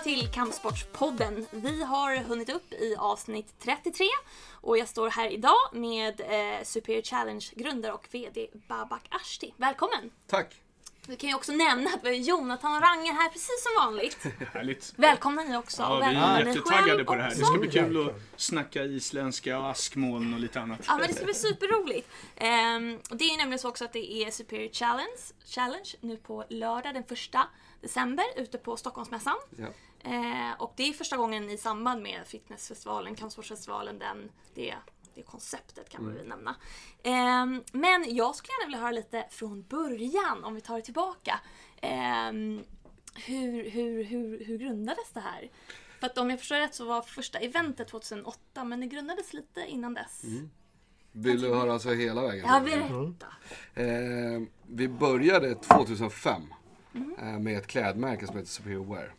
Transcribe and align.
välkomna 0.00 0.22
till 0.22 0.32
Kampsportspodden. 0.32 1.46
Vi 1.50 1.82
har 1.82 2.16
hunnit 2.16 2.50
upp 2.50 2.72
i 2.72 2.96
avsnitt 2.98 3.54
33 3.62 4.06
och 4.52 4.78
jag 4.78 4.88
står 4.88 5.10
här 5.10 5.28
idag 5.28 5.68
med 5.72 6.20
eh, 6.20 6.64
Superior 6.64 7.02
Challenge-grundare 7.02 7.92
och 7.92 8.08
VD 8.10 8.46
Babak 8.68 9.02
Ashti. 9.10 9.54
Välkommen! 9.56 10.10
Tack! 10.26 10.54
Vi 11.06 11.16
kan 11.16 11.30
ju 11.30 11.36
också 11.36 11.52
nämna 11.52 11.90
att 11.90 12.04
vi 12.04 12.08
har 12.08 12.14
Jonathan 12.14 12.76
och 12.76 12.82
Ranger 12.82 13.12
här 13.12 13.28
precis 13.28 13.62
som 13.62 13.86
vanligt. 13.86 14.26
Härligt. 14.52 14.92
Välkomna 14.96 15.42
ni 15.42 15.56
också. 15.56 15.82
Ja, 15.82 15.98
vi 15.98 16.04
är 16.04 16.46
jättetaggade 16.46 17.04
på 17.04 17.14
det 17.14 17.22
här. 17.22 17.30
Det 17.30 17.44
ska 17.44 17.58
bli 17.58 17.70
kul 17.70 18.08
att 18.08 18.14
snacka 18.36 18.84
isländska 18.84 19.58
och 19.58 19.70
askmoln 19.70 20.34
och 20.34 20.40
lite 20.40 20.60
annat. 20.60 20.80
Ja 20.86 20.98
men 20.98 21.08
det 21.08 21.14
ska 21.14 21.24
bli 21.24 21.34
superroligt. 21.34 22.10
Ehm, 22.36 22.98
det 23.10 23.24
är 23.24 23.36
nämligen 23.36 23.58
så 23.58 23.68
också 23.68 23.84
att 23.84 23.92
det 23.92 24.12
är 24.12 24.30
Superior 24.30 24.72
Challenge, 24.72 25.20
Challenge 25.46 25.90
nu 26.00 26.16
på 26.16 26.44
lördag 26.48 26.94
den 26.94 27.04
första 27.04 27.48
december 27.80 28.24
ute 28.36 28.58
på 28.58 28.76
Stockholmsmässan. 28.76 29.36
Ja. 29.56 29.66
Eh, 30.04 30.52
och 30.58 30.72
det 30.76 30.82
är 30.88 30.92
första 30.92 31.16
gången 31.16 31.50
i 31.50 31.56
samband 31.56 32.02
med 32.02 32.26
fitnessfestivalen, 32.26 33.14
kampsportsfestivalen, 33.14 33.98
den, 33.98 34.30
det, 34.54 34.74
det 35.14 35.22
konceptet 35.22 35.88
kan 35.88 36.04
man 36.04 36.14
väl 36.14 36.28
nämna. 36.28 36.56
Ehm, 37.02 37.62
men 37.72 38.16
jag 38.16 38.36
skulle 38.36 38.52
gärna 38.52 38.66
vilja 38.66 38.80
höra 38.80 38.92
lite 38.92 39.26
från 39.30 39.62
början, 39.62 40.44
om 40.44 40.54
vi 40.54 40.60
tar 40.60 40.76
det 40.76 40.82
tillbaka. 40.82 41.40
Ehm, 41.80 42.64
hur, 43.14 43.70
hur, 43.70 44.04
hur, 44.04 44.44
hur 44.44 44.58
grundades 44.58 45.10
det 45.12 45.20
här? 45.20 45.50
För 46.00 46.06
att 46.06 46.18
om 46.18 46.30
jag 46.30 46.38
förstår 46.38 46.56
rätt 46.56 46.74
så 46.74 46.84
var 46.84 47.02
första 47.02 47.38
eventet 47.38 47.88
2008, 47.88 48.64
men 48.64 48.80
det 48.80 48.86
grundades 48.86 49.32
lite 49.32 49.60
innan 49.60 49.94
dess. 49.94 50.22
Vill 51.12 51.40
du 51.40 51.54
höra 51.54 51.72
alltså 51.72 51.90
hela 51.90 52.22
vägen? 52.22 52.46
Ja, 52.48 52.60
berätta. 52.60 53.26
Eh, 53.74 54.42
vi 54.66 54.88
började 54.88 55.54
2005 55.54 56.42
eh, 57.18 57.24
med 57.24 57.58
ett 57.58 57.66
klädmärke 57.66 58.26
som 58.26 58.36
heter 58.36 58.50
Superior 58.50 58.94
Wear. 58.94 59.14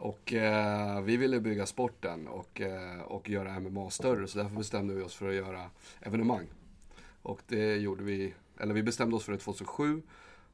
Och 0.00 0.32
eh, 0.32 1.00
vi 1.00 1.16
ville 1.16 1.40
bygga 1.40 1.66
sporten 1.66 2.28
och, 2.28 2.60
eh, 2.60 3.00
och 3.00 3.28
göra 3.28 3.60
MMA 3.60 3.90
större 3.90 4.26
så 4.28 4.38
därför 4.38 4.56
bestämde 4.56 4.94
vi 4.94 5.02
oss 5.02 5.14
för 5.14 5.28
att 5.28 5.34
göra 5.34 5.70
evenemang. 6.00 6.46
Och 7.22 7.40
det 7.46 7.76
gjorde 7.76 8.02
vi, 8.04 8.34
eller 8.58 8.74
vi 8.74 8.82
bestämde 8.82 9.16
oss 9.16 9.24
för 9.24 9.32
det 9.32 9.38
2007. 9.38 10.02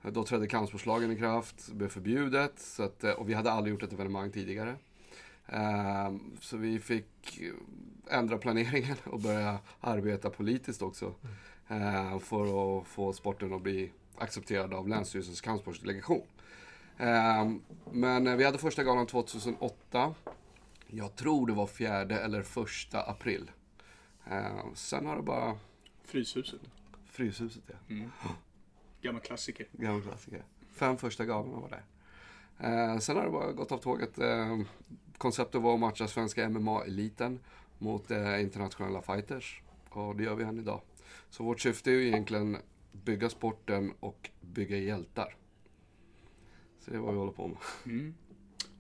Då 0.03 0.25
trädde 0.25 0.47
kampsportslagen 0.47 1.13
i 1.13 1.17
kraft, 1.17 1.69
blev 1.73 1.89
förbjudet 1.89 2.53
så 2.59 2.83
att, 2.83 3.05
eh, 3.05 3.11
och 3.11 3.29
vi 3.29 3.35
hade 3.35 3.51
aldrig 3.53 3.73
gjort 3.75 3.83
ett 3.83 3.93
evenemang 3.93 4.31
tidigare. 4.31 4.75
Eh, 5.47 6.13
Så 6.41 6.57
vi 6.57 6.79
fick 6.81 7.41
ändra 8.11 8.39
planeringen 8.39 8.97
och 9.05 9.21
börja 9.21 9.59
arbeta 9.81 10.31
politiskt 10.31 10.83
också. 10.83 11.15
eh, 11.69 12.19
För 12.19 12.79
att 12.79 12.87
få 12.87 13.13
sporten 13.13 13.53
att 13.53 13.63
bli 13.63 13.91
accepterad 14.19 14.75
av 14.75 14.89
Länsstyrelsens 14.89 15.41
kampsportsdelegation. 15.41 16.23
Eh, 16.99 17.51
Men 17.93 18.27
eh, 18.27 18.37
vi 18.37 18.45
hade 18.45 18.59
första 18.59 18.85
galan 18.85 19.07
2008. 19.07 20.15
Jag 20.87 21.17
tror 21.17 21.47
det 21.47 21.53
var 21.53 21.67
fjärde 21.67 22.19
eller 22.21 22.43
första 22.43 23.03
april. 23.03 23.51
Eh, 24.31 24.73
Sen 24.75 25.07
har 25.07 25.17
det 25.17 25.23
bara 25.23 25.59
Fryshuset. 26.05 26.61
Fryshuset, 27.07 27.63
ja. 27.87 28.31
Gammal 29.03 29.23
klassiker. 29.23 29.67
Gammal 29.73 30.03
klassiker. 30.03 30.43
Fem 30.73 30.97
första 30.97 31.25
galorna 31.25 31.59
var 31.61 31.69
där. 31.69 31.85
Eh, 32.59 32.99
sen 32.99 33.17
har 33.17 33.25
det 33.25 33.31
bara 33.31 33.53
gått 33.53 33.73
av 33.73 33.79
tåget. 33.79 34.19
Eh, 34.19 34.59
konceptet 35.19 35.61
var 35.63 35.75
att 35.75 35.81
matcha 35.81 36.09
svenska 36.09 36.49
MMA-eliten 36.49 37.39
mot 37.79 38.11
eh, 38.11 38.41
internationella 38.43 39.03
fighters. 39.03 39.63
Och 39.91 40.17
det 40.17 40.23
gör 40.25 40.35
vi 40.35 40.45
än 40.45 40.59
idag. 40.59 40.81
Så 41.31 41.45
vårt 41.45 41.61
syfte 41.61 41.91
är 41.91 41.95
ju 41.95 42.07
egentligen 42.07 42.57
bygga 42.93 43.29
sporten 43.31 43.93
och 44.01 44.31
bygga 44.41 44.77
hjältar. 44.77 45.37
Så 46.87 46.91
det 46.93 46.97
är 46.97 47.01
vad 47.01 47.13
vi 47.15 47.19
håller 47.19 47.33
på 47.33 47.49
med. 47.49 47.59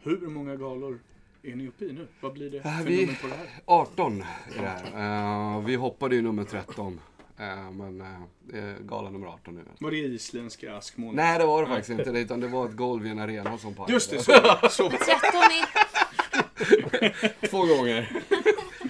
Hur 0.02 0.26
många 0.28 0.56
galor 0.56 1.00
är 1.42 1.56
ni 1.56 1.68
uppe 1.68 1.84
i 1.84 1.92
nu? 1.92 2.08
Vad 2.20 2.32
blir 2.32 2.50
det 2.50 2.56
Äh, 2.58 2.78
för 2.78 2.84
vi- 2.84 3.00
nummer 3.06 3.18
på 3.22 3.26
det 3.26 3.34
här? 3.34 3.46
18 3.64 4.24
är 4.58 4.62
det 4.62 4.68
här. 4.68 5.56
Eh, 5.56 5.64
vi 5.64 5.74
hoppade 5.74 6.16
ju 6.16 6.22
nummer 6.22 6.44
13. 6.44 7.00
Eh, 7.38 7.70
men 7.70 8.00
eh, 8.00 8.06
det 8.44 8.58
är 8.58 8.76
gala 8.80 9.10
nummer 9.10 9.26
18 9.26 9.54
nu. 9.54 9.64
Var 9.80 9.90
det 9.90 9.96
isländska 9.96 10.76
askmoln? 10.76 11.16
Nej, 11.16 11.38
det 11.38 11.46
var 11.46 11.62
det 11.62 11.68
faktiskt 11.68 11.90
inte. 11.90 12.10
Utan 12.10 12.40
det 12.40 12.48
var 12.48 12.66
ett 12.68 12.76
golv 12.76 13.06
i 13.06 13.10
en 13.10 13.18
arena 13.18 13.58
som 13.58 13.74
pajade. 13.74 13.92
Just 13.92 14.10
det, 14.10 14.18
så. 14.18 14.32
Så 14.70 14.82
var 14.82 14.90
det. 14.90 14.98
13 14.98 15.40
i... 17.42 17.46
Två 17.48 17.58
gånger. 17.66 18.22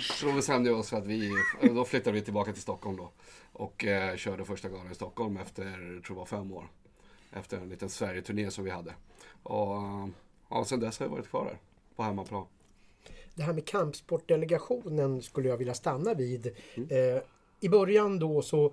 Så 0.00 0.26
då 0.26 0.32
bestämde 0.32 0.71
vi 0.71 0.76
oss 0.76 0.91
för 0.91 0.97
att 0.97 1.06
vi, 1.06 1.32
då 1.62 1.84
flyttade 1.84 2.15
vi 2.15 2.21
tillbaka 2.21 2.53
till 2.53 2.62
Stockholm 2.62 2.97
då. 2.97 3.10
Och 3.53 3.84
eh, 3.84 4.16
körde 4.16 4.44
första 4.44 4.69
galan 4.69 4.91
i 4.93 4.94
Stockholm 4.94 5.37
efter, 5.37 5.65
tror 5.75 6.03
jag 6.09 6.15
var 6.15 6.26
fem 6.26 6.53
år. 6.53 6.69
Efter 7.37 7.57
en 7.57 7.69
liten 7.69 7.89
Sverige-turné 7.89 8.51
som 8.51 8.65
vi 8.65 8.71
hade. 8.71 8.95
Och 9.43 9.77
ja, 10.51 10.65
sen 10.67 10.81
dess 10.81 10.99
har 10.99 11.07
jag 11.07 11.11
varit 11.11 11.29
kvar 11.29 11.45
där. 11.45 11.59
På 11.97 12.03
hemmaplan. 12.03 12.47
Det 13.35 13.43
här 13.43 13.53
med 13.53 13.67
kampsportdelegationen 13.67 15.23
skulle 15.23 15.49
jag 15.49 15.57
vilja 15.57 15.75
stanna 15.75 16.15
vid. 16.15 16.47
Eh, 16.91 17.23
I 17.61 17.69
början 17.69 18.19
då 18.19 18.43
så 18.43 18.65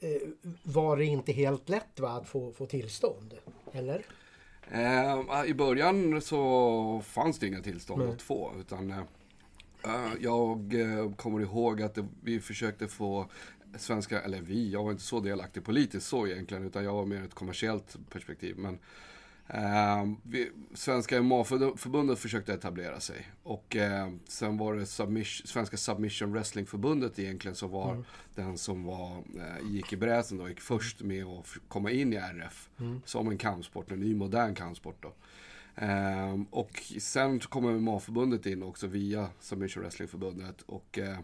eh, 0.00 0.28
var 0.62 0.96
det 0.96 1.04
inte 1.04 1.32
helt 1.32 1.68
lätt 1.68 2.00
va, 2.00 2.08
att 2.08 2.28
få, 2.28 2.52
få 2.52 2.66
tillstånd. 2.66 3.34
Eller? 3.72 4.04
Eh, 4.70 5.44
I 5.46 5.54
början 5.54 6.20
så 6.22 7.02
fanns 7.04 7.38
det 7.38 7.46
inga 7.46 7.60
tillstånd 7.62 8.02
Nej. 8.02 8.12
att 8.12 8.22
få. 8.22 8.52
Utan, 8.60 8.90
eh, 8.90 8.98
eh, 9.84 10.12
jag 10.20 10.74
eh, 10.74 11.12
kommer 11.12 11.40
ihåg 11.40 11.82
att 11.82 11.98
vi 12.22 12.40
försökte 12.40 12.88
få 12.88 13.26
svenska, 13.76 14.20
eller 14.20 14.40
vi, 14.40 14.70
jag 14.70 14.84
var 14.84 14.90
inte 14.90 15.02
så 15.02 15.20
delaktig 15.20 15.64
politiskt 15.64 16.06
så 16.06 16.26
egentligen. 16.26 16.66
Utan 16.66 16.84
jag 16.84 16.92
var 16.92 17.06
mer 17.06 17.24
ett 17.24 17.34
kommersiellt 17.34 17.96
perspektiv. 18.10 18.56
Men 18.58 18.78
eh, 19.46 20.16
vi, 20.22 20.50
Svenska 20.74 21.22
MMA-förbundet 21.22 22.18
försökte 22.18 22.54
etablera 22.54 23.00
sig. 23.00 23.28
Och 23.42 23.76
eh, 23.76 24.12
sen 24.28 24.58
var 24.58 24.74
det 24.74 24.86
submission, 24.86 25.46
Svenska 25.46 25.76
Submission 25.76 26.32
Wrestling-förbundet 26.32 27.18
egentligen 27.18 27.54
som 27.54 27.70
var 27.70 28.04
den 28.34 28.58
som 28.58 28.84
var, 28.84 29.16
eh, 29.16 29.70
gick 29.70 29.92
i 29.92 29.96
bräschen 29.96 30.38
då, 30.38 30.48
gick 30.48 30.60
först 30.60 31.02
med 31.02 31.24
att 31.24 31.46
komma 31.68 31.90
in 31.90 32.12
i 32.12 32.16
RF. 32.16 32.68
Som 33.04 33.28
en 33.28 33.38
kampsport, 33.38 33.90
en 33.90 34.00
ny 34.00 34.14
modern 34.14 34.54
kampsport 34.54 35.02
då. 35.02 35.12
Ehm, 35.80 36.44
och 36.44 36.82
sen 36.98 37.40
kom 37.40 37.64
MMA-förbundet 37.64 38.46
in 38.46 38.62
också 38.62 38.86
via 38.86 39.28
Submission 39.40 39.82
Wrestling-förbundet. 39.82 40.62
Och 40.62 40.98
eh, 40.98 41.18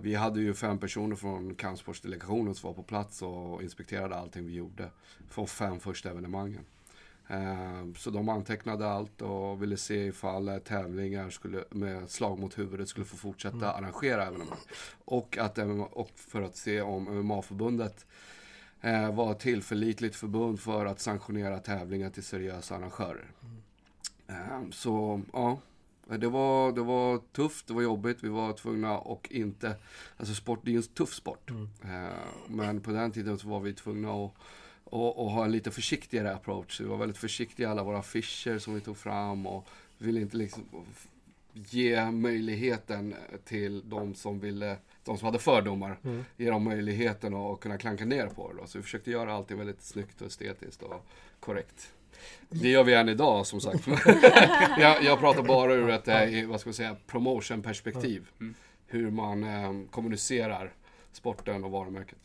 vi 0.00 0.14
hade 0.14 0.40
ju 0.40 0.54
fem 0.54 0.78
personer 0.78 1.16
från 1.16 1.54
kampsportsdelegationen 1.54 2.54
som 2.54 2.68
var 2.68 2.74
på 2.74 2.82
plats 2.82 3.22
och 3.22 3.62
inspekterade 3.62 4.16
allting 4.16 4.46
vi 4.46 4.54
gjorde. 4.54 4.90
Från 5.28 5.46
fem 5.46 5.80
första 5.80 6.10
evenemangen. 6.10 6.64
Ehm, 7.28 7.94
Så 7.94 8.10
de 8.10 8.28
antecknade 8.28 8.88
allt 8.88 9.22
och 9.22 9.62
ville 9.62 9.76
se 9.76 10.06
ifall 10.06 10.48
eh, 10.48 10.58
tävlingar 10.58 11.30
skulle, 11.30 11.64
med 11.70 12.10
slag 12.10 12.38
mot 12.38 12.58
huvudet 12.58 12.88
skulle 12.88 13.06
få 13.06 13.16
fortsätta 13.16 13.72
arrangera 13.72 14.26
evenemang. 14.26 14.58
Och, 15.04 15.38
att, 15.38 15.58
och 15.92 16.10
för 16.14 16.42
att 16.42 16.56
se 16.56 16.80
om 16.80 17.04
MMA-förbundet 17.04 18.06
eh, 18.80 19.14
var 19.14 19.32
ett 19.32 19.38
tillförlitligt 19.38 20.16
förbund 20.16 20.60
för 20.60 20.86
att 20.86 21.00
sanktionera 21.00 21.58
tävlingar 21.58 22.10
till 22.10 22.24
seriösa 22.24 22.76
arrangörer. 22.76 23.30
Eh, 24.26 24.70
så 24.70 25.22
ja, 25.32 25.58
det 26.08 26.28
var, 26.28 26.72
det 26.72 26.82
var 26.82 27.20
tufft, 27.32 27.66
det 27.66 27.74
var 27.74 27.82
jobbigt, 27.82 28.24
vi 28.24 28.28
var 28.28 28.52
tvungna 28.52 28.98
och 28.98 29.28
inte, 29.30 29.76
alltså 30.16 30.34
sport, 30.34 30.60
det 30.64 30.70
är 30.70 30.72
ju 30.72 30.76
en 30.76 30.82
tuff 30.82 31.14
sport. 31.14 31.50
Eh, 31.84 32.08
men 32.46 32.80
på 32.80 32.90
den 32.90 33.12
tiden 33.12 33.38
så 33.38 33.48
var 33.48 33.60
vi 33.60 33.72
tvungna 33.72 34.24
att 34.24 34.32
och, 34.90 35.24
och 35.24 35.30
ha 35.30 35.44
en 35.44 35.52
lite 35.52 35.70
försiktigare 35.70 36.34
approach. 36.34 36.80
Vi 36.80 36.84
var 36.84 36.96
väldigt 36.96 37.18
försiktiga 37.18 37.68
i 37.68 37.70
alla 37.70 37.82
våra 37.82 37.98
affischer 37.98 38.58
som 38.58 38.74
vi 38.74 38.80
tog 38.80 38.96
fram 38.96 39.46
och 39.46 39.68
ville 39.98 40.20
inte 40.20 40.36
liksom 40.36 40.64
ge 41.52 42.10
möjligheten 42.10 43.14
till 43.44 43.88
de 43.88 44.14
som 44.14 44.40
ville, 44.40 44.76
de 45.04 45.18
som 45.18 45.26
hade 45.26 45.38
fördomar, 45.38 45.98
ge 46.36 46.50
dem 46.50 46.64
möjligheten 46.64 47.34
att 47.34 47.60
kunna 47.60 47.78
klanka 47.78 48.04
ner 48.04 48.26
på 48.26 48.52
det. 48.52 48.58
Då. 48.60 48.66
Så 48.66 48.78
vi 48.78 48.82
försökte 48.82 49.10
göra 49.10 49.32
allting 49.32 49.58
väldigt 49.58 49.82
snyggt 49.82 50.20
och 50.20 50.26
estetiskt 50.26 50.82
och 50.82 51.06
korrekt. 51.40 51.92
Det 52.48 52.68
gör 52.68 52.84
vi 52.84 52.94
än 52.94 53.08
idag 53.08 53.46
som 53.46 53.60
sagt. 53.60 53.86
jag, 54.78 55.02
jag 55.02 55.18
pratar 55.18 55.42
bara 55.42 55.74
ur 55.74 55.90
ett, 55.90 56.08
eh, 56.08 56.48
vad 56.48 56.60
ska 56.60 56.68
man 56.68 56.74
säga, 56.74 56.96
promotion-perspektiv. 57.06 58.26
Hur 58.86 59.10
man 59.10 59.44
eh, 59.44 59.72
kommunicerar 59.90 60.72
sporten 61.12 61.64
och 61.64 61.70
varumärket. 61.70 62.18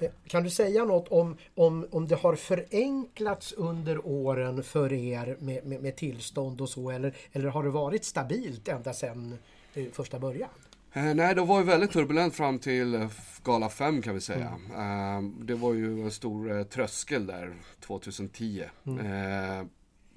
Eh, 0.00 0.10
Kan 0.28 0.42
du 0.42 0.50
säga 0.50 0.84
något 0.84 1.08
om, 1.08 1.36
om, 1.54 1.86
om 1.90 2.08
det 2.08 2.14
har 2.16 2.36
förenklats 2.36 3.52
under 3.52 4.06
åren 4.06 4.62
för 4.62 4.92
er 4.92 5.36
med, 5.40 5.66
med, 5.66 5.82
med 5.82 5.96
tillstånd 5.96 6.60
och 6.60 6.68
så 6.68 6.90
eller, 6.90 7.14
eller 7.32 7.48
har 7.48 7.62
det 7.62 7.70
varit 7.70 8.04
stabilt 8.04 8.68
ända 8.68 8.92
sedan 8.92 9.38
eh, 9.74 9.84
första 9.92 10.18
början? 10.18 10.48
Eh, 10.96 11.14
nej, 11.14 11.34
det 11.34 11.40
var 11.44 11.58
ju 11.58 11.64
väldigt 11.64 11.90
turbulent 11.92 12.34
fram 12.34 12.58
till 12.58 12.94
eh, 12.94 13.10
Gala 13.44 13.68
5 13.68 14.02
kan 14.02 14.14
vi 14.14 14.20
säga. 14.20 14.52
Eh, 14.76 15.22
det 15.44 15.54
var 15.54 15.74
ju 15.74 16.02
en 16.02 16.10
stor 16.10 16.64
tröskel 16.64 17.26
där 17.26 17.54
2010. 17.80 18.64
Eh, 18.84 19.60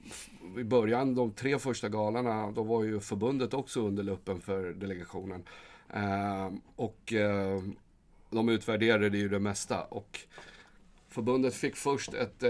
f- 0.05 0.29
I 0.59 0.63
början, 0.63 1.15
de 1.15 1.31
tre 1.31 1.59
första 1.59 1.89
galorna, 1.89 2.51
då 2.51 2.63
var 2.63 2.83
ju 2.83 2.99
förbundet 2.99 3.53
också 3.53 3.87
under 3.87 4.03
luppen 4.03 4.41
för 4.41 4.73
delegationen. 4.73 5.43
Och 6.75 7.13
de 8.29 8.49
utvärderade 8.49 9.17
ju 9.17 9.29
det 9.29 9.39
mesta. 9.39 9.83
Och 9.83 10.19
förbundet 11.09 11.53
fick 11.53 11.75
först 11.75 12.13
ett, 12.13 12.43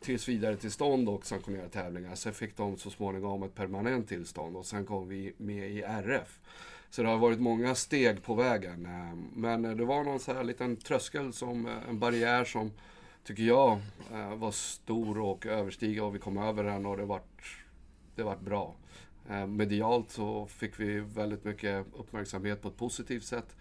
tills 0.00 0.28
vidare 0.28 0.56
tillstånd 0.56 1.08
och 1.08 1.26
sanktionerade 1.26 1.68
tävlingar. 1.68 2.14
Sen 2.14 2.34
fick 2.34 2.56
de 2.56 2.76
så 2.78 2.90
småningom 2.90 3.42
ett 3.42 3.54
permanent 3.54 4.08
tillstånd 4.08 4.56
och 4.56 4.66
sen 4.66 4.86
kom 4.86 5.08
vi 5.08 5.32
med 5.36 5.70
i 5.70 5.82
RF. 5.82 6.40
Så 6.90 7.02
det 7.02 7.08
har 7.08 7.18
varit 7.18 7.40
många 7.40 7.74
steg 7.74 8.22
på 8.22 8.34
vägen. 8.34 8.86
Eh, 8.86 9.14
men 9.34 9.64
eh, 9.64 9.76
det 9.76 9.84
var 9.84 10.04
någon 10.04 10.20
så 10.20 10.34
här 10.34 10.44
liten 10.44 10.76
tröskel, 10.76 11.32
som, 11.32 11.66
eh, 11.66 11.88
en 11.88 11.98
barriär 11.98 12.44
som 12.44 12.72
tycker 13.24 13.42
jag 13.42 13.80
var 14.36 14.50
stor 14.50 15.18
och 15.18 15.46
överstiga 15.46 16.04
och 16.04 16.14
vi 16.14 16.18
kom 16.18 16.38
över 16.38 16.64
den 16.64 16.86
och 16.86 16.96
det 16.96 17.04
vart, 17.04 17.64
det 18.14 18.22
vart 18.22 18.40
bra. 18.40 18.74
Medialt 19.48 20.10
så 20.10 20.46
fick 20.46 20.80
vi 20.80 21.00
väldigt 21.00 21.44
mycket 21.44 21.86
uppmärksamhet 21.96 22.62
på 22.62 22.68
ett 22.68 22.76
positivt 22.76 23.24
sätt. 23.24 23.56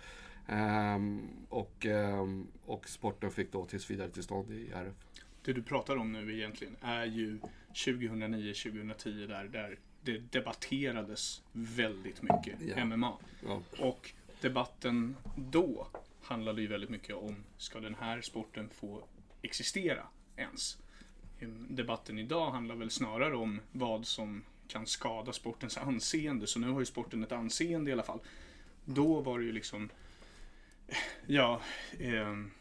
Ehm, 0.48 1.28
och, 1.50 1.86
ehm, 1.86 2.48
och 2.66 2.90
sporten 2.90 3.32
fick 3.32 3.52
då 3.52 3.66
tills 3.66 3.92
vidare 3.92 4.10
tillstånd 4.10 4.52
i 4.52 4.72
RF. 4.74 4.94
Det 5.46 5.54
du 5.54 5.64
pratar 5.64 5.96
om 5.96 6.12
nu 6.12 6.38
egentligen 6.38 6.76
är 6.82 7.06
ju 7.06 7.40
2009-2010 7.74 9.28
där, 9.28 9.44
där 9.44 9.80
det 10.12 10.32
debatterades 10.32 11.42
väldigt 11.52 12.22
mycket 12.22 12.62
Ja. 12.76 12.86
MMA. 12.86 13.18
Ja. 13.46 13.62
Och 13.80 14.12
debatten 14.42 15.16
då 15.36 15.88
handlade 16.22 16.62
ju 16.62 16.68
väldigt 16.68 16.90
mycket 16.90 17.16
om, 17.16 17.44
ska 17.58 17.80
den 17.80 17.96
här 17.96 18.22
sporten 18.22 18.70
få 18.70 19.04
existera 19.42 20.08
ens? 20.36 20.78
Debatten 21.70 22.20
idag 22.20 22.52
handlar 22.52 22.76
väl 22.76 22.90
snarare 22.90 23.36
om 23.36 23.62
vad 23.72 24.06
som 24.08 24.44
kan 24.68 24.86
skada 24.86 25.34
sportens 25.34 25.78
anseende. 25.78 26.48
Så 26.48 26.60
nu 26.60 26.70
har 26.70 26.80
ju 26.80 26.86
sporten 26.86 27.24
ett 27.24 27.32
anseende 27.32 27.90
i 27.90 27.94
alla 27.94 28.04
fall. 28.04 28.20
Då 28.86 29.22
var 29.22 29.40
det 29.40 29.46
ju 29.46 29.52
liksom, 29.52 29.90
ja, 31.26 31.62
ehm, 32.00 32.52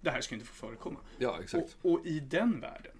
det 0.00 0.10
här 0.10 0.20
ska 0.20 0.34
inte 0.34 0.46
få 0.46 0.54
förekomma. 0.54 0.98
ja, 1.18 1.38
exakt. 1.42 1.76
Och, 1.82 1.92
och 1.92 2.06
i 2.06 2.20
den 2.20 2.60
världen, 2.60 2.95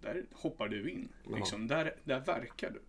där 0.00 0.24
hoppar 0.32 0.68
du 0.68 0.90
in. 0.90 1.08
Liksom, 1.36 1.66
där, 1.66 1.94
där 2.04 2.20
verkar 2.20 2.70
du. 2.70 2.80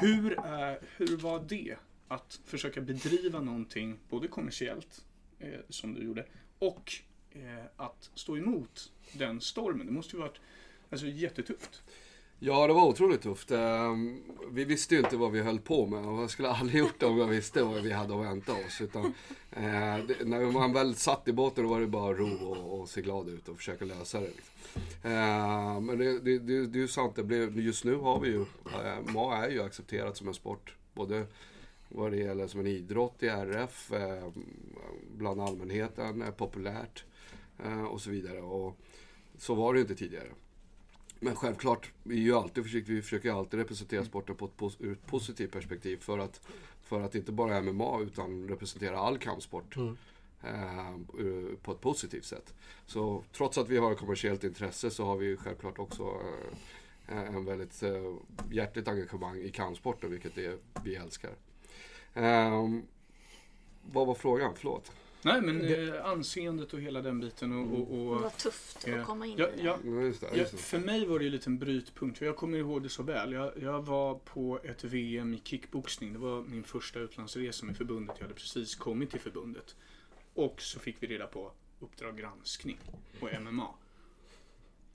Hur, 0.00 0.38
är, 0.44 0.78
hur 0.96 1.16
var 1.16 1.44
det 1.48 1.76
att 2.08 2.40
försöka 2.44 2.80
bedriva 2.80 3.40
någonting, 3.40 3.98
både 4.08 4.28
kommersiellt, 4.28 5.04
eh, 5.38 5.60
som 5.68 5.94
du 5.94 6.04
gjorde, 6.04 6.26
och 6.58 6.92
eh, 7.30 7.64
att 7.76 8.10
stå 8.14 8.36
emot 8.36 8.92
den 9.12 9.40
stormen? 9.40 9.86
Det 9.86 9.92
måste 9.92 10.16
ju 10.16 10.22
varit 10.22 10.40
alltså, 10.90 11.06
jättetufft. 11.06 11.82
Ja, 12.42 12.66
det 12.66 12.72
var 12.72 12.86
otroligt 12.86 13.22
tufft. 13.22 13.50
Ehm, 13.50 14.22
vi 14.50 14.64
visste 14.64 14.94
ju 14.94 15.00
inte 15.00 15.16
vad 15.16 15.32
vi 15.32 15.40
höll 15.40 15.58
på 15.58 15.86
med 15.86 16.06
och 16.06 16.22
jag 16.22 16.30
skulle 16.30 16.48
aldrig 16.48 16.78
gjort 16.78 17.00
det 17.00 17.06
om 17.06 17.18
jag 17.18 17.26
visste 17.26 17.62
vad 17.62 17.82
vi 17.82 17.92
hade 17.92 18.14
att 18.14 18.26
vänta 18.26 18.52
oss. 18.52 18.80
Utan, 18.80 19.04
eh, 19.50 19.98
när 20.24 20.52
man 20.52 20.72
väl 20.72 20.94
satt 20.94 21.28
i 21.28 21.32
båten 21.32 21.64
då 21.64 21.70
var 21.70 21.80
det 21.80 21.86
bara 21.86 22.12
att 22.12 22.18
ro 22.18 22.46
och, 22.46 22.80
och 22.80 22.88
se 22.88 23.00
glad 23.00 23.28
ut 23.28 23.48
och 23.48 23.56
försöka 23.56 23.84
lösa 23.84 24.20
det. 24.20 24.30
Eh, 25.02 25.80
men 25.80 25.98
det, 25.98 26.18
det, 26.18 26.38
det, 26.38 26.66
det 26.66 26.78
är 26.78 26.80
ju 26.80 26.88
sant, 26.88 27.16
det 27.16 27.22
blev, 27.22 27.60
just 27.60 27.84
nu 27.84 27.96
har 27.96 28.20
vi 28.20 28.28
ju, 28.28 28.40
eh, 28.40 29.12
MA 29.14 29.36
är 29.36 29.50
ju 29.50 29.62
accepterat 29.62 30.16
som 30.16 30.28
en 30.28 30.34
sport. 30.34 30.74
Både 30.94 31.26
vad 31.88 32.10
det 32.10 32.16
gäller 32.16 32.46
som 32.46 32.60
en 32.60 32.66
idrott 32.66 33.22
i 33.22 33.28
RF, 33.28 33.92
eh, 33.92 34.28
bland 35.16 35.40
allmänheten, 35.40 36.22
är 36.22 36.32
populärt 36.32 37.04
eh, 37.64 37.84
och 37.84 38.00
så 38.00 38.10
vidare. 38.10 38.40
Och 38.40 38.76
så 39.38 39.54
var 39.54 39.72
det 39.72 39.78
ju 39.78 39.82
inte 39.82 39.94
tidigare. 39.94 40.28
Men 41.20 41.34
självklart, 41.36 41.92
vi, 42.02 42.14
är 42.16 42.22
ju 42.22 42.34
alltid 42.34 42.64
försiktiga, 42.64 42.96
vi 42.96 43.02
försöker 43.02 43.32
alltid 43.32 43.60
representera 43.60 44.04
sporten 44.04 44.36
på 44.36 44.46
ett, 44.46 44.76
ur 44.78 44.92
ett 44.92 45.06
positivt 45.06 45.52
perspektiv. 45.52 45.96
För 46.00 46.18
att, 46.18 46.40
för 46.82 47.00
att 47.00 47.14
inte 47.14 47.32
bara 47.32 47.62
MMA 47.62 48.00
utan 48.00 48.48
representera 48.48 48.98
all 48.98 49.18
kampsport. 49.18 49.76
Eh, 50.42 50.94
ur- 51.18 51.56
på 51.62 51.72
ett 51.72 51.80
positivt 51.80 52.24
sätt. 52.24 52.54
Så 52.86 53.24
trots 53.32 53.58
att 53.58 53.68
vi 53.68 53.76
har 53.76 53.92
ett 53.92 53.98
kommersiellt 53.98 54.44
intresse 54.44 54.90
så 54.90 55.04
har 55.04 55.16
vi 55.16 55.26
ju 55.26 55.36
självklart 55.36 55.78
också 55.78 56.16
eh, 57.08 57.18
en 57.34 57.44
väldigt 57.44 57.82
eh, 57.82 58.14
hjärtligt 58.50 58.88
engagemang 58.88 59.38
i 59.38 59.50
kampsporten, 59.50 60.10
vilket 60.10 60.38
är, 60.38 60.56
vi 60.84 60.94
älskar. 60.96 61.30
Ehm, 62.14 62.82
vad 63.92 64.06
var 64.06 64.14
frågan? 64.14 64.52
Förlåt. 64.56 64.92
Nej, 65.22 65.40
men 65.40 65.64
eh, 65.64 66.04
anseendet 66.06 66.72
och 66.74 66.80
hela 66.80 67.02
den 67.02 67.20
biten 67.20 67.52
och... 67.52 67.80
och, 67.80 67.86
Det 67.88 67.94
och 68.16 68.20
var 68.22 68.30
tufft 68.30 68.88
eh, 68.88 69.00
att 69.00 69.06
komma 69.06 69.26
in 69.26 69.38
ja, 69.38 69.48
i 69.48 69.56
det. 69.56 69.62
ja, 69.62 69.78
Ja, 69.84 69.90
Just 69.90 70.20
det, 70.20 70.36
just 70.36 70.52
det. 70.52 70.58
för 70.58 70.78
mig 70.78 71.06
var 71.06 71.18
det 71.18 71.24
en 71.24 71.30
liten 71.32 71.58
brytpunkt, 71.58 72.18
för 72.18 72.26
jag 72.26 72.36
kommer 72.36 72.58
ihåg 72.58 72.82
det 72.82 72.88
så 72.88 73.02
väl. 73.02 73.32
Jag, 73.32 73.52
jag 73.62 73.82
var 73.82 74.14
på 74.14 74.60
ett 74.64 74.84
VM 74.84 75.34
i 75.34 75.40
kickboxning. 75.44 76.12
Det 76.12 76.18
var 76.18 76.42
min 76.42 76.64
första 76.64 76.98
utlandsresa 76.98 77.66
med 77.66 77.76
förbundet. 77.76 78.16
Jag 78.18 78.24
hade 78.24 78.34
precis 78.34 78.74
kommit 78.74 79.10
till 79.10 79.20
förbundet. 79.20 79.76
Och 80.34 80.62
så 80.62 80.78
fick 80.80 80.96
vi 81.02 81.06
reda 81.06 81.26
på 81.26 81.52
Uppdrag 81.80 82.18
granskning 82.18 82.78
och 83.20 83.28
MMA. 83.42 83.68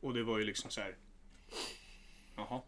Och 0.02 0.14
det 0.14 0.24
var 0.24 0.38
ju 0.40 0.46
liksom 0.46 0.70
så 0.72 0.82
här. 0.82 0.96
Jaha. 2.36 2.62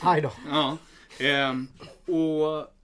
Aj 0.00 0.20
då. 0.20 0.32
Ja. 0.48 0.78
Ehm, 1.18 1.68
och 2.06 2.75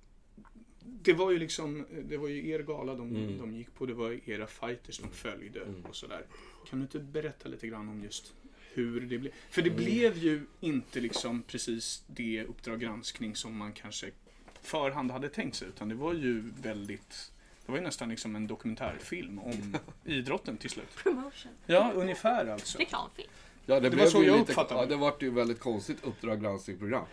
det 1.05 1.13
var 1.13 1.31
ju 1.31 1.39
liksom, 1.39 1.87
det 2.05 2.17
var 2.17 2.29
ju 2.29 2.49
er 2.51 2.63
gala 2.63 2.95
de, 2.95 3.17
Mm. 3.17 3.39
de 3.39 3.55
gick 3.57 3.75
på. 3.75 3.87
Det 3.87 3.95
var 3.95 4.31
era 4.31 4.47
fighters 4.47 4.99
de 4.99 5.11
följde 5.11 5.61
och 5.89 5.97
sådär. 5.97 6.27
Kan 6.71 6.79
du 6.79 6.83
inte 6.83 6.99
berätta 6.99 7.49
lite 7.49 7.67
grann 7.67 7.89
om 7.89 8.03
just 8.05 8.35
hur 8.75 9.01
det 9.01 9.19
blev? 9.19 9.33
För 9.51 9.63
det 9.63 9.71
Mm. 9.71 9.85
blev 9.85 10.19
ju 10.19 10.47
inte 10.61 11.01
liksom 11.01 11.43
precis 11.43 12.03
det 12.07 12.45
Uppdrag 12.45 12.81
granskning 12.81 13.37
som 13.37 13.57
man 13.57 13.73
kanske 13.73 14.11
förhand 14.63 15.11
hade 15.11 15.29
tänkt 15.29 15.57
sig. 15.57 15.69
Utan 15.69 15.89
det 15.89 15.95
var 15.95 16.13
ju 16.13 16.41
väldigt, 16.63 17.33
det 17.67 17.73
var 17.73 17.79
ju 17.79 17.85
nästan 17.85 18.09
liksom 18.09 18.37
en 18.37 18.47
dokumentärfilm 18.47 19.39
om 19.39 19.77
idrotten 20.05 20.57
till 20.57 20.71
slut. 20.71 20.95
Promotion. 21.03 21.53
Ja, 21.67 21.93
ungefär 21.95 22.47
alltså. 22.47 22.79
Reklamfilm. 22.79 23.29
Ja, 23.67 23.81
det, 23.81 23.89
var 23.89 23.97
blev 23.97 24.07
så 24.07 24.23
ju 24.23 24.27
jag 24.29 24.39
lite, 24.39 24.53
uppfattade 24.53 24.81
ja, 24.81 24.87
det. 24.87 24.95
det 24.95 25.01
vart 25.01 25.23
ju 25.23 25.31
väldigt 25.31 25.61
konstigt 25.61 26.05
Uppdrag 26.05 26.43
granskningsprogram. 26.43 27.05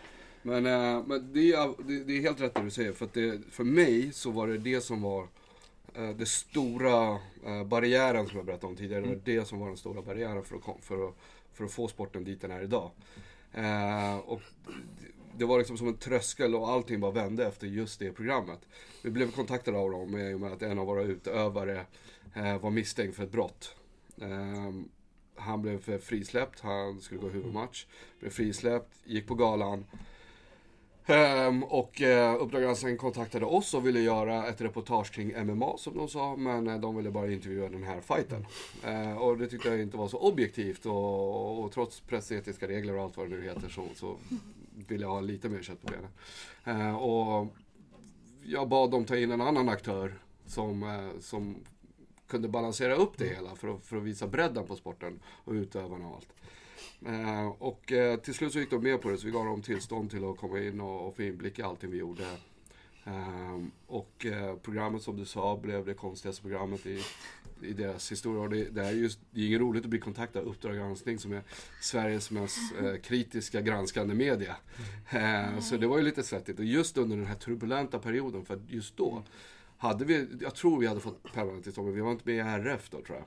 Men, 0.41 0.65
eh, 0.65 1.03
men 1.05 1.33
det, 1.33 1.53
är, 1.53 2.03
det, 2.05 2.17
är 2.17 2.21
helt 2.21 2.41
rätt 2.41 2.53
det 2.53 2.63
du 2.63 2.69
säger. 2.69 2.93
För, 2.93 3.09
det, 3.13 3.41
för 3.51 3.63
mig 3.63 4.11
så 4.13 4.31
var 4.31 4.47
det 4.47 4.57
det 4.57 4.81
som 4.81 5.01
var 5.01 5.27
eh, 5.93 6.09
det 6.09 6.25
stora 6.25 7.19
eh, 7.45 7.63
barriären 7.63 8.27
som 8.27 8.37
jag 8.37 8.45
berättade 8.45 8.67
om 8.67 8.75
tidigare. 8.75 9.03
Mm. 9.03 9.21
Det 9.23 9.31
var 9.31 9.39
det 9.39 9.45
som 9.45 9.59
var 9.59 9.67
den 9.67 9.77
stora 9.77 10.01
barriären 10.01 10.43
för 10.43 10.55
att, 10.55 10.85
för 10.85 11.07
att, 11.07 11.15
för 11.53 11.65
att 11.65 11.71
få 11.71 11.87
sporten 11.87 12.23
dit 12.23 12.41
den 12.41 12.51
är 12.51 12.61
idag. 12.61 12.91
Eh, 13.53 14.17
och 14.17 14.41
det 15.37 15.45
var 15.45 15.57
liksom 15.57 15.77
som 15.77 15.87
en 15.87 15.97
tröskel 15.97 16.55
och 16.55 16.69
allting 16.69 16.99
bara 16.99 17.11
vände 17.11 17.47
efter 17.47 17.67
just 17.67 17.99
det 17.99 18.11
programmet. 18.11 18.59
Vi 19.01 19.11
blev 19.11 19.31
kontaktade 19.31 19.77
av 19.77 19.91
dem 19.91 20.17
i 20.17 20.33
och 20.33 20.39
med 20.39 20.51
att 20.51 20.61
en 20.61 20.79
av 20.79 20.87
våra 20.87 21.03
utövare 21.03 21.85
var 22.61 22.69
misstänkt 22.69 23.15
för 23.15 23.23
ett 23.23 23.31
brott. 23.31 23.75
Ehm, 24.21 24.89
han 25.35 25.61
blev 25.61 25.99
frisläppt, 25.99 26.59
han 26.59 27.01
skulle 27.01 27.21
gå 27.21 27.29
huvudmatch. 27.29 27.85
Blev 28.19 28.29
frisläppt, 28.29 28.93
gick 29.03 29.27
på 29.27 29.35
galan. 29.35 29.85
Ehm, 31.09 31.63
och 31.63 32.01
eh, 32.01 32.35
Uppdrag 32.41 32.61
granskning 32.61 32.97
kontaktade 32.97 33.45
oss 33.45 33.73
och 33.73 33.87
ville 33.87 33.99
göra 33.99 34.47
ett 34.47 34.61
reportage 34.61 35.11
kring 35.11 35.45
MMA 35.45 35.77
som 35.77 35.97
de 35.97 36.07
sa. 36.07 36.35
Men 36.35 36.67
eh, 36.67 36.79
de 36.79 36.95
ville 36.95 37.11
bara 37.11 37.31
intervjua 37.31 37.69
den 37.69 37.83
här 37.83 38.01
fighten. 38.01 38.45
Eh, 38.83 39.17
och 39.17 39.37
det 39.37 39.47
tyckte 39.47 39.69
jag 39.69 39.81
inte 39.81 39.97
var 39.97 40.07
så 40.07 40.17
objektivt. 40.17 40.85
Och, 40.85 41.63
och 41.63 41.71
trots 41.71 41.99
pressetiska 41.99 42.67
regler 42.67 42.95
och 42.95 43.03
allt 43.03 43.17
vad 43.17 43.29
det 43.29 43.35
nu 43.35 43.43
heter 43.43 43.69
så, 43.69 43.83
så 43.95 44.15
ville 44.87 45.03
jag 45.03 45.09
ha 45.09 45.19
lite 45.21 45.49
mer 45.49 45.61
kött 45.61 45.81
på 45.81 45.91
benen. 45.91 46.11
Eh, 46.65 46.95
och 46.95 47.47
jag 48.43 48.69
bad 48.69 48.91
dem 48.91 49.05
ta 49.05 49.17
in 49.17 49.31
en 49.31 49.41
annan 49.41 49.69
aktör 49.69 50.19
som, 50.45 50.83
eh, 50.83 51.19
som 51.19 51.55
kunde 52.27 52.47
balansera 52.47 52.95
upp 52.95 53.17
det 53.17 53.25
hela 53.25 53.55
för 53.55 53.67
att, 53.67 53.85
för 53.85 53.97
att 53.97 54.03
visa 54.03 54.27
bredden 54.27 54.67
på 54.67 54.75
sporten 54.75 55.19
och 55.25 55.53
utövarna 55.53 56.07
och 56.07 56.15
allt. 56.15 56.33
Eh, 57.05 57.47
och 57.47 57.91
eh, 57.91 58.19
till 58.19 58.33
slut 58.33 58.53
så 58.53 58.59
gick 58.59 58.69
de 58.69 58.83
med 58.83 59.01
på 59.01 59.09
det 59.09 59.17
så 59.17 59.25
vi 59.25 59.31
gav 59.31 59.45
dem 59.45 59.61
tillstånd 59.61 60.11
till 60.11 60.25
att 60.25 60.37
komma 60.37 60.59
in 60.59 60.81
och, 60.81 61.07
och 61.07 61.15
få 61.15 61.23
inblick 61.23 61.59
i 61.59 61.61
allting 61.61 61.91
vi 61.91 61.97
gjorde. 61.97 62.23
Ehm, 63.03 63.71
eh, 63.85 63.95
och 63.95 64.25
programmet 64.61 65.01
som 65.01 65.17
du 65.17 65.25
sa 65.25 65.57
blev 65.57 65.85
det 65.85 65.93
konstigaste 65.93 66.41
programmet 66.41 66.85
i, 66.85 67.01
i 67.61 67.73
deras 67.73 68.11
historia. 68.11 68.41
Och 68.41 68.49
det, 68.49 68.63
det 68.63 68.85
är 68.85 68.91
just, 68.91 69.19
det 69.31 69.41
är 69.41 69.47
inget 69.47 69.61
roligt 69.61 69.83
att 69.83 69.89
bli 69.89 69.99
kontaktad 69.99 70.39
av 70.39 70.47
Uppdrag 70.47 70.75
granskning 70.75 71.19
som 71.19 71.33
är 71.33 71.43
Sveriges 71.81 72.31
mest 72.31 72.57
eh, 72.81 72.95
kritiska 72.95 73.61
granskande 73.61 74.13
media. 74.13 74.55
Ehm, 75.09 75.61
så 75.61 75.77
det 75.77 75.87
var 75.87 75.97
ju 75.97 76.03
lite 76.03 76.23
svettigt. 76.23 76.59
Och 76.59 76.65
just 76.65 76.97
under 76.97 77.17
den 77.17 77.25
här 77.25 77.35
turbulenta 77.35 77.99
perioden, 77.99 78.45
för 78.45 78.61
just 78.67 78.97
då 78.97 79.23
hade 79.77 80.05
vi, 80.05 80.27
jag 80.41 80.55
tror 80.55 80.79
vi 80.79 80.87
hade 80.87 80.99
fått 80.99 81.33
permanent 81.33 81.63
tillstånd, 81.63 81.87
men 81.87 81.95
vi 81.95 82.01
var 82.01 82.11
inte 82.11 82.23
med 82.25 82.35
i 82.35 82.39
RF 82.39 82.89
då 82.89 83.01
tror 83.01 83.17
jag. 83.17 83.25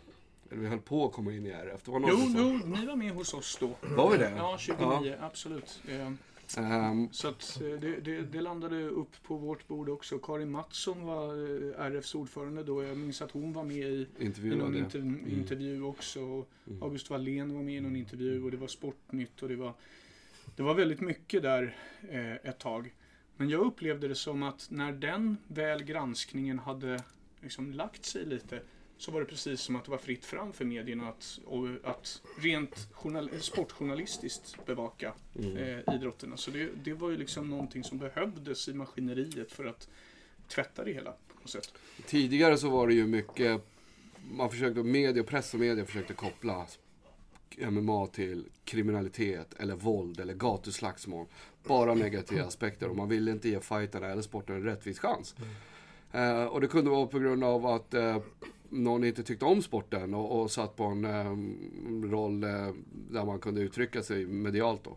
Eller 0.53 0.63
vi 0.63 0.67
höll 0.69 0.79
på 0.81 1.07
att 1.07 1.13
komma 1.13 1.33
in 1.33 1.47
i 1.47 1.51
RF. 1.51 1.83
Det 1.83 1.91
var 1.91 2.01
Jo, 2.01 2.07
någonting 2.07 2.33
som- 2.33 2.63
jo, 2.67 2.77
ni 2.81 2.87
var 2.87 2.97
med 2.97 3.13
hos 3.13 3.35
oss 3.35 3.57
då. 3.61 3.71
Var 3.97 4.11
vi 4.11 4.19
det? 4.19 4.33
Ja, 4.37 4.57
29, 4.59 5.17
absolut. 5.21 5.83
Ehm, 5.89 6.19
Ehm, 6.57 7.09
Så 7.13 7.29
att 7.29 7.61
eh, 7.63 7.69
det, 7.81 8.01
det, 8.01 8.23
det 8.23 8.41
landade 8.41 8.85
upp 8.85 9.23
på 9.23 9.37
vårt 9.37 9.69
bord 9.69 9.89
också. 9.89 10.19
Karin 10.19 10.51
Mattsson 10.51 11.05
var 11.05 11.27
eh, 11.27 11.81
RFs 11.91 12.15
ordförande 12.15 12.63
då. 12.65 12.83
Jag 12.85 12.97
minns 12.97 13.23
att 13.23 13.31
hon 13.31 13.53
var 13.53 13.65
med 13.65 13.77
i, 13.77 13.81
i 13.83 14.07
någon 14.19 14.27
intervjuade. 14.27 14.79
inter, 14.79 14.99
Mm. 14.99 15.29
intervju 15.31 15.83
också. 15.83 16.21
Och 16.23 16.49
August 16.81 17.11
Wallén 17.11 17.55
var 17.55 17.63
med 17.63 17.75
i 17.75 17.81
någon 17.81 17.97
intervju 17.97 18.45
och 18.45 18.51
det 18.51 18.57
var 18.57 18.67
Sportnytt 18.69 19.43
och 19.43 19.49
det 19.49 19.57
var, 19.57 19.73
det 20.57 20.63
var 20.63 20.75
väldigt 20.75 21.01
mycket 21.01 21.43
där 21.43 21.77
eh, 22.11 22.33
ett 22.35 22.59
tag. 22.59 22.95
Men 23.37 23.49
jag 23.49 23.61
upplevde 23.61 24.09
det 24.09 24.15
som 24.15 24.43
att 24.43 24.67
när 24.71 24.93
den 24.93 25.37
väl 25.49 25.85
granskningen 25.85 26.59
hade 26.59 27.01
liksom 27.41 27.73
lagt 27.73 28.05
sig 28.05 28.25
lite 28.27 28.61
så 29.03 29.11
var 29.11 29.21
det 29.21 29.27
precis 29.27 29.61
som 29.61 29.77
att 29.77 29.85
det 29.85 29.91
var 29.91 29.99
fritt 29.99 30.25
fram 30.25 30.53
för 30.53 30.65
medierna 30.65 31.09
att, 31.09 31.39
och, 31.45 31.69
att 31.85 32.23
rent 32.39 32.89
journal, 32.93 33.31
sportjournalistiskt 33.41 34.67
bevaka 34.67 35.13
Mm. 35.39 35.57
eh, 35.57 35.95
idrotterna. 35.95 36.37
Så 36.37 36.51
det, 36.51 36.69
det 36.85 36.93
var 36.93 37.11
ju 37.11 37.17
liksom 37.17 37.51
någonting 37.51 37.85
som 37.85 37.99
behövdes 37.99 38.69
i 38.69 38.75
maskineriet 38.75 39.53
för 39.53 39.65
att 39.65 39.89
tvätta 40.49 40.85
det 40.85 40.93
hela 40.93 41.11
på 41.11 41.41
något 41.41 41.51
sätt. 41.51 41.75
Tidigare 42.07 42.59
så 42.59 42.69
var 42.71 42.87
det 42.87 42.95
ju 42.95 43.07
mycket, 43.07 43.61
man 44.31 44.51
försökte, 44.51 44.83
media, 44.83 45.25
press 45.25 45.55
och 45.55 45.61
media 45.61 45.85
försökte 45.85 46.15
koppla 46.15 46.67
MMA 47.59 48.07
till 48.07 48.45
kriminalitet 48.65 49.55
eller 49.59 49.75
våld 49.75 50.21
eller 50.21 50.35
gatuslagsmål. 50.35 51.27
Bara 51.65 51.95
negativa 51.95 52.45
aspekter 52.45 52.89
och 52.89 52.97
man 52.97 53.09
ville 53.09 53.31
inte 53.31 53.49
ge 53.49 53.61
fighterna 53.61 54.07
eller 54.07 54.23
sporten 54.23 54.57
en 54.57 54.63
rättvis 54.63 54.99
chans. 54.99 55.35
Eh, 56.13 56.45
och 56.45 56.61
det 56.61 56.69
kunde 56.69 56.91
vara 56.91 57.07
på 57.07 57.19
grund 57.19 57.45
av 57.45 57.67
att 57.67 57.95
eh, 57.95 58.19
någon 58.73 59.05
inte 59.05 59.23
tyckte 59.23 59.45
om 59.45 59.63
sporten 59.63 60.15
och, 60.15 60.41
och 60.41 60.51
satt 60.51 60.77
på 60.77 60.85
en 60.85 61.05
eh, 61.05 62.11
roll 62.11 62.45
eh, 62.45 62.69
där 63.11 63.25
man 63.25 63.39
kunde 63.39 63.61
uttrycka 63.61 64.03
sig 64.03 64.27
medialt 64.27 64.85
då. 64.85 64.97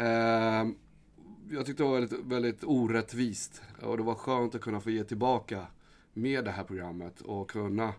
Eh, 0.00 0.66
jag 1.50 1.66
tyckte 1.66 1.82
det 1.82 1.88
var 1.88 2.00
väldigt, 2.00 2.24
väldigt 2.24 2.64
orättvist 2.64 3.62
och 3.82 3.96
det 3.96 4.02
var 4.02 4.14
skönt 4.14 4.54
att 4.54 4.60
kunna 4.60 4.80
få 4.80 4.90
ge 4.90 5.04
tillbaka 5.04 5.66
med 6.12 6.44
det 6.44 6.50
här 6.50 6.64
programmet 6.64 7.20
och 7.20 7.50
kunna 7.50 7.92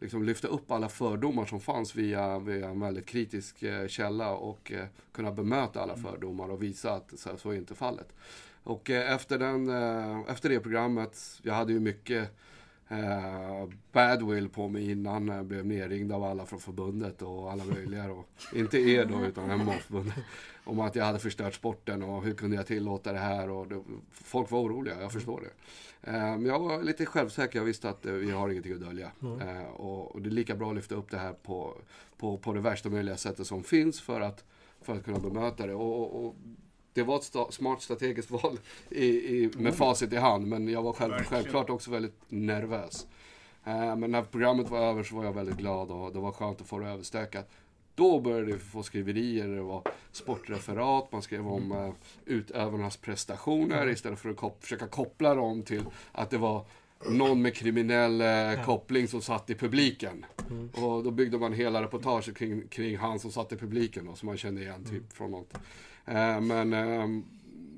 liksom 0.00 0.22
lyfta 0.22 0.48
upp 0.48 0.70
alla 0.70 0.88
fördomar 0.88 1.44
som 1.44 1.60
fanns 1.60 1.94
via, 1.94 2.38
via 2.38 2.68
en 2.68 2.80
väldigt 2.80 3.06
kritisk 3.06 3.62
eh, 3.62 3.86
källa 3.86 4.30
och 4.30 4.72
eh, 4.72 4.86
kunna 5.12 5.32
bemöta 5.32 5.82
alla 5.82 5.96
fördomar 5.96 6.48
och 6.48 6.62
visa 6.62 6.92
att 6.92 7.18
så, 7.18 7.36
så 7.36 7.50
är 7.50 7.54
inte 7.54 7.74
fallet. 7.74 8.12
Och 8.64 8.90
eh, 8.90 9.14
efter, 9.14 9.38
den, 9.38 9.68
efter 10.28 10.48
det 10.48 10.60
programmet, 10.60 11.40
jag 11.42 11.54
hade 11.54 11.72
ju 11.72 11.80
mycket 11.80 12.30
eh, 12.92 13.68
badwill 13.92 14.48
på 14.48 14.68
mig 14.68 14.90
innan 14.90 15.28
jag 15.28 15.44
blev 15.46 15.66
nerringd 15.66 16.12
av 16.12 16.24
alla 16.24 16.46
från 16.46 16.60
förbundet 16.60 17.22
och 17.22 17.52
alla 17.52 17.64
möjliga. 17.64 18.12
Och, 18.12 18.28
inte 18.54 18.78
er 18.78 19.04
då, 19.04 19.24
utan 19.24 19.58
MMA-förbundet. 19.58 20.14
Om 20.64 20.80
att 20.80 20.94
jag 20.94 21.04
hade 21.04 21.18
förstört 21.18 21.54
sporten 21.54 22.02
och 22.02 22.22
hur 22.24 22.34
kunde 22.34 22.56
jag 22.56 22.66
tillåta 22.66 23.12
det 23.12 23.18
här? 23.18 23.50
Och 23.50 23.68
det, 23.68 23.82
folk 24.10 24.50
var 24.50 24.60
oroliga, 24.60 25.00
jag 25.00 25.12
förstår 25.12 25.40
det. 25.40 25.50
Eh, 26.10 26.20
Men 26.22 26.44
jag 26.46 26.58
var 26.58 26.82
lite 26.82 27.06
självsäker, 27.06 27.58
jag 27.58 27.64
visste 27.64 27.88
att 27.90 28.06
eh, 28.06 28.12
vi 28.12 28.30
har 28.30 28.48
ingenting 28.48 28.72
att 28.72 28.80
dölja. 28.80 29.10
Eh, 29.40 29.62
Och, 29.70 30.14
och 30.14 30.22
det 30.22 30.28
är 30.28 30.30
lika 30.30 30.54
bra 30.56 30.68
att 30.70 30.76
lyfta 30.76 30.94
upp 30.94 31.10
det 31.10 31.18
här 31.18 31.32
på, 31.32 31.74
på, 32.16 32.38
på 32.38 32.52
det 32.52 32.60
värsta 32.60 32.88
möjliga 32.90 33.16
sättet 33.16 33.46
som 33.46 33.62
finns 33.64 34.00
för 34.00 34.20
att, 34.20 34.44
för 34.80 34.96
att 34.96 35.04
kunna 35.04 35.18
bemöta 35.18 35.66
det. 35.66 35.74
Och, 35.74 36.00
och, 36.02 36.26
och 36.26 36.34
det 36.94 37.02
var 37.02 37.16
ett 37.16 37.24
sta, 37.24 37.50
smart 37.50 37.82
strategiskt 37.82 38.30
val 38.42 38.58
i, 38.90 39.04
i, 39.06 39.50
med 39.56 39.74
facit 39.74 40.12
i 40.12 40.16
hand, 40.16 40.46
men 40.46 40.68
jag 40.68 40.82
var 40.82 40.92
själv, 40.92 41.12
självklart 41.12 41.70
också 41.70 41.90
väldigt 41.90 42.16
nervös. 42.28 43.06
Eh, 43.64 43.96
Men 43.96 44.10
när 44.10 44.22
programmet 44.22 44.70
var 44.70 44.78
över 44.78 45.02
så 45.02 45.16
var 45.16 45.24
jag 45.24 45.32
väldigt 45.32 45.56
glad 45.56 45.90
och 45.90 46.12
det 46.12 46.18
var 46.18 46.32
skönt 46.32 46.60
att 46.60 46.66
få 46.66 46.78
det 46.78 46.88
överstökat. 46.88 47.50
Då 47.94 48.20
började 48.20 48.44
vi 48.52 48.58
få 48.58 48.82
skriverier, 48.82 49.48
det 49.48 49.62
var 49.62 49.82
sportreferat, 50.12 51.12
man 51.12 51.22
skrev 51.22 51.48
om 51.48 51.72
eh, 51.72 51.90
utövarnas 52.26 52.96
prestationer 52.96 53.88
istället 53.88 54.18
för 54.18 54.30
att 54.30 54.36
kop- 54.36 54.60
försöka 54.62 54.86
koppla 54.88 55.34
dem 55.34 55.62
till 55.62 55.84
att 56.12 56.30
det 56.30 56.38
var 56.38 56.64
någon 57.08 57.42
med 57.42 57.54
kriminell 57.54 58.20
eh, 58.20 58.64
koppling 58.64 59.08
som 59.08 59.22
satt 59.22 59.50
i 59.50 59.54
publiken. 59.54 60.24
Och 60.74 61.02
då 61.04 61.10
byggde 61.10 61.38
man 61.38 61.52
hela 61.52 61.82
reportaget 61.82 62.36
kring, 62.36 62.68
kring 62.68 62.96
han 62.96 63.18
som 63.18 63.32
satt 63.32 63.52
i 63.52 63.56
publiken 63.56 64.06
då, 64.06 64.14
som 64.14 64.26
man 64.26 64.36
kände 64.36 64.62
igen 64.62 64.84
typ 64.84 65.12
från 65.12 65.30
något. 65.30 65.54
Eh, 66.04 66.40
men 66.40 66.72
eh, 66.72 67.08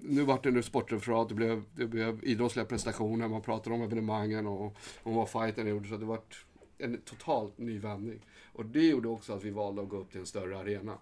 nu 0.03 0.23
vart 0.23 0.43
det 0.43 0.51
nu 0.51 0.63
sportreferat, 0.63 1.29
det 1.29 1.35
blev, 1.35 1.63
det 1.77 1.87
blev 1.87 2.21
idrottsliga 2.23 2.67
prestationer, 2.67 3.29
man 3.29 3.43
pratade 3.43 3.77
om 3.77 3.83
evenemangen 3.83 4.47
och 4.47 4.77
om 5.03 5.15
vad 5.15 5.29
fighten 5.29 5.67
gjorde. 5.67 5.89
Så 5.89 5.97
det 5.97 6.05
vart 6.05 6.45
en 6.79 7.01
totalt 7.01 7.59
ny 7.59 7.79
vändning. 7.79 8.21
Och 8.53 8.67
det 8.67 8.87
gjorde 8.87 9.09
också 9.09 9.33
att 9.33 9.45
vi 9.45 9.51
valde 9.51 9.83
att 9.83 9.89
gå 9.89 9.97
upp 9.97 10.11
till 10.11 10.21
en 10.21 10.27
större 10.27 10.59
arena. 10.59 10.99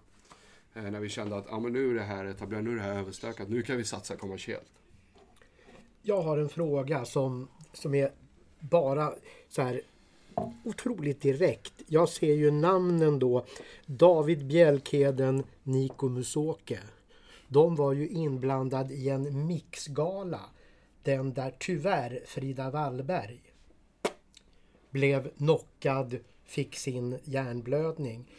Eh, 0.73 0.83
när 0.83 0.99
vi 0.99 1.09
kände 1.09 1.35
att 1.35 1.53
ah, 1.53 1.59
men 1.59 1.73
nu 1.73 1.89
är 1.89 1.93
det 1.93 2.03
här 2.03 2.25
etablerat, 2.25 2.63
nu 2.63 2.71
är 2.71 2.75
det 2.75 2.81
här 2.81 2.99
överstökat, 2.99 3.49
nu 3.49 3.61
kan 3.61 3.77
vi 3.77 3.83
satsa 3.83 4.15
kommersiellt. 4.15 4.71
Jag 6.01 6.21
har 6.21 6.37
en 6.37 6.49
fråga 6.49 7.05
som, 7.05 7.47
som 7.73 7.95
är 7.95 8.11
bara 8.59 9.13
så 9.49 9.61
här 9.61 9.81
otroligt 10.63 11.21
direkt. 11.21 11.73
Jag 11.87 12.09
ser 12.09 12.33
ju 12.33 12.51
namnen 12.51 13.19
då. 13.19 13.45
David 13.85 14.45
Bjälkheden, 14.45 15.43
Niko 15.63 16.09
Musoke. 16.09 16.79
De 17.53 17.75
var 17.75 17.93
ju 17.93 18.07
inblandade 18.07 18.93
i 18.93 19.09
en 19.09 19.47
mixgala. 19.47 20.41
Den 21.03 21.33
där 21.33 21.55
tyvärr 21.59 22.23
Frida 22.25 22.69
Wallberg 22.69 23.41
blev 24.89 25.29
knockad, 25.29 26.19
fick 26.43 26.75
sin 26.75 27.19
hjärnblödning. 27.23 28.31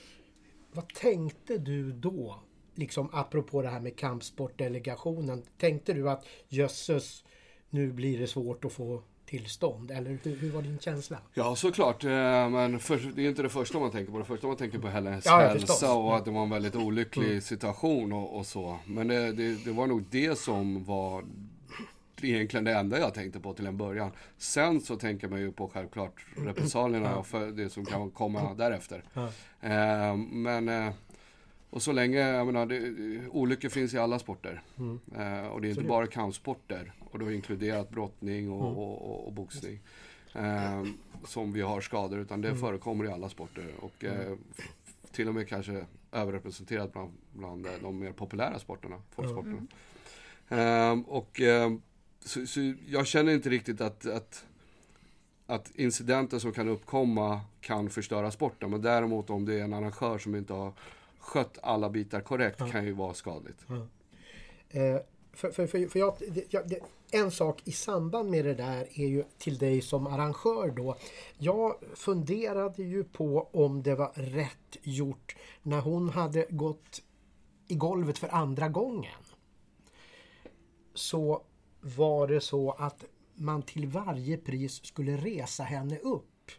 Vad 0.73 0.89
tänkte 0.89 1.59
du 1.59 1.93
då? 1.93 2.41
Liksom 2.75 3.09
apropå 3.13 3.63
det 3.63 3.69
här 3.69 3.81
med 3.81 3.97
kampsportdelegationen. 3.97 5.43
Tänkte 5.59 5.93
du 5.93 6.11
att 6.11 6.27
jösses, 6.49 7.25
nu 7.71 7.93
blir 7.93 8.19
det 8.19 8.27
svårt 8.27 8.65
att 8.65 8.73
få 8.73 9.03
tillstånd? 9.27 9.91
Eller 9.91 10.19
hur, 10.23 10.37
hur 10.37 10.51
var 10.51 10.63
din 10.63 10.79
känsla? 10.79 11.19
Ja, 11.35 11.57
såklart. 11.57 12.05
eh, 12.05 12.11
Men 12.49 12.79
för, 12.79 12.97
det 13.17 13.23
är 13.25 13.29
inte 13.29 13.43
det 13.43 13.49
första 13.49 13.79
man 13.79 13.91
tänker 13.91 14.13
på. 14.13 14.19
Det 14.19 14.25
första 14.25 14.47
man 14.47 14.57
tänker 14.57 14.79
på 14.79 14.87
är 14.87 14.91
hennes 14.93 15.27
Ja, 15.27 15.39
hälsa. 15.39 15.87
Mm. 15.87 15.99
och 15.99 16.17
att 16.17 16.25
det 16.25 16.31
var 16.31 16.43
en 16.43 16.51
väldigt 16.51 16.77
olycklig 16.77 17.43
situation 17.43 18.13
och, 18.13 18.37
och 18.39 18.47
så. 18.47 18.79
Men 18.87 19.09
det, 19.09 19.33
det, 19.33 19.65
det 19.65 19.73
var 19.73 19.87
nog 19.87 20.05
det 20.11 20.39
som 20.39 20.85
var 20.85 21.25
egentligen 22.23 22.65
det 22.65 22.73
enda 22.73 22.99
jag 22.99 23.15
tänkte 23.15 23.41
på 23.41 23.55
till 23.55 23.67
en 23.67 23.77
början. 23.77 24.11
Sen 24.39 24.81
så 24.81 24.97
tänker 24.97 25.29
man 25.29 25.41
ju 25.41 25.53
på 25.53 25.69
självklart 25.69 26.27
repressalierna 26.37 27.17
och 27.17 27.27
för 27.27 27.47
det 27.51 27.71
som 27.71 27.85
kan 27.87 28.11
komma 28.11 28.55
därefter. 28.55 29.03
Eh, 29.61 30.17
men, 30.17 30.69
eh, 30.69 30.93
och 31.71 31.83
så 31.83 31.93
länge, 31.93 32.19
jag 32.19 32.47
menar, 32.47 32.67
det, 32.67 33.29
olyckor 33.29 33.69
finns 33.69 33.95
i 33.95 33.99
alla 33.99 34.19
sporter. 34.19 34.63
Mm. 34.79 35.01
Eh, 35.19 35.47
och 35.47 35.61
det 35.61 35.67
är 35.67 35.71
inte 35.71 35.83
det- 35.83 35.89
bara 35.89 36.07
kampsporter. 36.07 36.93
Och 37.15 37.21
då 37.21 37.33
inkluderat 37.33 37.91
brottning 37.91 38.51
och, 38.51 38.67
Mm. 38.67 38.79
och, 38.79 39.11
och, 39.11 39.27
och 39.27 39.33
boxning. 39.33 39.81
Eh, 40.35 40.85
som 41.27 41.53
vi 41.53 41.61
har 41.61 41.81
skador, 41.81 42.19
utan 42.19 42.39
Mm. 42.45 42.55
det 42.55 42.61
förekommer 42.61 43.05
i 43.05 43.09
alla 43.09 43.29
sporter. 43.29 43.67
Och 43.81 44.05
eh, 44.05 44.33
f- 44.59 44.69
till 45.13 45.29
och 45.29 45.35
med 45.35 45.49
kanske 45.49 45.87
överrepresenterat 46.13 46.93
bland, 46.93 47.13
bland 47.33 47.67
eh, 47.67 47.73
de 47.83 47.99
mer 47.99 48.13
populära 48.13 48.59
sporterna, 48.59 49.03
folksporterna. 49.11 49.63
Eh, 50.49 51.01
och 51.07 51.41
eh, 51.41 51.73
så, 52.25 52.47
så 52.47 52.75
jag 52.89 53.07
känner 53.07 53.33
inte 53.33 53.49
riktigt 53.51 53.81
att, 53.81 54.07
att, 54.07 54.45
att 55.47 55.71
incidenter 55.75 56.39
som 56.39 56.53
kan 56.53 56.69
uppkomma 56.69 57.41
kan 57.61 57.91
förstöra 57.91 58.31
sporten. 58.31 58.71
Men 58.71 58.83
däremot 58.83 59.31
om 59.31 59.45
det 59.45 59.55
är 59.55 59.65
en 59.65 59.73
arrangör 59.73 60.19
som 60.19 60.35
inte 60.35 60.53
har 60.53 60.73
skött 61.19 61.59
alla 61.63 61.91
bitar 61.91 62.21
korrekt 62.21 62.59
kan 62.73 62.85
ju 62.85 62.93
vara 62.93 63.15
skadligt. 63.15 63.67
Eh, 64.71 64.97
för, 65.33 65.51
för, 65.51 65.67
för, 65.67 65.87
för 65.89 65.99
jag, 65.99 66.15
det, 66.31 66.45
jag, 66.51 66.69
det, 66.69 66.79
en 67.15 67.31
sak 67.31 67.63
i 67.65 67.73
samband 67.73 68.31
med 68.31 68.45
det 68.45 68.55
där 68.55 68.89
är 68.95 69.07
ju 69.07 69.25
till 69.39 69.59
dig 69.59 69.83
som 69.83 70.07
arrangör 70.07 70.73
då. 70.77 70.97
Jag 71.39 71.75
funderade 71.95 72.83
ju 72.83 73.05
på 73.05 73.49
om 73.53 73.83
det 73.83 73.95
var 73.95 74.13
rätt 74.15 74.77
gjort 74.83 75.37
när 75.63 75.81
hon 75.81 76.09
hade 76.09 76.47
gått 76.51 77.03
i 77.69 77.75
golvet 77.75 78.19
för 78.19 78.29
andra 78.29 78.69
gången. 78.69 79.23
Så 80.95 81.43
var 81.81 82.27
det 82.27 82.41
så 82.41 82.71
att 82.71 83.05
man 83.35 83.63
till 83.63 83.87
varje 83.87 84.37
pris 84.37 84.85
skulle 84.85 85.17
resa 85.17 85.63
henne 85.63 85.99
upp. 85.99 86.51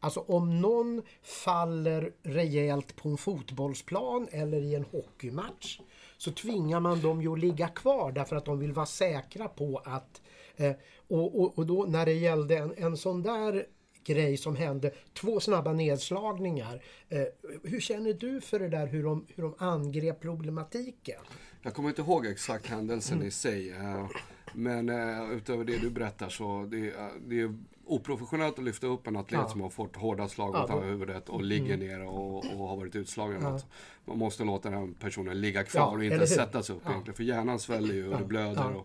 Alltså 0.00 0.20
om 0.20 0.60
någon 0.60 1.02
faller 1.22 2.12
rejält 2.22 2.96
på 2.96 3.08
en 3.08 3.16
fotbollsplan 3.16 4.28
eller 4.30 4.60
i 4.60 4.74
en 4.74 4.84
hockeymatch 4.84 5.80
så 6.16 6.32
tvingar 6.32 6.80
man 6.80 7.00
dem 7.00 7.22
ju 7.22 7.32
att 7.32 7.38
ligga 7.38 7.68
kvar 7.68 8.12
därför 8.12 8.36
att 8.36 8.44
de 8.44 8.58
vill 8.58 8.72
vara 8.72 8.86
säkra 8.86 9.48
på 9.48 9.82
att... 9.84 10.22
Eh, 10.56 10.72
och, 11.08 11.40
och, 11.40 11.58
och 11.58 11.66
då 11.66 11.84
när 11.88 12.06
det 12.06 12.12
gällde 12.12 12.56
en, 12.56 12.74
en 12.76 12.96
sån 12.96 13.22
där 13.22 13.66
grej 14.04 14.36
som 14.36 14.56
hände, 14.56 14.90
två 15.12 15.40
snabba 15.40 15.72
nedslagningar. 15.72 16.82
Eh, 17.08 17.22
hur 17.64 17.80
känner 17.80 18.12
du 18.12 18.40
för 18.40 18.58
det 18.58 18.68
där 18.68 18.86
hur 18.86 19.02
de, 19.04 19.26
hur 19.34 19.42
de 19.42 19.54
angrep 19.58 20.20
problematiken? 20.20 21.20
Jag 21.62 21.74
kommer 21.74 21.88
inte 21.88 22.02
ihåg 22.02 22.26
exakt 22.26 22.66
händelsen 22.66 23.22
i 23.22 23.30
sig. 23.30 23.70
eh, 23.70 24.06
Men 24.54 24.88
eh, 24.88 25.30
utöver 25.30 25.64
det 25.64 25.78
du 25.78 25.90
berättar 25.90 26.28
så 26.28 26.68
det, 26.70 26.76
är- 26.90 27.10
det 27.28 27.40
är 27.40 27.54
oprofessionellt 27.86 28.58
att 28.58 28.64
lyfta 28.64 28.86
upp 28.86 29.06
en 29.06 29.16
atlet 29.16 29.40
Ja. 29.40 29.48
som 29.48 29.60
har 29.60 29.68
fått 29.70 29.96
hårda 29.96 30.28
slag 30.28 30.54
Ja, 30.54 30.60
mot 30.60 30.70
Mm. 30.70 30.84
huvudet 30.84 31.28
och 31.28 31.42
ligger 31.42 31.76
ner 31.76 32.04
och, 32.06 32.36
och 32.36 32.68
har 32.68 32.76
varit 32.76 32.96
utslagen. 32.96 33.42
Ja. 33.42 33.48
Alltså, 33.48 33.66
Man 34.04 34.18
måste 34.18 34.44
låta 34.44 34.70
den 34.70 34.94
personen 34.94 35.40
ligga 35.40 35.64
kvar 35.64 35.80
Ja, 35.80 35.86
och 35.86 36.04
inte 36.04 36.16
hur? 36.16 36.26
sättas 36.26 36.70
upp 36.70 36.80
Ja. 36.84 36.90
egentligen. 36.90 37.16
För 37.16 37.24
hjärnan 37.24 37.58
sväller 37.58 37.94
ju 37.94 38.12
och 38.12 38.18
det 38.18 38.24
blöder. 38.24 38.54
Ja. 38.74 38.84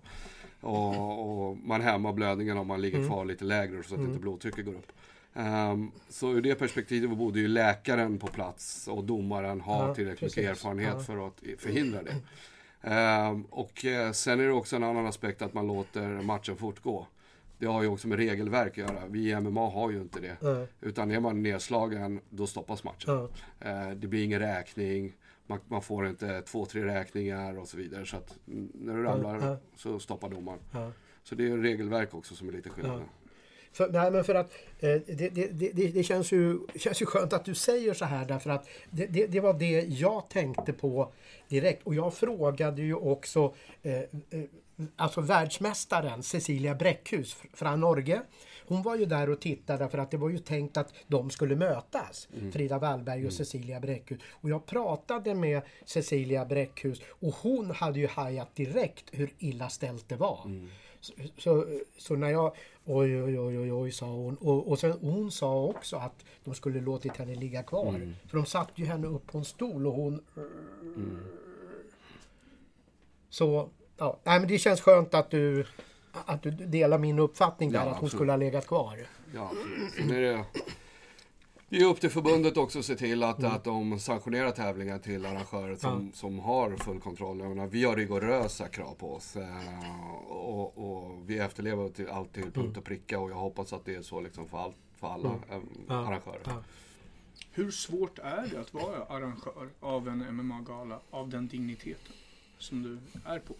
Och, 0.69 0.95
och, 0.97 1.49
och 1.49 1.57
man 1.57 1.81
hämmar 1.81 2.13
blödningen 2.13 2.57
om 2.57 2.67
man 2.67 2.81
ligger 2.81 2.97
Mm. 2.97 3.09
kvar 3.09 3.25
lite 3.25 3.45
lägre 3.45 3.83
så 3.83 3.95
att 3.95 4.01
inte 4.01 4.19
blodtrycket 4.19 4.65
går 4.65 4.73
upp. 4.73 4.91
Ehm, 5.33 5.91
så 6.09 6.31
ur 6.31 6.41
det 6.41 6.55
perspektivet 6.55 7.17
borde 7.17 7.39
ju 7.39 7.47
läkaren 7.47 8.17
på 8.19 8.27
plats 8.27 8.87
och 8.87 9.03
domaren 9.03 9.61
ha 9.61 9.87
Ja, 9.87 9.95
tillräckligt 9.95 10.19
precis. 10.19 10.37
mycket 10.37 10.51
erfarenhet 10.51 10.93
Ja. 10.97 10.99
för 11.03 11.27
att 11.27 11.43
förhindra 11.57 11.99
det. 12.03 12.15
Ehm, 12.81 13.43
och 13.49 13.85
eh, 13.85 14.11
sen 14.11 14.39
är 14.39 14.43
det 14.43 14.53
också 14.53 14.75
en 14.75 14.83
annan 14.83 15.05
aspekt 15.05 15.41
att 15.41 15.53
man 15.53 15.67
låter 15.67 16.07
matchen 16.07 16.55
fortgå. 16.57 17.07
Det 17.61 17.67
har 17.67 17.81
ju 17.81 17.87
också 17.87 18.07
med 18.07 18.17
regelverk 18.17 18.71
att 18.71 18.77
göra. 18.77 19.07
Vi 19.07 19.29
i 19.31 19.39
MMA 19.39 19.69
har 19.69 19.91
ju 19.91 20.01
inte 20.01 20.19
det. 20.19 20.37
Ja. 20.41 20.65
Utan 20.81 21.11
är 21.11 21.19
man 21.19 21.43
nedslagen, 21.43 22.21
då 22.29 22.47
stoppas 22.47 22.83
matchen. 22.83 23.27
Eh, 23.59 23.89
det 23.89 24.07
blir 24.07 24.23
ingen 24.23 24.39
räkning, 24.39 25.13
man, 25.47 25.59
man 25.67 25.81
får 25.81 26.07
inte 26.07 26.41
två, 26.41 26.65
tre 26.65 26.85
räkningar 26.85 27.59
och 27.59 27.67
så 27.67 27.77
vidare. 27.77 28.05
Så 28.05 28.17
att 28.17 28.37
mm, 28.47 28.71
när 28.73 28.93
du 28.97 29.03
ramlar 29.03 29.47
Ja. 29.47 29.57
så 29.75 29.99
stoppar 29.99 30.29
domaren. 30.29 30.59
Så 31.23 31.35
det 31.35 31.47
är 31.51 31.57
regelverk 31.57 32.13
också 32.13 32.35
som 32.35 32.47
är 32.47 32.51
lite 32.51 32.69
skillnad. 32.69 33.01
För, 33.73 33.89
nej, 33.91 34.11
men 34.11 34.23
för 34.23 34.35
att 34.35 34.51
eh, 34.79 34.89
det, 34.89 35.29
det, 35.29 35.47
det, 35.47 35.87
det- 35.93 36.03
känns 36.03 36.31
ju, 36.31 36.59
känns 36.75 37.01
ju 37.01 37.05
skönt 37.05 37.33
att 37.33 37.45
du 37.45 37.55
säger 37.55 37.93
så 37.93 38.05
här 38.05 38.25
därför 38.25 38.49
att 38.49 38.67
det, 38.89 39.05
det, 39.05 39.27
det 39.27 39.39
var 39.39 39.53
det 39.53 39.81
jag 39.81 40.29
tänkte 40.29 40.73
på 40.73 41.11
direkt. 41.47 41.81
Och 41.83 41.95
jag 41.95 42.13
frågade 42.13 42.81
ju 42.81 42.93
också 42.95 43.53
eh, 43.83 43.93
eh, 43.99 44.05
alltså 44.95 45.21
världsmästaren 45.21 46.23
Cecilia 46.23 46.75
Bräckhus 46.75 47.35
fr- 47.35 47.47
från 47.53 47.79
Norge. 47.79 48.21
Hon 48.67 48.81
var 48.83 48.95
ju 48.95 49.05
där 49.05 49.29
och 49.29 49.39
tittade 49.39 49.89
för 49.89 49.97
att 49.97 50.11
det 50.11 50.17
var 50.17 50.29
ju 50.29 50.37
tänkt 50.37 50.77
att 50.77 50.93
de 51.07 51.29
skulle 51.29 51.55
mötas. 51.55 52.27
Frida 52.51 52.79
Wallberg 52.79 53.27
och 53.27 53.33
Cecilia 53.33 53.79
Bräckhus. 53.79 54.19
Och 54.29 54.49
jag 54.49 54.65
pratade 54.65 55.35
med 55.35 55.61
Cecilia 55.85 56.45
Bräckhus 56.45 57.01
och 57.07 57.35
hon 57.35 57.71
hade 57.71 57.99
ju 57.99 58.07
hajat 58.07 58.55
direkt 58.55 59.05
hur 59.11 59.33
illa 59.39 59.69
ställt 59.69 60.09
det 60.09 60.15
var. 60.15 60.39
Så, 61.01 61.13
så, 61.37 61.79
så 61.97 62.15
när 62.15 62.29
jag... 62.29 62.55
Oj, 62.85 63.23
oj, 63.23 63.39
oj, 63.39 63.59
oj, 63.59 63.73
oj, 63.73 63.91
sa 63.91 64.05
hon. 64.05 64.35
Och, 64.35 64.67
och 64.71 64.79
sen, 64.79 64.91
hon 65.01 65.31
sa 65.31 65.63
också 65.63 65.95
att 65.95 66.25
de 66.43 66.53
skulle 66.53 66.81
låtit 66.81 67.17
henne 67.17 67.35
ligga 67.35 67.63
kvar. 67.63 68.13
För 68.27 68.37
de 68.37 68.45
satte 68.45 68.81
ju 68.81 68.85
henne 68.87 69.07
upp 69.07 69.27
på 69.27 69.37
en 69.37 69.45
stol 69.45 69.87
och 69.87 69.93
hon... 69.93 70.21
Så, 73.29 73.69
ja. 74.01 74.19
Nej, 74.23 74.39
men 74.39 74.47
det 74.49 74.57
känns 74.59 74.81
skönt 74.81 75.13
att 75.13 75.29
du, 75.31 75.65
att 76.11 76.43
du 76.43 76.51
delar 76.51 76.97
min 76.97 77.19
uppfattning 77.19 77.71
där, 77.71 77.79
Ja, 77.79 77.81
att 77.81 77.87
hon 77.87 77.93
absolut. 77.95 78.13
skulle 78.13 78.31
ha 78.31 78.37
legat 78.37 78.67
kvar. 78.67 78.97
Ja. 79.35 79.51
Sen 79.97 80.11
är 80.11 80.21
det, 80.21 80.45
det 81.69 81.77
är 81.77 81.85
upp 81.85 81.99
till 82.01 82.09
förbundet 82.09 82.57
också 82.57 82.79
att 82.79 82.85
se 82.85 82.95
till 82.95 83.23
att, 83.23 83.43
att 83.43 83.63
de 83.63 83.99
sanktionerar 83.99 84.51
tävlingar 84.51 84.99
till 84.99 85.25
arrangörer 85.25 85.75
som, 85.75 86.11
som 86.13 86.39
har 86.39 86.77
full 86.77 86.99
kontroll. 86.99 87.39
Jag 87.39 87.49
menar, 87.49 87.67
vi 87.67 87.83
har 87.83 87.95
rigorösa 87.95 88.67
krav 88.67 88.93
på 88.93 89.13
oss. 89.15 89.35
Eh, 89.35 89.95
och, 90.31 90.77
och 90.77 91.29
vi 91.29 91.37
efterlever 91.39 91.89
till 91.89 92.09
allt 92.09 92.33
till 92.33 92.51
punkt 92.51 92.77
och 92.77 92.83
pricka 92.83 93.19
och 93.19 93.31
jag 93.31 93.35
hoppas 93.35 93.73
att 93.73 93.85
det 93.85 93.95
är 93.95 94.01
så 94.01 94.21
liksom 94.21 94.47
för, 94.47 94.57
all, 94.57 94.73
för 94.99 95.07
alla 95.07 95.29
eh, 95.29 95.59
Ja. 95.87 95.95
arrangörer. 95.95 96.41
Ja. 96.45 96.63
Hur 97.51 97.71
svårt 97.71 98.19
är 98.19 98.47
det 98.51 98.59
att 98.59 98.73
vara 98.73 99.03
arrangör 99.09 99.69
av 99.79 100.07
en 100.07 100.35
MMA-gala 100.35 100.99
av 101.11 101.29
den 101.29 101.47
digniteten 101.47 102.13
som 102.57 102.83
du 102.83 102.97
är 103.25 103.39
på? 103.39 103.53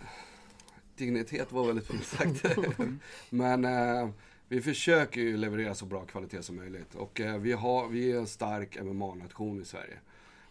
Dignitet 0.96 1.52
var 1.52 1.68
väldigt 1.68 1.88
fint 1.88 2.06
sagt. 2.06 2.58
Men 3.30 3.66
eh, 3.66 4.10
vi 4.48 4.62
försöker 4.62 5.22
ju 5.22 5.38
leverera 5.38 5.76
så 5.76 5.86
bra 5.86 6.06
kvalitet 6.06 6.44
som 6.44 6.56
möjligt. 6.56 6.96
Och 6.96 7.22
eh, 7.22 7.38
vi, 7.38 7.52
har, 7.52 7.88
vi 7.88 8.12
är 8.12 8.18
en 8.18 8.28
stark 8.28 8.78
MMA-nation 8.82 9.62
i 9.62 9.66
Sverige. 9.66 9.98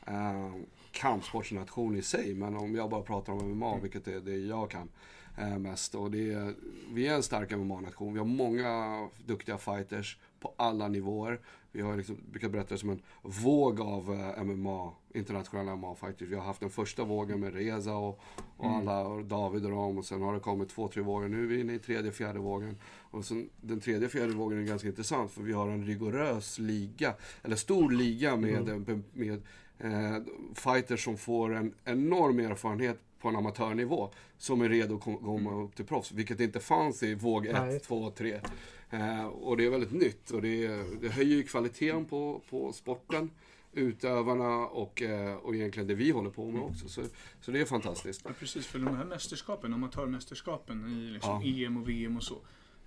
Eh, 0.06 0.52
kampsportsnation 0.92 1.96
i 1.96 2.02
sig, 2.02 2.34
men 2.34 2.56
om 2.56 2.74
jag 2.74 2.90
bara 2.90 3.02
pratar 3.02 3.32
om 3.32 3.50
MMA, 3.50 3.78
vilket 3.78 4.08
är 4.08 4.20
det 4.20 4.36
jag 4.36 4.70
kan 4.70 4.88
eh, 5.38 5.58
mest. 5.58 5.94
Och 5.94 6.10
det 6.10 6.32
är, 6.32 6.54
vi 6.92 7.08
är 7.08 7.14
en 7.14 7.22
stark 7.22 7.50
MMA-nation. 7.50 8.12
Vi 8.12 8.18
har 8.18 8.26
många 8.26 9.08
duktiga 9.26 9.58
fighters 9.58 10.18
på 10.40 10.54
alla 10.56 10.88
nivåer. 10.88 11.40
Vi 11.72 11.80
har 11.82 11.96
liksom, 11.96 12.16
brukar 12.30 12.48
berätta 12.48 12.74
det 12.74 12.78
som 12.78 12.90
en 12.90 13.02
våg 13.22 13.80
av 13.80 14.12
eh, 14.36 14.44
MMA, 14.44 14.92
internationella 15.14 15.72
MMA-fighters. 15.76 16.28
Vi 16.28 16.34
har 16.36 16.42
haft 16.42 16.60
den 16.60 16.70
första 16.70 17.04
vågen 17.04 17.40
med 17.40 17.54
Reza 17.54 17.94
och, 17.94 18.20
och 18.56 18.70
alla, 18.70 19.06
och 19.06 19.24
David 19.24 19.64
och 19.64 19.70
dem. 19.70 19.98
Och 19.98 20.04
sen 20.04 20.22
har 20.22 20.34
det 20.34 20.40
kommit 20.40 20.68
två, 20.68 20.88
tre 20.88 21.02
vågor. 21.02 21.28
Nu 21.28 21.42
är 21.42 21.46
vi 21.46 21.60
inne 21.60 21.72
i 21.74 21.78
tredje, 21.78 22.12
fjärde 22.12 22.38
vågen. 22.38 22.76
Och 23.10 23.24
sen, 23.24 23.50
den 23.60 23.80
tredje, 23.80 24.08
fjärde 24.08 24.32
vågen 24.32 24.58
är 24.58 24.62
ganska 24.62 24.88
intressant 24.88 25.30
för 25.30 25.42
vi 25.42 25.52
har 25.52 25.68
en 25.68 25.84
rigorös 25.86 26.58
liga, 26.58 27.14
eller 27.42 27.56
stor 27.56 27.90
liga 27.90 28.36
med, 28.36 28.64
med, 28.64 29.02
med 29.12 29.42
eh, 29.78 30.22
fighters 30.54 31.04
som 31.04 31.16
får 31.16 31.54
en 31.54 31.74
enorm 31.84 32.38
erfarenhet 32.38 32.98
på 33.20 33.28
en 33.28 33.36
amatörnivå 33.36 34.10
som 34.38 34.60
är 34.60 34.68
redo 34.68 34.94
att 34.94 35.00
kom- 35.00 35.16
komma 35.18 35.62
upp 35.62 35.76
till 35.76 35.84
proffs. 35.84 36.12
Vilket 36.12 36.40
inte 36.40 36.60
fanns 36.60 37.02
i 37.02 37.14
våg 37.14 37.46
1, 37.46 37.52
Nej. 37.52 37.80
2, 37.80 38.10
3. 38.10 38.40
Eh, 38.90 39.26
och 39.26 39.56
det 39.56 39.64
är 39.64 39.70
väldigt 39.70 39.92
nytt 39.92 40.30
och 40.30 40.42
det, 40.42 40.66
det 41.00 41.08
höjer 41.08 41.36
ju 41.36 41.42
kvaliteten 41.42 42.04
på, 42.04 42.42
på 42.50 42.72
sporten, 42.72 43.30
utövarna 43.72 44.56
och, 44.66 45.02
eh, 45.02 45.34
och 45.34 45.54
egentligen 45.54 45.86
det 45.88 45.94
vi 45.94 46.10
håller 46.10 46.30
på 46.30 46.50
med 46.50 46.62
också. 46.62 46.88
Så, 46.88 47.02
så 47.40 47.50
det 47.50 47.60
är 47.60 47.64
fantastiskt. 47.64 48.22
Ja, 48.24 48.30
precis, 48.38 48.66
för 48.66 48.78
de 48.78 48.96
här 48.96 49.04
mästerskapen, 49.04 49.74
amatörmästerskapen 49.74 50.86
i 50.86 51.10
liksom 51.10 51.42
Ja. 51.44 51.66
EM 51.66 51.76
och 51.76 51.88
VM 51.88 52.16
och 52.16 52.22
så. 52.22 52.38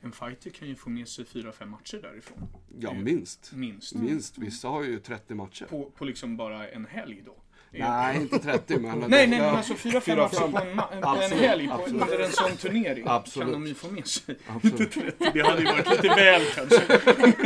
En 0.02 0.12
fighter 0.12 0.50
kan 0.50 0.68
ju 0.68 0.76
få 0.76 0.90
med 0.90 1.08
sig 1.08 1.26
fyra, 1.26 1.52
fem 1.52 1.70
matcher 1.70 1.98
därifrån. 2.02 2.48
Ja, 2.80 2.94
minst. 2.94 3.52
Minst. 3.54 3.96
Minst. 3.96 4.38
Vissa 4.38 4.68
har 4.68 4.84
ju 4.84 5.00
30 5.00 5.36
matcher. 5.36 5.66
På, 5.66 5.92
på 5.96 6.06
liksom 6.06 6.38
bara 6.38 6.70
en 6.70 6.86
helg 6.86 7.22
då. 7.26 7.36
Nej, 7.80 8.18
inte 8.22 8.40
30 8.40 8.78
men... 8.80 9.00
Nej, 9.08 9.28
nej, 9.28 9.40
men 9.40 9.56
alltså 9.56 9.74
fyra, 9.74 9.92
fem 9.92 10.02
fyra, 10.02 10.16
matcher 10.24 10.36
fem. 10.40 10.52
på 10.52 10.58
en, 10.60 10.80
ma- 10.80 11.16
på 11.16 11.22
en 11.22 11.32
helg 11.40 11.68
på, 11.68 11.86
under 11.86 12.20
en 12.20 12.32
sån 12.32 12.58
turnering 12.58 13.04
Absolut. 13.08 13.46
kan 13.46 13.62
de 13.62 13.68
ju 13.68 13.74
få 13.74 13.92
med 13.92 14.08
sig. 14.08 14.36
Absolut. 14.48 14.80
Inte 14.82 14.86
30, 15.18 15.32
det 15.34 15.42
hade 15.48 15.60
ju 15.62 15.66
varit 15.66 15.90
lite 15.90 16.08
väl 16.16 16.42
kanske. 16.56 17.00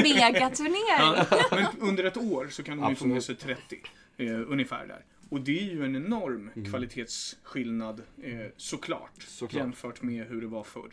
Megaturnering! 0.04 1.26
Ja, 1.30 1.46
men 1.52 1.66
under 1.80 2.04
ett 2.04 2.18
år 2.18 2.48
så 2.52 2.64
kan 2.64 2.78
de 2.78 2.90
ju 2.90 2.96
få 2.96 3.08
med 3.08 3.24
sig 3.24 3.36
30, 3.36 3.80
eh, 4.18 4.28
ungefär 4.52 4.88
där. 4.88 5.06
Och 5.30 5.42
det 5.42 5.60
är 5.60 5.64
ju 5.74 5.86
en 5.86 5.96
enorm 5.96 6.50
Mm. 6.56 6.72
kvalitetsskillnad 6.72 8.02
eh, 8.24 8.34
såklart, 8.58 9.12
Såklart. 9.28 9.54
jämfört 9.64 10.02
med 10.02 10.28
hur 10.28 10.42
det 10.42 10.48
var 10.48 10.64
förr. 10.64 10.90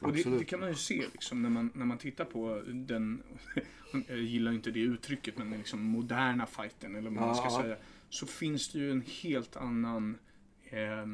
Och 0.00 0.12
det, 0.12 0.22
det 0.38 0.44
kan 0.44 0.60
man 0.60 0.68
ju 0.68 0.74
se 0.74 1.02
liksom, 1.12 1.42
när, 1.42 1.50
man, 1.50 1.70
när 1.74 1.84
man 1.86 1.98
tittar 1.98 2.24
på 2.24 2.62
den, 2.66 3.22
jag 4.08 4.18
gillar 4.18 4.52
inte 4.52 4.70
det 4.70 4.80
uttrycket, 4.80 5.38
men 5.38 5.50
den 5.50 5.58
liksom 5.58 5.80
moderna 5.82 6.46
fighten 6.46 6.96
eller 6.96 7.10
vad 7.10 7.26
man 7.26 7.34
ska 7.34 7.44
Ja. 7.44 7.62
säga. 7.62 7.76
Så 8.14 8.26
finns 8.26 8.68
det 8.72 8.78
ju 8.78 8.90
en 8.90 9.02
helt 9.22 9.56
annan 9.56 10.18
eh, 10.64 11.06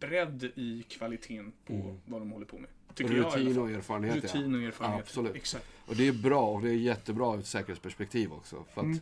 bredd 0.00 0.44
i 0.54 0.84
kvaliteten 0.88 1.52
på 1.66 1.96
vad 2.06 2.20
de 2.20 2.30
håller 2.30 2.46
på 2.46 2.58
med. 2.58 2.70
Tycker 2.94 3.14
jag 3.14 3.18
Mm. 3.26 3.30
Rutin 3.38 3.54
fall. 3.54 3.62
och 3.62 3.70
erfarenhet, 3.70 4.14
Rutin 4.24 4.54
och 4.54 4.62
erfarenhet. 4.62 5.00
Absolut. 5.00 5.34
Exakt. 5.34 5.66
Och 5.86 5.96
det 5.96 6.08
är 6.08 6.12
bra 6.12 6.42
och 6.46 6.62
det 6.62 6.68
är 6.70 6.74
jättebra 6.74 7.34
ur 7.34 7.40
ett 7.40 7.46
säkerhetsperspektiv 7.46 8.32
också. 8.32 8.64
För 8.74 8.80
att 8.80 8.84
Mm. 8.86 8.98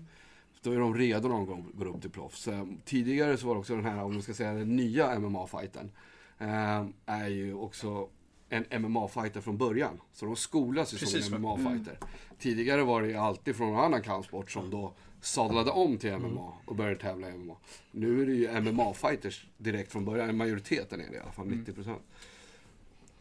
då 0.63 0.73
är 0.73 0.79
de 0.79 0.95
redo 0.97 1.29
någon 1.29 1.47
gång 1.47 1.67
går 1.75 1.87
upp 1.87 2.01
till 2.01 2.11
proffs. 2.11 2.49
Eh, 2.49 2.65
Tidigare 2.85 3.37
så 3.37 3.47
var 3.47 3.55
det 3.55 3.61
också 3.61 3.75
den 3.77 3.85
här, 3.85 4.03
om 4.03 4.13
man 4.13 4.23
ska 4.23 4.35
säga 4.35 4.53
den 4.53 4.77
nya 4.77 5.19
MMA-fighten. 5.19 5.91
Eh, 6.39 6.87
är 7.07 7.29
ju 7.29 7.55
också 7.55 8.09
en 8.49 8.65
MMA-fighter 8.83 9.41
från 9.41 9.57
början. 9.59 10.01
Så 10.13 10.27
de 10.27 10.37
skolas 10.37 10.95
ju 10.95 10.99
Precis, 10.99 11.25
som 11.27 11.35
en 11.35 11.41
MMA-fighter. 11.43 11.99
Tidigare 12.39 12.83
var 12.83 13.03
det 13.03 13.09
ju 13.09 13.15
alltid 13.15 13.57
från 13.57 13.73
någon 13.73 13.85
annan 13.85 14.03
kampsport 14.03 14.51
som 14.51 14.71
då 14.71 14.93
sadlade 15.27 15.71
om 15.71 15.99
till 15.99 16.11
Mm. 16.11 16.31
MMA 16.33 16.53
och 16.65 16.75
började 16.77 16.97
tävla 17.01 17.29
i 17.29 17.33
MMA. 17.33 17.55
Nu 17.91 18.23
är 18.23 18.27
det 18.27 18.33
ju 18.33 18.49
MMA-fighters 18.61 19.45
direkt 19.59 19.93
från 19.93 20.05
början. 20.05 20.37
Majoriteten 20.37 21.01
är 21.01 21.11
det 21.11 21.17
i 21.17 21.21
alla 21.21 21.33
fall, 21.33 21.47
90%. 21.47 21.95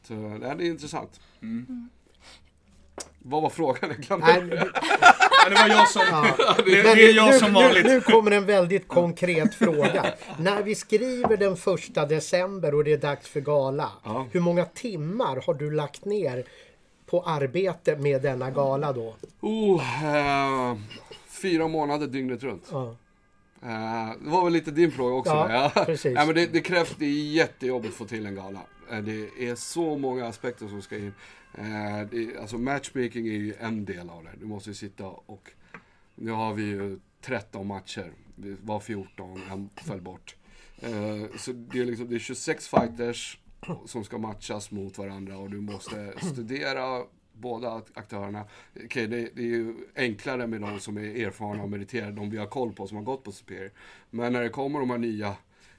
Så 0.03 0.13
det 0.13 0.47
här 0.47 0.55
är 0.55 0.61
intressant. 0.61 1.19
Mm. 1.41 1.89
Vad 3.19 3.41
var 3.41 3.49
frågan? 3.49 3.89
Jag 3.89 3.97
glömde. 4.01 4.25
Nej, 4.55 4.69
Ja, 5.43 5.49
det 5.49 5.55
var 5.55 5.67
jag 5.67 5.89
som... 5.89 6.01
Ja. 6.11 6.35
Det, 6.65 6.81
det 6.81 7.09
är 7.09 7.13
jag 7.15 7.31
nu, 7.31 7.39
som 7.39 7.47
nu, 7.47 7.53
vanligt. 7.53 7.85
nu 7.85 8.01
kommer 8.01 8.31
en 8.31 8.45
väldigt 8.45 8.87
konkret 8.87 9.55
fråga. 9.63 10.13
När 10.39 10.63
vi 10.63 10.75
skriver 10.75 11.37
den 11.37 11.57
första 11.57 12.05
december 12.05 12.75
och 12.75 12.83
det 12.83 12.93
är 12.93 12.97
dags 12.97 13.27
för 13.27 13.39
gala. 13.41 13.91
Ja. 14.03 14.27
Hur 14.31 14.39
många 14.39 14.65
timmar 14.65 15.43
har 15.45 15.53
du 15.53 15.71
lagt 15.71 16.05
ner 16.05 16.45
på 17.05 17.21
arbete 17.21 17.95
med 17.95 18.21
denna 18.21 18.51
gala 18.51 18.93
då? 18.93 19.15
Oh, 19.41 20.15
eh, 20.15 20.77
fyra 21.35 21.67
månader 21.67 22.07
dygnet 22.07 22.43
runt. 22.43 22.67
Ja. 22.71 22.95
Eh, 23.61 24.13
det 24.23 24.29
var 24.29 24.43
väl 24.43 24.53
lite 24.53 24.71
din 24.71 24.91
fråga 24.91 25.15
också. 25.15 25.31
Ja, 25.31 25.71
Ja, 25.75 25.85
precis. 25.85 26.13
ja, 26.15 26.25
men 26.25 26.35
det, 26.35 26.45
det 26.45 26.61
krävs, 26.61 26.95
det 26.99 27.05
är 27.05 27.09
jättejobbigt 27.33 27.91
att 27.93 27.97
få 27.97 28.05
till 28.05 28.25
en 28.25 28.35
gala. 28.35 28.61
Eh, 28.91 28.99
det 28.99 29.49
är 29.49 29.55
så 29.55 29.97
många 29.97 30.25
aspekter 30.27 30.67
som 30.67 30.81
ska 30.81 30.97
in. 30.97 31.13
Eh, 31.57 32.07
det, 32.11 32.37
alltså 32.41 32.57
matchmaking 32.57 33.27
är 33.27 33.31
ju 33.31 33.53
en 33.59 33.85
del 33.85 34.09
av 34.09 34.23
det. 34.23 34.31
Du 34.39 34.45
måste 34.45 34.69
ju 34.69 34.73
sitta 34.73 35.05
och... 35.07 35.51
Nu 36.15 36.31
har 36.31 36.53
vi 36.53 36.63
ju 36.63 36.99
13 37.21 37.67
matcher. 37.67 38.11
Det 38.35 38.57
var 38.63 38.79
14, 38.79 39.41
en 39.51 39.69
föll 39.75 40.01
bort. 40.01 40.35
Eh, 40.79 41.37
så 41.37 41.51
det 41.51 41.79
är, 41.79 41.85
liksom, 41.85 42.09
det 42.09 42.15
är 42.15 42.19
26 42.19 42.67
fighters 42.67 43.37
som 43.85 44.03
ska 44.03 44.17
matchas 44.17 44.71
mot 44.71 44.97
varandra 44.97 45.37
och 45.37 45.49
du 45.49 45.61
måste 45.61 46.13
studera 46.33 47.03
båda 47.37 47.81
aktörerna. 47.93 48.45
Okej, 48.85 49.07
det, 49.07 49.29
det 49.35 49.41
är 49.41 49.47
ju 49.47 49.73
enklare 49.95 50.47
med 50.47 50.61
de 50.61 50.79
som 50.79 50.97
är 50.97 51.27
erfarna 51.27 51.63
och 51.63 51.69
meriterade, 51.69 52.11
de 52.11 52.29
vi 52.29 52.37
har 52.37 52.47
koll 52.47 52.73
på, 52.73 52.87
som 52.87 52.97
har 52.97 53.03
gått 53.03 53.23
på 53.23 53.31
Superior. 53.31 53.71
Men 54.09 54.33
när 54.33 54.41
det 54.41 54.49
kommer 54.49 54.79
de 54.79 54.89
här 54.89 54.97
nya 54.97 55.35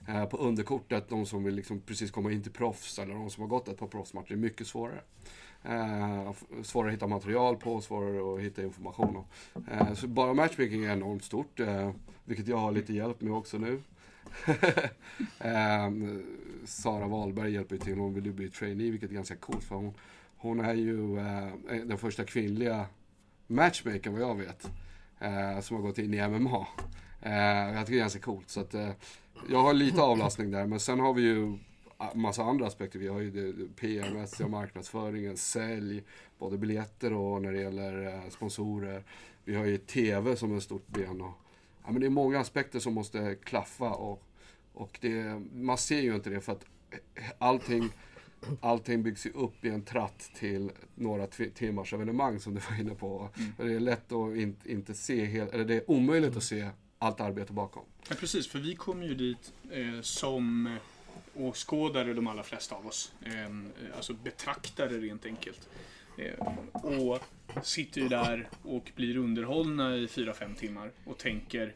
eh, 0.09 0.25
på 0.25 0.37
underkortet, 0.37 1.09
de 1.09 1.27
som 1.27 1.45
vill 1.45 1.55
liksom 1.55 1.81
precis 1.81 2.11
komma 2.11 2.33
in 2.33 2.43
till 2.43 2.53
proffs 2.53 2.99
eller 2.99 3.15
de 3.15 3.31
som 3.31 3.43
har 3.43 3.49
gått 3.49 3.69
ett 3.69 3.79
par 3.79 3.87
proffsmatcher, 3.87 4.29
det 4.29 4.35
är 4.35 4.37
mycket 4.37 4.67
svårare. 4.67 5.01
Eh, 5.63 6.33
svårare 6.63 6.89
att 6.89 6.95
hitta 6.95 7.07
material 7.07 7.57
på, 7.57 7.81
svårare 7.81 8.35
att 8.35 8.41
hitta 8.41 8.63
information 8.63 9.17
om. 9.17 9.25
Eh, 9.71 9.95
så 9.95 10.07
bara 10.07 10.35
matchmaking 10.35 10.85
är 10.85 10.93
enormt 10.93 11.25
stort, 11.25 11.61
eh, 11.61 11.91
vilket 12.25 12.49
jag 12.49 12.57
har 12.57 12.73
lite 12.73 12.93
hjälp 12.93 13.21
med 13.21 13.33
också 13.33 13.59
nu. 13.59 13.83
eh, 15.39 15.91
Sara 16.65 17.07
Wahlberg 17.07 17.53
hjälper 17.53 17.75
ju 17.75 17.81
till, 17.81 17.99
hon 17.99 18.15
vill 18.15 18.27
ju 18.27 18.33
bli 18.33 18.51
trainee, 18.51 18.91
vilket 18.91 19.11
är 19.11 19.15
ganska 19.15 19.37
coolt 19.37 19.65
för 19.65 19.75
hon 19.75 19.95
hon 20.47 20.61
är 20.61 20.75
ju 20.75 21.19
eh, 21.19 21.85
den 21.85 21.99
första 21.99 22.25
kvinnliga 22.25 22.87
matchmakern 23.47 24.13
vad 24.13 24.23
jag 24.23 24.35
vet. 24.35 24.71
Eh, 25.19 25.61
som 25.61 25.77
har 25.77 25.83
gått 25.83 25.99
in 25.99 26.15
i 26.15 26.29
MMA. 26.29 26.67
Eh, 27.23 27.75
jag 27.75 27.87
tycker 27.87 27.93
det 27.93 27.99
är 27.99 28.01
ganska 28.01 28.21
coolt. 28.21 28.51
Så 28.51 28.61
att, 28.61 28.75
eh, 28.75 28.91
jag 29.49 29.63
har 29.63 29.75
lite 29.75 30.03
avlastning 30.03 30.51
där, 30.51 30.67
men 30.67 30.81
sen 30.81 31.01
har 31.01 31.15
vi 31.15 31.23
ju 31.23 31.59
massa 32.15 32.43
andra 32.43 32.67
aspekter. 32.67 32.99
Vi 32.99 33.09
har 33.09 33.21
ju 33.21 33.31
det, 33.31 33.77
PMS, 33.77 34.41
och 34.41 34.51
marknadsföringen, 34.51 35.37
sälj, 35.37 36.03
både 36.39 36.59
biljetter 36.59 37.13
och 37.13 37.43
när 37.43 37.53
det 37.53 37.61
gäller 37.61 38.07
eh, 38.07 38.31
sponsorer. 38.31 39.05
Vi 39.45 39.55
har 39.55 39.65
ju 39.65 39.79
TV 39.79 40.37
som 40.37 40.53
är 40.53 40.57
ett 40.57 40.63
stort 40.63 40.87
ben. 40.87 41.21
Och, 41.21 41.33
ja, 41.85 41.91
men 41.91 42.01
det 42.01 42.07
är 42.07 42.11
många 42.11 42.41
aspekter 42.41 42.79
som 42.79 42.95
måste 42.95 43.35
klaffa 43.35 43.91
och, 43.91 44.23
och 44.73 44.99
det, 45.01 45.43
man 45.53 45.79
ser 45.79 46.01
ju 46.01 46.15
inte 46.15 46.31
det 46.31 46.41
för 46.41 46.53
att 46.53 46.65
eh, 46.91 47.25
allting, 47.39 47.91
allting 48.61 49.03
byggs 49.03 49.27
ju 49.27 49.31
upp 49.31 49.65
i 49.65 49.69
en 49.69 49.83
tratt 49.83 50.31
till 50.35 50.71
några 50.95 51.27
timmars 51.27 51.93
evenemang 51.93 52.41
som 52.41 52.55
du 52.55 52.61
var 52.71 52.81
inne 52.81 52.95
på. 52.95 53.29
Mm. 53.39 53.53
Det 53.57 53.77
är 53.77 53.81
lätt 53.81 54.13
att 54.13 54.37
in, 54.37 54.57
inte 54.65 54.95
se, 54.95 55.25
helt, 55.25 55.53
eller 55.55 55.65
det 55.65 55.75
är 55.75 55.91
omöjligt 55.91 56.37
att 56.37 56.43
se 56.43 56.69
allt 56.99 57.21
arbete 57.21 57.53
bakom. 57.53 57.85
Ja, 58.09 58.17
precis, 58.21 58.49
för 58.49 58.59
vi 58.59 58.75
kom 58.75 59.03
ju 59.03 59.15
dit 59.15 59.53
eh, 59.71 60.01
som 60.01 60.77
åskådare 61.35 62.15
de 62.15 62.27
allra 62.27 62.43
flesta 62.43 62.75
av 62.75 62.87
oss. 62.87 63.13
Eh, 63.25 63.33
alltså 63.97 64.15
betraktare 64.15 64.99
rent 64.99 65.27
enkelt. 65.27 65.69
Eh, 66.19 66.47
och 66.73 67.21
sitter 67.63 68.01
ju 68.01 68.09
där 68.09 68.49
och 68.63 68.93
blir 68.97 69.17
underhållna 69.17 69.97
i 69.97 70.07
4-5 70.07 70.55
timmar 70.55 70.91
och 71.05 71.19
tänker 71.19 71.75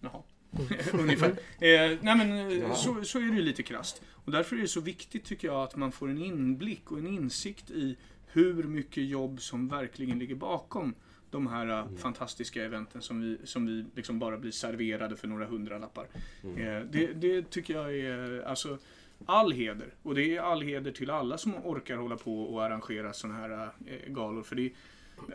Jaha, 0.00 0.22
ungefär. 0.92 1.28
Eh, 1.58 1.98
nej 2.00 2.16
men 2.16 2.60
ja. 2.60 2.74
så, 2.74 3.04
så 3.04 3.18
är 3.18 3.22
det 3.22 3.36
ju 3.36 3.42
lite 3.42 3.62
krast. 3.62 4.02
Och 4.24 4.32
därför 4.32 4.56
är 4.56 4.60
det 4.60 4.68
så 4.68 4.80
viktigt 4.80 5.24
tycker 5.24 5.48
jag 5.48 5.62
att 5.62 5.76
man 5.76 5.92
får 5.92 6.08
en 6.08 6.18
inblick 6.18 6.92
och 6.92 6.98
en 6.98 7.06
insikt 7.06 7.70
i 7.70 7.96
hur 8.26 8.62
mycket 8.62 9.04
jobb 9.04 9.40
som 9.40 9.68
verkligen 9.68 10.18
ligger 10.18 10.34
bakom 10.34 10.94
de 11.30 11.46
här 11.46 11.68
äh, 11.68 11.78
mm. 11.78 11.96
fantastiska 11.96 12.64
eventen 12.64 13.02
som 13.02 13.20
vi, 13.20 13.38
som 13.44 13.66
vi 13.66 13.84
liksom 13.96 14.18
bara 14.18 14.38
blir 14.38 14.50
serverade 14.50 15.16
för 15.16 15.28
några 15.28 15.46
hundralappar. 15.46 16.06
Mm. 16.44 16.58
Eh, 16.58 16.82
det, 16.90 17.06
det, 17.06 17.50
tycker 17.50 17.74
jag 17.74 17.96
är 17.96 18.42
alltså 18.42 18.78
all 19.26 19.52
heder. 19.52 19.94
Och 20.02 20.14
det 20.14 20.36
är 20.36 20.40
all 20.40 20.62
heder 20.62 20.92
till 20.92 21.10
alla 21.10 21.38
som 21.38 21.54
orkar 21.54 21.96
hålla 21.96 22.16
på 22.16 22.42
och 22.42 22.64
arrangera 22.64 23.12
sådana 23.12 23.38
här 23.38 23.70
eh, 23.86 24.12
galor. 24.12 24.42
För 24.42 24.56
det, 24.56 24.72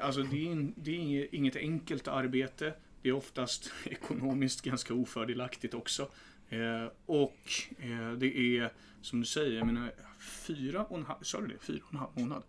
alltså 0.02 0.24
det, 0.24 0.52
är, 0.52 0.72
det 0.76 0.92
är 0.92 1.36
inget 1.36 1.56
enkelt 1.56 2.08
arbete. 2.08 2.74
Det 3.02 3.10
är 3.10 3.14
oftast 3.14 3.72
ekonomiskt 3.86 4.62
ganska 4.62 4.94
ofördelaktigt 4.94 5.74
också. 5.74 6.08
Eh, 6.50 6.92
och 7.06 7.38
eh, 7.80 8.12
det 8.18 8.58
är, 8.58 8.74
som 9.02 9.20
du 9.20 9.26
säger, 9.26 9.58
jag 9.58 9.66
menar, 9.66 9.92
fyra 10.20 10.84
och 10.84 10.98
en 10.98 11.06
halv, 11.06 11.24
sa 11.24 11.42
du 11.42 11.48
det? 11.48 11.58
Fyra 11.60 11.80
och 11.88 11.94
en 11.94 12.00
halv 12.00 12.12
månad? 12.14 12.44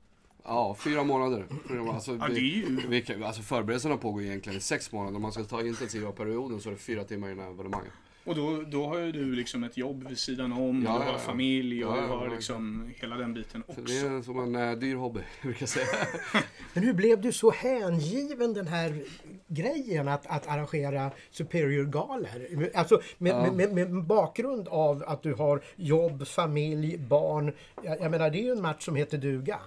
Ja, 0.44 0.76
fyra 0.78 1.04
månader. 1.04 1.46
Alltså, 1.92 2.16
ja, 2.16 2.28
det 2.28 2.40
är 2.40 2.40
ju... 2.40 2.88
vi, 2.88 3.24
alltså 3.24 3.42
förberedelserna 3.42 3.96
pågår 3.96 4.22
egentligen 4.22 4.58
i 4.58 4.60
sex 4.60 4.92
månader. 4.92 5.16
Om 5.16 5.22
man 5.22 5.32
ska 5.32 5.44
ta 5.44 5.66
intensiva 5.66 6.12
perioden 6.12 6.60
så 6.60 6.68
är 6.68 6.72
det 6.72 6.78
fyra 6.78 7.04
timmar 7.04 7.30
innan 7.30 7.52
evenemanget. 7.52 7.92
Och 8.26 8.34
då, 8.34 8.62
då 8.66 8.86
har 8.86 8.98
ju 8.98 9.12
du 9.12 9.34
liksom 9.34 9.64
ett 9.64 9.76
jobb 9.76 10.08
vid 10.08 10.18
sidan 10.18 10.52
om, 10.52 10.82
ja, 10.86 10.92
du 10.92 11.04
har 11.04 11.12
ja, 11.12 11.18
familj 11.18 11.84
och 11.84 11.96
ja, 11.96 12.00
du 12.00 12.06
har 12.06 12.30
liksom 12.30 12.90
hela 12.96 13.16
den 13.16 13.34
biten 13.34 13.62
också. 13.66 13.74
Så 13.74 13.80
det 13.80 13.98
är 13.98 14.22
som 14.22 14.38
en 14.38 14.70
äh, 14.70 14.78
dyr 14.78 14.94
hobby, 14.94 15.20
brukar 15.42 15.62
jag 15.62 15.68
säga. 15.68 15.86
Men 16.74 16.84
hur 16.84 16.92
blev 16.92 17.20
du 17.20 17.32
så 17.32 17.50
hängiven 17.50 18.54
den 18.54 18.66
här 18.66 19.02
grejen 19.48 20.08
att, 20.08 20.26
att 20.26 20.46
arrangera 20.46 21.10
Superior-galor? 21.30 22.70
Alltså 22.74 23.00
med, 23.18 23.36
med, 23.36 23.72
med, 23.72 23.90
med, 23.90 24.04
bakgrund 24.04 24.68
av 24.68 25.04
att 25.06 25.22
du 25.22 25.34
har 25.34 25.62
jobb, 25.76 26.26
familj, 26.26 26.98
barn. 26.98 27.52
Jag, 27.82 28.00
jag 28.00 28.10
menar, 28.10 28.30
det 28.30 28.38
är 28.38 28.42
ju 28.42 28.52
en 28.52 28.62
match 28.62 28.84
som 28.84 28.96
heter 28.96 29.18
duga. 29.18 29.58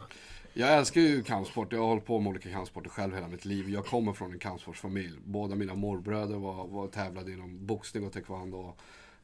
Jag 0.59 0.77
älskar 0.77 1.01
ju 1.01 1.23
kampsport. 1.23 1.73
Jag 1.73 1.79
har 1.79 1.87
hållit 1.87 2.05
på 2.05 2.19
med 2.19 2.29
olika 2.29 2.49
kampsporter 2.49 2.89
själv 2.89 3.15
hela 3.15 3.27
mitt 3.27 3.45
liv. 3.45 3.69
Jag 3.69 3.85
kommer 3.85 4.13
från 4.13 4.31
en 4.33 4.39
kampsportsfamilj. 4.39 5.17
Båda 5.25 5.55
mina 5.55 5.75
morbröder 5.75 6.35
var, 6.35 6.67
var 6.67 6.87
tävlade 6.87 7.31
inom 7.31 7.65
boxning 7.65 8.05
och 8.05 8.13
taekwondo. 8.13 8.73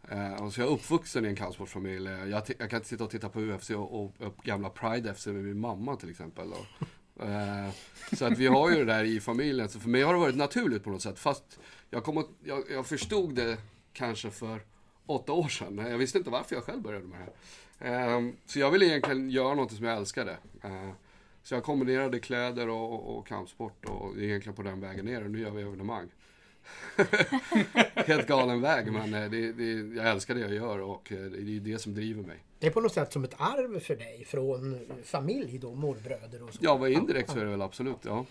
Eh, 0.10 0.50
så 0.50 0.62
jag 0.62 0.68
är 0.68 0.74
uppvuxen 0.74 1.26
i 1.26 1.28
en 1.28 1.36
kampsportsfamilj. 1.36 2.08
Eh, 2.08 2.26
jag, 2.26 2.44
jag, 2.60 2.70
kan 2.70 2.78
inte 2.78 2.90
sitta 2.90 3.04
och 3.04 3.10
titta 3.10 3.30
på 3.30 3.40
UFC 3.40 3.70
och, 3.70 4.04
och, 4.04 4.14
och 4.22 4.36
gamla 4.44 4.70
Pride 4.70 5.14
FC 5.14 5.28
med 5.28 5.44
min 5.44 5.60
mamma 5.60 5.96
till 5.96 6.10
exempel. 6.10 6.48
Och, 6.54 7.26
eh, 7.26 7.70
så 8.14 8.26
att 8.26 8.38
vi 8.38 8.48
har 8.48 8.70
ju 8.70 8.76
det 8.76 8.94
där 8.94 9.04
i 9.04 9.20
familjen. 9.20 9.70
Så 9.70 9.80
för 9.80 9.90
mig 9.90 10.02
har 10.02 10.14
det 10.14 10.20
varit 10.20 10.38
naturligt 10.38 10.84
på 10.84 10.90
något 10.90 11.02
sätt. 11.02 11.20
Fast 11.20 11.60
jag, 11.90 12.04
kom 12.04 12.18
och, 12.18 12.30
jag, 12.44 12.64
jag 12.72 12.86
förstod 12.86 13.36
det 13.36 13.58
kanske 13.94 14.32
för 14.32 14.62
åtta 15.06 15.32
år 15.32 15.48
sedan. 15.48 15.78
Jag 15.78 15.98
visste 15.98 16.18
inte 16.18 16.30
varför 16.30 16.56
jag 16.56 16.64
själv 16.64 16.82
började 16.82 17.06
med 17.06 17.20
det 17.20 17.90
här. 17.90 18.18
Eh, 18.18 18.32
så 18.46 18.60
jag 18.60 18.72
ville 18.72 18.86
egentligen 18.86 19.30
göra 19.30 19.56
något 19.56 19.72
som 19.72 19.86
jag 19.86 19.98
älskade. 19.98 20.38
Eh, 20.64 20.90
så 21.46 21.56
jag 21.56 21.64
kombinerade 21.64 22.20
kläder 22.20 22.70
och, 22.70 23.18
och 23.18 23.28
kampsport 23.28 23.86
och 23.86 24.18
egentligen 24.18 24.56
på 24.56 24.64
den 24.64 24.82
vägen 24.82 25.06
ner 25.06 25.24
och 25.24 25.32
nu 25.32 25.40
gör 25.40 25.52
vi 25.52 25.62
evenemang. 25.62 26.08
Helt 27.94 28.28
galen 28.28 28.62
väg 28.62 28.92
men 28.92 29.14
eh, 29.14 29.30
det, 29.30 29.52
det, 29.52 29.96
jag 29.96 30.10
älskar 30.10 30.36
det 30.36 30.42
jag 30.42 30.54
gör 30.54 30.80
och 30.80 31.12
eh, 31.12 31.18
det 31.18 31.56
är 31.56 31.60
det 31.60 31.80
som 31.80 31.94
driver 31.94 32.24
mig. 32.24 32.44
Det 32.60 32.68
är 32.68 32.72
på 32.72 32.82
något 32.82 32.94
sätt 32.94 33.14
som 33.14 33.24
ett 33.24 33.36
arv 33.38 33.80
för 33.80 33.96
dig 33.96 34.26
från 34.26 34.80
familj 35.04 35.58
då, 35.58 35.76
morbröder 35.76 36.44
och 36.44 36.54
så? 36.54 36.60
Ja, 36.62 36.78
vad 36.78 36.92
indirekt 36.92 37.32
så 37.32 37.40
är 37.40 37.46
det 37.46 37.52
väl 37.52 37.62
absolut, 37.62 38.00
ja. 38.02 38.26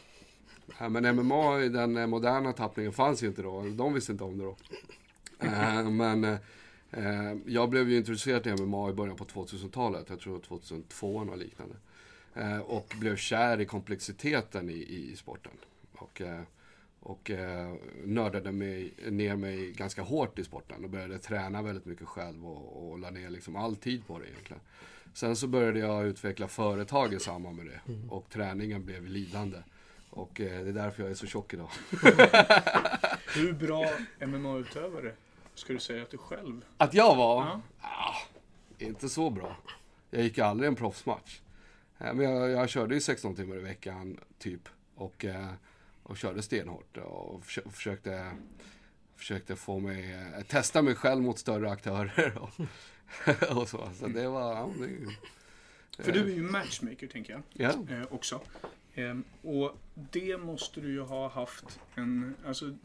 Men 0.88 1.16
MMA 1.16 1.60
i 1.60 1.68
den 1.68 1.96
eh, 1.96 2.06
moderna 2.06 2.52
tappningen 2.52 2.92
fanns 2.92 3.22
ju 3.22 3.26
inte 3.26 3.42
då. 3.42 3.62
De 3.62 3.94
visste 3.94 4.12
inte 4.12 4.24
om 4.24 4.38
det 4.38 4.44
då. 4.44 4.56
Men 5.90 6.38
jag 7.46 7.70
blev 7.70 7.90
ju 7.90 7.96
intresserad 7.96 8.42
till 8.42 8.56
MMA 8.56 8.90
i 8.90 8.92
början 8.92 9.16
på 9.16 9.24
2000-talet. 9.24 10.06
Jag 10.08 10.20
tror 10.20 10.40
2002 10.40 11.14
och 11.16 11.38
liknande. 11.38 11.74
Eh, 12.34 12.58
och 12.58 12.94
blev 13.00 13.16
kär 13.16 13.60
i 13.60 13.64
komplexiteten 13.64 14.70
i, 14.70 15.10
i 15.12 15.16
sporten. 15.16 15.52
Och, 15.92 16.20
eh, 16.20 16.40
och 17.00 17.30
eh, 17.30 17.74
nördade 18.04 18.52
mig, 18.52 18.92
ner 19.08 19.36
mig 19.36 19.72
ganska 19.72 20.02
hårt 20.02 20.38
i 20.38 20.44
sporten 20.44 20.84
och 20.84 20.90
började 20.90 21.18
träna 21.18 21.62
väldigt 21.62 21.84
mycket 21.84 22.08
själv 22.08 22.46
och, 22.46 22.90
och 22.90 22.98
la 22.98 23.10
ner 23.10 23.30
liksom 23.30 23.56
all 23.56 23.76
tid 23.76 24.06
på 24.06 24.18
det 24.18 24.28
egentligen. 24.28 24.60
Sen 25.14 25.36
så 25.36 25.46
började 25.46 25.78
jag 25.78 26.06
utveckla 26.06 26.48
företag 26.48 27.14
i 27.14 27.20
samband 27.20 27.56
med 27.56 27.66
det 27.66 27.92
mm. 27.92 28.10
och 28.10 28.30
träningen 28.30 28.84
blev 28.84 29.06
lidande. 29.06 29.58
Och 30.10 30.30
det 30.34 30.48
är 30.48 30.72
därför 30.72 31.02
jag 31.02 31.10
är 31.10 31.14
så 31.14 31.26
tjock 31.26 31.54
idag. 31.54 31.68
Hur 33.34 33.52
bra 33.52 33.90
MMA-utövare 34.20 35.12
ska 35.54 35.72
du 35.72 35.78
säga 35.78 36.02
att 36.02 36.10
du 36.10 36.18
själv? 36.18 36.64
Att 36.76 36.94
jag 36.94 37.16
var? 37.16 37.44
Ja. 37.44 37.60
Ah, 37.80 38.14
inte 38.78 39.08
så 39.08 39.30
bra. 39.30 39.56
Jag 40.10 40.22
gick 40.22 40.38
aldrig 40.38 40.68
en 40.68 40.74
proffsmatch. 40.74 41.40
Men 41.98 42.20
jag, 42.20 42.50
jag 42.50 42.68
körde 42.68 42.94
ju 42.94 43.00
16 43.00 43.34
timmar 43.34 43.56
i 43.56 43.60
veckan 43.60 44.20
typ. 44.38 44.68
Och, 44.94 45.24
eh, 45.24 45.52
och 46.02 46.16
körde 46.16 46.42
stenhårt 46.42 46.96
och 46.96 47.44
försökte, 47.44 48.30
försökte 49.16 49.56
få 49.56 49.78
mig, 49.78 50.12
eh, 50.12 50.42
testa 50.42 50.82
mig 50.82 50.94
själv 50.94 51.22
mot 51.22 51.38
större 51.38 51.70
aktörer. 51.70 52.38
Och, 52.38 52.50
och 53.56 53.68
så. 53.68 53.88
Så 53.94 54.06
det 54.06 54.28
var... 54.28 54.54
Ja, 54.54 54.70
det, 55.96 56.04
För 56.04 56.12
du 56.12 56.20
är 56.20 56.34
ju 56.34 56.42
matchmaker 56.42 57.06
tänker 57.06 57.32
jag. 57.32 57.42
Ja. 57.52 57.96
Eh, 57.96 58.02
också. 58.10 58.40
Eh, 58.94 59.16
och 59.42 59.78
det 59.94 60.36
måste 60.36 60.80
du 60.80 60.92
ju 60.92 61.00
ha 61.00 61.28
haft 61.28 61.80
en, 61.94 62.34
alltså 62.46 62.76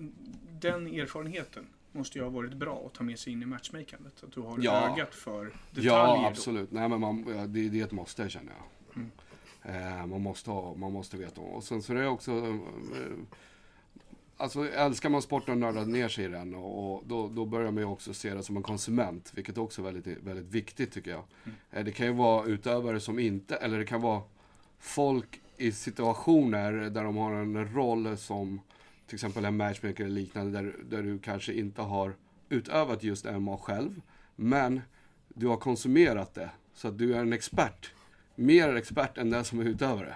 den 0.59 0.87
erfarenheten 0.87 1.67
måste 1.91 2.17
ju 2.17 2.23
ha 2.23 2.31
varit 2.31 2.53
bra 2.53 2.83
att 2.85 2.93
ta 2.93 3.03
med 3.03 3.19
sig 3.19 3.33
in 3.33 3.43
i 3.43 3.45
matchmakandet. 3.45 4.23
Att 4.23 4.31
du 4.31 4.41
har 4.41 4.59
ja. 4.61 4.93
ögat 4.93 5.15
för 5.15 5.45
detaljer. 5.45 5.91
Ja, 5.91 6.27
absolut. 6.27 6.69
Då. 6.69 6.79
Nej, 6.79 6.89
men 6.89 6.99
man, 6.99 7.23
det, 7.53 7.69
det 7.69 7.79
är 7.79 7.83
ett 7.83 7.91
måste 7.91 8.29
känner 8.29 8.51
jag. 8.51 8.63
Mm. 8.95 10.09
man, 10.09 10.21
måste 10.21 10.51
ha, 10.51 10.75
man 10.75 10.93
måste 10.93 11.17
veta. 11.17 11.41
Och 11.41 11.63
sen 11.63 11.81
så 11.81 11.93
är 11.93 11.97
det 11.97 12.07
också... 12.07 12.31
Eh, 12.31 13.17
alltså 14.37 14.69
älskar 14.69 15.09
man 15.09 15.21
sporten 15.21 15.53
och 15.53 15.59
nördar 15.59 15.85
ner 15.85 16.07
sig 16.07 16.25
i 16.25 16.27
den 16.27 16.55
och 16.55 17.03
då, 17.05 17.27
då 17.27 17.45
börjar 17.45 17.71
man 17.71 17.83
ju 17.83 17.89
också 17.89 18.13
se 18.13 18.33
det 18.33 18.43
som 18.43 18.57
en 18.57 18.63
konsument. 18.63 19.31
Vilket 19.35 19.57
också 19.57 19.81
är 19.81 19.85
väldigt, 19.85 20.17
väldigt 20.17 20.45
viktigt 20.45 20.91
tycker 20.91 21.11
jag. 21.11 21.23
Mm. 21.43 21.57
Eh, 21.71 21.83
det 21.85 21.91
kan 21.91 22.05
ju 22.05 22.13
vara 22.13 22.45
utövare 22.45 22.99
som 22.99 23.19
inte, 23.19 23.55
eller 23.55 23.79
det 23.79 23.85
kan 23.85 24.01
vara 24.01 24.21
folk 24.79 25.41
i 25.57 25.71
situationer 25.71 26.71
där 26.71 27.03
de 27.03 27.17
har 27.17 27.31
en 27.31 27.73
roll 27.73 28.17
som 28.17 28.61
till 29.07 29.15
exempel 29.15 29.45
en 29.45 29.57
matchmaker 29.57 30.03
eller 30.03 30.15
liknande 30.15 30.61
där, 30.61 30.75
där 30.89 31.03
du 31.03 31.19
kanske 31.19 31.53
inte 31.53 31.81
har 31.81 32.15
utövat 32.49 33.03
just 33.03 33.25
MMA 33.25 33.57
själv. 33.57 34.01
Men 34.35 34.81
du 35.27 35.47
har 35.47 35.57
konsumerat 35.57 36.33
det. 36.33 36.49
Så 36.73 36.87
att 36.87 36.97
du 36.97 37.15
är 37.15 37.19
en 37.19 37.33
expert 37.33 37.91
mer 38.39 38.75
expert 38.75 39.17
än 39.17 39.29
den 39.29 39.45
som 39.45 39.59
är 39.59 39.65
utövare. 39.65 40.15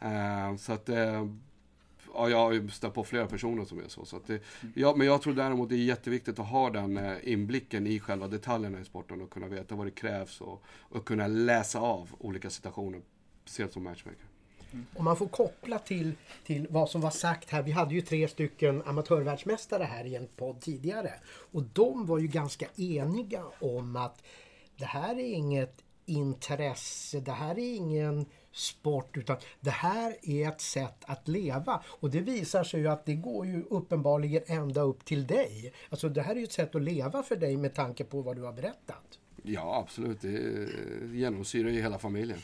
Eh, 0.00 0.56
så 0.56 0.72
att, 0.72 0.88
eh, 0.88 1.26
ja, 2.14 2.28
jag 2.28 2.38
har 2.38 2.68
stött 2.68 2.94
på 2.94 3.04
flera 3.04 3.26
personer 3.26 3.64
som 3.64 3.78
är 3.78 3.88
så. 3.88 4.04
så 4.04 4.16
att 4.16 4.26
det, 4.26 4.42
ja, 4.74 4.94
men 4.96 5.06
jag 5.06 5.22
tror 5.22 5.34
däremot 5.34 5.68
det 5.68 5.74
är 5.74 5.84
jätteviktigt 5.84 6.38
att 6.38 6.48
ha 6.48 6.70
den 6.70 6.96
eh, 6.96 7.16
inblicken 7.22 7.86
i 7.86 8.00
själva 8.00 8.28
detaljerna 8.28 8.80
i 8.80 8.84
sporten 8.84 9.20
och 9.20 9.30
kunna 9.30 9.48
veta 9.48 9.74
vad 9.74 9.86
det 9.86 9.90
krävs 9.90 10.40
och, 10.40 10.62
och 10.66 11.04
kunna 11.04 11.26
läsa 11.26 11.80
av 11.80 12.10
olika 12.18 12.50
situationer, 12.50 13.00
speciellt 13.44 13.72
som 13.72 13.84
matchmaker. 13.84 14.24
Mm. 14.72 14.86
Om 14.96 15.04
man 15.04 15.16
får 15.16 15.28
koppla 15.28 15.78
till, 15.78 16.12
till 16.44 16.66
vad 16.70 16.90
som 16.90 17.00
var 17.00 17.10
sagt 17.10 17.50
här. 17.50 17.62
Vi 17.62 17.70
hade 17.70 17.94
ju 17.94 18.00
tre 18.00 18.28
stycken 18.28 18.82
amatörvärldsmästare 18.82 19.84
här 19.84 20.04
i 20.04 20.14
en 20.14 20.28
podd 20.36 20.60
tidigare. 20.60 21.12
Och 21.52 21.62
de 21.62 22.06
var 22.06 22.18
ju 22.18 22.26
ganska 22.26 22.66
eniga 22.76 23.44
om 23.60 23.96
att 23.96 24.22
det 24.76 24.84
här 24.84 25.18
är 25.18 25.34
inget 25.34 25.83
intresse. 26.06 27.20
Det 27.20 27.32
här 27.32 27.58
är 27.58 27.76
ingen 27.76 28.26
sport 28.52 29.16
utan 29.16 29.36
det 29.60 29.70
här 29.70 30.16
är 30.22 30.48
ett 30.48 30.60
sätt 30.60 31.04
att 31.06 31.28
leva. 31.28 31.82
Och 31.86 32.10
det 32.10 32.20
visar 32.20 32.64
sig 32.64 32.80
ju 32.80 32.88
att 32.88 33.06
det 33.06 33.14
går 33.14 33.46
ju 33.46 33.62
uppenbarligen 33.70 34.42
ända 34.46 34.80
upp 34.80 35.04
till 35.04 35.26
dig. 35.26 35.72
Alltså 35.90 36.08
det 36.08 36.22
här 36.22 36.34
är 36.34 36.38
ju 36.38 36.44
ett 36.44 36.52
sätt 36.52 36.74
att 36.74 36.82
leva 36.82 37.22
för 37.22 37.36
dig 37.36 37.56
med 37.56 37.74
tanke 37.74 38.04
på 38.04 38.22
vad 38.22 38.36
du 38.36 38.42
har 38.42 38.52
berättat. 38.52 39.18
Ja, 39.42 39.80
absolut. 39.84 40.20
Det 40.20 40.68
genomsyrar 41.12 41.70
ju 41.70 41.82
hela 41.82 41.98
familjen. 41.98 42.38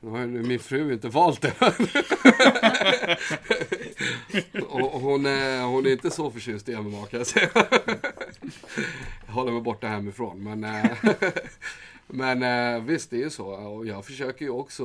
Nu 0.00 0.10
har 0.10 0.18
ju 0.18 0.26
min 0.26 0.58
fru 0.58 0.92
inte 0.92 1.08
valt 1.08 1.42
det. 1.42 1.52
och 4.62 5.00
hon, 5.00 5.26
är, 5.26 5.62
hon 5.62 5.86
är 5.86 5.90
inte 5.90 6.10
så 6.10 6.30
förtjust 6.30 6.68
i 6.68 6.76
MMA 6.76 7.06
kan 7.06 7.20
jag 7.20 7.26
säga. 7.26 7.48
jag 9.26 9.32
håller 9.32 9.52
mig 9.52 9.60
borta 9.60 9.86
hemifrån. 9.86 10.42
Men, 10.42 10.64
eh, 10.64 10.90
men 12.06 12.42
eh, 12.42 12.82
visst, 12.82 13.10
det 13.10 13.16
är 13.16 13.20
ju 13.20 13.30
så. 13.30 13.46
Och 13.46 13.86
jag 13.86 14.04
försöker 14.04 14.44
ju 14.44 14.50
också... 14.50 14.84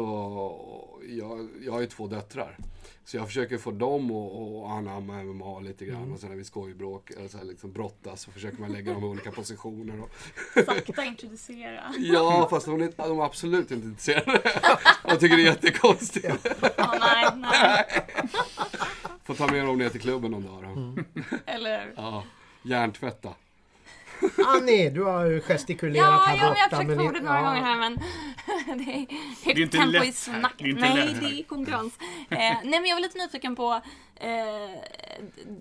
Jag, 1.09 1.47
jag 1.65 1.73
har 1.73 1.81
ju 1.81 1.87
två 1.87 2.07
döttrar. 2.07 2.57
Så 3.05 3.17
jag 3.17 3.27
försöker 3.27 3.57
få 3.57 3.71
dem 3.71 4.11
att 4.11 4.71
anamma 4.71 5.23
MMA 5.23 5.59
lite 5.59 5.85
grann. 5.85 6.01
Mm. 6.01 6.13
Och 6.13 6.19
sen 6.19 6.29
när 6.29 6.37
vi 6.37 6.43
skojbråk, 6.43 7.11
eller 7.11 7.27
så 7.27 7.37
här, 7.37 7.45
liksom 7.45 7.71
brottas, 7.71 8.21
så 8.21 8.31
försöker 8.31 8.61
man 8.61 8.71
lägga 8.71 8.93
dem 8.93 9.03
i 9.03 9.07
olika 9.07 9.31
positioner. 9.31 10.01
Och 10.01 10.09
Sakta 10.65 11.05
introducera. 11.05 11.93
ja, 11.99 12.47
fast 12.49 12.65
de 12.65 12.81
är, 12.81 12.91
de 12.97 13.19
är 13.19 13.23
absolut 13.23 13.71
inte 13.71 13.87
intresserade. 13.87 14.41
De 15.09 15.17
tycker 15.17 15.37
det 15.37 15.43
är 15.43 15.45
jättekonstigt. 15.45 16.47
oh, 16.77 16.95
nej, 16.99 17.25
nej. 17.35 17.85
Får 19.23 19.35
ta 19.35 19.47
med 19.47 19.65
dem 19.65 19.77
ner 19.77 19.89
till 19.89 20.01
klubben 20.01 20.31
någon 20.31 20.43
dag 20.43 20.63
då. 20.63 20.81
Mm. 20.81 21.05
Eller 21.45 21.93
Ja, 21.95 22.23
hjärntvätta. 22.63 23.33
Annie, 24.47 24.89
du 24.89 25.03
har 25.03 25.39
gestikulerat 25.39 26.07
Ja, 26.07 26.23
här 26.27 26.37
ja, 26.37 26.49
borta. 26.49 26.59
jag 26.71 26.77
har 26.77 26.83
försökt 26.83 27.01
få 27.01 27.07
ordet 27.07 27.23
några 27.23 27.39
ja. 27.39 27.45
gånger 27.45 27.61
här 27.61 27.77
men 27.77 27.95
det 28.65 28.71
är 28.71 28.85
Det 28.85 28.91
är 28.91 29.45
högt 29.45 29.59
inte 29.59 29.77
tempo 29.77 29.91
lätt 29.91 30.05
i 30.07 30.11
snacket. 30.11 30.57
Det 30.57 30.63
är 30.63 30.69
inte 30.69 30.81
Nej, 30.81 31.07
lätt 31.07 31.21
det 31.21 31.39
är 31.39 31.43
konkurrens. 31.43 31.99
Eh, 32.29 32.37
nej, 32.63 32.79
men 32.79 32.85
jag 32.85 32.95
var 32.95 33.01
lite 33.01 33.17
nyfiken 33.17 33.55
på 33.55 33.81
eh, 34.15 34.31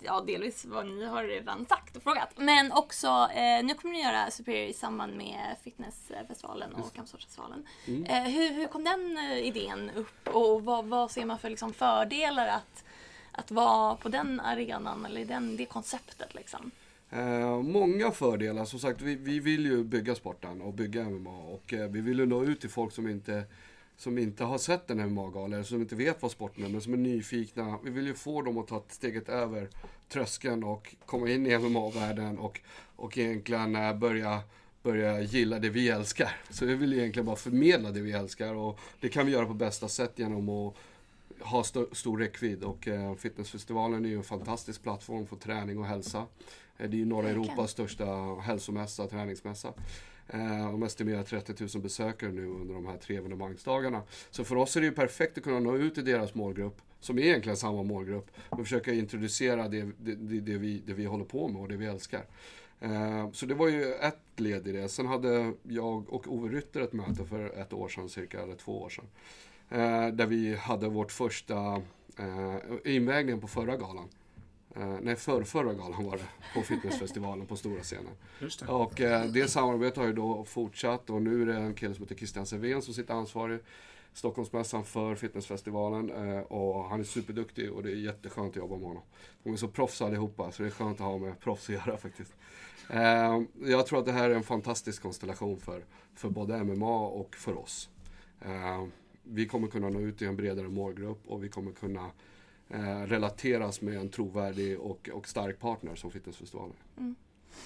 ja, 0.03 0.21
delvis 0.27 0.65
vad 0.65 0.87
ni 0.87 1.05
har 1.05 1.23
redan 1.23 1.65
sagt 1.65 1.97
och 1.97 2.03
frågat. 2.03 2.29
Men 2.35 2.71
också, 2.71 3.07
eh, 3.35 3.63
nu 3.63 3.73
kommer 3.73 3.93
ni 3.93 4.03
göra 4.03 4.31
Superior 4.31 4.69
i 4.69 4.73
samband 4.73 5.17
med 5.17 5.55
Fitnessfestivalen 5.63 6.73
och 6.73 6.93
Kampsportsfestivalen. 6.93 7.65
Mm. 7.87 8.05
Eh, 8.05 8.23
hur, 8.23 8.53
hur 8.53 8.67
kom 8.67 8.83
den 8.83 9.17
eh, 9.17 9.47
idén 9.47 9.91
upp 9.95 10.27
och 10.27 10.63
vad, 10.63 10.85
vad 10.85 11.11
ser 11.11 11.25
man 11.25 11.39
för 11.39 11.49
liksom, 11.49 11.73
fördelar 11.73 12.47
att, 12.47 12.83
att 13.31 13.51
vara 13.51 13.95
på 13.95 14.09
den 14.09 14.39
arenan 14.39 15.05
eller 15.05 15.25
den, 15.25 15.57
det 15.57 15.65
konceptet 15.65 16.33
liksom? 16.33 16.71
Eh, 17.11 17.61
många 17.61 18.11
fördelar. 18.11 18.65
Som 18.65 18.79
sagt, 18.79 19.01
vi, 19.01 19.15
vi 19.15 19.39
vill 19.39 19.65
ju 19.65 19.83
bygga 19.83 20.15
sporten 20.15 20.61
och 20.61 20.73
bygga 20.73 21.09
MMA. 21.09 21.37
Och 21.37 21.73
eh, 21.73 21.89
vi 21.89 22.01
vill 22.01 22.19
ju 22.19 22.25
nå 22.25 22.43
ut 22.43 22.61
till 22.61 22.69
folk 22.69 22.93
som 22.93 23.07
inte, 23.07 23.43
som 23.97 24.17
inte 24.17 24.43
har 24.43 24.57
sett 24.57 24.87
den 24.87 24.99
här 24.99 25.07
MMA-galan, 25.07 25.53
eller 25.53 25.63
som 25.63 25.81
inte 25.81 25.95
vet 25.95 26.21
vad 26.21 26.31
sporten 26.31 26.65
är, 26.65 26.69
men 26.69 26.81
som 26.81 26.93
är 26.93 26.97
nyfikna. 26.97 27.79
Vi 27.83 27.89
vill 27.89 28.07
ju 28.07 28.13
få 28.13 28.41
dem 28.41 28.57
att 28.57 28.67
ta 28.67 28.83
steget 28.87 29.29
över 29.29 29.69
tröskeln 30.09 30.63
och 30.63 30.95
komma 31.05 31.29
in 31.29 31.47
i 31.47 31.57
MMA-världen 31.57 32.37
och, 32.37 32.61
och 32.95 33.17
egentligen 33.17 33.75
eh, 33.75 33.93
börja 33.93 34.41
börja 34.83 35.21
gilla 35.21 35.59
det 35.59 35.69
vi 35.69 35.89
älskar. 35.89 36.31
Så 36.49 36.65
vi 36.65 36.75
vill 36.75 36.93
egentligen 36.93 37.25
bara 37.25 37.35
förmedla 37.35 37.91
det 37.91 38.01
vi 38.01 38.11
älskar 38.11 38.53
och 38.53 38.79
det 38.99 39.09
kan 39.09 39.25
vi 39.25 39.31
göra 39.31 39.45
på 39.45 39.53
bästa 39.53 39.87
sätt 39.87 40.13
genom 40.15 40.49
att 40.49 40.75
ha 41.39 41.61
st 41.61 41.79
stor 41.91 42.17
räckvidd 42.17 42.63
och 42.63 42.87
eh, 42.87 43.15
Fitnessfestivalen 43.15 44.05
är 44.05 44.09
ju 44.09 44.17
en 44.17 44.23
fantastisk 44.23 44.83
plattform 44.83 45.27
för 45.27 45.35
träning 45.35 45.79
och 45.79 45.85
hälsa. 45.85 46.25
Eh, 46.81 46.89
det 46.89 46.95
är 46.95 46.99
ju 46.99 47.05
norra 47.05 47.21
Verkligen. 47.21 47.43
Europas 47.49 47.71
största 47.71 48.35
hälsomässa, 48.41 49.07
träningsmässa. 49.07 49.73
Eh, 50.27 50.71
de 50.71 50.83
estimerar 50.83 51.23
30 51.23 51.53
000 51.75 51.83
besökare 51.83 52.31
nu 52.31 52.45
under 52.47 52.73
de 52.73 52.85
här 52.85 52.97
tre 52.97 53.17
evenemangsdagarna. 53.17 54.01
Så 54.29 54.43
för 54.43 54.55
oss 54.55 54.75
är 54.75 54.81
det 54.81 54.87
ju 54.87 54.93
perfekt 54.93 55.37
att 55.37 55.43
kunna 55.43 55.59
nå 55.59 55.75
ut 55.77 55.93
till 55.95 56.05
deras 56.05 56.35
målgrupp, 56.35 56.81
som 56.99 57.17
är 57.19 57.21
egentligen 57.23 57.57
samma 57.57 57.83
målgrupp, 57.83 58.31
och 58.49 58.57
försöka 58.59 58.93
introducera 58.93 59.67
det, 59.67 59.89
det, 59.99 60.15
det, 60.39 60.57
vi, 60.57 60.81
det 60.85 60.93
vi 60.93 61.05
håller 61.05 61.25
på 61.25 61.47
med 61.47 61.61
och 61.61 61.67
det 61.67 61.75
vi 61.77 61.85
älskar. 61.85 62.25
Eh, 62.79 63.31
Så 63.31 63.45
det 63.45 63.53
var 63.53 63.67
ju 63.67 63.93
ett 63.93 64.19
led 64.35 64.67
i 64.67 64.71
det. 64.71 64.89
Sen 64.89 65.05
hade 65.07 65.53
jag 65.63 66.13
och 66.13 66.33
Ove 66.33 66.49
Rytter 66.49 66.81
ett 66.81 66.93
möte 66.93 67.25
för 67.25 67.59
ett 67.61 67.73
år 67.73 67.87
sedan 67.89 68.09
cirka, 68.09 68.41
eller 68.41 68.55
två 68.55 68.81
år 68.81 68.89
sedan. 68.89 69.05
Eh, 69.69 70.07
Där 70.13 70.25
vi 70.25 70.55
hade 70.55 70.89
vårt 70.89 71.11
första 71.11 71.81
invägningen 72.85 73.41
på 73.41 73.47
förra 73.47 73.77
galan. 73.77 74.09
Eh, 74.75 74.97
nej, 75.01 75.15
för 75.15 75.43
förra 75.43 75.73
galan 75.73 76.05
var 76.05 76.17
det. 76.17 76.27
På 76.53 76.61
fitnessfestivalen 76.61 77.47
på 77.47 77.55
stora 77.55 77.81
scenen. 77.81 78.13
Det. 78.39 78.67
Och 78.67 79.01
eh, 79.01 79.25
det 79.25 79.47
samarbetet 79.47 79.97
har 79.97 80.05
ju 80.05 80.13
då 80.13 80.43
fortsatt 80.45 81.09
och 81.09 81.21
nu 81.21 81.41
är 81.41 81.45
det 81.45 81.55
en 81.55 81.73
kille 81.73 81.93
som 81.93 82.03
heter 82.03 82.15
Christian 82.15 82.45
Servén 82.45 82.81
som 82.81 82.93
sitter 82.93 83.13
ansvarig 83.13 83.59
Stockholmsmässan 84.13 84.83
för 84.83 85.15
fitnessfestivalen 85.15 86.11
eh, 86.11 86.39
och 86.39 86.89
han 86.89 86.99
är 86.99 87.03
superduktig 87.03 87.71
och 87.71 87.83
det 87.83 87.91
är 87.91 87.95
jätteskönt 87.95 88.49
att 88.49 88.55
jobba 88.55 88.75
med 88.75 88.87
honom. 88.87 89.03
De 89.43 89.53
är 89.53 89.57
så 89.57 89.67
proffs 89.67 90.01
allihopa 90.01 90.51
så 90.51 90.63
det 90.63 90.69
är 90.69 90.71
skönt 90.71 91.01
att 91.01 91.07
ha 91.07 91.17
med 91.17 91.39
proffs 91.39 91.69
att 91.69 91.75
göra 91.75 91.97
faktiskt. 92.07 92.33
Jag 93.59 93.85
tror 93.85 93.99
att 93.99 94.05
det 94.05 94.11
här 94.11 94.29
är 94.29 94.35
en 94.35 94.43
fantastisk 94.43 95.01
konstellation 95.01 95.59
för, 95.59 95.85
för 96.15 96.29
både 96.29 96.63
MMA 96.63 97.07
och 97.07 97.35
för 97.35 97.57
oss. 97.57 97.89
Vi 99.23 99.47
kommer 99.47 99.67
kunna 99.67 99.89
nå 99.89 99.99
ut 99.99 100.17
till 100.17 100.27
en 100.27 100.35
bredare 100.35 100.69
målgrupp 100.69 101.21
och 101.27 101.43
vi 101.43 101.49
kommer 101.49 101.71
kunna 101.71 102.11
eh, 102.73 103.07
relateras 103.07 103.81
med 103.81 103.97
en 103.97 104.09
trovärdig 104.09 104.79
och, 104.79 105.09
och 105.13 105.27
stark 105.27 105.59
partner 105.59 105.95
som 105.95 106.11
fitnessfestivalen. 106.11 106.75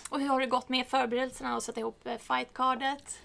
Och 0.10 0.20
hur 0.20 0.28
har 0.28 0.40
det 0.40 0.46
gått 0.46 0.70
med 0.70 0.88
förberedelserna 0.88 1.56
och 1.56 1.64
sätta 1.64 1.80
ihop 1.80 2.08
eh, 2.08 2.18
fightcardet? 2.18 3.18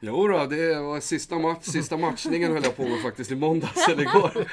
Jo 0.00 0.28
då, 0.28 0.46
det 0.46 0.80
var 0.80 1.00
sista, 1.00 1.38
match, 1.38 1.64
sista 1.64 1.96
matchningen 1.96 2.52
höll 2.52 2.64
jag 2.64 2.76
på 2.76 2.82
med 2.82 3.02
faktiskt 3.02 3.30
i 3.30 3.36
måndags 3.36 3.88
eller 3.88 4.02
igår. 4.02 4.50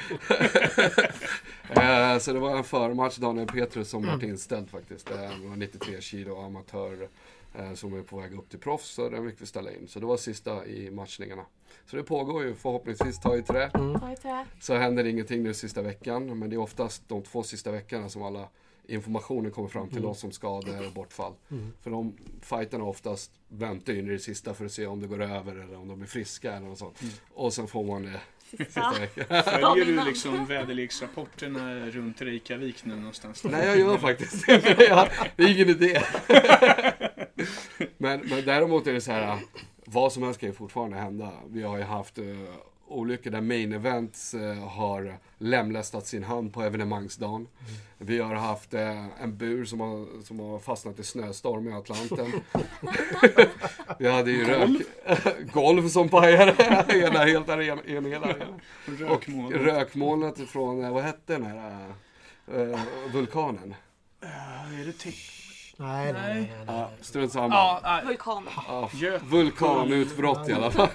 Eh, 1.70 2.18
så 2.18 2.32
det 2.32 2.38
var 2.38 2.56
en 2.56 2.64
förmatch, 2.64 3.16
Daniel 3.16 3.46
Petrus, 3.46 3.88
som 3.88 4.06
varit 4.06 4.22
inställd 4.22 4.70
faktiskt. 4.70 5.06
Det 5.06 5.30
var 5.44 5.56
93 5.56 6.00
kilo 6.00 6.40
amatör 6.40 7.08
eh, 7.54 7.74
som 7.74 7.98
är 7.98 8.02
på 8.02 8.16
väg 8.20 8.34
upp 8.34 8.50
till 8.50 8.58
proffs, 8.58 8.88
så 8.88 9.08
den 9.08 9.30
fick 9.30 9.42
vi 9.42 9.46
ställa 9.46 9.70
in. 9.70 9.88
Så 9.88 10.00
det 10.00 10.06
var 10.06 10.16
sista 10.16 10.66
i 10.66 10.90
matchningarna. 10.90 11.44
Så 11.86 11.96
det 11.96 12.02
pågår 12.02 12.44
ju, 12.44 12.54
förhoppningsvis 12.54 13.20
ta 13.20 13.36
i 13.36 13.42
trä. 13.42 13.70
Ta 14.00 14.12
i 14.12 14.16
trä. 14.16 14.44
Så 14.60 14.74
händer 14.74 15.04
ingenting 15.04 15.42
nu 15.42 15.54
sista 15.54 15.82
veckan, 15.82 16.38
men 16.38 16.50
det 16.50 16.56
är 16.56 16.60
oftast 16.60 17.08
de 17.08 17.22
två 17.22 17.42
sista 17.42 17.70
veckorna 17.70 18.08
som 18.08 18.22
alla 18.22 18.48
informationen 18.88 19.50
kommer 19.50 19.68
fram 19.68 19.88
till 19.88 20.04
oss 20.04 20.24
om 20.24 20.32
skador 20.32 20.86
och 20.86 20.92
bortfall. 20.92 21.32
För 21.82 21.90
de 21.90 22.16
fighterna 22.40 22.84
oftast 22.84 23.30
väntar 23.48 23.92
ju 23.92 23.98
in 23.98 24.08
i 24.08 24.10
det 24.10 24.18
sista 24.18 24.54
för 24.54 24.64
att 24.64 24.72
se 24.72 24.86
om 24.86 25.00
det 25.00 25.06
går 25.06 25.22
över 25.22 25.56
eller 25.56 25.76
om 25.76 25.88
de 25.88 25.98
blir 25.98 26.08
friska 26.08 26.52
eller 26.52 26.66
något 26.66 26.78
sånt. 26.78 27.02
Och 27.34 27.52
sen 27.52 27.66
får 27.68 27.84
man 27.84 28.02
det 28.02 28.20
Sista. 28.50 28.94
sista. 29.14 29.42
Följer 29.42 29.84
du 29.84 30.04
liksom 30.04 30.46
väderleksrapporterna 30.46 31.86
runt 31.86 32.22
Reykjavik 32.22 32.84
nu 32.84 32.96
någonstans? 32.96 33.44
Nej, 33.44 33.66
jag 33.66 33.78
gör 33.78 33.98
faktiskt 33.98 34.46
det. 34.46 34.58
Det 35.36 35.42
är 35.42 35.54
ingen 35.54 35.68
idé. 35.68 36.02
Men, 37.98 38.20
men 38.20 38.44
däremot 38.44 38.86
är 38.86 38.92
det 38.92 39.00
så 39.00 39.12
här, 39.12 39.38
vad 39.86 40.12
som 40.12 40.22
helst 40.22 40.40
kan 40.40 40.48
ju 40.48 40.54
fortfarande 40.54 40.96
hända. 40.96 41.32
Vi 41.48 41.62
har 41.62 41.76
ju 41.76 41.82
haft 41.82 42.18
uh, 42.18 42.48
olyckor 42.88 43.30
där 43.30 43.40
main 43.40 43.72
events 43.72 44.34
eh, 44.34 44.68
har 44.68 45.18
lemlästat 45.38 46.06
sin 46.06 46.24
hand 46.24 46.52
på 46.52 46.62
evenemangsdagen. 46.62 47.48
Vi 47.98 48.18
har 48.18 48.34
haft 48.34 48.74
eh, 48.74 49.22
en 49.22 49.36
bur 49.36 49.64
som 49.64 49.80
har, 49.80 50.22
som 50.22 50.40
har 50.40 50.58
fastnat 50.58 50.98
i 50.98 51.04
snöstorm 51.04 51.68
i 51.68 51.72
Atlanten. 51.72 52.32
Vi 53.98 54.10
hade 54.10 54.30
ju 54.30 54.44
rök, 54.44 54.70
golv 55.52 55.88
som 55.88 56.08
pajade 56.08 56.54
ena 56.88 57.18
helt 57.18 57.48
en 57.48 58.06
hel 58.06 58.24
arena. 58.24 58.60
Och 58.86 58.98
Rökmoln. 58.98 59.52
rökmolnet 59.52 60.48
från, 60.48 60.92
vad 60.92 61.02
hette 61.02 61.32
den 61.32 61.46
här 61.46 61.92
vulkanen? 63.12 63.74
Är 64.20 64.86
det 64.86 64.92
Nej, 65.76 66.12
nej, 66.12 66.22
nej. 66.22 66.34
nej, 66.34 66.50
nej. 66.66 66.76
Ja, 66.76 66.90
strunt 67.00 67.32
samma. 67.32 67.54
Ja, 67.54 67.80
nej. 67.82 68.04
Vulkan. 68.06 68.48
Ja, 68.68 68.90
vulkanutbrott 69.24 70.48
i 70.48 70.52
alla 70.52 70.70
fall. 70.70 70.88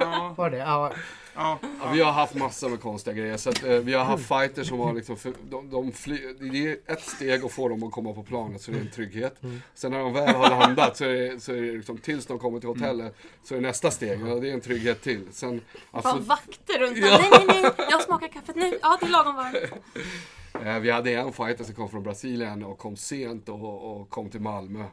ja, 0.00 0.34
Var 0.36 0.50
det? 0.50 0.56
Ja, 0.56 0.90
ja. 1.34 1.58
Ja, 1.82 1.90
vi 1.92 2.00
har 2.02 2.12
haft 2.12 2.34
massor 2.34 2.68
med 2.68 2.80
konstiga 2.80 3.16
grejer. 3.16 3.36
Så 3.36 3.50
att, 3.50 3.64
eh, 3.64 3.70
vi 3.70 3.94
har 3.94 4.04
haft 4.04 4.28
fighters 4.28 4.68
som 4.68 4.78
har 4.78 4.92
liksom, 4.92 5.16
för, 5.16 5.32
de, 5.50 5.70
de 5.70 5.92
fly, 5.92 6.34
det 6.40 6.68
är 6.68 6.92
ett 6.92 7.02
steg 7.02 7.44
att 7.44 7.52
få 7.52 7.68
dem 7.68 7.82
att 7.82 7.92
komma 7.92 8.12
på 8.12 8.22
planet 8.22 8.62
så 8.62 8.70
det 8.70 8.76
är 8.76 8.80
en 8.80 8.90
trygghet. 8.90 9.40
Sen 9.74 9.92
när 9.92 9.98
de 9.98 10.12
väl 10.12 10.34
har 10.34 10.50
landat 10.50 10.96
så 10.96 11.04
är 11.04 11.08
det, 11.08 11.40
så 11.40 11.52
är 11.52 11.62
det 11.62 11.72
liksom, 11.72 11.98
tills 11.98 12.26
de 12.26 12.38
kommer 12.38 12.60
till 12.60 12.68
hotellet 12.68 13.16
så 13.44 13.54
är 13.54 13.60
nästa 13.60 13.90
steg 13.90 14.26
och 14.26 14.40
det 14.40 14.48
är 14.48 14.52
en 14.54 14.60
trygghet 14.60 15.02
till. 15.02 15.26
Sen, 15.32 15.60
Bara 15.90 16.02
alltså, 16.02 16.28
vakter 16.28 16.78
runt 16.78 16.98
Ja. 16.98 17.18
Nej, 17.20 17.44
nej, 17.46 17.62
nej. 17.62 17.86
Jag 17.90 18.02
smakar 18.02 18.28
kaffet 18.28 18.56
nu. 18.56 18.78
Ja, 18.82 18.96
det 19.00 19.06
är 19.06 19.10
lagom 19.10 19.36
varmt. 19.36 19.56
Eh, 20.64 20.78
Vi 20.80 20.90
hade 20.90 21.12
en 21.12 21.32
fighter 21.32 21.64
som 21.64 21.74
kom 21.74 21.88
från 21.88 22.02
Brasilien 22.02 22.64
och 22.64 22.78
kom 22.78 22.96
sent 22.96 23.48
och, 23.48 23.96
och 24.00 24.10
kom 24.10 24.30
till 24.30 24.40
Malmö. 24.40 24.84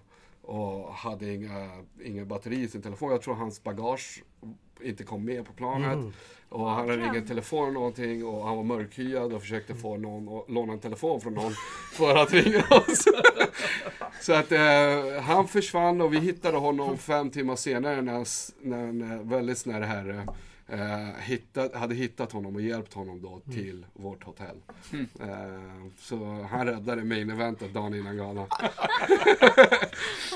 och 0.41 0.93
hade 0.93 1.33
inga, 1.33 1.69
inga 2.05 2.25
batteri 2.25 2.61
i 2.61 2.67
sin 2.67 2.81
telefon. 2.81 3.11
Jag 3.11 3.21
tror 3.21 3.33
hans 3.35 3.63
bagage 3.63 4.23
inte 4.81 5.03
kom 5.03 5.25
med 5.25 5.45
på 5.45 5.53
planet. 5.53 5.97
Och 6.49 6.69
han 6.69 6.89
hade 6.89 7.05
ingen 7.05 7.27
telefon 7.27 7.63
eller 7.63 7.73
någonting 7.73 8.25
och 8.25 8.47
han 8.47 8.55
var 8.57 8.63
mörkhyad 8.63 9.33
och 9.33 9.41
försökte 9.41 9.75
få 9.75 9.97
någon 9.97 10.37
att 10.37 10.49
låna 10.49 10.73
en 10.73 10.79
telefon 10.79 11.21
från 11.21 11.33
någon 11.33 11.51
för 11.93 12.15
att 12.15 12.33
ringa 12.33 12.59
oss. 12.59 13.05
Så 14.21 14.33
att 14.33 14.51
eh, 14.51 15.21
han 15.21 15.47
försvann 15.47 16.01
och 16.01 16.13
vi 16.13 16.19
hittade 16.19 16.57
honom 16.57 16.97
fem 16.97 17.29
timmar 17.29 17.55
senare 17.55 18.01
när, 18.01 18.27
när 18.67 18.83
en 18.87 19.11
eh, 19.11 19.19
väldigt 19.21 19.57
snäll 19.57 19.83
herre 19.83 20.27
eh, 20.67 21.07
hittat, 21.19 21.75
hade 21.75 21.95
hittat 21.95 22.31
honom 22.31 22.55
och 22.55 22.61
hjälpt 22.61 22.93
honom 22.93 23.21
då 23.21 23.41
till 23.53 23.85
vårt 23.93 24.23
hotell. 24.23 24.57
Eh, 25.19 25.87
så 25.99 26.47
han 26.49 26.67
räddade 26.67 27.03
main 27.03 27.29
eventet 27.29 27.73
dagen 27.73 27.93
innan 27.93 28.17
galan. 28.17 28.47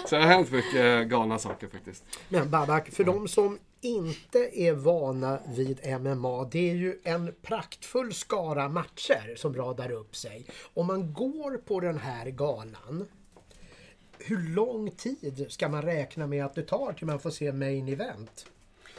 så 0.06 0.16
det 0.16 0.22
har 0.22 0.28
hänt 0.28 0.52
mycket 0.52 1.08
galna 1.08 1.40
saker 1.40 1.68
faktiskt. 1.68 2.04
Men 2.30 2.50
Babak, 2.50 2.90
för 2.90 3.04
de 3.04 3.28
som 3.28 3.60
inte 3.82 4.40
är 4.54 4.74
vana 4.74 5.40
vid 5.48 5.80
MMA, 6.02 6.44
det 6.52 6.70
är 6.70 6.76
ju 6.76 7.00
en 7.04 7.34
praktfull 7.42 8.14
skara 8.14 8.70
matcher 8.70 9.36
som 9.36 9.56
radar 9.56 9.92
upp 9.92 10.16
sig. 10.16 10.46
Om 10.74 10.88
man 10.88 11.14
går 11.14 11.58
på 11.58 11.80
den 11.80 11.98
här 11.98 12.26
galan, 12.26 13.06
hur 14.20 14.56
lång 14.56 14.92
tid 14.92 15.46
ska 15.50 15.70
man 15.70 15.82
räkna 15.82 16.28
med 16.28 16.46
att 16.46 16.56
det 16.56 16.64
tar 16.64 16.94
till 16.94 17.08
man 17.08 17.20
får 17.20 17.30
se 17.30 17.52
main 17.52 17.88
event? 17.88 18.46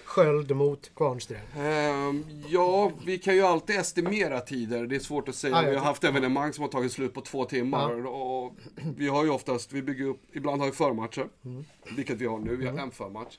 Sköld 0.08 0.56
mot 0.56 0.94
Kvarnström. 0.94 1.40
Ehm, 1.56 2.24
ja, 2.48 2.92
vi 3.06 3.18
kan 3.18 3.34
ju 3.34 3.42
alltid 3.42 3.76
estimera 3.76 4.40
tider. 4.40 4.86
Det 4.86 4.96
är 4.96 5.00
svårt 5.00 5.28
att 5.28 5.34
säga. 5.34 5.62
Ja. 5.62 5.70
Vi 5.70 5.76
har 5.76 5.84
haft 5.84 6.04
evenemang 6.04 6.52
som 6.52 6.62
har 6.62 6.68
tagit 6.68 6.92
slut 6.92 7.14
på 7.14 7.20
två 7.20 7.44
timmar. 7.44 8.06
Och 8.06 8.54
vi 8.96 9.08
har 9.08 9.24
ju 9.24 9.30
oftast, 9.30 9.72
vi 9.72 9.82
bygger 9.82 10.04
upp, 10.04 10.22
ibland 10.32 10.60
har 10.60 10.66
vi 10.66 10.72
förmatcher. 10.72 11.28
Mm. 11.44 11.64
Vilket 11.96 12.16
vi 12.16 12.26
har 12.26 12.38
nu, 12.38 12.56
vi 12.56 12.66
har 12.66 12.78
en 12.78 12.90
förmatch. 12.90 13.38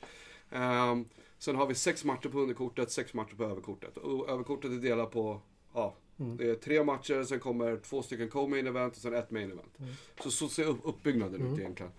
Ehm, 0.51 1.05
sen 1.39 1.55
har 1.55 1.65
vi 1.67 1.75
sex 1.75 2.05
matcher 2.05 2.29
på 2.29 2.39
underkortet, 2.39 2.91
sex 2.91 3.13
matcher 3.13 3.35
på 3.35 3.43
överkortet. 3.43 3.97
Och 3.97 4.29
överkortet 4.29 4.71
är 4.71 4.75
delat 4.75 5.11
på, 5.11 5.41
ja, 5.73 5.95
Mm. 6.19 6.37
det 6.37 6.49
är 6.49 6.55
tre 6.55 6.83
matcher, 6.83 7.23
sen 7.23 7.39
kommer 7.39 7.77
två 7.77 8.01
stycken 8.01 8.29
co-main 8.29 8.67
event 8.67 8.95
och 8.95 9.01
sen 9.01 9.13
ett 9.13 9.31
main 9.31 9.51
event. 9.51 9.79
Mm. 9.79 9.91
Så 10.23 10.31
så 10.31 10.47
ser 10.47 10.65
upp, 10.65 10.79
uppbyggnaden 10.83 11.53
ut 11.53 11.59
egentligen. 11.59 11.91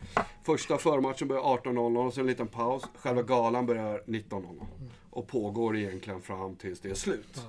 Första 0.44 0.78
förmatchen 0.78 1.28
börjar 1.28 1.42
18.00 1.42 2.06
och 2.06 2.14
sen 2.14 2.20
en 2.20 2.26
liten 2.26 2.48
paus. 2.48 2.82
Själva 2.94 3.22
galan 3.22 3.66
börjar 3.66 4.02
19.00. 4.06 4.66
Och 5.10 5.26
pågår 5.28 5.76
egentligen 5.76 6.20
fram 6.20 6.56
tills 6.56 6.80
det 6.80 6.90
är 6.90 6.94
slut. 6.94 7.40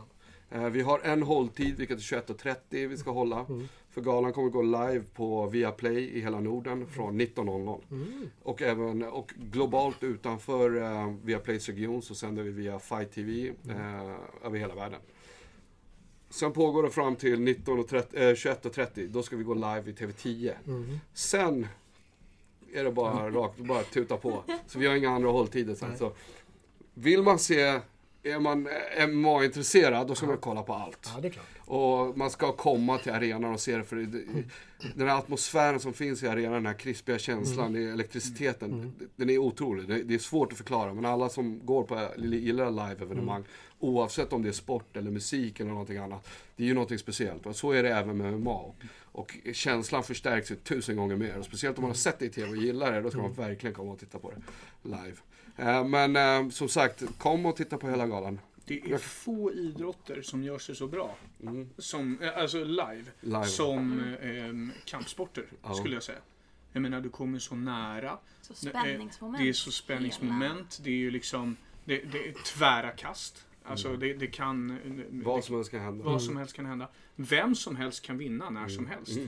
Eh, 0.50 0.70
Vi 0.70 0.82
har 0.82 1.00
en 1.00 1.24
hålltid, 1.24 1.78
vilket 1.78 1.98
är 1.98 2.02
21.30 2.02 2.88
vi 2.88 2.98
ska 2.98 3.12
hålla. 3.12 3.46
För 3.90 4.02
galan 4.02 4.34
kommer 4.34 4.50
gå 4.50 4.62
live 4.62 5.04
på 5.14 5.48
Viaplay 5.48 5.98
i 6.04 6.22
hela 6.22 6.40
Norden 6.40 6.88
från 6.88 7.22
19.00. 7.22 7.82
Och, 8.44 8.62
även, 8.62 9.04
och 9.04 9.34
globalt 9.52 10.04
utanför 10.04 10.82
eh, 10.82 11.14
Viaplays 11.24 11.68
region 11.70 12.02
så 12.02 12.16
sänder 12.16 12.44
vi 12.44 12.52
via 12.52 12.80
Fight 12.80 13.12
TV 13.12 13.48
eh, 13.70 14.46
över 14.46 14.60
hela 14.60 14.76
världen. 14.76 15.00
Sen 16.32 16.52
pågår 16.52 16.84
det 16.84 16.90
fram 16.90 17.16
till 17.16 17.36
19.30 17.40 18.04
eh, 18.14 18.22
21.30. 18.22 19.08
Då 19.08 19.24
ska 19.24 19.36
vi 19.36 19.44
gå 19.44 19.54
live 19.54 19.84
i 19.86 19.94
TV10. 19.94 20.54
Sen 21.14 21.68
är 22.74 22.84
det 22.84 22.92
bara 22.92 23.30
rakt, 23.30 23.58
bara 23.58 23.84
tuta 23.84 24.18
på. 24.18 24.44
Så 24.68 24.80
vi 24.80 24.88
har 24.88 24.96
inga 24.96 25.10
andra 25.10 25.30
hålltider 25.30 25.76
sen. 25.76 25.98
Så 25.98 26.12
vill 26.94 27.24
man 27.24 27.40
se, 27.40 27.80
är 28.24 28.40
man 28.40 28.68
MMA-intresserad, 29.08 30.08
då 30.08 30.16
ska 30.16 30.26
man 30.26 30.38
kolla 30.38 30.64
på 30.64 30.74
allt. 30.74 31.10
Ja. 31.24 31.30
Och 31.60 32.18
man 32.18 32.30
ska 32.30 32.52
komma 32.52 32.98
till 32.98 33.12
arenan 33.12 33.54
och 33.54 33.60
se 33.60 33.78
det 33.78 33.84
för 33.84 33.96
det, 33.96 34.22
den 34.96 35.08
här 35.08 35.18
atmosfären 35.18 35.80
som 35.80 35.94
finns 35.94 36.24
i 36.24 36.28
arenan, 36.28 36.54
den 36.54 36.66
här 36.66 36.74
krispiga 36.74 37.20
känslan, 37.20 37.76
är 37.76 37.94
elektriciteten, 37.94 38.94
den 39.16 39.30
är 39.30 39.38
otrolig. 39.38 39.88
Det, 39.88 40.04
det 40.04 40.14
är 40.14 40.20
svårt 40.20 40.52
att 40.52 40.58
förklara 40.58 40.94
men 40.94 41.06
alla 41.06 41.30
som 41.30 41.66
går 41.66 41.84
på, 41.84 42.08
gillar 42.18 42.72
live-evenemang, 42.72 43.44
oavsett 43.82 44.34
om 44.34 44.42
det 44.44 44.50
är 44.50 44.54
sport 44.54 44.98
eller 44.98 45.12
musik 45.12 45.60
eller 45.60 45.70
någonting 45.72 45.98
annat, 45.98 46.30
det 46.56 46.64
är 46.64 46.68
ju 46.68 46.74
någonting 46.74 47.00
speciellt. 47.00 47.46
Och 47.46 47.56
så 47.56 47.72
är 47.72 47.84
det 47.84 47.90
även 47.90 48.18
med 48.18 48.34
MMA. 48.40 48.60
Och 49.04 49.38
känslan 49.54 50.04
förstärks 50.04 50.52
ju 50.52 50.56
tusen 50.56 50.96
gånger 50.96 51.16
mer. 51.16 51.38
Och 51.38 51.46
speciellt 51.46 51.78
om 51.78 51.82
man 51.82 51.90
har 51.92 51.96
sett 51.96 52.20
det 52.20 52.26
i 52.26 52.30
TV 52.30 52.50
och 52.50 52.58
gillar 52.58 52.92
det, 52.92 53.02
då 53.02 53.10
ska 53.12 53.22
man 53.22 53.34
verkligen 53.34 53.74
komma 53.74 53.92
och 53.92 54.00
titta 54.00 54.20
på 54.20 54.32
det 54.32 54.42
live. 54.90 55.16
Eh, 55.58 55.86
Men 55.86 56.16
eh, 56.46 56.50
som 56.50 56.70
sagt, 56.70 57.04
kom 57.18 57.46
och 57.46 57.56
titta 57.56 57.78
på 57.78 57.90
hela 57.90 58.08
galan. 58.08 58.40
Det 58.66 58.92
är 58.92 58.98
få 58.98 59.52
idrotter 59.54 60.22
som 60.22 60.44
gör 60.44 60.60
sig 60.60 60.76
så 60.76 60.88
bra. 60.88 61.16
Mm. 61.42 61.70
Som, 61.78 62.20
eh, 62.22 62.38
alltså 62.38 62.64
live. 62.64 63.04
Live. 63.22 63.46
Som 63.46 64.00
eh, 64.22 64.76
kampsporter, 64.86 65.46
Ja. 65.64 65.74
skulle 65.74 65.94
jag 65.96 66.04
säga. 66.04 66.18
Jag 66.74 66.82
menar, 66.82 67.02
du 67.02 67.10
kommer 67.10 67.40
så 67.40 67.56
nära. 67.56 68.18
Så 68.42 68.54
Det 68.62 68.70
är- 68.78 68.82
spänningsmoment. 68.82 69.44
Det 69.44 69.50
är 69.50 69.54
så 69.54 69.72
spänningsmoment. 69.72 70.80
Det 70.84 70.90
är 70.90 70.96
ju 70.96 71.12
liksom, 71.12 71.56
det, 71.86 71.98
det 72.12 72.28
är 72.28 72.34
tvära 72.46 72.92
kast. 72.92 73.46
Alltså 73.64 73.98
det, 73.98 74.14
det 74.14 74.28
kan... 74.28 74.72
Mm. 74.72 75.24
Vad 75.24 75.44
som 75.44 75.56
helst 75.56 75.72
kan 75.72 75.80
hända. 75.82 76.04
vad 76.04 76.22
som 76.24 76.38
helst 76.38 76.54
kan 76.56 76.66
hända. 76.66 76.88
Vem 77.16 77.56
som 77.56 77.76
helst 77.76 78.02
kan 78.06 78.18
vinna 78.18 78.50
när 78.50 78.68
som 78.68 78.86
Mm. 78.86 78.98
helst. 78.98 79.20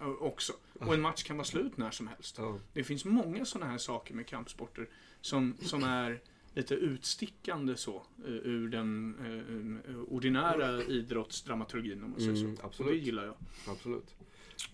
Eh, 0.00 0.08
också. 0.08 0.52
Och 0.80 0.94
en 0.94 1.00
match 1.00 1.22
kan 1.22 1.36
vara 1.36 1.44
slut 1.44 1.76
när 1.76 1.90
som 1.90 2.06
helst. 2.08 2.38
Ja. 2.38 2.58
Det 2.72 2.84
finns 2.84 3.04
många 3.04 3.44
sådana 3.44 3.70
här 3.70 3.78
saker 3.78 4.14
med 4.14 4.26
kampsporter 4.26 4.88
som, 5.20 5.54
som 5.60 5.84
är 5.84 6.20
lite 6.54 6.74
utstickande 6.74 7.76
så 7.76 7.96
eh, 7.96 8.30
ur 8.32 8.68
den 8.68 9.14
eh, 9.88 9.96
ordinära 10.14 10.82
idrottsdramaturgin 10.82 12.04
om 12.04 12.10
man 12.10 12.20
säger 12.20 12.36
Mm, 12.44 12.56
så. 12.56 12.66
absolut. 12.66 12.88
Och 12.90 12.94
det 12.96 13.00
gillar 13.04 13.24
jag. 13.26 13.34
Absolut. 13.68 14.14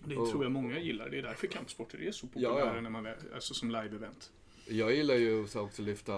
Det 0.05 0.17
Och- 0.17 0.29
tror 0.29 0.43
jag 0.43 0.51
många 0.51 0.79
gillar. 0.79 1.09
Det 1.09 1.17
är 1.17 1.23
därför 1.23 1.47
kampsporter 1.47 2.01
är 2.01 2.11
så 2.11 2.27
Ja, 2.33 2.49
populära 2.49 2.75
ja. 2.75 2.81
När 2.81 2.89
man, 2.89 3.07
alltså 3.35 3.53
som 3.53 3.71
live-event. 3.71 4.29
Jag 4.69 4.95
gillar 4.95 5.15
ju 5.15 5.47
så 5.47 5.61
också 5.61 5.81
lyfta, 5.81 6.13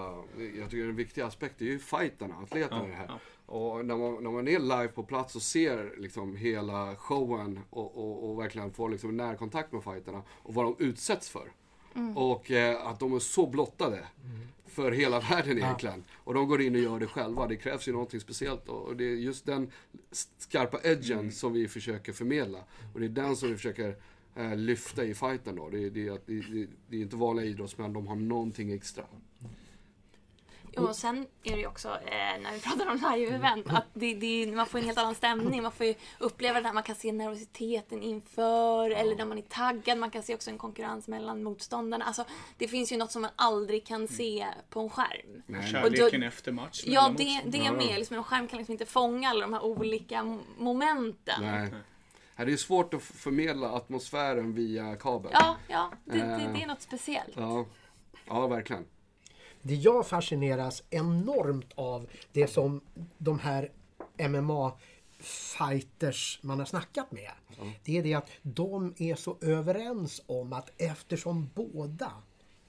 jag 0.58 0.70
tycker 0.70 0.84
en 0.84 0.96
viktig 0.96 1.20
aspekt 1.20 1.60
är 1.60 1.64
ju 1.64 1.78
fighterna, 1.78 2.34
atleterna 2.42 2.86
i 2.86 2.90
det 2.90 2.96
här. 2.96 3.06
Ja, 3.08 3.18
Och 3.46 3.86
när 3.86 3.96
man, 3.96 4.22
när 4.22 4.30
man 4.30 4.48
är 4.48 4.58
live 4.58 4.88
på 4.88 5.02
plats 5.02 5.36
och 5.36 5.42
ser 5.42 5.94
liksom 5.98 6.36
hela 6.36 6.96
showen 6.96 7.60
och, 7.70 7.96
och, 7.98 8.30
och 8.30 8.40
verkligen 8.40 8.72
får 8.72 8.88
liksom 8.90 9.16
närkontakt 9.16 9.72
med 9.72 9.84
fighterna 9.84 10.22
och 10.28 10.54
vad 10.54 10.64
de 10.64 10.76
utsätts 10.78 11.28
för. 11.30 11.52
Och 12.16 12.50
eh, 12.50 12.86
att 12.86 13.00
de 13.00 13.14
är 13.14 13.18
så 13.18 13.46
blottade 13.46 14.06
för 14.66 14.92
hela 14.92 15.20
världen 15.30 15.58
egentligen. 15.58 16.04
Och 16.14 16.34
de 16.34 16.48
går 16.48 16.60
in 16.62 16.74
och 16.74 16.80
gör 16.80 16.98
det 16.98 17.06
själva. 17.06 17.46
Det 17.46 17.56
krävs 17.56 17.88
ju 17.88 17.92
någonting 17.92 18.20
speciellt. 18.20 18.68
Och 18.68 18.96
det 18.96 19.04
är 19.04 19.14
just 19.14 19.46
den 19.46 19.70
skarpa 20.38 20.78
edgen 20.82 21.32
som 21.32 21.52
vi 21.52 21.68
försöker 21.68 22.12
förmedla. 22.12 22.58
Och 22.94 23.00
det 23.00 23.06
är 23.06 23.08
den 23.08 23.36
som 23.36 23.48
vi 23.48 23.54
försöker 23.54 23.96
eh, 24.36 24.56
lyfta 24.56 25.04
i 25.04 25.14
fighten 25.14 25.56
då. 25.56 25.68
Det, 25.68 25.78
är- 25.86 25.90
det, 25.90 26.08
det, 26.26 26.40
det, 26.40 26.66
det 26.88 26.96
är 26.96 27.00
inte 27.00 27.16
vanliga 27.16 27.46
idrottsmän, 27.46 27.92
de 27.92 28.06
har 28.06 28.16
någonting 28.16 28.72
extra. 28.72 29.04
Jo, 30.76 30.82
och 30.82 30.96
sen 30.96 31.26
är 31.42 31.52
det 31.52 31.58
ju 31.60 31.66
också, 31.66 31.88
eh, 31.88 32.40
när 32.42 32.52
vi 32.52 32.60
pratar 32.60 32.86
om 32.90 32.96
live-event, 32.98 33.76
att 33.76 33.84
det, 33.94 34.14
det, 34.14 34.46
man 34.56 34.66
får 34.66 34.78
en 34.78 34.84
helt 34.84 34.98
annan 34.98 35.14
stämning. 35.14 35.62
Man 35.62 35.72
får 35.72 35.86
ju 35.86 35.94
uppleva 36.18 36.60
det 36.60 36.66
här, 36.66 36.74
man 36.74 36.82
kan 36.82 36.94
se 36.94 37.12
nervositeten 37.12 38.02
inför, 38.02 38.90
eller 38.90 39.16
när 39.16 39.24
man 39.26 39.38
är 39.38 39.42
taggad. 39.42 39.98
Man 39.98 40.10
kan 40.10 40.22
se 40.22 40.34
också 40.34 40.50
en 40.50 40.58
konkurrens 40.58 41.08
mellan 41.08 41.42
motståndarna. 41.42 42.04
Alltså, 42.04 42.24
det 42.58 42.68
finns 42.68 42.92
ju 42.92 42.96
något 42.96 43.12
som 43.12 43.22
man 43.22 43.30
aldrig 43.36 43.86
kan 43.86 44.08
se 44.08 44.46
på 44.70 44.80
en 44.80 44.90
skärm. 44.90 45.42
Nej, 45.46 45.68
Kärleken 45.72 46.22
efter 46.22 46.52
match. 46.52 46.82
Ja, 46.86 47.14
det, 47.18 47.40
det 47.46 47.58
är 47.58 47.64
Ja. 47.64 47.72
med. 47.72 47.98
Liksom, 47.98 48.16
en 48.16 48.24
skärm 48.24 48.48
kan 48.48 48.56
liksom 48.58 48.72
inte 48.72 48.86
fånga 48.86 49.28
alla 49.28 49.40
de 49.40 49.52
här 49.52 49.64
olika 49.64 50.38
momenten. 50.58 51.42
Nej. 51.42 51.70
Nej, 52.36 52.46
Det 52.46 52.52
är 52.52 52.56
svårt 52.56 52.94
att 52.94 53.02
förmedla 53.02 53.70
atmosfären 53.72 54.54
via 54.54 54.96
kabel. 54.96 55.30
Ja, 55.34 55.56
ja 55.68 55.90
det, 56.04 56.12
det, 56.12 56.18
Eh. 56.18 56.52
det 56.52 56.62
är 56.62 56.66
något 56.66 56.82
speciellt. 56.82 57.32
Ja, 57.36 57.66
ja 58.26 58.46
verkligen. 58.46 58.84
Det 59.62 59.74
jag 59.74 60.06
fascineras 60.06 60.82
enormt 60.90 61.72
av, 61.74 62.06
det 62.32 62.46
som 62.46 62.80
de 63.18 63.38
här 63.38 63.70
MMA-fighters 64.18 66.38
man 66.42 66.58
har 66.58 66.66
snackat 66.66 67.12
med. 67.12 67.30
Det 67.84 67.98
är 67.98 68.02
det 68.02 68.14
att 68.14 68.30
de 68.42 68.94
är 68.98 69.14
så 69.14 69.36
överens 69.40 70.22
om 70.26 70.52
att 70.52 70.70
eftersom 70.76 71.50
båda 71.54 72.12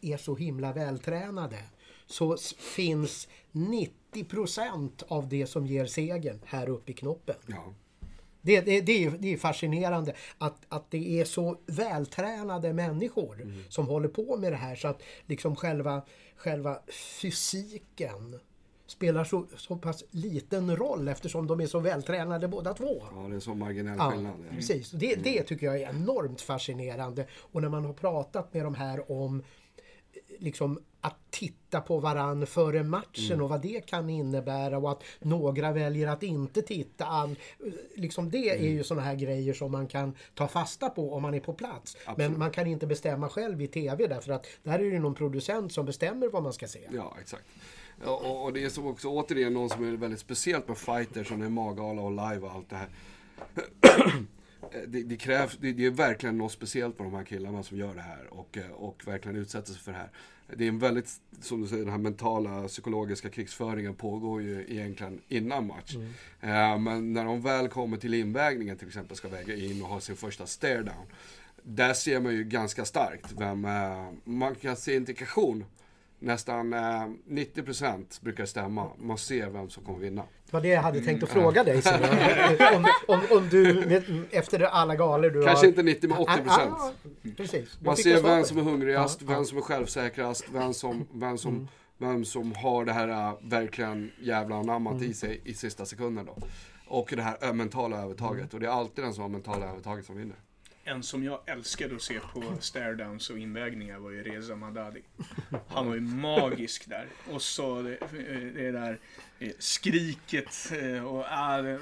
är 0.01 0.17
så 0.17 0.35
himla 0.35 0.73
vältränade 0.73 1.63
så 2.05 2.37
finns 2.57 3.27
90% 3.51 5.03
av 5.07 5.27
det 5.29 5.47
som 5.47 5.65
ger 5.65 5.85
segern 5.85 6.39
här 6.45 6.69
uppe 6.69 6.91
i 6.91 6.95
knoppen. 6.95 7.35
Ja. 7.47 7.73
Det, 8.45 8.61
det, 8.61 8.81
det, 8.81 9.03
är, 9.05 9.11
det 9.11 9.33
är 9.33 9.37
fascinerande 9.37 10.13
att, 10.37 10.65
att 10.69 10.91
det 10.91 11.19
är 11.21 11.25
så 11.25 11.57
vältränade 11.65 12.73
människor 12.73 13.53
som 13.69 13.87
håller 13.87 14.07
på 14.07 14.37
med 14.37 14.51
det 14.51 14.57
här 14.57 14.75
så 14.75 14.87
att 14.87 15.01
liksom 15.25 15.55
själva, 15.55 16.01
själva 16.35 16.79
fysiken 17.37 18.39
spelar 18.87 19.23
så, 19.23 19.45
så 19.57 19.75
pass 19.75 20.03
liten 20.11 20.75
roll 20.77 21.07
eftersom 21.07 21.47
de 21.47 21.61
är 21.61 21.67
så 21.67 21.79
vältränade 21.79 22.47
båda 22.47 22.73
två. 22.73 23.03
ja, 23.15 23.27
det 23.29 23.35
är 23.35 23.39
så 23.39 23.53
marginell 23.55 23.95
Ja, 23.99 24.11
skillnad. 24.11 24.33
Ja. 24.49 24.55
precis. 24.55 24.91
Det, 24.91 25.15
det 25.15 25.43
tycker 25.43 25.65
jag 25.65 25.81
är 25.81 25.89
enormt 25.89 26.41
fascinerande. 26.41 27.27
Och 27.39 27.61
när 27.61 27.69
man 27.69 27.85
har 27.85 27.93
pratat 27.93 28.53
med 28.53 28.63
de 28.65 28.75
här 28.75 29.11
om 29.11 29.43
liksom 30.39 30.79
att 31.01 31.15
titta 31.29 31.81
på 31.81 31.99
varann 31.99 32.45
före 32.47 32.83
matchen 32.83 33.25
Mm. 33.31 33.41
och 33.43 33.49
vad 33.49 33.61
det 33.61 33.85
kan 33.85 34.09
innebära 34.09 34.77
och 34.77 34.91
att 34.91 35.03
några 35.19 35.71
väljer 35.71 36.07
att 36.07 36.23
inte 36.23 36.61
titta. 36.61 37.05
An, 37.05 37.35
liksom 37.95 38.29
det 38.29 38.49
är 38.49 38.55
Mm. 38.59 38.71
ju 38.71 38.83
sådana 38.83 39.05
här 39.05 39.15
grejer 39.15 39.53
som 39.53 39.71
man 39.71 39.87
kan 39.87 40.15
ta 40.35 40.47
fasta 40.47 40.89
på 40.89 41.13
om 41.13 41.21
man 41.21 41.33
är 41.33 41.39
på 41.39 41.53
plats. 41.53 41.97
Men 42.17 42.39
man 42.39 42.51
kan 42.51 42.67
inte 42.67 42.87
bestämma 42.87 43.29
själv 43.29 43.61
i 43.61 43.67
TV 43.67 44.07
därför 44.07 44.31
att 44.31 44.47
där 44.63 44.79
är 44.79 44.91
det 44.91 44.99
någon 44.99 45.15
producent 45.15 45.73
som 45.73 45.85
bestämmer 45.85 46.27
vad 46.27 46.43
man 46.43 46.53
ska 46.53 46.67
se. 46.67 46.79
Ja, 46.91 47.17
exakt. 47.21 47.43
Och, 48.05 48.43
och 48.43 48.53
det 48.53 48.63
är 48.63 48.69
så 48.69 48.87
också 48.89 49.07
återigen 49.07 49.53
något 49.53 49.71
som 49.71 49.83
är 49.87 49.91
väldigt 49.97 50.19
speciellt 50.19 50.67
med 50.67 50.77
fighters 50.77 51.29
det 51.29 51.35
är 51.45 51.49
maggala 51.49 52.01
och 52.01 52.11
live 52.11 52.39
och 52.47 52.51
allt 52.51 52.69
det 52.69 52.75
här. 52.75 52.89
Det, 54.87 55.03
det 55.03 55.17
krävs, 55.17 55.57
det, 55.61 55.71
det 55.71 55.85
är 55.85 55.91
verkligen 55.91 56.37
något 56.37 56.51
speciellt 56.51 56.97
på 56.97 57.03
de 57.03 57.13
här 57.13 57.23
killarna 57.23 57.63
som 57.63 57.77
gör 57.77 57.95
det 57.95 58.01
här 58.01 58.27
och, 58.29 58.57
eh, 58.57 58.71
och 58.71 59.07
verkligen 59.07 59.37
utsätter 59.37 59.71
sig 59.71 59.81
för 59.81 59.91
det 59.91 59.97
här. 59.97 60.09
Det 60.55 60.63
är 60.63 60.67
en 60.67 60.79
väldigt, 60.79 61.09
som 61.41 61.61
du 61.61 61.67
säger, 61.67 61.83
den 61.83 61.91
här 61.91 61.99
mentala 61.99 62.67
psykologiska 62.67 63.29
krigsföringen 63.29 63.95
pågår 63.95 64.41
ju 64.41 64.65
egentligen 64.69 65.21
innan 65.27 65.67
match. 65.67 65.95
Eh, 66.41 66.79
men 66.79 67.13
när 67.13 67.25
de 67.25 67.41
väl 67.41 67.67
kommer 67.67 67.97
till 67.97 68.13
invägningen 68.13 68.77
till 68.77 68.87
exempel, 68.87 69.17
ska 69.17 69.27
väga 69.27 69.55
in 69.55 69.81
och 69.81 69.87
ha 69.87 69.99
sin 69.99 70.15
första 70.15 70.45
stare 70.45 70.83
down. 70.83 71.05
Där 71.63 71.93
ser 71.93 72.19
man 72.19 72.33
ju 72.33 72.43
ganska 72.43 72.85
starkt 72.85 73.31
vem, 73.37 73.65
eh, 73.65 74.09
man 74.23 74.55
kan 74.55 74.75
se 74.75 74.95
indikation 74.95 75.65
nästan 76.19 76.73
eh, 76.73 77.07
90% 77.29 78.21
brukar 78.21 78.45
stämma. 78.45 78.89
Man 78.97 79.17
ser 79.17 79.49
vem 79.49 79.69
som 79.69 79.83
kommer 79.83 79.99
vinna. 79.99 80.23
Var 80.53 80.61
det 80.61 80.67
jag 80.67 80.81
hade 80.81 81.01
tänkt 81.01 81.23
att 81.23 81.29
fråga 81.29 81.63
dig 81.63 81.81
sen. 81.81 82.03
om, 82.75 82.87
om, 83.07 83.19
om 83.31 83.49
du 83.49 84.25
efter 84.31 84.59
alla 84.59 84.95
galor 84.95 85.29
du 85.29 85.43
Kanske 85.43 85.65
har... 85.65 85.69
inte 85.69 85.83
90 85.83 86.09
men 86.09 86.17
80%. 86.17 86.43
Ah, 86.47 86.61
ah, 86.61 86.91
precis. 87.37 87.77
Då 87.79 87.85
Man 87.85 87.97
ser 87.97 88.21
vem 88.21 88.43
som 88.43 88.57
är 88.57 88.61
hungrigast, 88.61 89.21
ja. 89.21 89.27
vem 89.33 89.45
som 89.45 89.57
är 89.57 89.61
självsäkrast, 89.61 90.45
vem 90.53 90.73
som, 90.73 91.07
vem 91.13 91.37
som, 91.37 91.67
vem 91.97 92.25
som 92.25 92.53
har 92.55 92.85
det 92.85 92.93
här 92.93 93.07
äh, 93.07 93.33
verkligen 93.41 94.11
jävla 94.19 94.55
anammat 94.55 95.01
i 95.01 95.13
sig 95.13 95.41
i 95.43 95.53
sista 95.53 95.85
sekunden 95.85 96.25
då. 96.25 96.37
Och 96.87 97.13
det 97.15 97.21
här 97.21 97.53
mentala 97.53 98.03
övertaget. 98.03 98.53
Och 98.53 98.59
det 98.59 98.65
är 98.65 98.71
alltid 98.71 99.05
den 99.05 99.13
som 99.13 99.21
har 99.21 99.29
mentala 99.29 99.65
övertaget 99.65 100.05
som 100.05 100.17
vinner. 100.17 100.37
En 100.83 101.03
som 101.03 101.23
jag 101.23 101.39
älskade 101.45 101.95
att 101.95 102.01
se 102.01 102.19
på 102.19 102.41
stare-downs 102.59 103.29
och 103.29 103.39
invägningar 103.39 103.99
var 103.99 104.11
ju 104.11 104.23
Reza 104.23 104.55
Madadi. 104.55 105.01
Han 105.67 105.87
var 105.87 105.93
ju 105.93 106.01
magisk 106.01 106.89
där. 106.89 107.07
Och 107.31 107.41
så 107.41 107.81
det, 107.81 107.97
det 108.55 108.71
där 108.71 108.99
eh, 109.39 109.51
skriket 109.59 110.71
eh, 110.81 111.03
och 111.03 111.25
ah, 111.29 111.61
det, 111.61 111.79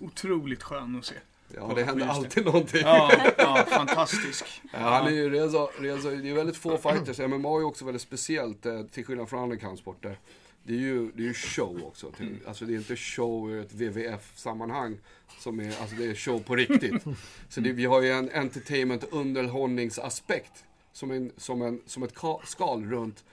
otroligt 0.00 0.62
skön 0.62 0.98
att 0.98 1.04
se. 1.04 1.14
Ja, 1.54 1.72
det 1.76 1.84
händer 1.84 2.06
just 2.06 2.20
det. 2.20 2.26
alltid 2.26 2.44
någonting. 2.44 2.80
Ja, 2.84 3.12
ja 3.38 3.66
fantastisk. 3.68 4.44
Ja, 4.72 4.78
han 4.78 5.06
är 5.06 5.10
ju 5.10 5.30
Reza, 5.30 5.68
Reza, 5.78 6.10
det 6.10 6.30
är 6.30 6.34
väldigt 6.34 6.56
få 6.56 6.78
fighters. 6.78 7.18
MMA 7.18 7.48
är 7.48 7.64
också 7.64 7.84
väldigt 7.84 8.02
speciellt, 8.02 8.66
eh, 8.66 8.82
till 8.82 9.04
skillnad 9.04 9.28
från 9.28 9.42
andra 9.42 9.56
kampsporter. 9.56 10.18
Det 10.66 10.72
är 10.74 10.78
ju, 10.78 11.10
det 11.12 11.22
är 11.22 11.26
ju 11.26 11.34
show 11.34 11.84
också. 11.84 12.10
Till, 12.12 12.38
Alltså 12.46 12.64
det 12.64 12.72
är 12.74 12.76
inte 12.76 12.96
show 12.96 13.50
i 13.56 13.58
ett 13.58 13.72
WWF-sammanhang. 13.72 14.98
Som 15.38 15.60
är, 15.60 15.80
alltså 15.80 15.96
det 15.96 16.06
är 16.06 16.14
show 16.14 16.38
på 16.42 16.56
riktigt. 16.56 17.02
Så 17.48 17.60
det, 17.60 17.72
vi 17.72 17.84
har 17.84 18.02
ju 18.02 18.10
en 18.10 18.30
entertainment 18.34 19.04
underhållningsaspekt. 19.10 20.64
Som, 20.92 21.10
en, 21.10 21.32
som, 21.36 21.62
en, 21.62 21.80
som 21.86 22.02
ett 22.02 22.14
ka- 22.14 22.44
skal 22.44 22.84
runt, 22.84 23.24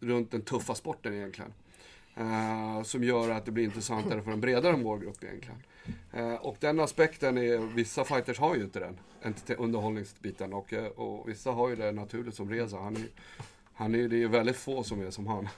runt 0.00 0.30
den 0.30 0.42
tuffa 0.42 0.74
sporten 0.74 1.14
egentligen. 1.14 1.52
Eh, 2.16 2.82
som 2.82 3.04
gör 3.04 3.30
att 3.30 3.44
det 3.44 3.50
blir 3.52 3.64
intressantare 3.64 4.22
för 4.22 4.32
en 4.32 4.40
bredare 4.40 4.76
målgrupp 4.76 5.24
egentligen. 5.24 5.62
Eh, 6.12 6.34
och 6.34 6.56
den 6.60 6.80
aspekten 6.80 7.38
är, 7.38 7.58
vissa 7.58 8.04
fighters 8.04 8.38
har 8.38 8.56
ju 8.56 8.62
inte 8.62 8.80
den, 8.80 8.98
underhållningsbiten. 9.58 10.52
Och, 10.52 10.72
eh, 10.72 10.86
och 10.86 11.28
vissa 11.28 11.50
har 11.50 11.68
ju 11.68 11.76
det 11.76 11.92
naturligt 11.92 12.34
som 12.34 12.50
Reza. 12.50 12.76
Han 12.78 12.96
är, 12.96 13.06
han 13.74 13.94
är, 13.94 14.08
det 14.08 14.22
är 14.22 14.28
väldigt 14.28 14.56
få 14.56 14.84
som 14.84 15.00
är 15.00 15.10
som 15.10 15.26
han. 15.26 15.48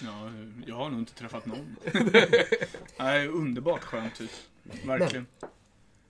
Ja, 0.00 0.30
jag 0.66 0.76
har 0.76 0.90
nog 0.90 0.98
inte 0.98 1.14
träffat 1.14 1.46
någon. 1.46 1.76
Nej, 2.98 3.28
underbart 3.28 3.84
skön 3.84 4.10
typ. 4.16 4.30
Verkligen. 4.84 5.26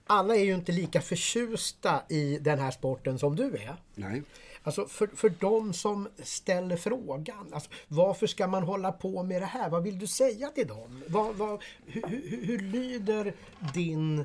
Alla 0.06 0.36
är 0.36 0.44
ju 0.44 0.54
inte 0.54 0.72
lika 0.72 1.00
förtjusta 1.00 2.02
i 2.08 2.38
den 2.38 2.58
här 2.58 2.70
sporten 2.70 3.18
som 3.18 3.36
du 3.36 3.44
är. 3.44 3.76
Nej. 3.94 4.22
Alltså 4.62 4.86
för, 4.86 5.06
för 5.06 5.32
de 5.40 5.72
som 5.72 6.08
ställer 6.22 6.76
frågan, 6.76 7.54
alltså, 7.54 7.70
varför 7.88 8.26
ska 8.26 8.46
man 8.46 8.62
hålla 8.62 8.92
på 8.92 9.22
med 9.22 9.42
det 9.42 9.46
här? 9.46 9.70
Vad 9.70 9.82
vill 9.82 9.98
du 9.98 10.06
säga 10.06 10.48
till 10.48 10.66
dem? 10.66 11.02
Vad, 11.06 11.34
vad, 11.34 11.62
hur, 11.86 12.02
hur, 12.06 12.46
hur 12.46 12.58
lyder 12.58 13.34
din 13.74 14.18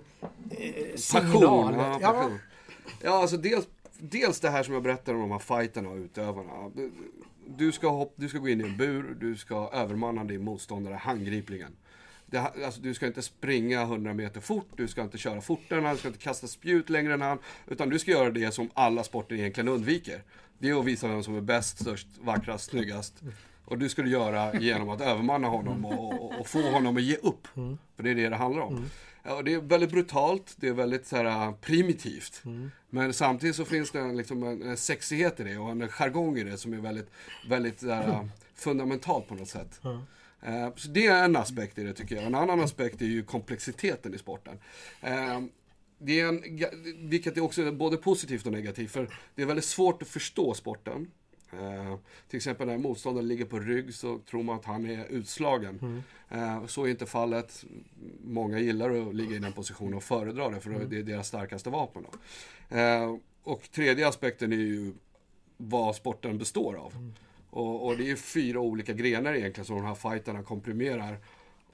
eh, 0.50 0.96
signal? 0.96 1.74
Passion. 1.74 2.00
Ja, 2.02 2.12
passion. 2.12 2.40
ja 3.02 3.12
alltså 3.12 3.38
dels, 3.38 3.68
dels 4.10 4.40
det 4.40 4.50
här 4.50 4.64
som 4.64 4.74
jag 4.74 4.84
berättade 4.84 5.18
om 5.18 5.22
de 5.22 5.32
här 5.32 5.40
fighterna 5.40 5.90
och 5.90 5.98
utövarna. 5.98 6.72
Du 7.48 7.72
ska, 7.72 7.90
hopp, 7.90 8.14
du 8.16 8.30
ska 8.30 8.38
gå 8.38 8.50
in 8.50 8.62
i 8.62 8.64
en 8.64 8.78
bur, 8.78 9.18
du 9.20 9.36
ska 9.38 9.70
övermanna 9.74 10.24
din 10.24 10.44
motståndare 10.44 10.96
handgripligen. 10.96 11.76
Det, 12.26 12.40
alltså, 12.40 12.82
du 12.82 12.94
ska 12.94 13.08
inte 13.08 13.22
springa 13.22 13.82
100 13.82 14.14
meter 14.14 14.42
fort, 14.42 14.70
du 14.76 14.88
ska 14.88 15.02
inte 15.02 15.18
köra 15.18 15.42
fortare 15.42 15.80
än 15.80 15.86
han, 15.86 15.94
du 15.94 16.00
ska 16.00 16.08
inte 16.08 16.20
kasta 16.20 16.48
spjut 16.48 16.90
längre 16.90 17.14
än 17.14 17.22
han. 17.22 17.38
Utan 17.68 17.90
du 17.90 18.00
ska 18.00 18.12
göra 18.12 18.30
det 18.30 18.52
som 18.52 18.70
alla 18.74 19.04
sporter 19.04 19.36
egentligen 19.36 19.68
undviker. 19.68 20.24
Det 20.58 20.70
är 20.70 20.80
att 20.80 20.86
visa 20.86 21.08
vem 21.08 21.24
som 21.24 21.36
är 21.36 21.42
bäst, 21.42 21.80
störst, 21.80 22.08
vackrast, 22.22 22.70
snyggast. 22.70 23.24
Och 23.66 23.78
du 23.78 23.90
ska 23.90 24.02
du 24.02 24.10
göra 24.10 24.60
genom 24.60 24.90
att 24.90 25.02
övermanna 25.02 25.48
honom 25.48 25.86
och, 25.86 26.24
och, 26.26 26.40
och 26.40 26.48
få 26.48 26.72
honom 26.72 26.98
att 26.98 27.04
ge 27.04 27.16
upp. 27.16 27.48
För 27.96 28.04
det 28.04 28.10
är 28.10 28.16
det 28.16 28.30
det 28.30 28.36
handlar 28.36 28.62
om. 28.62 28.74
Ja, 29.24 29.36
och 29.36 29.44
det 29.44 29.54
är 29.54 29.62
väldigt 29.62 29.92
brutalt, 29.92 30.54
det 30.56 30.68
är 30.68 30.74
väldigt 30.74 31.08
så 31.08 31.16
här, 31.16 31.52
primitivt. 31.52 32.42
Men 32.94 33.14
samtidigt 33.14 33.56
så 33.56 33.66
finns 33.66 33.92
det 33.92 34.00
en, 34.00 34.18
liksom, 34.18 34.44
en, 34.44 34.62
en 34.62 34.78
sexighet 34.78 35.40
i 35.40 35.44
det 35.44 35.58
och 35.58 35.72
en 35.72 35.88
jargong 35.90 36.38
i 36.38 36.44
det 36.44 36.58
som 36.58 36.74
är 36.74 36.78
väldigt, 36.78 37.08
väldigt 37.50 37.80
så 37.80 37.90
här, 37.92 38.30
fundamentalt 38.56 39.28
på 39.28 39.36
något 39.36 39.50
sätt. 39.50 39.80
Eh, 40.42 40.76
Så 40.76 40.88
det 40.88 41.06
är 41.06 41.24
en 41.26 41.36
aspekt 41.36 41.78
i 41.78 41.84
det 41.84 41.94
tycker 41.94 42.16
jag. 42.16 42.24
En 42.24 42.36
annan 42.36 42.60
aspekt 42.60 43.02
är 43.02 43.06
ju 43.06 43.24
komplexiteten 43.24 44.14
i 44.14 44.18
sporten. 44.18 44.60
Eh, 45.02 45.42
Det 45.98 46.20
är 46.20 46.28
en, 46.28 46.44
vilket 47.10 47.38
är 47.38 47.42
också 47.42 47.72
både 47.72 47.98
positivt 47.98 48.46
och 48.46 48.52
negativt. 48.52 48.92
För 48.92 49.08
det 49.36 49.42
är 49.42 49.46
väldigt 49.46 49.66
svårt 49.66 50.02
att 50.02 50.08
förstå 50.08 50.54
sporten. 50.54 51.12
Eh, 51.54 51.98
till 52.30 52.38
exempel 52.38 52.68
när 52.68 52.78
motståndaren 52.78 53.28
ligger 53.28 53.46
på 53.46 53.60
rygg 53.60 53.94
så 53.94 54.20
tror 54.20 54.44
man 54.44 54.56
att 54.56 54.66
han 54.66 54.86
är 54.90 55.06
utslagen. 55.10 56.04
Eh, 56.30 56.66
så 56.66 56.84
är 56.86 56.90
inte 56.90 57.06
fallet. 57.06 57.66
Många 58.24 58.60
gillar 58.60 58.90
att 59.10 59.16
ligga 59.16 59.36
i 59.36 59.40
den 59.40 59.54
positionen 59.54 59.94
och 59.94 60.04
föredrar 60.04 60.52
det 60.52 60.60
för 60.60 60.70
det 60.70 60.98
är 60.98 61.04
deras 61.04 61.28
starkaste 61.28 61.70
vapen. 61.70 62.04
Då. 62.12 62.18
Eh, 62.70 63.16
och 63.44 63.72
tredje 63.72 64.08
aspekten 64.08 64.54
är 64.54 64.58
ju 64.58 64.94
vad 65.58 65.96
sporten 65.96 66.38
består 66.38 66.76
av. 66.76 67.14
Och, 67.50 67.86
och 67.88 67.98
det 67.98 68.12
är 68.12 68.16
fyra 68.16 68.60
olika 68.60 68.94
grenar 68.94 69.34
egentligen 69.34 69.66
som 69.66 69.76
de 69.76 69.86
här 69.86 69.96
fighterna 69.96 70.44
komprimerar 70.44 71.18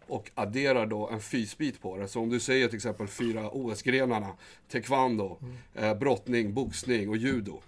och 0.07 0.31
adderar 0.35 0.85
då 0.85 1.09
en 1.09 1.21
fysbit 1.21 1.81
på 1.81 1.97
det. 1.97 2.07
Så 2.07 2.21
om 2.21 2.29
du 2.29 2.39
säger 2.39 2.67
till 2.67 2.75
exempel 2.75 3.07
fyra 3.07 3.49
OS-grenarna, 3.49 4.33
taekwondo, 4.71 5.37
eh, 5.75 5.93
brottning, 5.93 6.53
boxning 6.53 7.09
och 7.09 7.17
judo. 7.17 7.61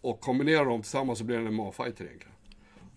Och 0.00 0.20
kombinerar 0.20 0.64
dem 0.64 0.82
tillsammans 0.82 1.18
så 1.18 1.24
blir 1.24 1.38
det 1.38 1.46
en 1.46 1.54
MMA-fighter 1.54 2.04
egentligen. 2.04 2.34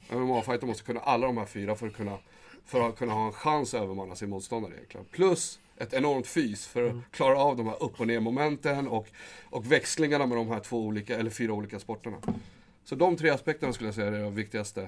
En 0.10 0.20
MMA-fighter 0.20 0.68
måste 0.68 0.84
kunna 0.84 1.00
alla 1.00 1.28
de 1.28 1.38
här 1.38 1.46
fyra 1.46 1.76
för 1.76 1.88
att 1.88 1.94
kunna, 1.94 2.18
för 2.66 2.90
att 2.90 2.98
kunna 2.98 3.14
ha 3.14 3.26
en 3.26 3.34
chans 3.34 3.74
att 3.74 3.82
övermanna 3.82 4.16
sin 4.16 4.30
motståndare 4.30 4.74
egentligen. 4.74 5.06
Plus 5.12 5.60
ett 5.82 5.94
enormt 5.94 6.28
fys 6.28 6.68
för 6.68 6.90
att 6.90 6.96
klara 7.12 7.38
av 7.38 7.58
de 7.58 7.68
här 7.68 7.84
upp 7.84 8.00
och 8.00 8.08
ner 8.08 8.20
momenten 8.20 8.88
och, 8.88 9.08
och 9.50 9.72
växlingarna 9.72 10.26
med 10.26 10.38
de 10.38 10.48
här 10.48 10.60
två 10.60 10.78
olika, 10.78 11.18
eller 11.18 11.30
fyra 11.30 11.54
olika 11.54 11.80
sporterna. 11.80 12.18
Så 12.84 12.96
de 12.96 13.18
tre 13.18 13.30
aspekterna 13.30 13.74
skulle 13.74 13.88
jag 13.88 13.96
säga 13.96 14.08
är 14.08 14.24
de 14.24 14.36
viktigaste. 14.36 14.88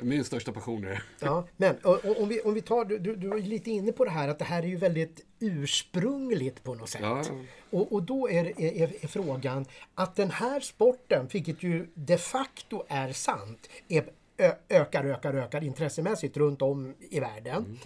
Min 0.00 0.24
största 0.24 0.52
passion 0.52 0.84
är. 0.84 1.02
Ja, 1.20 1.46
men 1.56 1.76
och, 1.76 2.04
och, 2.04 2.22
om, 2.22 2.28
vi, 2.28 2.40
om 2.40 2.54
vi 2.54 2.60
tar, 2.60 2.84
du, 2.84 2.98
du 2.98 3.28
var 3.28 3.36
ju 3.36 3.42
lite 3.42 3.70
inne 3.70 3.92
på 3.92 4.04
det 4.04 4.10
här 4.10 4.28
att 4.28 4.38
det 4.38 4.44
här 4.44 4.62
är 4.62 4.66
ju 4.66 4.76
väldigt 4.76 5.24
ursprungligt 5.38 6.62
på 6.62 6.74
något 6.74 6.88
sätt. 6.88 7.00
Ja. 7.02 7.22
Och, 7.70 7.92
och 7.92 8.02
då 8.02 8.30
är, 8.30 8.60
är, 8.60 9.04
är 9.04 9.08
frågan 9.08 9.66
att 9.94 10.16
den 10.16 10.30
här 10.30 10.60
sporten, 10.60 11.28
vilket 11.32 11.62
ju 11.62 11.86
de 11.94 12.18
facto 12.18 12.84
är 12.88 13.12
sant, 13.12 13.68
är, 13.88 14.04
ö, 14.36 14.52
ökar, 14.68 15.04
ökar, 15.04 15.34
ökar 15.34 15.64
intressemässigt 15.64 16.36
runt 16.36 16.62
om 16.62 16.94
i 17.10 17.20
världen. 17.20 17.78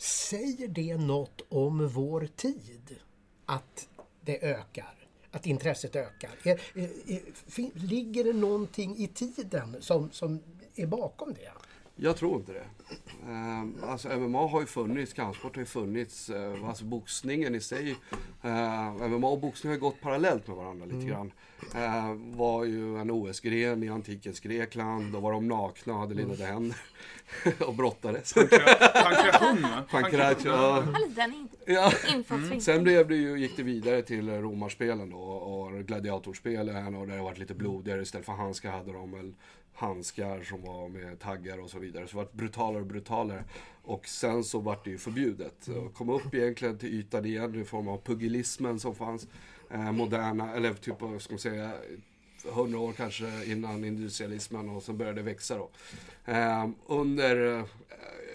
Säger 0.00 0.68
det 0.68 0.96
något 0.96 1.40
om 1.48 1.88
vår 1.88 2.28
tid? 2.36 2.98
Att 3.46 3.88
det 4.20 4.44
ökar? 4.44 4.94
Att 5.30 5.46
intresset 5.46 5.96
ökar? 5.96 6.30
Är, 6.42 6.60
är, 6.74 6.90
är, 7.06 7.86
ligger 7.86 8.24
det 8.24 8.32
någonting 8.32 8.96
i 8.96 9.06
tiden 9.06 9.76
som, 9.80 10.10
som 10.12 10.40
är 10.74 10.86
bakom 10.86 11.34
det? 11.34 11.52
Jag 12.02 12.16
tror 12.16 12.36
inte 12.36 12.52
det. 12.52 12.64
Ehm, 13.28 13.74
alltså 13.82 14.08
MMA 14.08 14.46
har 14.46 14.60
ju 14.60 14.66
funnits, 14.66 15.12
kampsport 15.12 15.56
har 15.56 15.62
ju 15.62 15.66
funnits. 15.66 16.30
Uh, 16.30 16.68
alltså 16.68 16.84
boxningen 16.84 17.54
i 17.54 17.60
sig. 17.60 17.96
Uh, 18.44 19.08
MMA 19.08 19.28
och 19.28 19.40
boxning 19.40 19.70
har 19.70 19.74
ju 19.74 19.80
gått 19.80 20.00
parallellt 20.00 20.46
med 20.46 20.56
varandra 20.56 20.86
lite 20.86 21.06
grann. 21.06 21.32
Uh, 21.74 22.36
var 22.36 22.64
ju 22.64 22.98
en 22.98 23.10
OS-gren 23.10 23.82
i 23.82 23.88
antikens 23.88 24.40
Grekland. 24.40 25.12
Då 25.12 25.20
var 25.20 25.32
de 25.32 25.48
nakna 25.48 25.92
och 25.92 26.00
hade 26.00 26.14
lindade 26.14 26.44
händer. 26.44 26.78
och 27.66 27.74
brottades. 27.74 28.32
Pankration 28.34 29.62
va? 29.62 29.84
Pankration, 29.90 30.52
ja. 30.52 30.82
Eller 30.82 31.14
den 31.14 31.34
in, 31.34 31.48
ja. 31.66 31.92
infallsvinkeln. 32.14 32.60
Sen 32.60 32.82
blev 32.82 33.08
det 33.08 33.16
ju, 33.16 33.38
gick 33.38 33.56
det 33.56 33.62
vidare 33.62 34.02
till 34.02 34.30
romarspelen 34.30 35.10
då 35.10 35.18
och 35.18 35.72
gladiatorspelen 35.86 36.94
och 36.94 37.06
det 37.06 37.16
har 37.16 37.24
varit 37.24 37.38
lite 37.38 37.54
blodigare. 37.54 38.02
Istället 38.02 38.26
för 38.26 38.32
handskar 38.32 38.70
hade 38.70 38.92
de 38.92 39.12
väl 39.12 39.34
handskar 39.74 40.42
som 40.42 40.62
var 40.62 40.88
med 40.88 41.18
taggar 41.18 41.58
och 41.60 41.70
så 41.70 41.78
vidare. 41.78 42.06
Så 42.06 42.10
det 42.10 42.16
vart 42.16 42.32
brutalare 42.32 42.80
och 42.80 42.86
brutalare. 42.86 43.44
Och 43.82 44.06
sen 44.08 44.44
så 44.44 44.58
vart 44.58 44.84
det 44.84 44.90
ju 44.90 44.98
förbjudet. 44.98 45.68
Och 45.68 45.94
kom 45.94 46.10
upp 46.10 46.34
egentligen 46.34 46.78
till 46.78 46.94
ytan 46.94 47.24
igen 47.24 47.60
i 47.60 47.64
form 47.64 47.88
av 47.88 48.00
pugilismen 48.04 48.80
som 48.80 48.94
fanns. 48.94 49.26
Eh, 49.70 49.92
moderna, 49.92 50.54
eller 50.54 50.74
typ, 50.74 51.00
vad 51.00 51.22
ska 51.22 51.32
man 51.32 51.38
säga, 51.38 51.72
100 52.48 52.78
år 52.78 52.92
kanske 52.92 53.44
innan 53.44 53.84
industrialismen 53.84 54.68
och 54.68 54.82
så 54.82 54.92
började 54.92 55.18
det 55.18 55.22
växa 55.22 55.56
då. 55.56 55.70
Eh, 56.24 56.68
under, 56.86 57.58
eh, 57.58 57.64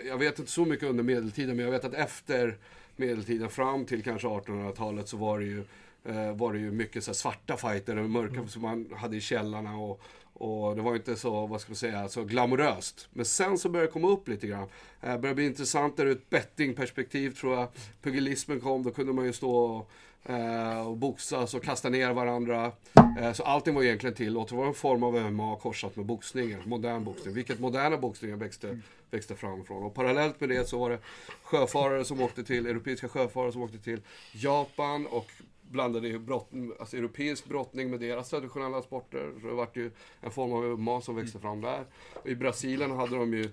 jag 0.07 0.17
vet 0.17 0.39
inte 0.39 0.51
så 0.51 0.65
mycket 0.65 0.89
under 0.89 1.03
medeltiden, 1.03 1.55
men 1.55 1.65
jag 1.65 1.71
vet 1.71 1.85
att 1.85 1.93
efter 1.93 2.57
medeltiden 2.95 3.49
fram 3.49 3.85
till 3.85 4.03
kanske 4.03 4.27
1800-talet 4.27 5.07
så 5.07 5.17
var 5.17 5.39
det 5.39 5.45
ju, 5.45 5.63
eh, 6.05 6.35
var 6.35 6.53
det 6.53 6.59
ju 6.59 6.71
mycket 6.71 7.03
så 7.03 7.13
svarta 7.13 7.57
fighter, 7.57 7.97
och 7.97 8.09
mörka 8.09 8.47
som 8.47 8.61
man 8.61 8.89
hade 8.95 9.17
i 9.17 9.21
källarna 9.21 9.77
och, 9.77 10.01
och 10.37 10.75
det 10.75 10.81
var 10.81 10.95
inte 10.95 11.15
så, 11.15 11.47
vad 11.47 11.61
ska 11.61 11.69
man 11.69 11.75
säga, 11.75 12.09
så 12.09 12.23
glamoröst. 12.23 13.07
Men 13.13 13.25
sen 13.25 13.57
så 13.57 13.69
började 13.69 13.87
det 13.87 13.91
komma 13.91 14.07
upp 14.07 14.27
lite 14.27 14.47
grann. 14.47 14.67
Det 15.01 15.07
började 15.07 15.35
bli 15.35 15.45
intressant 15.45 15.99
ur 15.99 16.11
ett 16.11 16.29
bettingperspektiv 16.29 17.31
tror 17.31 17.55
jag. 17.55 17.67
Pugilismen 18.01 18.59
kom, 18.59 18.83
då 18.83 18.91
kunde 18.91 19.13
man 19.13 19.25
ju 19.25 19.33
stå 19.33 19.55
och, 19.55 19.89
eh, 20.31 20.87
och 20.87 20.97
boxas 20.97 21.53
och 21.53 21.63
kasta 21.63 21.89
ner 21.89 22.13
varandra. 22.13 22.71
Eh, 23.19 23.33
så 23.33 23.43
allting 23.43 23.75
var 23.75 23.83
egentligen 23.83 24.15
tillåtet. 24.15 24.49
Det 24.49 24.55
var 24.55 24.67
en 24.67 24.73
form 24.73 25.03
av 25.03 25.31
MMA 25.31 25.55
korsat 25.55 25.95
med 25.95 26.05
boxningen, 26.05 26.61
modern 26.65 27.03
boxning. 27.03 27.33
Vilket 27.33 27.59
moderna 27.59 27.97
boxningen 27.97 28.39
växte, 28.39 28.79
växte 29.11 29.35
fram 29.35 29.61
ifrån. 29.61 29.83
Och 29.83 29.93
parallellt 29.93 30.39
med 30.39 30.49
det 30.49 30.69
så 30.69 30.79
var 30.79 30.89
det 30.89 30.99
sjöfarare 31.43 32.05
som 32.05 32.21
åkte 32.21 32.43
till, 32.43 32.65
europeiska 32.65 33.07
sjöfarare 33.07 33.51
som 33.51 33.61
åkte 33.61 33.77
till 33.77 34.01
Japan 34.33 35.07
och 35.07 35.31
blandade 35.75 36.07
ju 36.07 36.19
brott, 36.19 36.49
alltså 36.79 36.97
europeisk 36.97 37.45
brottning 37.45 37.89
med 37.89 37.99
deras 37.99 38.29
traditionella 38.29 38.81
sporter. 38.81 39.33
Så 39.41 39.47
det 39.47 39.53
vart 39.53 39.77
ju 39.77 39.91
en 40.21 40.31
form 40.31 40.53
av 40.53 40.79
MMA 40.79 41.01
som 41.01 41.15
växte 41.15 41.39
fram 41.39 41.61
där. 41.61 41.85
Och 42.13 42.27
I 42.27 42.35
Brasilien 42.35 42.91
hade 42.91 43.15
de 43.15 43.33
ju 43.33 43.49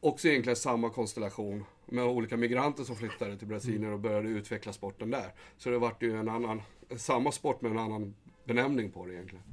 också 0.00 0.28
egentligen 0.28 0.56
samma 0.56 0.90
konstellation 0.90 1.64
med 1.86 2.04
olika 2.04 2.36
migranter 2.36 2.84
som 2.84 2.96
flyttade 2.96 3.36
till 3.36 3.48
Brasilien 3.48 3.92
och 3.92 4.00
började 4.00 4.28
utveckla 4.28 4.72
sporten 4.72 5.10
där. 5.10 5.32
Så 5.58 5.70
det 5.70 5.78
vart 5.78 6.02
ju 6.02 6.16
en 6.16 6.28
annan, 6.28 6.62
samma 6.96 7.32
sport 7.32 7.60
med 7.60 7.72
en 7.72 7.78
annan 7.78 8.14
benämning 8.44 8.90
på 8.90 9.06
det 9.06 9.12
egentligen. 9.12 9.44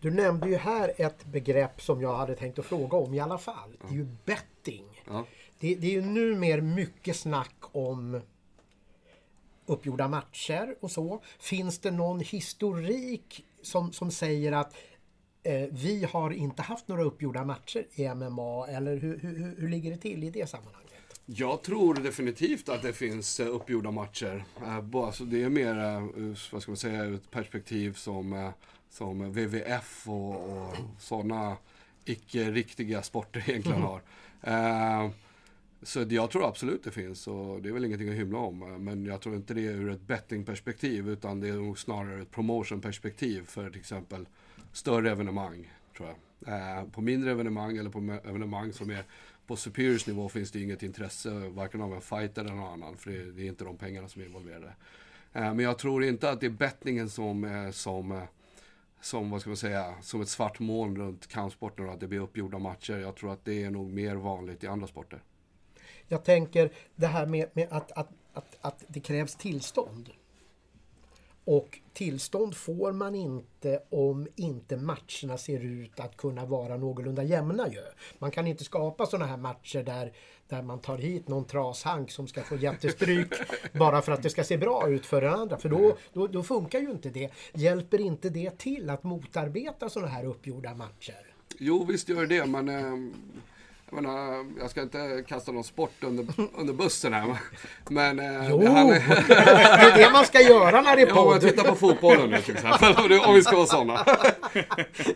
Du 0.00 0.10
nämnde 0.10 0.48
ju 0.48 0.56
här 0.56 0.92
ett 0.96 1.24
begrepp 1.24 1.82
som 1.82 2.02
jag 2.02 2.16
hade 2.16 2.34
tänkt 2.36 2.58
att 2.58 2.66
fråga 2.66 2.96
om 2.96 3.14
i 3.14 3.20
alla 3.20 3.38
fall. 3.38 3.76
Det 3.80 3.94
är 3.94 3.98
ju 3.98 4.06
betting. 4.24 5.02
Ja. 5.06 5.24
Det, 5.58 5.74
det 5.74 5.86
är 5.86 5.90
ju 5.90 6.02
numera 6.02 6.62
mycket 6.62 7.16
snack 7.16 7.56
om 7.60 8.20
uppgjorda 9.68 10.08
matcher 10.08 10.74
och 10.80 10.90
så. 10.90 11.22
Finns 11.38 11.78
det 11.78 11.90
någon 11.90 12.20
historik 12.20 13.44
som, 13.62 13.92
som 13.92 14.10
säger 14.10 14.52
att 14.52 14.74
eh, 15.42 15.68
vi 15.70 16.04
har 16.12 16.30
inte 16.30 16.62
haft 16.62 16.88
några 16.88 17.02
uppgjorda 17.02 17.44
matcher 17.44 17.86
i 17.94 18.08
MMA 18.14 18.66
eller 18.68 18.96
hur, 18.96 19.18
hur, 19.18 19.54
hur 19.58 19.68
ligger 19.68 19.90
det 19.90 19.96
till 19.96 20.24
i 20.24 20.30
det 20.30 20.50
sammanhanget? 20.50 20.84
Jag 21.26 21.62
tror 21.62 21.94
definitivt 21.94 22.68
att 22.68 22.82
det 22.82 22.92
finns 22.92 23.40
eh, 23.40 23.46
uppgjorda 23.46 23.90
matcher. 23.90 24.44
Eh, 24.62 25.02
Alltså 25.04 25.24
det 25.24 25.42
är 25.42 25.48
mer, 25.48 25.78
eh, 25.78 26.08
vad 26.52 26.62
ska 26.62 26.70
man 26.70 26.76
säga, 26.76 27.14
ett 27.14 27.30
perspektiv 27.30 27.94
som, 27.94 28.52
som 28.90 29.32
WWF 29.32 30.08
och, 30.08 30.50
och 30.50 30.76
sådana 30.98 31.56
icke-riktiga 32.04 33.02
sporter 33.02 33.44
egentligen 33.50 33.82
har. 33.82 34.00
Eh, 34.42 35.10
så 35.82 36.04
jag 36.08 36.30
tror 36.30 36.48
absolut 36.48 36.84
det 36.84 36.90
finns 36.90 37.26
och 37.26 37.62
det 37.62 37.68
är 37.68 37.72
väl 37.72 37.84
ingenting 37.84 38.08
att 38.08 38.14
hymla 38.14 38.38
om. 38.38 38.84
Men 38.84 39.06
jag 39.06 39.20
tror 39.20 39.36
inte 39.36 39.54
det 39.54 39.66
är 39.66 39.72
ur 39.72 39.90
ett 39.90 40.00
bettingperspektiv 40.00 41.08
utan 41.08 41.40
det 41.40 41.48
är 41.48 41.52
nog 41.52 41.78
snarare 41.78 42.22
ett 42.22 42.30
promotionperspektiv 42.30 43.46
för 43.46 43.70
till 43.70 43.80
exempel 43.80 44.26
större 44.72 45.10
evenemang. 45.10 45.72
Tror 45.96 46.08
jag. 46.08 46.18
Eh, 46.54 46.84
På 46.84 47.00
mindre 47.00 47.30
evenemang 47.30 47.76
eller 47.76 47.90
på 47.90 48.18
evenemang 48.24 48.72
som 48.72 48.90
är 48.90 49.04
på 49.46 49.56
Superiors 49.56 50.06
nivå 50.06 50.28
finns 50.28 50.50
det 50.50 50.60
inget 50.62 50.82
intresse 50.82 51.30
varken 51.30 51.82
av 51.82 51.94
en 51.94 52.00
fighter 52.00 52.44
eller 52.44 52.54
någon 52.54 52.72
annan. 52.72 52.96
För 52.96 53.10
det, 53.10 53.32
det 53.32 53.42
är 53.42 53.46
inte 53.46 53.64
de 53.64 53.76
pengarna 53.76 54.08
som 54.08 54.22
är 54.22 54.26
involverade. 54.26 54.72
Eh, 55.32 55.54
Men 55.54 55.58
jag 55.58 55.78
tror 55.78 56.04
inte 56.04 56.30
att 56.30 56.40
det 56.40 56.46
är 56.46 56.50
bettingen 56.50 57.10
som, 57.10 57.44
eh, 57.44 57.70
som, 57.70 58.20
som, 59.00 59.30
vad 59.30 59.40
ska 59.40 59.50
man 59.50 59.56
säga, 59.56 59.94
som 60.02 60.20
ett 60.20 60.28
svart 60.28 60.58
moln 60.60 60.96
runt 60.96 61.26
kampsporten 61.26 61.86
och 61.86 61.92
att 61.92 62.00
det 62.00 62.08
blir 62.08 62.20
uppgjorda 62.20 62.58
matcher. 62.58 62.96
Jag 62.98 63.16
tror 63.16 63.32
att 63.32 63.44
det 63.44 63.62
är 63.62 63.70
nog 63.70 63.92
mer 63.92 64.14
vanligt 64.16 64.64
i 64.64 64.66
andra 64.66 64.86
sporter. 64.86 65.22
Jag 66.08 66.24
tänker 66.24 66.72
det 66.96 67.06
här 67.06 67.26
med, 67.26 67.48
med 67.52 67.68
att, 67.70 67.92
att, 67.92 68.08
att, 68.32 68.56
att 68.60 68.84
det 68.88 69.00
krävs 69.00 69.36
tillstånd. 69.36 70.10
Och 71.44 71.78
tillstånd 71.92 72.56
får 72.56 72.92
man 72.92 73.14
inte 73.14 73.82
om 73.90 74.26
inte 74.36 74.76
matcherna 74.76 75.38
ser 75.38 75.60
ut 75.64 76.00
att 76.00 76.16
kunna 76.16 76.46
vara 76.46 76.76
någorlunda 76.76 77.22
jämna 77.22 77.68
ju. 77.68 77.82
Man 78.18 78.30
kan 78.30 78.46
inte 78.46 78.64
skapa 78.64 79.06
sådana 79.06 79.26
här 79.26 79.36
matcher 79.36 79.82
där, 79.82 80.12
där 80.48 80.62
man 80.62 80.78
tar 80.78 80.98
hit 80.98 81.28
någon 81.28 81.44
trashank 81.44 82.10
som 82.10 82.28
ska 82.28 82.42
få 82.42 82.56
jättestryk 82.56 83.28
bara 83.72 84.02
för 84.02 84.12
att 84.12 84.22
det 84.22 84.30
ska 84.30 84.44
se 84.44 84.56
bra 84.56 84.88
ut 84.88 85.06
för 85.06 85.20
den 85.20 85.34
andra. 85.34 85.58
För 85.58 85.68
då, 85.68 85.96
då, 86.12 86.26
då 86.26 86.42
funkar 86.42 86.78
ju 86.78 86.90
inte 86.90 87.10
det. 87.10 87.30
Hjälper 87.54 88.00
inte 88.00 88.30
det 88.30 88.58
till 88.58 88.90
att 88.90 89.04
motarbeta 89.04 89.88
sådana 89.88 90.10
här 90.12 90.24
uppgjorda 90.24 90.74
matcher? 90.74 91.34
Jo, 91.58 91.84
visst 91.84 92.08
gör 92.08 92.26
det, 92.26 92.46
men 92.46 92.68
eh, 92.68 93.14
jag, 93.90 94.02
menar, 94.02 94.46
jag 94.60 94.70
ska 94.70 94.82
inte 94.82 95.24
kasta 95.28 95.52
någon 95.52 95.64
sport 95.64 95.92
under, 96.04 96.26
under 96.56 96.74
bussen 96.74 97.12
här. 97.12 97.36
Men... 97.88 98.18
eh, 98.18 98.48
Jo, 98.50 98.58
det 98.58 98.70
här 98.70 98.84
med- 98.86 99.02
det 99.28 99.34
är 99.34 99.96
det 99.98 100.10
man 100.12 100.24
ska 100.26 100.40
göra 100.40 100.80
när 100.80 100.96
det 100.96 101.02
är 101.02 101.06
Ja, 101.06 101.14
podd. 101.14 101.34
jag 101.34 101.40
tittar 101.40 101.64
på 101.64 101.74
fotbollen 101.74 102.30
nu 102.30 102.40
till 102.42 102.54
exempel. 102.56 103.20
Om 103.20 103.34
vi 103.34 103.42
ska 103.42 103.56
vara 103.56 103.66
sådana. 103.66 104.04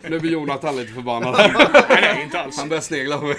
Nu 0.09 0.19
blir 0.19 0.31
Jonathan 0.31 0.75
lite 0.75 0.93
förbannad. 0.93 1.35
Nej, 1.37 1.53
nej, 2.01 2.23
inte 2.23 2.39
alls. 2.41 2.57
Han 2.59 2.69
börjar 2.69 2.81
snegla 2.81 3.17
på 3.17 3.25
mig. 3.25 3.35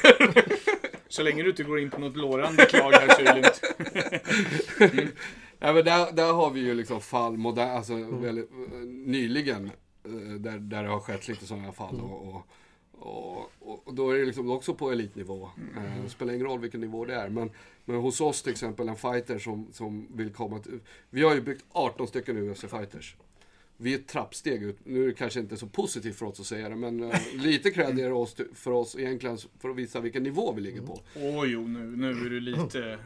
Så 1.08 1.22
länge 1.22 1.42
du 1.42 1.50
inte 1.50 1.62
går 1.62 1.80
in 1.80 1.90
på 1.90 2.00
något 2.00 2.16
lårande 2.16 2.64
klag 2.66 2.92
här 2.92 3.08
så 3.08 3.20
är 3.20 3.24
det 3.24 3.34
lugnt. 3.34 3.60
Ja, 5.60 5.72
men 5.72 5.84
där, 5.84 6.12
där 6.12 6.32
har 6.32 6.50
vi 6.50 6.60
ju 6.60 6.74
liksom 6.74 7.00
fall, 7.00 7.36
modern, 7.36 7.70
alltså 7.70 7.94
väldigt, 7.94 8.50
eh, 8.50 8.78
nyligen, 9.06 9.70
eh, 10.04 10.10
där, 10.38 10.58
där 10.58 10.82
det 10.82 10.88
har 10.88 11.00
skett 11.00 11.28
lite 11.28 11.46
sådana 11.46 11.64
här 11.64 11.72
fall. 11.72 12.00
Och, 12.00 12.28
och, 12.28 12.46
och, 13.04 13.50
och 13.84 13.94
då 13.94 14.10
är 14.10 14.18
det 14.18 14.24
liksom 14.24 14.50
också 14.50 14.74
på 14.74 14.90
elitnivå. 14.90 15.48
Eh, 15.76 16.02
Det 16.04 16.10
spelar 16.10 16.32
ingen 16.34 16.46
roll 16.46 16.60
vilken 16.60 16.80
nivå 16.80 17.04
det 17.04 17.14
är. 17.14 17.28
Men, 17.28 17.50
men 17.84 17.96
hos 17.96 18.20
oss 18.20 18.42
till 18.42 18.52
exempel, 18.52 18.88
en 18.88 18.96
fighter 18.96 19.38
som, 19.38 19.66
som 19.72 20.06
vill 20.14 20.30
komma 20.32 20.58
till... 20.58 20.80
Vi 21.10 21.22
har 21.22 21.34
ju 21.34 21.40
byggt 21.40 21.64
18 21.72 22.06
stycken 22.08 22.36
UFC-fighters. 22.38 23.14
Vi 23.76 23.94
är 23.94 23.98
ett 23.98 24.06
trappsteg 24.08 24.62
ut. 24.62 24.78
Nu 24.84 25.02
är 25.02 25.06
det 25.06 25.14
kanske 25.14 25.40
inte 25.40 25.56
så 25.56 25.66
positivt 25.66 26.16
för 26.16 26.26
oss 26.26 26.40
att 26.40 26.46
säga 26.46 26.68
det, 26.68 26.76
men 26.76 27.02
eh, 27.02 27.20
lite 27.34 27.70
cred 27.70 27.98
är 27.98 28.08
det 28.08 28.12
oss, 28.12 28.36
för 28.54 28.70
oss 28.70 28.96
egentligen 28.98 29.38
för 29.58 29.68
att 29.68 29.76
visa 29.76 30.00
vilken 30.00 30.22
nivå 30.22 30.52
vi 30.52 30.60
ligger 30.60 30.82
på. 30.82 31.00
Åh 31.16 31.44
jo, 31.46 31.68
nu, 31.68 31.78
nu 31.96 32.10
är 32.10 32.30
du 32.30 32.40
lite 32.40 32.98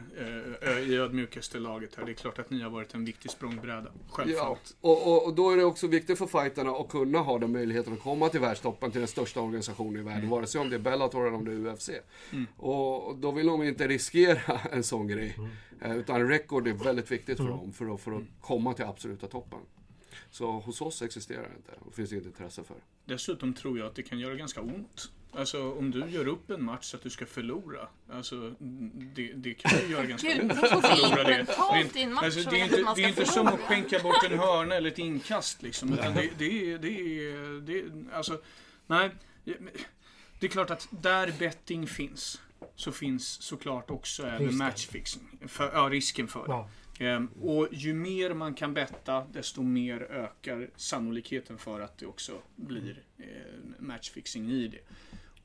eh, 0.61 0.79
i 0.89 0.95
ödmjukaste 0.97 1.59
laget 1.59 1.95
här. 1.95 2.05
Det 2.05 2.11
är 2.11 2.13
klart 2.13 2.39
att 2.39 2.49
ni 2.49 2.61
har 2.61 2.69
varit 2.69 2.93
en 2.93 3.05
viktig 3.05 3.31
språngbräda. 3.31 3.85
Ja, 3.93 4.01
Självfallet. 4.09 4.75
och, 4.81 5.07
och, 5.07 5.25
och 5.25 5.33
då 5.33 5.51
är 5.51 5.57
det 5.57 5.63
också 5.63 5.87
viktigt 5.87 6.17
för 6.17 6.27
fighterna 6.27 6.71
att 6.71 6.89
kunna 6.89 7.19
ha 7.19 7.39
den 7.39 7.51
möjligheten 7.51 7.93
att 7.93 7.99
komma 8.01 8.29
till 8.29 8.39
världstoppen, 8.39 8.91
till 8.91 9.01
den 9.01 9.07
största 9.07 9.41
organisationen 9.41 10.01
i 10.01 10.03
världen, 10.03 10.29
vare 10.29 10.47
sig 10.47 10.61
om 10.61 10.69
det 10.69 10.75
är 10.75 10.79
Bellator 10.79 11.27
eller 11.27 11.37
om 11.37 11.45
det 11.45 11.51
är 11.69 11.73
UFC. 11.73 11.89
Och 12.57 13.17
då 13.17 13.31
vill 13.31 13.45
de 13.47 13.63
inte 13.63 13.87
riskera 13.87 14.59
en 14.71 14.83
sån 14.83 15.07
grej. 15.07 15.37
Eh, 15.81 15.97
Utan 15.97 16.27
rekord 16.29 16.67
är 16.67 16.73
väldigt 16.73 17.11
viktigt 17.11 17.37
för 17.37 17.47
dem, 17.47 17.73
för 17.73 17.93
att, 17.93 18.01
för 18.01 18.11
att 18.11 18.23
komma 18.41 18.73
till 18.73 18.85
absoluta 18.85 19.27
toppen. 19.27 19.59
Så 20.31 20.51
hos 20.51 20.81
oss 20.81 21.01
existerar 21.01 21.49
det 21.49 21.55
inte, 21.55 21.71
och 21.79 21.93
finns 21.93 22.11
inget 22.11 22.25
intresse 22.25 22.63
för. 22.63 22.77
Dessutom 23.05 23.53
tror 23.53 23.79
jag 23.79 23.87
att 23.87 23.95
det 23.95 24.03
kan 24.03 24.19
göra 24.19 24.35
ganska 24.35 24.61
ont. 24.61 25.11
Alltså 25.31 25.73
om 25.73 25.91
du 25.91 26.05
gör 26.09 26.27
upp 26.27 26.49
en 26.49 26.63
match 26.63 26.85
så 26.85 26.97
att 26.97 27.03
du 27.03 27.09
ska 27.09 27.25
förlora. 27.25 27.87
Alltså 28.11 28.55
det, 29.15 29.33
det 29.33 29.53
kan 29.53 29.79
ju 29.79 29.87
göra 29.87 30.05
ganska 30.05 30.41
ont 30.41 30.53
så 30.53 30.81
förlora 30.81 31.23
det. 31.23 31.45
en 32.01 32.13
match 32.13 32.23
Alltså, 32.23 32.49
det 32.49 32.59
är 32.59 32.65
att 32.65 32.71
inte, 32.71 32.83
man 32.83 32.95
det 32.95 33.03
är 33.03 33.07
inte 33.07 33.25
som 33.25 33.47
att 33.47 33.59
skänka 33.59 33.99
bort 33.99 34.23
en 34.23 34.39
hörna 34.39 34.75
eller 34.75 34.91
ett 34.91 34.99
inkast 34.99 35.61
liksom. 35.61 35.93
Utan 35.93 36.15
det, 36.15 36.29
det, 36.37 36.71
är, 36.71 36.77
det, 36.77 36.89
är, 36.89 37.61
det 37.61 37.79
är, 37.79 37.91
alltså, 38.13 38.41
nej. 38.87 39.11
Det 40.39 40.45
är 40.45 40.49
klart 40.49 40.69
att 40.69 40.87
där 40.91 41.33
betting 41.39 41.87
finns 41.87 42.41
så 42.75 42.91
finns 42.91 43.41
såklart 43.41 43.89
också 43.89 44.27
även 44.27 44.57
matchfixing. 44.57 45.39
För, 45.47 45.71
ja, 45.73 45.89
risken 45.89 46.27
för 46.27 46.39
det. 46.39 46.51
Ja. 46.51 46.69
Ehm, 46.99 47.27
och 47.27 47.67
ju 47.71 47.93
mer 47.93 48.33
man 48.33 48.53
kan 48.53 48.73
betta, 48.73 49.25
desto 49.31 49.61
mer 49.61 50.01
ökar 50.01 50.69
sannolikheten 50.75 51.57
för 51.57 51.81
att 51.81 51.97
det 51.97 52.05
också 52.05 52.41
blir 52.55 53.03
ehm, 53.17 53.75
matchfixing 53.79 54.51
i 54.51 54.67
det. 54.67 54.81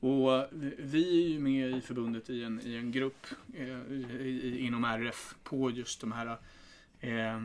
Och 0.07 0.47
vi 0.77 1.25
är 1.25 1.29
ju 1.29 1.39
med 1.39 1.77
i 1.77 1.81
förbundet 1.81 2.29
i 2.29 2.43
en, 2.43 2.61
i 2.63 2.75
en 2.75 2.91
grupp 2.91 3.27
eh, 3.53 4.65
inom 4.65 4.83
RF 4.83 5.35
på 5.43 5.71
just 5.71 6.01
de 6.01 6.11
här 6.11 6.37
eh, 6.99 7.41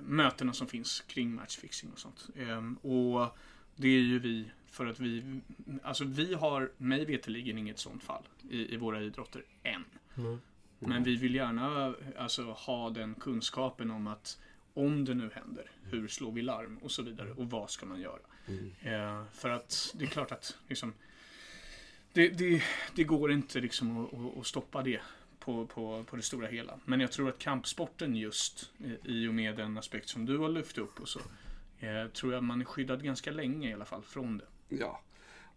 mötena 0.00 0.52
som 0.52 0.66
finns 0.66 1.00
kring 1.00 1.34
matchfixing 1.34 1.90
och 1.92 1.98
sånt. 1.98 2.28
Ehm, 2.36 2.74
och 2.74 3.36
det 3.76 3.88
är 3.88 4.00
ju 4.00 4.18
vi 4.18 4.44
för 4.70 4.86
att 4.86 5.00
vi, 5.00 5.40
alltså 5.82 6.04
vi 6.04 6.34
har 6.34 6.72
mig 6.76 7.04
veterligen 7.04 7.58
inget 7.58 7.78
sånt 7.78 8.02
fall 8.02 8.22
i, 8.50 8.74
i 8.74 8.76
våra 8.76 9.02
idrotter 9.02 9.44
än. 9.62 9.84
Mm. 10.16 10.40
Men 10.88 11.02
vi 11.02 11.16
vill 11.16 11.34
gärna 11.34 11.94
alltså, 12.18 12.42
ha 12.52 12.90
den 12.90 13.14
kunskapen 13.14 13.90
om 13.90 14.06
att 14.06 14.38
om 14.74 15.04
det 15.04 15.14
nu 15.14 15.30
händer, 15.34 15.70
hur 15.84 16.08
slår 16.08 16.32
vi 16.32 16.42
larm 16.42 16.78
och 16.78 16.90
så 16.90 17.02
vidare 17.02 17.30
och 17.32 17.50
vad 17.50 17.70
ska 17.70 17.86
man 17.86 18.00
göra? 18.00 18.18
Eh, 18.82 19.24
för 19.32 19.50
att 19.50 19.94
det 19.94 20.04
är 20.04 20.08
klart 20.08 20.32
att 20.32 20.56
liksom, 20.68 20.92
det, 22.12 22.28
det, 22.28 22.62
det 22.94 23.04
går 23.04 23.32
inte 23.32 23.60
liksom 23.60 24.04
att, 24.04 24.14
att- 24.14 24.38
att 24.38 24.46
stoppa 24.46 24.82
det 24.82 25.00
på, 25.38 25.66
på, 25.66 26.04
på 26.04 26.16
det 26.16 26.22
stora 26.22 26.46
hela. 26.46 26.78
Men 26.84 27.00
jag 27.00 27.12
tror 27.12 27.28
att 27.28 27.38
kampsporten 27.38 28.16
just 28.16 28.72
eh, 28.84 28.92
i 29.04 29.28
och 29.28 29.34
med 29.34 29.56
den 29.56 29.78
aspekt 29.78 30.08
som 30.08 30.26
du 30.26 30.38
har 30.38 30.48
lyft 30.48 30.78
upp 30.78 31.00
och 31.00 31.08
så 31.08 31.20
eh, 31.80 32.06
tror 32.06 32.32
jag 32.34 32.44
man 32.44 32.60
är 32.60 32.64
skyddad 32.64 33.02
ganska 33.04 33.30
länge 33.30 33.70
i 33.70 33.74
alla 33.74 33.84
fall 33.84 34.02
från 34.02 34.38
det. 34.38 34.44
Ja. 34.68 35.00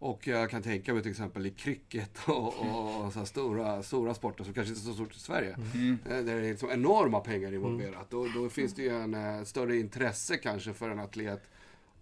Och 0.04 0.26
jag 0.26 0.50
kan 0.50 0.62
tänka 0.62 0.94
mig 0.94 1.02
till 1.02 1.10
exempel 1.10 1.46
i 1.46 1.50
cricket 1.50 2.18
och, 2.28 2.46
och 2.46 3.12
så 3.12 3.18
här 3.18 3.24
stora, 3.24 3.82
stora 3.82 4.14
sporter 4.14 4.44
som 4.44 4.54
kanske 4.54 4.72
inte 4.74 4.82
är 4.82 4.88
så 4.90 4.94
stort 4.94 5.16
i 5.16 5.18
Sverige. 5.20 5.56
Mm. 5.74 5.98
eh, 6.04 6.10
Där 6.10 6.22
det 6.24 6.32
är 6.32 6.40
liksom 6.50 6.70
enorma 6.70 7.20
pengar 7.20 7.54
involverat. 7.54 8.10
Då, 8.10 8.28
då 8.34 8.48
finns 8.48 8.74
det 8.74 8.82
ju 8.82 8.88
en 9.02 9.14
eh, 9.14 9.44
större 9.44 9.76
intresse 9.76 10.36
kanske 10.36 10.72
för 10.72 10.90
en 10.90 10.98
atlet 10.98 11.50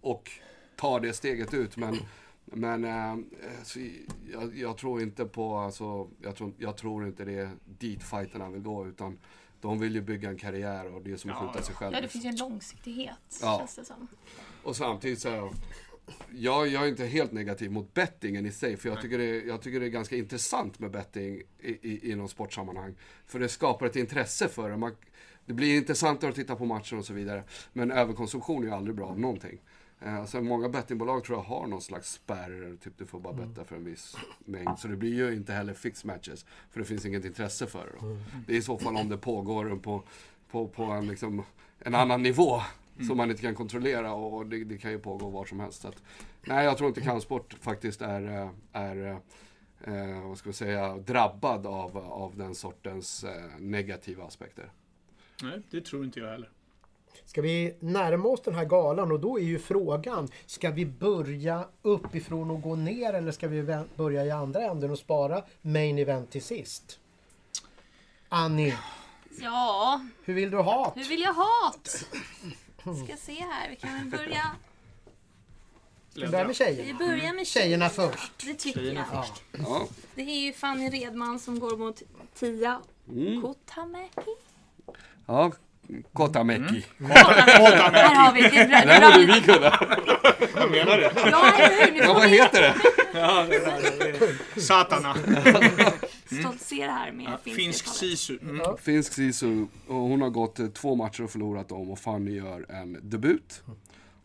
och 0.01 0.31
ta 0.75 0.99
det 0.99 1.13
steget 1.13 1.53
ut. 1.53 1.77
Men, 1.77 1.97
men 2.45 2.83
eh, 2.83 3.15
så, 3.63 3.79
jag, 4.31 4.57
jag 4.57 4.77
tror 4.77 5.01
inte 5.01 5.25
på, 5.25 5.55
alltså, 5.57 6.07
jag, 6.21 6.35
tror, 6.35 6.53
jag 6.57 6.77
tror 6.77 7.07
inte 7.07 7.25
det 7.25 7.33
är 7.39 7.51
dit 7.79 8.03
fighterna 8.03 8.49
vill 8.49 8.61
gå. 8.61 8.87
Utan 8.87 9.17
de 9.61 9.79
vill 9.79 9.95
ju 9.95 10.01
bygga 10.01 10.29
en 10.29 10.37
karriär 10.37 10.95
och 10.95 11.01
det 11.01 11.11
är 11.11 11.17
som 11.17 11.29
att 11.31 11.37
Ja, 11.39 11.47
skjuta 11.47 11.59
ja. 11.59 11.63
sig 11.65 11.75
själv. 11.75 11.93
Ja, 11.95 12.01
det 12.01 12.07
finns 12.07 12.25
ju 12.25 12.29
en 12.29 12.35
långsiktighet 12.35 13.39
Ja. 13.41 13.57
känns 13.59 13.75
det 13.75 13.85
som. 13.85 14.07
Och 14.63 14.75
samtidigt 14.75 15.19
så 15.19 15.29
här, 15.29 15.51
jag, 16.35 16.67
jag 16.67 16.83
är 16.83 16.87
inte 16.87 17.05
helt 17.05 17.31
negativ 17.31 17.71
mot 17.71 17.93
bettingen 17.93 18.45
i 18.45 18.51
sig. 18.51 18.77
För 18.77 18.89
jag 18.89 19.01
tycker 19.01 19.17
det, 19.17 19.43
jag 19.43 19.61
tycker 19.61 19.79
det 19.79 19.85
är 19.85 19.89
ganska 19.89 20.15
intressant 20.15 20.79
med 20.79 20.91
betting 20.91 21.41
i, 21.59 21.69
i, 21.81 22.11
inom 22.11 22.27
sportsammanhang. 22.27 22.95
För 23.25 23.39
det 23.39 23.49
skapar 23.49 23.85
ett 23.85 23.95
intresse 23.95 24.47
för 24.47 24.69
det. 24.69 24.77
Man, 24.77 24.95
det 25.45 25.53
blir 25.53 25.77
intressantare 25.77 26.29
att 26.29 26.35
titta 26.35 26.55
på 26.55 26.65
matchen 26.65 26.97
och 26.97 27.05
så 27.05 27.13
vidare. 27.13 27.43
Men 27.73 27.91
överkonsumtion 27.91 28.63
är 28.63 28.67
ju 28.67 28.73
aldrig 28.73 28.95
bra 28.95 29.07
av 29.07 29.19
någonting. 29.19 29.59
Eh, 30.05 30.25
sen 30.25 30.45
många 30.45 30.69
bettingbolag 30.69 31.23
tror 31.23 31.37
jag 31.37 31.43
har 31.43 31.67
någon 31.67 31.81
slags 31.81 32.11
spärr. 32.11 32.77
Typ 32.83 32.97
du 32.97 33.05
får 33.05 33.19
bara 33.19 33.33
betta 33.33 33.65
för 33.65 33.75
en 33.75 33.85
viss 33.85 34.15
mängd. 34.45 34.79
Så 34.79 34.87
det 34.87 34.95
blir 34.95 35.13
ju 35.13 35.33
inte 35.33 35.53
heller 35.53 35.73
fixed 35.73 36.05
matches. 36.05 36.45
För 36.71 36.79
det 36.79 36.85
finns 36.85 37.05
inget 37.05 37.25
intresse 37.25 37.67
för 37.67 37.85
det. 37.85 37.91
Då. 38.01 38.17
Det 38.47 38.53
är 38.53 38.57
i 38.57 38.61
så 38.61 38.77
fall 38.77 38.95
om 38.95 39.09
det 39.09 39.17
pågår 39.17 39.75
på, 39.75 40.03
på, 40.51 40.67
på 40.67 40.83
en, 40.83 41.07
liksom, 41.07 41.43
en 41.79 41.95
annan 41.95 42.23
nivå. 42.23 42.61
Som 43.07 43.17
man 43.17 43.29
inte 43.29 43.41
kan 43.41 43.55
kontrollera 43.55 44.13
och 44.13 44.45
det, 44.45 44.63
det 44.63 44.77
kan 44.77 44.91
ju 44.91 44.99
pågå 44.99 45.29
var 45.29 45.45
som 45.45 45.59
helst. 45.59 45.81
Så 45.81 45.87
att, 45.87 46.03
nej, 46.41 46.65
jag 46.65 46.77
tror 46.77 46.87
inte 46.87 47.01
kampsport 47.01 47.55
faktiskt 47.61 48.01
är, 48.01 48.41
eh, 48.41 48.49
är 48.73 49.19
eh, 49.83 50.27
vad 50.27 50.37
ska 50.37 50.49
vi 50.49 50.53
säga, 50.53 50.97
drabbad 50.97 51.67
av, 51.67 51.97
av 51.97 52.37
den 52.37 52.55
sortens 52.55 53.23
eh, 53.23 53.59
negativa 53.59 54.23
aspekter. 54.23 54.71
Nej, 55.41 55.61
det 55.69 55.81
tror 55.81 56.05
inte 56.05 56.19
jag 56.19 56.31
heller. 56.31 56.49
Ska 57.25 57.41
vi 57.41 57.75
närma 57.79 58.29
oss 58.29 58.41
den 58.41 58.55
här 58.55 58.65
galan 58.65 59.11
och 59.11 59.19
då 59.19 59.39
är 59.39 59.43
ju 59.43 59.59
frågan, 59.59 60.27
ska 60.45 60.71
vi 60.71 60.85
börja 60.85 61.67
uppifrån 61.81 62.51
och 62.51 62.61
gå 62.61 62.75
ner 62.75 63.13
eller 63.13 63.31
ska 63.31 63.47
vi 63.47 63.83
börja 63.95 64.25
i 64.25 64.31
andra 64.31 64.61
änden 64.61 64.91
och 64.91 64.99
spara 64.99 65.43
main 65.61 65.97
event 65.97 66.31
till 66.31 66.43
sist? 66.43 66.99
Annie, 68.29 68.75
Ja, 69.41 70.01
hur 70.23 70.33
vill 70.33 70.51
du 70.51 70.57
ha 70.57 70.93
hur 70.95 71.03
vill 71.03 71.21
jag 71.21 71.33
ha 71.33 71.73
det? 71.83 72.17
Ska 72.83 73.17
se 73.17 73.33
här, 73.51 73.69
vi 73.69 73.75
kan 73.75 73.93
väl 73.97 74.05
börja. 74.19 74.43
Vi 76.15 76.27
börja 76.27 76.37
med 76.43 76.47
Vi 76.47 76.53
tjejerna? 76.53 76.99
börjar 76.99 77.33
med 77.33 77.47
Tjejerna 77.47 77.89
först. 77.89 78.31
Det 78.45 78.53
tycker 78.53 78.79
Tjejerna 78.79 79.05
jag. 79.13 79.25
först. 79.27 79.43
Ja. 79.51 79.87
Det 80.15 80.21
är 80.21 80.45
ju 80.45 80.53
Fanny 80.53 80.89
Redman 80.89 81.39
som 81.39 81.59
går 81.59 81.77
mot 81.77 82.01
Tia 82.39 82.79
Mm. 83.09 83.41
Kotamäki. 83.41 84.21
Ja, 85.27 85.51
Kotamäki. 86.13 86.85
Här 86.99 88.15
har 88.15 88.33
vi 88.33 88.41
det. 88.41 88.47
är 88.57 88.67
bra- 88.99 89.09
Det 89.09 89.15
borde 89.15 89.33
vi 89.33 89.41
kunna. 89.41 89.69
Vad 90.55 90.71
menar 90.71 90.97
du? 90.97 91.29
Ja, 91.31 91.53
eller 91.53 91.85
hur? 91.85 91.91
Nu 91.91 91.97
Ja, 91.99 92.13
vad 92.13 92.21
vi 92.23 92.27
heter 92.29 92.61
det? 92.61 92.73
Ja, 93.19 93.45
det. 94.55 94.61
Satana. 94.61 95.15
stoltsera 96.39 96.91
här 96.91 97.11
med 97.11 97.25
Ja, 97.25 97.37
finsk 97.53 97.87
sisu. 97.87 98.37
Mm. 98.41 98.55
Ja. 98.57 98.77
Finsk 98.77 99.13
sisu. 99.13 99.65
Och 99.87 99.95
hon 99.95 100.21
har 100.21 100.29
gått 100.29 100.59
eh, 100.59 100.67
två 100.67 100.95
matcher 100.95 101.23
och 101.23 101.31
förlorat 101.31 101.69
dem 101.69 101.89
och 101.91 101.99
Fanny 101.99 102.31
gör 102.35 102.65
en 102.71 102.99
debut. 103.03 103.63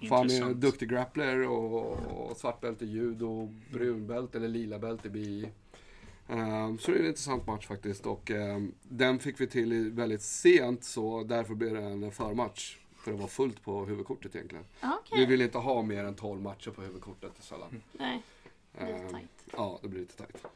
Fanny 0.08 0.36
är 0.38 0.42
en 0.42 0.60
duktig 0.60 0.88
grappler 0.88 1.48
och, 1.48 1.92
och 2.30 2.36
svart 2.36 2.60
bälte 2.60 2.84
i 2.84 2.88
judo, 2.88 3.54
brunbälte 3.72 4.38
eller 4.38 4.48
lila 4.48 4.78
bälte 4.78 5.08
i 5.08 5.10
BI. 5.10 5.48
Ehm, 6.28 6.78
så 6.78 6.90
det 6.90 6.96
är 6.96 7.00
en 7.00 7.06
intressant 7.06 7.46
match 7.46 7.66
faktiskt 7.66 8.06
och 8.06 8.30
ehm, 8.30 8.72
den 8.82 9.18
fick 9.18 9.40
vi 9.40 9.46
till 9.46 9.72
i- 9.72 9.90
väldigt 9.90 10.22
sent 10.22 10.84
så 10.84 11.22
därför 11.24 11.54
blev 11.54 11.74
det 11.74 11.80
en 11.82 12.12
förmatch. 12.12 12.76
För 12.96 13.10
det 13.12 13.16
var 13.18 13.26
fullt 13.28 13.62
på 13.62 13.84
huvudkortet 13.84 14.34
egentligen. 14.36 14.64
Ja, 14.80 15.00
Vi 15.10 15.14
Okej. 15.16 15.26
vill 15.26 15.40
inte 15.42 15.58
ha 15.58 15.82
mer 15.82 16.04
än 16.04 16.14
12 16.14 16.42
matcher 16.42 16.70
på 16.70 16.82
huvudkortet 16.82 17.32
sällan. 17.40 17.82
Nej, 17.92 18.22
det 18.78 18.84
blir 18.84 18.94
Ehm, 18.94 19.10
tajt. 19.12 19.28
ja, 19.56 19.78
det 19.82 19.88
blir 19.88 20.00
lite 20.00 20.16
tajt. 20.16 20.46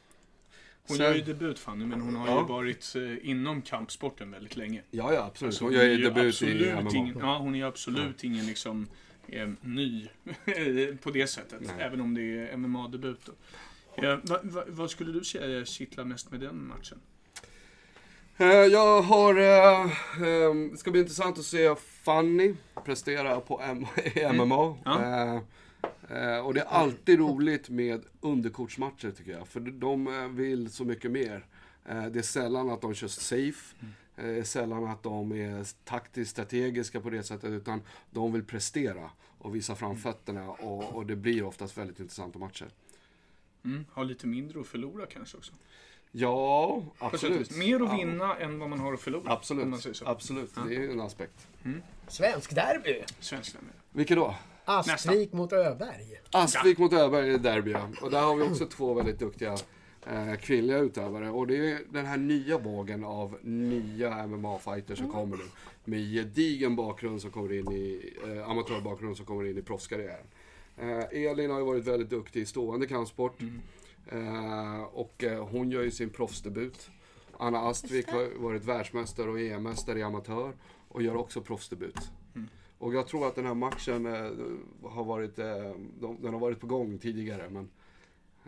Hon 0.88 0.96
Sen- 0.96 1.06
gör 1.06 1.14
ju 1.14 1.22
debut 1.22 1.58
Fanny, 1.58 1.84
men 1.86 2.00
hon 2.00 2.16
har 2.16 2.26
Ja. 2.28 2.40
ju 2.40 2.46
varit 2.46 2.92
eh, 2.96 3.30
inom 3.30 3.62
kampsporten 3.62 4.30
väldigt 4.30 4.56
länge. 4.56 4.82
Ja, 4.90 5.12
ja 5.14 5.24
absolut. 5.24 5.48
Alltså, 5.48 5.64
Hon 5.64 5.72
gör 5.72 5.84
ju 5.84 5.96
debut 5.96 6.24
i 6.24 6.28
absolut 6.28 6.74
MMA. 6.84 6.90
ingen, 6.94 7.18
ja, 7.18 7.38
hon 7.38 7.54
är 7.54 7.58
ju 7.58 7.64
absolut 7.66 8.24
ingen 8.24 8.46
liksom 8.46 8.88
eh, 9.28 9.48
ny 9.60 10.08
på 11.02 11.10
det 11.10 11.26
sättet. 11.26 11.60
Nej. 11.60 11.70
Även 11.78 12.00
om 12.00 12.14
det 12.14 12.22
är 12.22 12.56
MMA-debut. 12.56 13.28
Ja, 13.96 14.20
va, 14.22 14.38
va, 14.42 14.64
vad 14.68 14.90
skulle 14.90 15.12
du 15.12 15.24
säga 15.24 15.64
kittlar 15.64 16.04
mest 16.04 16.30
med 16.30 16.40
den 16.40 16.66
matchen? 16.66 16.98
Eh, 18.36 18.46
Jag 18.46 19.02
har... 19.02 19.34
eh, 19.34 19.82
eh, 19.82 20.54
Det 20.70 20.76
ska 20.76 20.90
bli 20.90 21.00
intressant 21.00 21.38
att 21.38 21.44
se 21.44 21.74
Fanny 22.04 22.54
prestera 22.84 23.40
på 23.40 23.60
MMA. 24.32 24.76
Ja. 24.84 25.40
Eh, 26.12 26.38
Och 26.46 26.54
det 26.54 26.60
är 26.60 26.64
alltid 26.64 27.18
roligt 27.18 27.68
med 27.68 28.04
underkortsmatcher 28.20 29.10
tycker 29.10 29.32
jag. 29.32 29.48
För 29.48 29.60
de 29.60 30.06
eh, 30.06 30.28
vill 30.28 30.70
så 30.70 30.84
mycket 30.84 31.10
mer. 31.10 31.46
Eh, 31.88 32.06
Det 32.06 32.18
är 32.18 32.22
sällan 32.22 32.70
att 32.70 32.80
de 32.80 32.94
kör 32.94 33.08
safe. 33.08 33.74
Det 34.16 34.22
är 34.38 34.42
sällan 34.44 34.84
att 34.84 35.02
de 35.02 35.32
är 35.32 35.84
taktiskt 35.84 36.30
strategiska 36.30 37.00
på 37.00 37.10
det 37.10 37.22
sättet. 37.22 37.50
Utan 37.50 37.80
de 38.10 38.32
vill 38.32 38.44
prestera 38.44 39.10
och 39.38 39.54
visa 39.54 39.74
fram 39.74 39.96
fötterna. 39.96 40.50
Och, 40.50 40.94
och 40.94 41.06
det 41.06 41.16
blir 41.16 41.42
oftast 41.44 41.78
väldigt 41.78 42.00
intressanta 42.00 42.38
matcher. 42.38 42.68
Mm, 43.64 43.84
har 43.92 44.04
lite 44.04 44.26
mindre 44.26 44.60
att 44.60 44.66
förlora 44.66 45.06
kanske 45.06 45.36
också. 45.36 45.52
Ja, 46.14 46.82
absolut. 46.98 47.56
Mer 47.56 47.74
att 47.74 47.80
Ja, 47.88 47.96
vinna 47.96 48.36
än 48.36 48.58
vad 48.58 48.70
man 48.70 48.78
har 48.80 48.92
att 48.94 49.00
förlora. 49.00 49.20
Om 49.20 49.26
man 49.28 49.36
Absolut, 49.36 49.80
säger 49.80 49.94
så. 49.94 50.06
absolut. 50.06 50.54
Det 50.68 50.76
är 50.76 50.90
en 50.90 51.00
aspekt. 51.00 51.46
Svensk 52.08 52.54
derby. 52.54 53.02
Svensk 53.20 53.54
med. 53.54 53.62
Vilket 53.92 54.16
då? 54.16 54.34
Astvik 54.64 55.32
mot 55.32 55.52
Öberg. 55.52 56.20
Astvik 56.30 56.78
mot 56.78 56.92
Öberg 56.92 57.34
är 57.34 57.38
derby. 57.38 57.74
Och 58.02 58.10
där 58.10 58.20
har 58.20 58.36
vi 58.36 58.42
också 58.42 58.66
två 58.66 58.94
väldigt 58.94 59.18
duktiga 59.18 59.56
eh, 60.06 60.34
kvinnliga 60.40 60.78
utövare. 60.78 61.30
Och 61.30 61.46
det 61.46 61.56
är 61.56 61.80
den 61.90 62.06
här 62.06 62.16
nya 62.16 62.58
vågen 62.58 63.04
av 63.04 63.38
nya 63.42 64.26
MMA-fighters 64.26 64.96
som 64.96 65.08
kommer 65.10 65.36
nu. 65.36 65.44
Med 65.84 66.12
gedigen 66.12 66.76
bakgrund 66.76 67.20
som 67.20 67.30
kommer 67.30 67.52
in 67.52 67.72
i, 67.72 68.14
eh, 68.26 68.50
amatörbakgrund 68.50 69.16
som 69.16 69.26
kommer 69.26 69.44
in 69.44 69.58
i 69.58 69.62
proffskarriären. 69.62 70.26
Eh, 70.76 71.22
Elin 71.22 71.50
har 71.50 71.58
ju 71.58 71.64
varit 71.64 71.84
väldigt 71.84 72.10
duktig 72.10 72.40
i 72.40 72.46
stående 72.46 72.86
kampsport. 72.86 73.40
Eh, 74.06 74.82
och 74.82 75.24
eh, 75.24 75.46
hon 75.48 75.70
gör 75.70 75.82
ju 75.82 75.90
sin 75.90 76.10
proffsdebut. 76.10 76.90
Anna 77.38 77.58
Astvik 77.58 78.08
har 78.08 78.42
varit 78.42 78.64
världsmästare 78.64 79.30
och 79.30 79.40
EM-mästare 79.40 79.98
i 79.98 80.02
amatör. 80.02 80.52
Och 80.88 81.02
gör 81.02 81.16
också 81.16 81.40
proffsdebut. 81.40 82.10
Och 82.82 82.94
jag 82.94 83.06
tror 83.06 83.26
att 83.28 83.34
den 83.34 83.46
här 83.46 83.54
matchen 83.54 84.06
eh, 84.06 84.90
har 84.90 85.04
varit, 85.04 85.38
eh, 85.38 85.46
de, 86.00 86.22
den 86.22 86.32
har 86.32 86.40
varit 86.40 86.60
på 86.60 86.66
gång 86.66 86.98
tidigare 86.98 87.48
men, 87.50 87.70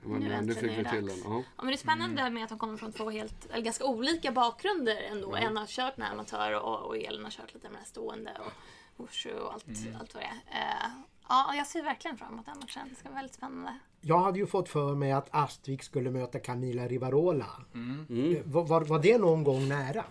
men 0.02 0.20
Nu 0.20 0.32
eh, 0.32 0.42
nu 0.42 0.54
fick 0.54 0.62
är 0.62 0.76
vi 0.76 0.82
det 0.82 0.90
till 0.90 1.06
dags. 1.06 1.22
den. 1.22 1.32
Ja. 1.32 1.42
Ja, 1.56 1.62
men 1.62 1.66
det 1.66 1.72
är 1.72 1.76
spännande 1.76 2.20
Mm. 2.20 2.34
med 2.34 2.42
att 2.42 2.48
de 2.48 2.58
kommer 2.58 2.76
från 2.76 2.92
två 2.92 3.10
helt, 3.10 3.46
eller 3.50 3.64
ganska 3.64 3.84
olika 3.84 4.32
bakgrunder 4.32 4.96
ändå. 5.12 5.34
En 5.36 5.56
har 5.56 5.66
kört 5.66 5.96
med 5.96 6.10
amatör 6.10 6.60
och, 6.64 6.86
och 6.86 6.96
Elin 6.96 7.24
har 7.24 7.30
kört 7.30 7.54
lite 7.54 7.68
med 7.70 7.86
stående 7.86 8.30
och 8.46 8.52
wushu 9.04 9.32
och 9.38 9.52
allt, 9.52 9.66
Mm. 9.68 9.96
allt 10.00 10.14
vad 10.14 10.22
det 10.22 10.26
är. 10.26 10.60
Eh, 10.60 10.90
ja, 11.28 11.54
jag 11.56 11.66
ser 11.66 11.82
verkligen 11.82 12.16
fram 12.18 12.32
emot 12.32 12.46
den 12.46 12.58
matchen. 12.60 12.82
Det 12.90 12.94
ska 12.96 13.08
bli 13.08 13.14
väldigt 13.14 13.34
spännande. 13.34 13.78
Jag 14.00 14.18
hade 14.18 14.38
ju 14.38 14.46
fått 14.46 14.68
för 14.68 14.94
mig 14.94 15.12
att 15.12 15.28
Astvik 15.30 15.82
skulle 15.82 16.10
möta 16.10 16.38
Camila 16.38 16.88
Rivarola. 16.88 17.46
Mm. 17.74 18.06
Eh, 18.36 18.42
Var, 18.44 18.64
var, 18.64 18.80
var 18.80 18.98
det 18.98 19.18
någon 19.18 19.44
gång 19.44 19.68
nära? 19.68 20.04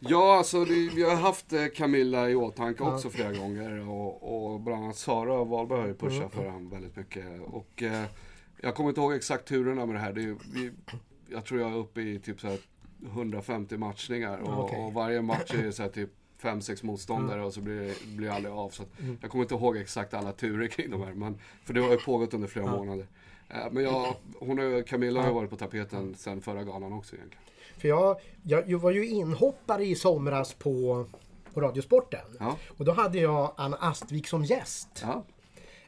Ja, 0.00 0.36
alltså 0.36 0.64
det, 0.64 0.74
vi 0.74 1.02
har 1.02 1.14
haft 1.14 1.52
eh, 1.52 1.66
Camilla 1.76 2.30
i 2.30 2.34
åtanke 2.34 2.82
också 2.82 3.10
flera 3.10 3.32
gånger 3.32 3.88
och, 3.88 4.52
och 4.52 4.60
bland 4.60 4.84
annat 4.84 4.96
Sara 4.96 5.44
Wahlberg 5.44 5.80
har 5.80 5.86
ju 5.88 5.94
pushat 5.94 6.32
för 6.32 6.44
honom 6.46 6.70
väldigt 6.70 6.96
mycket. 6.96 7.24
Och 7.46 7.82
eh, 7.82 8.04
jag 8.60 8.74
kommer 8.74 8.88
inte 8.88 9.00
ihåg 9.00 9.12
exakt 9.12 9.48
turerna 9.48 9.86
med 9.86 9.94
det 9.94 10.00
här. 10.00 10.12
Det 10.12 10.22
är, 10.22 10.36
vi, 10.54 10.70
jag 11.28 11.44
tror 11.44 11.60
jag 11.60 11.70
är 11.70 11.76
uppe 11.76 12.00
i 12.00 12.18
typ 12.18 12.40
så 12.40 12.48
här 12.48 12.58
150 13.06 13.76
matchningar 13.76 14.38
och, 14.38 14.64
Okej. 14.64 14.78
och 14.78 14.92
varje 14.92 15.22
match 15.22 15.54
är 15.54 15.70
så 15.70 15.88
typ 15.88 16.10
5-6 16.42 16.86
motståndare 16.86 17.44
och 17.44 17.54
så 17.54 17.60
blir 17.60 17.80
det 17.80 17.94
blir 18.16 18.30
aldrig 18.30 18.54
av. 18.54 18.70
Så 18.70 18.82
att 18.82 18.88
jag 19.20 19.30
kommer 19.30 19.44
inte 19.44 19.54
ihåg 19.54 19.76
exakt 19.76 20.14
alla 20.14 20.32
turer 20.32 20.66
kring 20.66 20.90
de 20.90 21.02
här. 21.02 21.12
Men, 21.14 21.38
för 21.64 21.74
det 21.74 21.80
har 21.80 21.90
ju 21.90 21.96
pågått 21.96 22.34
under 22.34 22.48
flera 22.48 22.66
månader. 22.66 23.06
Eh, 23.48 23.70
Men 23.70 23.84
jag, 23.84 24.14
hon 24.38 24.58
har, 24.58 24.82
Camilla 24.82 25.22
har 25.22 25.32
varit 25.32 25.50
på 25.50 25.56
tapeten 25.56 26.14
sen 26.14 26.40
förra 26.40 26.64
galan 26.64 26.92
också 26.92 27.16
egentligen. 27.16 27.44
För 27.80 27.88
jag, 27.88 28.20
jag, 28.42 28.70
jag 28.70 28.78
var 28.78 28.90
ju 28.90 29.08
inhoppare 29.08 29.84
i 29.84 29.94
somras 29.94 30.54
på, 30.54 31.06
på 31.54 31.60
Radiosporten. 31.60 32.36
Ja. 32.38 32.56
Och 32.76 32.84
då 32.84 32.92
hade 32.92 33.18
jag 33.18 33.54
Anna 33.56 33.76
Astvik 33.76 34.26
som 34.26 34.44
gäst. 34.44 35.02
Ja. 35.02 35.24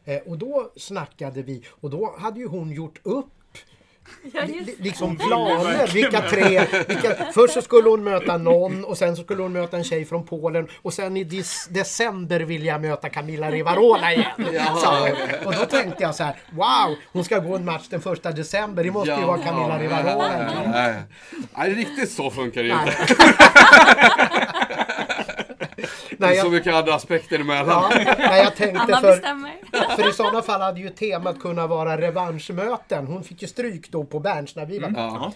Eh, 0.05 0.22
och 0.22 0.38
då 0.38 0.72
snackade 0.76 1.43
vi 1.43 1.64
och 1.68 1.90
då 1.90 2.14
hade 2.18 2.40
ju 2.40 2.47
hon 2.47 2.72
gjort 2.72 3.01
upp 3.03 3.32
Ja, 4.33 4.43
liksom 4.79 5.17
planer. 5.17 5.87
Vilka 5.95 6.21
tre. 6.21 6.67
Vilka, 6.89 7.15
först 7.35 7.55
så 7.55 7.63
skulle 7.63 7.89
hon 7.89 8.05
möta 8.05 8.37
någon 8.37 8.85
och 8.85 8.99
sen 8.99 9.17
så 9.17 9.23
skulle 9.23 9.43
hon 9.43 9.53
möta 9.53 9.77
en 9.77 9.85
tjej 9.85 10.05
från 10.05 10.27
Polen 10.27 10.69
och 10.83 10.95
sen 10.95 11.17
i 11.17 11.25
december 11.69 12.41
vill 12.41 12.65
jag 12.65 12.81
möta 12.81 13.09
Camilla 13.09 13.51
Rivarola 13.51 14.13
igen. 14.13 14.31
Så, 14.77 15.09
och 15.45 15.55
då 15.55 15.65
tänkte 15.65 16.03
jag 16.03 16.15
så 16.15 16.25
här, 16.25 16.37
wow, 16.51 16.97
hon 17.13 17.25
ska 17.25 17.39
gå 17.39 17.57
en 17.57 17.65
match 17.65 17.87
den 17.91 18.01
första 18.01 18.31
december. 18.31 18.85
Det 18.85 18.91
måste 18.91 19.11
ju 19.11 19.27
vara 19.27 19.39
Camilla 19.39 19.79
Rivarola. 19.79 20.49
Nej, 20.67 20.95
nej, 21.57 21.75
riktigt 21.75 22.13
så 22.13 22.31
funkar 22.31 22.63
det 22.63 22.69
inte. 22.69 22.97
Nej, 26.27 26.37
är 26.37 26.41
så 26.41 26.47
jag, 26.47 26.53
mycket 26.53 26.75
andra 26.75 26.95
aspekter 26.95 27.39
emellan. 27.39 27.91
ja, 27.95 28.14
nej, 28.18 28.43
jag 28.43 28.57
tänkte 28.57 28.97
för, 28.97 29.97
för 29.97 30.09
i 30.11 30.12
sådana 30.12 30.43
fall 30.43 30.61
hade 30.61 30.81
ju 30.81 30.89
temat 30.91 31.41
kunnat 31.41 31.70
vara 31.70 32.01
revanschmöten. 32.01 33.07
Hon 33.07 33.25
fick 33.25 33.43
ju 33.43 33.49
stryk 33.49 33.91
då 33.91 34.05
på 34.05 34.20
Berns 34.20 34.57
när 34.57 34.66
vi 34.66 34.79
var 34.79 34.93
Ja. 34.97 35.33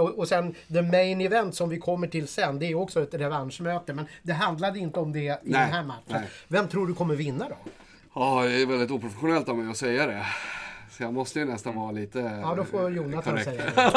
Och, 0.00 0.18
och 0.18 0.28
sen 0.28 0.54
the 0.72 0.82
main 0.82 1.20
event 1.20 1.54
som 1.54 1.68
vi 1.68 1.78
kommer 1.78 2.06
till 2.06 2.28
sen, 2.28 2.58
det 2.58 2.66
är 2.66 2.74
också 2.74 3.02
ett 3.02 3.14
revanschmöte. 3.14 3.92
Men 3.92 4.06
det 4.22 4.32
handlade 4.32 4.78
inte 4.78 5.00
om 5.00 5.12
det 5.12 5.18
i 5.18 5.28
Nej, 5.28 5.38
den 5.42 5.54
här 5.72 5.82
matchen. 5.82 6.00
nej. 6.06 6.22
Vem 6.48 6.68
tror 6.68 6.86
du 6.86 6.94
kommer 6.94 7.14
vinna 7.14 7.48
då? 7.48 7.56
Ja, 8.14 8.42
det 8.44 8.62
är 8.62 8.66
väldigt 8.66 8.90
oprofessionellt 8.90 9.48
av 9.48 9.56
mig 9.58 9.70
att 9.70 9.76
säga 9.76 10.06
det. 10.06 10.26
Så 10.90 11.02
jag 11.02 11.12
måste 11.14 11.38
ju 11.38 11.44
nästan 11.44 11.76
vara 11.76 11.90
lite... 11.90 12.40
Ja, 12.42 12.54
då 12.56 12.64
får 12.64 12.90
Jonathan 12.90 13.44
säga 13.44 13.62
det. 13.64 13.72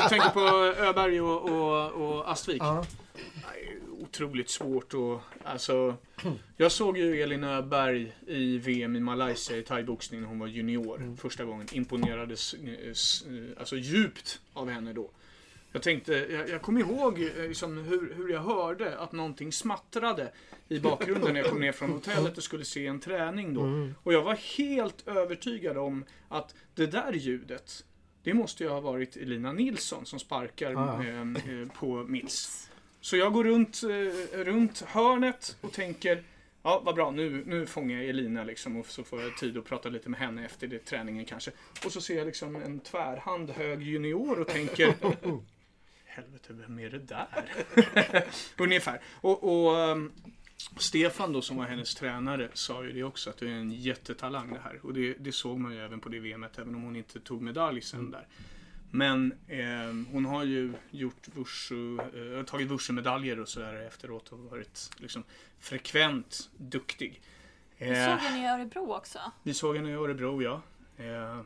Jag 0.00 0.08
tänker 0.08 0.28
på 0.28 0.40
Öberg 0.84 1.20
och, 1.20 1.42
och, 1.50 1.90
och 1.92 2.30
Astvik. 2.32 2.62
Ja. 2.62 2.84
Otroligt 4.14 4.50
svårt 4.50 4.94
och 4.94 5.20
alltså. 5.44 5.96
Jag 6.56 6.72
såg 6.72 6.98
ju 6.98 7.22
Elin 7.22 7.44
Öberg 7.44 8.16
i 8.26 8.58
VM 8.58 8.96
i 8.96 9.00
Malaysia 9.00 9.56
i 9.56 9.62
thaiboxning 9.62 10.20
när 10.20 10.28
hon 10.28 10.38
var 10.38 10.46
junior 10.46 11.16
första 11.16 11.44
gången. 11.44 11.66
Imponerades 11.72 12.54
eh, 12.54 12.70
eh, 12.70 13.58
alltså 13.58 13.76
djupt 13.76 14.40
av 14.52 14.68
henne 14.70 14.92
då. 14.92 15.10
Jag 15.72 15.82
tänkte, 15.82 16.12
jag, 16.12 16.48
jag 16.48 16.62
kommer 16.62 16.80
ihåg 16.80 17.22
eh, 17.22 17.48
liksom, 17.48 17.78
hur, 17.78 18.14
hur 18.14 18.28
jag 18.28 18.40
hörde 18.40 18.98
att 18.98 19.12
någonting 19.12 19.52
smattrade 19.52 20.32
i 20.68 20.80
bakgrunden 20.80 21.32
när 21.32 21.40
jag 21.40 21.50
kom 21.50 21.60
ner 21.60 21.72
från 21.72 21.90
hotellet 21.90 22.36
och 22.36 22.42
skulle 22.44 22.64
se 22.64 22.86
en 22.86 23.00
träning 23.00 23.54
då. 23.54 23.60
Och 24.02 24.12
jag 24.12 24.22
var 24.22 24.34
helt 24.58 25.08
övertygad 25.08 25.76
om 25.78 26.04
att 26.28 26.54
det 26.74 26.86
där 26.86 27.12
ljudet, 27.12 27.84
det 28.22 28.34
måste 28.34 28.62
ju 28.64 28.68
ha 28.70 28.80
varit 28.80 29.16
Elina 29.16 29.52
Nilsson 29.52 30.06
som 30.06 30.18
sparkar 30.18 30.74
Ah, 30.74 31.04
eh, 31.04 31.68
på 31.78 32.04
Mills. 32.04 32.70
Så 33.04 33.16
jag 33.16 33.32
går 33.32 33.44
runt, 33.44 33.82
eh, 33.82 34.38
runt 34.44 34.80
hörnet 34.80 35.56
och 35.60 35.72
tänker 35.72 36.22
Ja, 36.62 36.82
vad 36.84 36.94
bra. 36.94 37.10
Nu, 37.10 37.44
nu 37.46 37.66
fångar 37.66 37.96
jag 37.96 38.08
Elina 38.08 38.44
liksom 38.44 38.76
och 38.76 38.86
så 38.86 39.04
får 39.04 39.22
jag 39.22 39.36
tid 39.36 39.58
att 39.58 39.64
prata 39.64 39.88
lite 39.88 40.08
med 40.08 40.20
henne 40.20 40.44
efter 40.44 40.66
det, 40.66 40.78
träningen 40.78 41.24
kanske. 41.24 41.50
Och 41.84 41.92
så 41.92 42.00
ser 42.00 42.16
jag 42.16 42.26
liksom 42.26 42.56
en 42.56 42.80
tvärhand 42.80 43.50
hög 43.50 43.82
junior 43.82 44.40
och 44.40 44.48
tänker 44.48 44.84
Helvete, 46.04 46.48
vem 46.48 46.78
är 46.78 46.90
det 46.90 46.98
där? 46.98 47.44
Ungefär. 48.58 49.00
Och, 49.20 49.44
och 49.44 49.78
ehm, 49.78 50.12
Stefan 50.78 51.32
då 51.32 51.42
som 51.42 51.56
var 51.56 51.64
hennes 51.64 51.94
tränare 51.94 52.48
sa 52.54 52.84
ju 52.84 52.92
det 52.92 53.02
också 53.02 53.30
att 53.30 53.38
det 53.38 53.46
är 53.46 53.52
en 53.52 53.72
jättetalang 53.72 54.52
det 54.52 54.60
här. 54.64 54.80
Och 54.82 54.94
det, 54.94 55.14
det 55.14 55.32
såg 55.32 55.58
man 55.58 55.72
ju 55.72 55.80
även 55.80 56.00
på 56.00 56.08
det 56.08 56.20
VMet 56.20 56.58
även 56.58 56.74
om 56.74 56.82
hon 56.82 56.96
inte 56.96 57.20
tog 57.20 57.42
medalj 57.42 57.80
sen 57.80 58.10
där. 58.10 58.26
Men 58.96 59.34
ehm, 59.48 60.06
hon 60.12 60.24
har 60.24 60.44
ju 60.44 60.72
gjort 60.90 61.28
wushu, 61.34 61.98
eh, 62.38 62.44
tagit 62.44 62.70
wushu-medaljer 62.70 63.40
och 63.40 63.48
sådär 63.48 63.74
efteråt 63.86 64.32
och 64.32 64.38
varit 64.38 64.90
liksom 64.98 65.24
frekvent 65.60 66.50
duktig. 66.56 67.20
Vi 67.78 67.88
Eh, 67.88 67.94
såg 68.10 68.18
henne 68.18 68.44
i 68.44 68.48
Örebro 68.48 68.94
också. 68.94 69.18
vi 69.42 69.54
såg 69.54 69.76
henne 69.76 69.90
i 69.90 69.92
Örebro 69.92 70.42
ja. 70.42 70.62
Eh, 70.96 71.40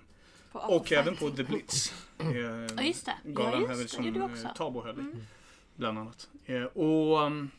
och 0.52 0.92
även 0.92 1.16
på 1.16 1.30
The 1.30 1.42
Blitz. 1.44 1.92
Eh, 2.18 2.36
Ja, 2.36 2.82
just 2.82 3.06
det. 3.06 3.14
Ja, 3.24 3.30
Galan 3.30 3.60
just 3.60 3.68
här 3.68 3.82
det. 3.82 3.88
som 3.88 4.04
eh. 4.04 4.10
Mm. 4.46 4.54
Tabo 4.54 4.84
höll 4.84 4.98
i. 5.00 5.14
Bland 5.76 5.98
annat. 5.98 6.28
Eh, 6.46 6.62
och 6.62 7.18
um, 7.22 7.50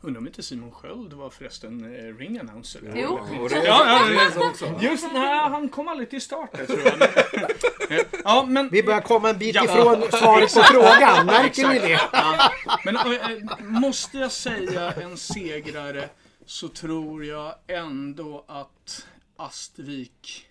undrar 0.00 0.20
om 0.20 0.26
inte 0.26 0.42
Simon 0.42 0.72
Sköld 0.72 1.12
var 1.12 1.30
förresten 1.30 1.94
eh, 1.94 2.14
ring 2.16 2.38
announcer. 2.38 2.80
Jo. 2.94 3.20
Ja, 3.50 3.58
ja, 3.64 4.04
det 4.08 4.66
ja. 4.66 4.82
Just 4.90 5.06
nej, 5.12 5.38
han 5.38 5.68
kom 5.68 5.88
aldrig 5.88 6.10
till 6.10 6.20
start 6.20 6.50
där, 6.52 6.66
tror 6.66 6.80
jag. 6.84 7.08
Ja, 8.24 8.46
men... 8.48 8.68
Vi 8.68 8.82
börjar 8.82 9.00
komma 9.00 9.30
en 9.30 9.38
bit 9.38 9.54
Ja. 9.54 9.64
ifrån 9.64 10.02
svaret 10.10 10.54
på 10.54 10.60
frågan. 10.62 11.26
Märker 11.26 11.68
ni 11.68 11.78
det? 11.78 12.00
Ja, 12.12 12.50
men 12.84 12.96
eh, 12.96 13.58
måste 13.60 14.18
jag 14.18 14.32
säga 14.32 14.92
en 14.92 15.16
segrare 15.16 16.08
så 16.46 16.68
tror 16.68 17.24
jag 17.24 17.54
ändå 17.66 18.44
att 18.48 19.06
Astvik 19.36 20.46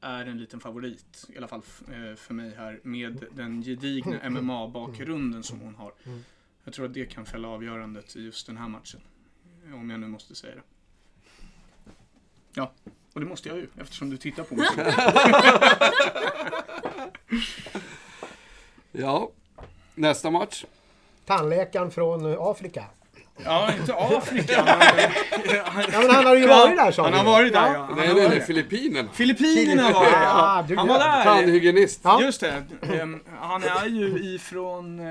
är 0.00 0.26
en 0.26 0.38
liten 0.38 0.60
favorit. 0.60 1.24
I 1.34 1.36
alla 1.38 1.48
fall 1.48 1.62
eh, 1.88 2.16
för 2.16 2.34
mig 2.34 2.54
här. 2.58 2.80
Med 2.82 3.24
den 3.30 3.62
gedigna 3.62 4.30
MMA-bakgrunden 4.30 5.42
som 5.42 5.60
hon 5.60 5.74
har. 5.74 5.92
Jag 6.68 6.74
tror 6.74 6.86
att 6.86 6.94
det 6.94 7.06
kan 7.06 7.26
fälla 7.26 7.48
avgörandet 7.48 8.16
i 8.16 8.20
just 8.20 8.46
den 8.46 8.56
här 8.56 8.68
matchen. 8.68 9.00
Om 9.74 9.90
jag 9.90 10.00
nu 10.00 10.06
måste 10.06 10.34
säga 10.34 10.54
det. 10.54 10.62
Ja, 12.54 12.72
och 13.12 13.20
det 13.20 13.26
måste 13.26 13.48
jag 13.48 13.58
ju 13.58 13.68
eftersom 13.80 14.10
du 14.10 14.16
tittar 14.16 14.42
på 14.42 14.54
mig. 14.54 14.68
Ja, 18.92 19.30
nästa 19.94 20.30
match. 20.30 20.64
Tandläkaren 21.24 21.90
från 21.90 22.36
Afrika. 22.38 22.84
Ja, 23.44 23.68
inte 23.80 23.94
Afrika. 23.94 24.64
Men, 25.74 25.84
Ja, 25.92 25.98
men 26.00 26.10
han 26.10 26.26
har 26.26 26.36
ju 26.36 26.46
varit 26.46 26.76
där 26.76 26.90
sa 26.92 27.04
Han 27.04 27.12
har 27.12 27.24
varit 27.24 27.52
där 27.52 27.74
ja. 27.74 27.88
Nej, 27.96 28.14
nej, 28.14 28.28
nej. 28.28 28.40
Filippinerna. 28.40 29.08
Filippinerna 29.12 29.82
var 29.90 30.04
det 30.04 30.10
ja. 30.10 30.64
Han 30.76 30.88
var 30.88 30.98
där. 30.98 31.24
Tandhygienist. 31.24 32.00
Ja. 32.04 32.22
Just 32.22 32.40
det. 32.40 32.62
Ehm, 33.00 33.20
han 33.40 33.62
är 33.62 33.86
ju 33.86 34.34
ifrån 34.34 34.98
eh, 35.00 35.04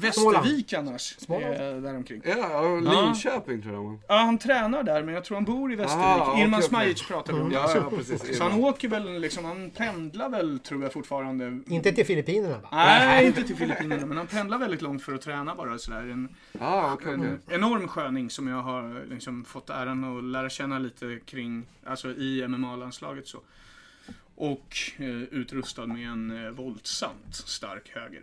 Västervik 0.00 0.72
annars. 0.72 1.16
Eh, 1.28 1.36
däromkring. 1.76 2.22
Ja, 2.24 2.62
Linköping 2.76 3.62
tror 3.62 3.74
jag. 3.74 3.98
Ja, 4.08 4.14
han 4.16 4.38
tränar 4.38 4.82
där 4.82 5.02
men 5.02 5.14
jag 5.14 5.24
tror 5.24 5.36
han 5.36 5.44
bor 5.44 5.72
i 5.72 5.76
Västervik. 5.76 6.06
Ah, 6.06 6.38
Irman. 6.40 6.62
Smajic 6.62 7.08
pratade 7.08 7.38
vi 7.38 7.44
om. 7.44 7.52
Ja, 7.52 7.70
ja, 7.74 7.96
precis. 7.96 8.38
Så 8.38 8.42
han 8.44 8.64
åker 8.64 8.88
väl 8.88 9.18
liksom, 9.20 9.44
han 9.44 9.70
pendlar 9.70 10.28
väl 10.28 10.58
tror 10.58 10.82
jag 10.82 10.92
fortfarande. 10.92 11.60
Inte 11.68 11.92
till 11.92 12.06
Filippinerna 12.06 12.58
va? 12.58 12.68
Nej, 12.72 13.26
inte 13.26 13.42
till 13.42 13.56
Filippinerna 13.56 14.06
men 14.06 14.16
han 14.16 14.26
pendlar 14.26 14.58
väldigt 14.58 14.82
långt 14.82 15.02
för 15.02 15.14
att 15.14 15.22
träna 15.22 15.54
bara 15.54 15.78
sådär. 15.78 15.98
En, 15.98 16.28
Ah. 16.60 16.96
En 17.06 17.40
enorm 17.48 17.88
sköning 17.88 18.30
som 18.30 18.46
jag 18.48 18.62
har 18.62 19.06
liksom 19.10 19.44
fått 19.44 19.70
äran 19.70 20.04
att 20.04 20.24
lära 20.24 20.50
känna 20.50 20.78
lite 20.78 21.20
kring, 21.24 21.66
alltså 21.84 22.10
i 22.10 22.48
MMA-landslaget 22.48 23.28
så. 23.28 23.40
Och 24.34 24.76
eh, 24.96 25.22
utrustad 25.22 25.86
med 25.86 26.08
en 26.08 26.44
eh, 26.44 26.50
våldsamt 26.50 27.34
stark 27.34 27.90
höger. 27.94 28.22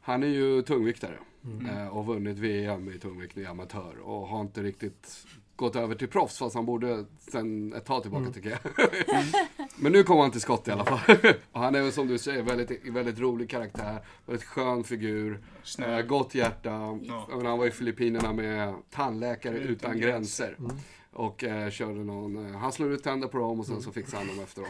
Han 0.00 0.22
är 0.22 0.26
ju 0.26 0.62
tungviktare. 0.62 1.18
Mm. 1.44 1.66
eh, 1.66 1.88
Och 1.88 2.06
vunnit 2.06 2.38
VM 2.38 2.88
i 2.88 2.98
tungviktning 2.98 3.44
i 3.44 3.48
amatör. 3.48 3.98
Och 4.02 4.28
har 4.28 4.40
inte 4.40 4.62
riktigt 4.62 5.26
gått 5.58 5.76
över 5.76 5.94
till 5.94 6.08
proffs. 6.08 6.38
Fast 6.38 6.54
han 6.54 6.66
borde 6.66 7.04
sen 7.18 7.72
ett 7.72 7.84
tag 7.84 8.02
tillbaka 8.02 8.30
tycker 8.30 8.50
jag. 8.50 8.58
Men 9.76 9.92
nu 9.92 10.02
kommer 10.02 10.22
han 10.22 10.30
till 10.30 10.40
skott 10.40 10.68
i 10.68 10.70
alla 10.70 10.84
fall. 10.84 11.16
och 11.52 11.60
han 11.60 11.74
är 11.74 11.82
väl 11.82 11.92
som 11.92 12.06
du 12.06 12.18
säger 12.18 12.42
väldigt, 12.42 12.86
väldigt 12.86 13.18
rolig 13.18 13.50
karaktär. 13.50 13.98
Väldigt 14.26 14.44
skön 14.46 14.84
figur. 14.84 15.32
Eh, 15.32 15.38
Snäll. 15.62 16.06
gott 16.06 16.34
hjärta. 16.34 16.98
Ja. 17.02 17.28
Han 17.30 17.58
var 17.58 17.66
i 17.66 17.70
Filippinerna 17.70 18.32
med 18.32 18.74
tandläkare 18.90 19.56
Utan 19.58 19.70
utan, 19.72 20.00
gränser. 20.00 20.56
gränser. 20.58 20.76
Och 21.18 21.44
eh, 21.44 21.70
körde 21.70 22.04
någon, 22.04 22.50
eh, 22.54 22.58
han 22.60 22.72
slog 22.72 22.92
ut 22.92 23.04
tänder 23.04 23.28
på 23.28 23.38
dem 23.38 23.60
och 23.60 23.66
sen 23.66 23.82
så 23.82 23.92
fixade 23.92 24.16
han 24.24 24.36
dem 24.36 24.44
efteråt. 24.44 24.68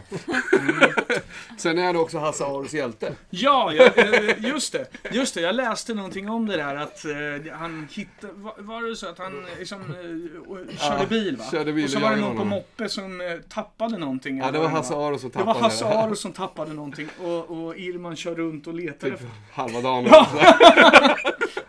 sen 1.59 1.79
är 1.79 1.85
han 1.87 1.97
också 1.97 2.19
Hasse 2.19 2.45
Aros 2.45 2.75
hjälte. 2.75 3.15
Ja, 3.31 3.73
ja, 3.73 3.85
eh, 3.85 4.45
just 4.45 4.73
det. 4.73 4.87
Just 5.13 5.35
det, 5.35 5.41
jag 5.41 5.55
läste 5.55 5.95
någonting 5.95 6.29
om 6.31 6.47
det 6.47 6.57
där 6.57 6.77
att 6.77 7.05
eh, 7.05 7.53
han 7.53 7.89
hittade, 7.91 8.33
var, 8.37 8.55
var 8.59 8.83
det 8.83 8.97
så 8.97 9.09
att 9.09 9.19
han 9.19 9.47
liksom 9.59 9.81
eh, 9.81 10.77
körde 10.77 11.07
bil 11.07 11.37
va? 11.37 11.45
körde 11.51 11.73
bil 11.73 11.85
och 11.85 11.91
så 11.91 12.01
var 12.01 12.11
det 12.11 12.17
någon 12.17 12.37
på 12.37 12.45
moppe 12.45 12.89
som 12.89 13.21
eh, 13.21 13.27
tappade 13.49 13.99
någonting. 13.99 14.39
Ja, 14.39 14.51
det 14.51 14.59
var 14.59 14.69
Hasse 14.69 14.95
Aro 14.95 15.19
som 15.19 15.29
Det 15.31 15.35
tappade. 15.39 15.55
var 15.55 15.63
Hasse 15.63 15.85
Aro 15.87 16.17
som 16.17 16.33
tappade 16.33 16.73
någonting 16.75 17.09
och, 17.23 17.51
och 17.51 17.77
Irman 17.77 18.17
kör 18.17 18.35
runt 18.35 18.67
och 18.67 18.75
letade. 18.75 19.13
Typ 19.13 19.15
efter- 19.15 19.31
halva 19.53 19.81
dagen. 19.81 20.05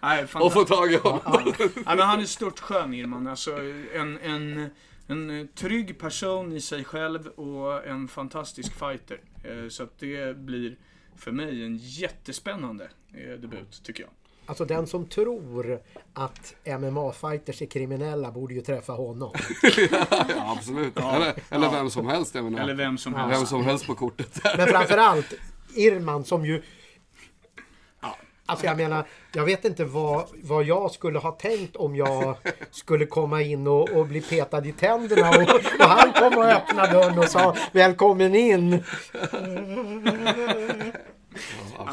Nej, 0.01 0.27
fan, 0.27 0.41
och 0.41 0.53
få 0.53 0.63
tag 0.63 0.91
i 0.91 0.95
honom. 0.95 1.19
Nej, 1.75 1.83
men 1.85 1.99
han 1.99 2.19
är 2.19 2.25
stört 2.25 2.59
skön 2.59 2.93
Irman. 2.93 3.27
Alltså, 3.27 3.51
en, 3.95 4.19
en, 4.23 4.68
en 5.09 5.47
trygg 5.55 5.99
person 5.99 6.53
i 6.53 6.61
sig 6.61 6.83
själv 6.83 7.27
och 7.27 7.87
en 7.87 8.07
fantastisk 8.07 8.73
fighter. 8.79 9.19
Eh, 9.43 9.69
Så 9.69 9.83
att 9.83 9.99
det 9.99 10.37
blir 10.37 10.75
för 11.15 11.31
mig 11.31 11.63
en 11.65 11.77
jättespännande 11.77 12.89
eh, 13.13 13.39
debut, 13.39 13.81
tycker 13.83 14.03
jag. 14.03 14.09
Alltså 14.45 14.65
den 14.65 14.87
som 14.87 15.05
tror 15.05 15.79
att 16.13 16.55
MMA-fighters 16.65 17.61
är 17.61 17.65
kriminella 17.65 18.31
borde 18.31 18.53
ju 18.53 18.61
träffa 18.61 18.93
honom. 18.93 19.33
Ja, 20.29 20.55
absolut. 20.57 20.97
Eller, 20.99 21.33
eller 21.49 21.71
vem 21.71 21.89
som 21.89 22.07
helst. 22.07 22.35
Jag 22.35 22.43
menar. 22.43 22.59
Eller 22.59 22.73
vem 22.73 22.97
som 22.97 23.13
Vem 23.13 23.29
helst. 23.29 23.47
som 23.47 23.63
helst 23.65 23.87
på 23.87 23.95
kortet. 23.95 24.41
Men 24.57 24.67
framförallt 24.67 25.33
Irman 25.75 26.25
som 26.25 26.45
ju... 26.45 26.61
Alltså 28.49 28.65
jag 28.65 28.77
menar, 28.77 29.05
jag 29.31 29.45
vet 29.45 29.65
inte 29.65 29.85
vad, 29.85 30.25
vad 30.43 30.63
jag 30.63 30.91
skulle 30.91 31.19
ha 31.19 31.31
tänkt 31.31 31.75
om 31.75 31.95
jag 31.95 32.35
skulle 32.71 33.05
komma 33.05 33.41
in 33.41 33.67
och, 33.67 33.89
och 33.89 34.05
bli 34.07 34.21
petad 34.21 34.65
i 34.65 34.71
tänderna 34.71 35.29
och, 35.29 35.41
och 35.79 35.85
han 35.89 36.13
kom 36.13 36.37
och 36.37 36.45
öppnade 36.45 36.91
dörren 36.91 37.19
och 37.19 37.25
sa 37.29 37.55
Välkommen 37.71 38.35
in! 38.35 38.83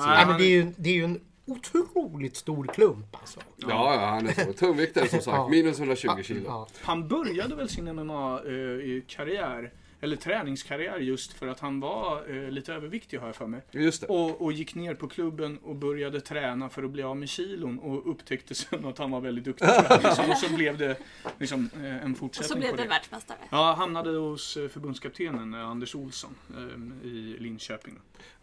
Nej, 0.07 0.27
men 0.27 0.39
det 0.39 0.45
är 0.45 0.51
ju, 0.51 0.73
det 0.77 0.91
är 0.91 0.95
ju 0.95 1.05
en 1.05 1.21
otroligt 1.47 2.37
stor 2.37 2.67
klump 2.67 3.17
alltså. 3.21 3.41
Ja, 3.57 3.95
ja, 3.95 4.07
han 4.07 4.29
är 4.29 4.33
så. 4.45 4.53
Tungviktare 4.53 5.09
som 5.09 5.21
sagt, 5.21 5.37
Ja. 5.37 5.49
minus 5.49 5.79
120 5.79 6.09
kilo. 6.23 6.43
Ja. 6.47 6.67
Han 6.83 7.09
började 7.09 7.55
väl 7.55 7.69
sin 7.69 7.85
MMA-karriär, 7.97 9.73
eller 10.01 10.17
träningskarriär, 10.17 10.99
just 10.99 11.33
för 11.33 11.49
att 11.49 11.61
han 11.61 11.81
var 11.81 12.31
eh, 12.45 12.51
lite 12.51 12.75
överviktig 12.75 13.19
har 13.19 13.27
jag 13.27 13.37
för 13.37 13.47
mig. 13.47 13.63
Just 13.71 14.01
det. 14.01 14.07
Och, 14.07 14.43
och 14.43 14.53
gick 14.53 14.75
ner 14.75 14.95
på 14.95 15.09
klubben 15.09 15.59
och 15.59 15.77
började 15.77 16.21
träna 16.21 16.69
för 16.69 16.83
att 16.83 16.91
bli 16.91 17.03
av 17.03 17.17
med 17.17 17.29
kilon 17.29 17.79
och 17.79 18.11
upptäckte 18.11 18.55
sen 18.55 18.85
att 18.85 18.99
han 18.99 19.11
var 19.11 19.21
väldigt 19.21 19.45
duktig 19.45 19.69
på 19.69 19.95
det. 19.95 20.01
Liksom, 20.05 20.31
och 20.31 20.37
så 20.37 20.55
blev 20.57 20.79
det 20.79 20.97
liksom, 21.39 21.71
eh, 21.77 22.05
en 22.05 22.13
Och 22.13 22.19
fortsättning 22.19 22.49
så 22.49 22.59
blev 22.59 22.71
på 22.71 22.77
det 22.77 22.83
det. 22.83 22.89
världsmästare. 22.89 23.39
Ja, 23.51 23.75
hamnade 23.79 24.11
hos 24.11 24.57
eh, 24.57 24.69
förbundskaptenen 24.69 25.55
eh, 25.55 25.69
Anders 25.69 25.95
Olsson 25.95 26.35
eh, 26.57 27.07
i 27.09 27.37
Linköping. 27.41 27.99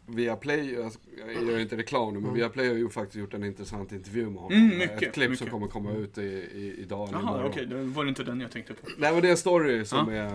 Viaplay, 0.06 0.74
jag 0.74 0.92
jag 1.36 1.44
gör 1.44 1.60
inte 1.60 1.78
reklam 1.78 2.14
nu, 2.14 2.20
men 2.20 2.34
Viaplay 2.34 2.68
har 2.68 2.76
ju 2.76 2.90
faktiskt 2.90 3.16
gjort 3.16 3.34
en 3.34 3.44
intressant 3.44 3.92
intervju 3.92 4.30
med 4.30 4.42
honom. 4.42 4.58
Mm, 4.60 4.78
mycket, 4.78 5.04
Ett 5.04 5.14
klipp 5.14 5.26
som 5.26 5.32
mycket. 5.32 5.50
kommer 5.50 5.68
komma 5.68 5.92
ut 5.92 6.18
i, 6.18 6.22
i, 6.22 6.76
idag. 6.82 7.10
Jaha, 7.12 7.46
okej, 7.46 7.66
det 7.66 7.76
var 7.76 8.06
inte 8.06 8.24
den 8.24 8.42
jag 8.42 8.52
tänkte 8.52 8.74
på. 8.74 8.88
Nej 8.98 9.14
men 9.14 9.22
det 9.22 9.28
är 9.28 9.32
en 9.32 9.38
story 9.38 9.86
som 9.86 10.10
är 10.10 10.34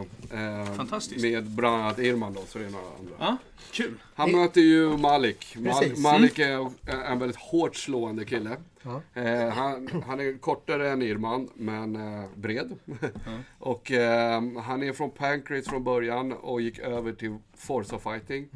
eh, 0.60 0.74
Fantastiskt. 0.74 1.22
med 1.22 1.44
bland 1.46 1.82
annat 1.82 1.98
Irman 1.98 2.34
då, 2.34 2.40
så 2.46 2.58
det 2.58 2.64
är 2.64 2.70
några 2.70 2.84
andra. 2.98 3.14
Ja, 3.18 3.36
kul. 3.72 3.94
Han 4.14 4.32
möter 4.32 4.60
ju 4.60 4.96
Malik. 4.96 5.56
Mal 5.58 5.74
Precis. 5.74 6.02
Malik 6.02 6.38
är 6.38 6.70
en 7.10 7.18
väldigt 7.18 7.38
hårt 7.38 7.76
slående 7.76 8.24
kille. 8.24 8.56
Ja. 8.82 9.02
Eh, 9.14 9.48
han, 9.48 10.02
han 10.06 10.20
är 10.20 10.38
kortare 10.38 10.90
än 10.90 11.02
Irman, 11.02 11.48
men 11.54 11.96
eh, 11.96 12.24
bred. 12.34 12.72
och 13.58 13.92
eh, 13.92 14.42
han 14.62 14.82
är 14.82 14.92
från 14.92 15.10
Pancrase 15.10 15.70
från 15.70 15.84
början 15.84 16.32
och 16.32 16.60
gick 16.60 16.78
över 16.78 17.12
till 17.12 17.36
Forza 17.56 17.98
Fighting. 17.98 18.48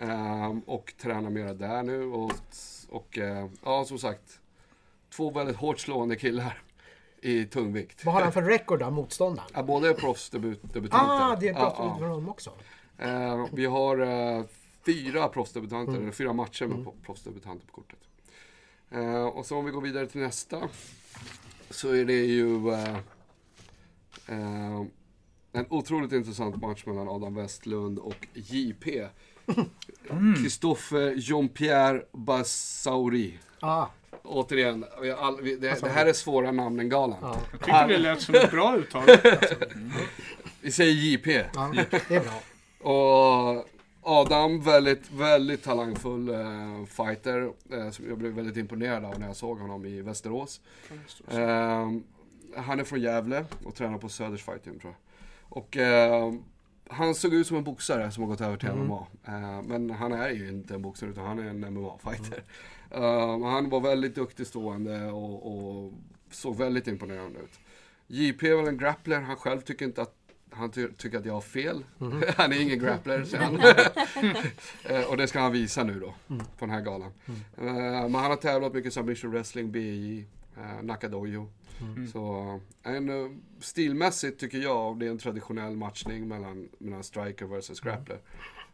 Eh, 0.00 0.56
och 0.66 0.94
tränar 0.98 1.30
mera 1.30 1.54
där 1.54 1.82
nu. 1.82 2.04
Och, 2.04 2.32
och 2.88 3.18
eh, 3.18 3.46
ja, 3.64 3.84
som 3.84 3.98
sagt. 3.98 4.40
Två 5.10 5.30
väldigt 5.30 5.56
hårt 5.56 5.78
slående 5.80 6.16
killar 6.16 6.62
i 7.22 7.44
tungvikt. 7.44 8.04
Vad 8.04 8.14
har 8.14 8.22
han 8.22 8.32
för 8.32 8.42
record 8.42 8.80
då, 8.80 8.90
motståndaren? 8.90 9.48
Ja, 9.54 9.62
båda 9.62 9.88
är 9.88 9.94
proffsdebutanter. 9.94 10.88
Ah, 10.90 11.36
det 11.40 11.46
Ja, 11.46 11.54
pratar 11.54 11.84
ja. 11.84 11.98
vi 12.00 12.06
om 12.06 12.28
också. 12.28 12.50
Eh, 12.98 13.46
vi 13.52 13.66
har 13.66 13.98
eh, 13.98 14.44
fyra 14.86 15.28
proffsdebutanter, 15.28 15.92
Mm. 15.92 16.02
eller 16.02 16.12
fyra 16.12 16.32
matcher 16.32 16.66
med 16.66 16.78
mm. 16.78 16.92
proffsdebutanter 17.04 17.66
på 17.66 17.72
kortet. 17.72 17.98
Eh, 18.90 19.24
och 19.24 19.46
så 19.46 19.56
om 19.56 19.64
vi 19.64 19.70
går 19.70 19.80
vidare 19.80 20.06
till 20.06 20.20
nästa. 20.20 20.68
Så 21.70 21.92
är 21.92 22.04
det 22.04 22.24
ju 22.24 22.72
eh, 22.72 22.96
en 25.52 25.66
otroligt 25.70 26.12
intressant 26.12 26.56
match 26.56 26.86
mellan 26.86 27.08
Adam 27.08 27.34
Westlund 27.34 27.98
och 27.98 28.26
JP. 28.34 29.08
Christophe 30.36 31.14
Jean-Pierre 31.16 32.02
Bassauri. 32.12 33.38
Ah, 33.60 33.86
Återigen, 34.22 34.84
vi 35.02 35.10
all, 35.10 35.40
vi, 35.42 35.56
det, 35.56 35.80
det 35.80 35.88
här 35.88 36.06
är 36.06 36.12
svåra 36.12 36.52
namn 36.52 36.80
än 36.80 36.88
galan. 36.88 37.18
ja, 37.22 37.36
Jag 37.50 37.60
tyckte 37.60 37.86
det 37.86 37.98
lät 37.98 38.20
som 38.20 38.34
ett 38.34 38.50
bra 38.50 38.76
uttal. 38.76 39.02
Vi 40.60 40.72
säger 40.72 40.92
JP. 40.92 41.44
ja, 41.54 41.72
det 42.08 42.14
är 42.16 42.20
bra. 42.20 42.40
Och 42.92 43.66
Adam, 44.02 44.60
väldigt, 44.60 45.10
väldigt 45.12 45.62
talangfull 45.64 46.28
eh, 46.28 46.84
fighter. 46.86 47.52
Eh, 47.72 47.90
som 47.90 48.08
jag 48.08 48.18
blev 48.18 48.32
väldigt 48.32 48.56
imponerad 48.56 49.04
av 49.04 49.20
när 49.20 49.26
jag 49.26 49.36
såg 49.36 49.58
honom 49.58 49.86
i 49.86 50.00
Västerås. 50.02 50.60
Eh, 51.30 51.90
han 52.56 52.80
är 52.80 52.84
från 52.84 53.00
Gävle 53.00 53.44
och 53.64 53.74
tränar 53.74 53.98
på 53.98 54.08
Söders 54.08 54.42
Fight 54.44 54.66
Gym 54.66 54.78
tror 54.80 54.92
jag. 54.92 55.58
Och 55.58 55.76
eh, 55.76 56.32
han 56.90 57.14
såg 57.14 57.34
ut 57.34 57.46
som 57.46 57.56
en 57.56 57.64
boxare 57.64 58.10
som 58.10 58.22
har 58.22 58.30
gått 58.30 58.40
över 58.40 58.56
till 58.56 58.72
MMA. 58.72 59.06
Eh, 59.24 59.62
men 59.62 59.90
han 59.90 60.12
är 60.12 60.30
ju 60.30 60.48
inte 60.48 60.74
en 60.74 60.82
boxare 60.82 61.10
utan 61.10 61.26
han 61.26 61.38
är 61.38 61.44
en 61.44 61.64
MMA-fighter. 61.64 62.42
Eh, 62.90 63.40
han 63.50 63.68
var 63.68 63.80
väldigt 63.80 64.14
duktig 64.14 64.46
stående 64.46 65.06
och, 65.06 65.46
och 65.46 65.92
såg 66.30 66.56
väldigt 66.56 66.88
imponerande 66.88 67.38
ut. 67.40 67.60
JP 68.06 68.48
är 68.48 68.56
väl 68.56 68.68
en 68.68 68.78
grappler, 68.78 69.20
han 69.20 69.36
själv 69.36 69.60
tycker 69.60 69.84
inte 69.84 70.02
att 70.02 70.14
han 70.52 70.70
ty 70.70 70.88
tycker 70.88 71.18
att 71.18 71.24
jag 71.24 71.34
har 71.34 71.40
fel. 71.40 71.84
han 72.36 72.52
är 72.52 72.60
ingen 72.60 72.78
grappler, 72.78 73.24
säger 73.24 73.44
han. 73.44 73.60
Eh, 74.84 75.10
och 75.10 75.16
det 75.16 75.26
ska 75.26 75.40
han 75.40 75.52
visa 75.52 75.84
nu 75.84 76.00
då, 76.00 76.14
på 76.28 76.66
den 76.66 76.70
här 76.70 76.80
galan. 76.80 77.12
Eh, 77.56 77.64
men 77.64 78.14
han 78.14 78.30
har 78.30 78.36
tävlat 78.36 78.74
mycket 78.74 78.92
submission 78.92 79.30
wrestling, 79.30 79.72
BJ, 79.72 80.24
uh, 80.58 80.82
Nakadojo. 80.82 81.48
Så 82.12 82.60
en, 82.82 83.08
eh, 83.08 83.30
stilmässigt 83.60 84.40
tycker 84.40 84.58
jag 84.58 84.98
det 84.98 85.06
är 85.06 85.10
en 85.10 85.18
traditionell 85.18 85.76
matchning 85.76 86.28
mellan, 86.28 86.68
mellan 86.78 87.04
striker 87.04 87.46
versus 87.46 87.80
grappler. 87.80 88.18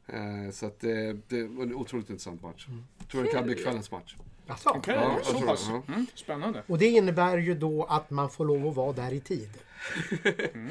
Eh, 0.07 0.51
så 0.53 0.67
att 0.67 0.81
det, 0.81 1.13
det 1.29 1.43
var 1.47 1.63
en 1.63 1.75
otroligt 1.75 2.11
intressant 2.11 2.43
match. 2.43 2.67
Tror 3.11 3.23
det 3.23 3.29
kan 3.31 3.45
bli 3.45 3.55
kvällens 3.55 3.91
match. 3.91 4.17
Alltså, 4.49 4.69
Okej, 4.69 4.95
Ja, 4.95 5.19
så 5.23 5.33
tror 5.33 5.47
pass. 5.47 5.67
ja. 5.71 5.83
Mm, 5.89 6.07
spännande. 6.15 6.63
Och 6.67 6.79
det 6.79 6.87
innebär 6.87 7.39
ju 7.39 7.55
då 7.55 7.85
att 7.85 8.11
man 8.11 8.31
får 8.31 8.45
lov 8.45 8.67
att 8.67 8.77
vara 8.77 8.93
där 8.93 9.13
i 9.13 9.21
tid. 9.21 9.51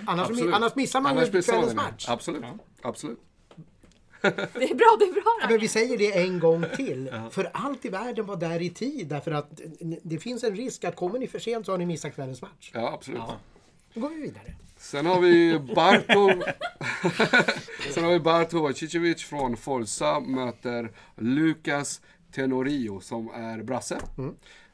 Annars, 0.06 0.30
Absolut. 0.30 0.54
annars 0.54 0.76
missar 0.76 1.02
man 1.02 1.18
Annars 1.18 1.46
kvällens 1.46 1.76
match. 1.76 2.06
Absolut. 2.10 2.44
Absolut. 2.82 3.20
Det 4.54 4.72
är 4.72 4.76
bra, 4.76 4.96
det 5.00 5.06
är 5.06 5.14
bra. 5.14 5.24
Ja, 5.42 5.48
Men 5.50 5.60
vi 5.60 5.68
säger 5.68 5.98
det 5.98 6.18
en 6.20 6.40
gång 6.40 6.66
till. 6.76 7.12
För 7.32 7.50
allt 7.54 7.86
i 7.86 7.90
världen 7.90 8.26
var 8.26 8.36
där 8.36 8.62
i 8.62 8.70
tid. 8.70 9.08
Därför 9.08 9.32
att 9.32 9.62
det 10.04 10.18
finns 10.20 10.44
en 10.44 10.56
risk 10.56 10.84
att 10.84 10.96
kommer 10.96 11.20
ni 11.20 11.28
för 11.28 11.40
sent 11.40 11.66
så 11.66 11.72
har 11.74 11.78
ni 11.78 11.86
missat 11.86 12.16
kvällens 12.16 12.42
match. 12.42 12.72
Ja, 12.74 12.94
absolut. 12.94 13.22
Då 13.94 14.02
går 14.02 14.10
vi 14.10 14.22
vidare. 14.22 14.56
Sen 14.78 15.06
har 15.06 15.22
vi 15.22 15.60
Barto. 15.76 16.44
Sen 17.94 18.04
har 18.04 18.12
vi 18.12 18.20
Barto 18.20 18.60
Vojcicevic 18.60 19.24
från 19.24 19.58
Forza 19.58 20.20
möter 20.20 20.92
Lukas 21.16 22.02
Tenorio 22.36 23.00
som 23.00 23.30
är 23.30 23.64
brasse. 23.64 23.98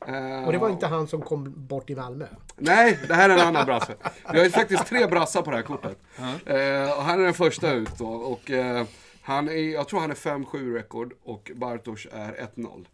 Eh, 0.08 0.44
Och 0.46 0.52
det 0.52 0.58
var 0.58 0.70
inte 0.70 0.88
han 0.88 1.08
som 1.08 1.22
kom 1.22 1.54
bort 1.68 1.90
i 1.90 1.96
Malmö. 1.96 2.26
Nej, 2.58 3.00
det 3.08 3.14
här 3.14 3.30
är 3.30 3.34
en 3.34 3.40
annan 3.48 3.66
brasse. 3.66 3.94
Vi 4.32 4.38
har 4.38 4.46
ju 4.46 4.52
faktiskt 4.52 4.86
tre 4.88 5.06
brassar 5.08 5.42
på 5.42 5.52
det 5.52 5.58
här 5.58 5.64
kortet. 5.64 5.98
Eh, 6.46 6.98
och 6.98 7.04
han 7.04 7.20
är 7.20 7.24
den 7.24 7.34
första 7.34 7.72
ut 7.74 7.98
då. 7.98 8.08
Och, 8.08 8.52
eh, 8.52 8.86
han 9.22 9.50
är, 9.50 9.54
jag 9.74 9.88
tror 9.88 10.00
han 10.00 10.12
är 10.12 10.16
5-7 10.16 10.74
rekord 10.74 11.14
och 11.24 11.52
Bartosz 11.56 12.08
är 12.12 12.50
1-0. 12.56 12.86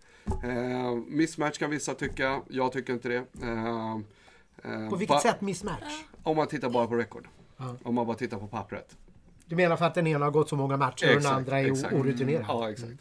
Eh, 0.44 0.96
mismatch 1.08 1.58
kan 1.58 1.70
vissa 1.70 1.94
tycka, 1.94 2.42
jag 2.50 2.72
tycker 2.72 2.94
inte 2.94 3.10
det. 3.10 3.24
Eh, 3.44 3.92
eh, 4.64 4.90
På 4.90 4.96
vilket 4.96 5.22
sätt 5.22 5.42
mismatch? 5.42 6.04
Om 6.24 6.38
man 6.38 6.48
tittar 6.48 6.70
bara 6.70 6.88
på 6.88 6.96
rekord. 6.96 7.28
Ja. 7.58 7.76
Om 7.84 7.96
man 7.96 8.08
bara 8.08 8.18
tittar 8.18 8.38
på 8.38 8.48
pappret. 8.48 8.98
Du 9.46 9.56
menar 9.56 9.78
för 9.78 9.86
att 9.86 9.96
den 9.96 10.08
ena 10.08 10.26
har 10.26 10.32
gått 10.32 10.50
så 10.50 10.56
många 10.56 10.78
matcher 10.78 11.06
och 11.06 11.10
den 11.10 11.18
Exakt, 11.18 11.36
andra 11.36 11.60
är 11.60 11.72
exakt. 11.72 11.94
orutinerad? 11.94 12.46
Ja, 12.48 12.70
exakt. 12.72 12.94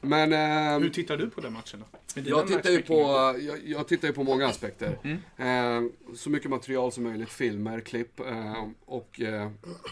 Men 0.00 0.32
eh, 0.32 0.78
Hur 0.78 0.90
tittar 0.90 1.16
du 1.16 1.30
på 1.30 1.40
den 1.40 1.52
matchen 1.52 1.84
då? 2.14 2.20
Jag, 2.24 2.46
tittar 2.46 2.70
ju 2.70 2.82
på, 2.82 2.94
jag, 3.40 3.66
jag 3.66 3.88
tittar 3.88 4.08
ju 4.08 4.14
på 4.14 4.24
många 4.24 4.46
aspekter. 4.46 4.98
Eh, 5.36 5.82
så 6.14 6.30
mycket 6.30 6.50
material 6.50 6.92
som 6.92 7.04
möjligt, 7.04 7.28
filmer, 7.28 7.80
klipp. 7.80 8.20
Eh, 8.20 8.68
och 8.84 9.20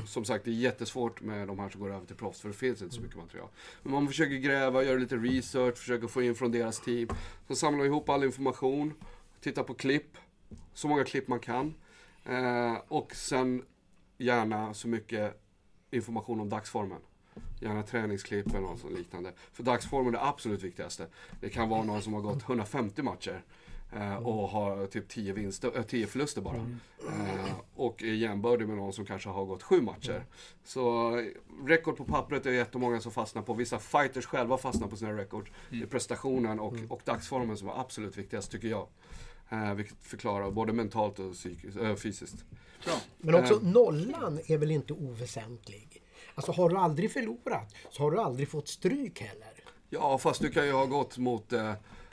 som 0.06 0.24
sagt, 0.24 0.44
det 0.44 0.50
är 0.50 0.54
jättesvårt 0.54 1.20
med 1.20 1.48
de 1.48 1.58
här 1.58 1.68
som 1.68 1.80
går 1.80 1.92
över 1.94 2.06
till 2.06 2.16
proffs, 2.16 2.40
för 2.40 2.48
det 2.48 2.54
finns 2.54 2.82
inte 2.82 2.94
så 2.94 3.00
mycket 3.00 3.16
material. 3.16 3.48
Men 3.82 3.92
man 3.92 4.08
försöker 4.08 4.34
gräva, 4.36 4.84
göra 4.84 4.98
lite 4.98 5.16
research, 5.16 5.76
försöker 5.76 6.06
få 6.08 6.22
in 6.22 6.34
från 6.34 6.52
deras 6.52 6.80
team. 6.80 7.08
Så 7.48 7.54
samlar 7.54 7.84
ihop 7.84 8.08
all 8.08 8.24
information, 8.24 8.94
titta 9.40 9.62
på 9.62 9.74
klipp, 9.74 10.16
så 10.74 10.88
många 10.88 11.04
klipp 11.04 11.28
man 11.28 11.40
kan. 11.40 11.74
Eh, 12.24 12.76
och 12.88 13.14
sen 13.14 13.62
gärna 14.18 14.74
så 14.74 14.88
mycket 14.88 15.42
information 15.90 16.40
om 16.40 16.48
dagsformen. 16.48 16.98
Gärna 17.60 17.82
träningsklipp 17.82 18.46
eller 18.48 18.60
något 18.60 18.80
sånt 18.80 18.98
liknande. 18.98 19.32
För 19.52 19.62
dagsformen 19.62 20.14
är 20.14 20.18
det 20.18 20.24
absolut 20.24 20.62
viktigaste. 20.62 21.06
Det 21.40 21.48
kan 21.48 21.68
vara 21.68 21.82
någon 21.82 22.02
som 22.02 22.14
har 22.14 22.20
gått 22.20 22.42
150 22.42 23.02
matcher 23.02 23.42
eh, 23.92 24.16
och 24.16 24.48
har 24.48 24.86
typ 24.86 25.08
10, 25.08 25.32
vinster, 25.32 25.72
äh, 25.76 25.82
10 25.82 26.06
förluster 26.06 26.40
bara. 26.42 26.56
Eh, 26.56 27.54
och 27.74 28.02
är 28.02 28.06
jämbördig 28.14 28.68
med 28.68 28.76
någon 28.76 28.92
som 28.92 29.06
kanske 29.06 29.28
har 29.28 29.44
gått 29.44 29.62
7 29.62 29.80
matcher. 29.80 30.24
Så 30.64 31.16
eh, 31.18 31.24
rekord 31.66 31.96
på 31.96 32.04
pappret 32.04 32.46
är 32.46 32.50
jättemånga 32.52 33.00
som 33.00 33.12
fastnar 33.12 33.42
på. 33.42 33.54
Vissa 33.54 33.78
fighters 33.78 34.26
själva 34.26 34.58
fastnar 34.58 34.88
på 34.88 34.96
sina 34.96 35.12
rekord. 35.12 35.50
Det 35.70 35.82
är 35.82 35.86
prestationen 35.86 36.60
och, 36.60 36.74
och 36.88 37.00
dagsformen 37.04 37.56
som 37.56 37.68
är 37.68 37.80
absolut 37.80 38.16
viktigast 38.18 38.50
tycker 38.50 38.68
jag. 38.68 38.88
Eh, 39.48 39.74
vilket 39.74 39.96
förklarar 40.00 40.50
både 40.50 40.72
mentalt 40.72 41.18
och 41.18 41.32
psykiskt, 41.32 41.76
äh, 41.76 41.94
fysiskt. 41.94 42.44
Bra. 42.84 42.94
Men 43.18 43.34
också 43.34 43.54
Eh. 43.54 43.62
nollan 43.62 44.40
är 44.46 44.58
väl 44.58 44.70
inte 44.70 44.92
oväsentlig? 44.92 45.95
Alltså 46.38 46.52
har 46.52 46.68
du 46.68 46.76
aldrig 46.76 47.12
förlorat 47.12 47.74
så 47.90 48.02
har 48.02 48.10
du 48.10 48.18
aldrig 48.20 48.48
fått 48.50 48.68
stryk 48.68 49.20
heller. 49.20 49.52
Ja, 49.90 50.18
fast 50.18 50.40
du 50.40 50.50
kan 50.50 50.66
ju 50.66 50.72
ha 50.72 50.84
gått 50.86 51.18
mot 51.18 51.52
eh, 51.52 51.72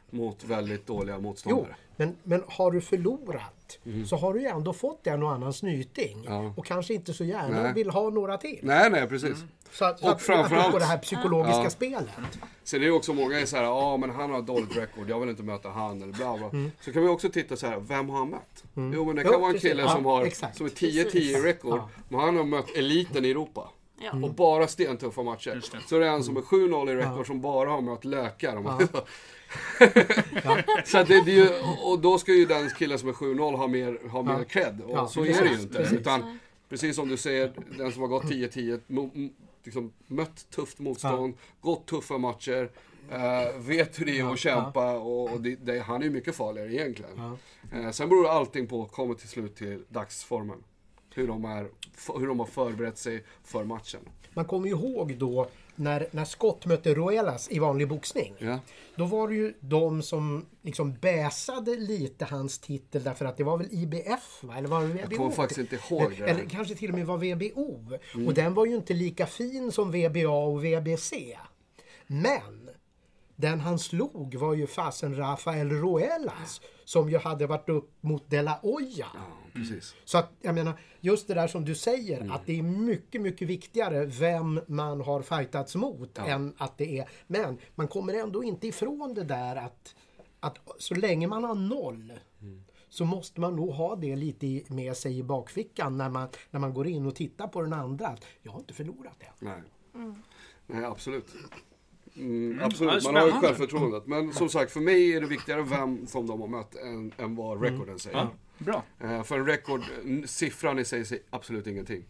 mot 0.09 0.43
väldigt 0.43 0.88
dåliga 0.88 1.15
Jo, 1.15 1.21
motståndare. 1.21 1.76
men, 1.95 2.15
men 2.24 2.43
har 2.47 2.71
du 2.71 2.82
förlorat 2.82 3.80
så 4.09 4.15
har 4.15 4.34
du 4.34 4.41
ju 4.41 4.47
ändå 4.47 4.74
fått 4.74 5.07
en 5.07 5.24
och 5.24 5.32
annan 5.32 5.53
snyting. 5.53 6.24
Ja. 6.28 6.53
Och 6.57 6.65
kanske 6.65 6.93
inte 6.93 7.13
så 7.13 7.24
gärna 7.24 7.63
Nej. 7.63 7.74
vill 7.74 7.89
ha 7.89 8.09
några 8.09 8.38
till. 8.38 8.59
Nej, 8.63 8.89
nej, 8.89 9.07
precis. 9.07 9.38
Så 9.71 9.86
att, 9.86 9.99
så 9.99 10.05
Och 10.05 10.11
att, 10.11 10.21
framförallt- 10.21 10.61
apropå 10.65 10.80
det 10.80 10.86
här 10.86 10.97
psykologiska 10.97 11.63
Ja. 11.63 11.69
spelet. 11.69 12.09
Sen 12.63 12.82
är 12.82 12.86
det 12.86 12.91
också 12.91 13.13
många 13.13 13.39
är 13.39 13.45
så 13.45 13.55
här, 13.57 13.63
ja 13.63 13.97
men 13.97 14.09
han 14.09 14.32
har 14.32 14.41
dåligt 14.41 14.78
record, 14.78 15.09
jag 15.09 15.19
vill 15.19 15.30
inte 15.30 15.43
möta 15.43 15.69
han 15.69 16.01
eller 16.01 16.13
bla 16.13 16.38
bla. 16.38 16.49
Så 16.82 16.93
kan 16.93 17.01
vi 17.01 17.07
också 17.07 17.30
titta 17.30 17.55
så 17.55 17.67
här, 17.67 17.80
vem 17.80 18.09
har 18.09 18.17
han 18.17 18.30
mött? 18.30 18.63
Jo 18.74 18.82
men 18.82 18.91
det 18.91 19.01
Mm. 19.01 19.24
Jo, 19.26 19.32
kan 19.32 19.41
vara 19.41 19.51
en 19.53 19.59
kille 19.59 19.82
Ja, 19.82 19.89
som 19.89 20.05
har 20.05 20.26
exakt. 20.26 20.57
som 20.57 20.65
är 20.65 20.69
10-10 20.69 21.17
i 21.17 21.41
record, 21.41 21.82
men 22.09 22.19
han 22.19 22.38
har 22.38 22.43
mött 22.43 22.69
eliten 22.78 23.26
i 23.26 23.30
Europa. 23.32 23.69
Ja. 24.00 24.12
Mm. 24.12 24.24
Och 24.24 24.34
bara 24.34 24.68
stentuffa 24.68 25.24
matcher. 25.24 25.62
Så 25.88 26.00
det 26.00 26.08
är 26.08 26.12
en 26.12 26.24
som 26.24 26.38
är 26.38 26.41
7-0 26.41 26.91
i 26.91 26.96
record 26.96 27.28
som 27.28 27.41
bara 27.41 27.70
har 27.70 27.82
mött 27.82 28.06
lökar. 28.06 28.60
man- 28.60 28.88
så 30.86 30.98
att 30.98 31.08
det, 31.08 31.22
det 31.26 31.32
är 31.32 31.36
ju, 31.36 31.50
och 31.84 32.00
då 32.00 32.18
ska 32.18 32.32
ju 32.34 32.46
den 32.46 32.70
killen 32.70 33.00
som 33.00 33.10
är 33.10 33.14
7-0 33.14 33.56
ha 33.58 33.68
mer, 33.68 34.10
ha 34.10 34.22
mer 34.22 34.34
Ja. 34.38 34.44
cred. 34.44 34.82
Och 34.82 34.91
Ja, 34.98 35.08
så 35.08 35.22
är 35.26 35.41
det 35.44 35.50
ju 35.50 35.62
inte. 35.62 35.78
precis. 35.78 36.00
Utan, 36.00 36.39
precis 36.70 36.96
som 36.96 37.08
du 37.10 37.18
säger, 37.18 37.54
den 37.78 37.91
som 37.91 38.02
har 38.02 38.10
gått 38.10 38.24
10-10, 38.24 38.80
mo- 38.88 39.12
m- 39.16 39.30
liksom, 39.64 39.91
mött 40.08 40.50
tufft 40.50 40.80
motstånd, 40.80 41.34
gått 41.62 41.86
tuffa 41.86 42.18
matcher. 42.18 42.72
eh, 43.12 43.58
vet 43.60 44.00
hur 44.00 44.06
det 44.06 44.20
är 44.20 44.34
att 44.34 44.39
kämpa 44.39 44.91
och, 44.94 45.32
och 45.34 45.41
det, 45.41 45.56
det, 45.56 45.80
han 45.80 46.02
är 46.02 46.06
ju 46.06 46.12
mycket 46.12 46.36
farligare 46.36 46.74
egentligen. 46.74 47.12
Ja. 47.18 47.38
Eh, 47.80 47.91
sen 47.91 48.10
beror 48.10 48.28
allting 48.30 48.68
på, 48.68 48.86
kommer 48.86 49.14
till 49.14 49.30
slut 49.30 49.56
till 49.56 49.84
dagsformen. 49.89 50.64
Hur 51.16 51.28
de, 51.28 51.45
är, 51.45 51.70
hur 52.20 52.28
de 52.28 52.39
har 52.39 52.45
förberett 52.45 52.97
sig 52.97 53.24
för 53.43 53.64
matchen. 53.64 53.99
Man 54.34 54.45
kommer 54.45 54.68
ju 54.68 54.74
ihåg 54.74 55.18
då 55.18 55.47
när, 55.76 56.07
när 56.11 56.26
Scott 56.26 56.66
mötte 56.66 56.93
Roelas 56.93 57.51
i 57.51 57.59
vanlig 57.59 57.88
boxning. 57.88 58.34
Ja. 58.39 58.59
Då 58.95 59.05
var 59.05 59.28
det 59.28 59.36
ju 59.36 59.53
de 59.59 60.01
som 60.01 60.45
liksom 60.61 60.93
bäsade 61.01 61.76
lite 61.76 62.26
hans 62.26 62.59
titel 62.59 63.03
därför 63.03 63.26
att 63.26 63.38
det 63.38 63.43
var 63.43 63.57
väl 63.57 63.68
IBF 63.72 64.43
va? 64.43 64.57
Eller 64.57 64.68
var 64.68 64.82
det 64.82 64.88
VBO? 64.88 64.99
Jag 65.01 65.18
kommer 65.18 65.32
faktiskt 65.32 65.59
inte 65.59 65.76
ihåg 65.76 66.16
det. 66.18 66.24
Eller 66.24 66.49
kanske 66.49 66.76
till 66.76 66.89
och 66.89 66.95
med 66.95 67.05
var 67.05 67.18
VBO. 67.18 67.97
Mm. 68.16 68.28
Och 68.28 68.34
den 68.34 68.53
var 68.53 68.66
ju 68.66 68.76
inte 68.76 68.93
lika 68.93 69.26
fin 69.26 69.72
som 69.72 69.91
VBA 69.91 70.30
och 70.30 70.66
VBC. 70.66 71.14
Men 72.07 72.70
den 73.36 73.59
han 73.59 73.80
slog 73.80 74.36
var 74.36 74.53
ju 74.53 74.68
fasen 74.68 75.16
Rafael 75.16 75.70
Roelas 75.70 76.61
som 76.86 77.09
ju 77.09 77.18
hade 77.18 77.47
varit 77.47 77.70
upp 77.70 77.91
mot 78.01 78.30
De 78.30 78.41
La 78.41 78.59
Hoya. 78.61 79.07
Ja, 79.14 79.43
precis. 79.54 79.95
Så 80.06 80.18
att 80.18 80.32
jag 80.41 80.56
menar, 80.56 80.74
just 81.01 81.28
det 81.28 81.34
där 81.34 81.47
som 81.47 81.66
du 81.66 81.76
säger, 81.76 82.18
Mm. 82.22 82.32
att 82.32 82.45
det 82.45 82.60
är 82.60 82.64
mycket, 82.64 83.22
mycket 83.22 83.47
viktigare 83.47 84.06
vem 84.06 84.60
man 84.68 85.01
har 85.01 85.22
fightats 85.22 85.76
mot 85.76 86.10
Ja. 86.18 86.26
än 86.26 86.54
att 86.58 86.78
det 86.78 86.99
är... 86.99 87.10
Men 87.28 87.58
man 87.76 87.88
kommer 87.88 88.14
ändå 88.14 88.43
inte 88.43 88.68
ifrån 88.68 89.14
det 89.14 89.24
där 89.24 89.56
att, 89.56 89.95
att 90.39 90.60
så 90.78 90.95
länge 90.95 91.28
man 91.28 91.43
har 91.43 91.56
noll 91.56 92.14
Mm. 92.41 92.64
så 92.89 93.06
måste 93.06 93.41
man 93.41 93.56
nog 93.56 93.70
ha 93.70 93.95
det 93.95 94.16
lite 94.16 94.74
med 94.74 94.97
sig 94.97 95.18
i 95.20 95.24
bakfickan 95.24 95.97
när 95.97 96.10
man, 96.10 96.28
när 96.51 96.60
man 96.60 96.74
går 96.74 96.88
in 96.88 97.06
och 97.06 97.16
tittar 97.16 97.47
på 97.47 97.62
den 97.62 97.74
andra. 97.74 98.08
Att 98.08 98.26
jag 98.41 98.51
har 98.51 98.60
inte 98.60 98.74
förlorat 98.74 99.18
än. 99.24 99.34
Nej. 99.39 100.14
Nej, 100.68 100.86
absolut. 100.86 101.26
Mm, 102.16 102.58
Ja, 102.60 102.66
absolut, 102.66 103.04
man 103.04 103.16
har 103.16 103.26
ju 103.26 103.32
självförtroendet. 103.32 104.08
Men 104.08 104.34
som 104.34 104.49
sagt, 104.49 104.72
för 104.72 104.80
mig 104.80 105.14
är 105.16 105.22
det 105.22 105.28
viktigare 105.28 105.62
vem 105.62 106.08
som 106.08 106.28
de 106.28 106.41
har 106.41 106.47
mött 106.47 106.76
än, 106.76 107.12
än 107.18 107.36
vad 107.36 107.62
rekorden 107.64 107.99
säger. 107.99 108.18
Ja, 108.18 108.32
bra. 108.64 108.84
Eh, 108.99 109.24
för 109.24 109.39
en 109.39 109.45
rekord, 109.45 109.82
n- 110.05 110.24
siffran 110.28 110.80
i 110.80 110.86
sig 110.86 111.05
säger 111.05 111.24
absolut 111.30 111.68
ingenting. 111.68 112.05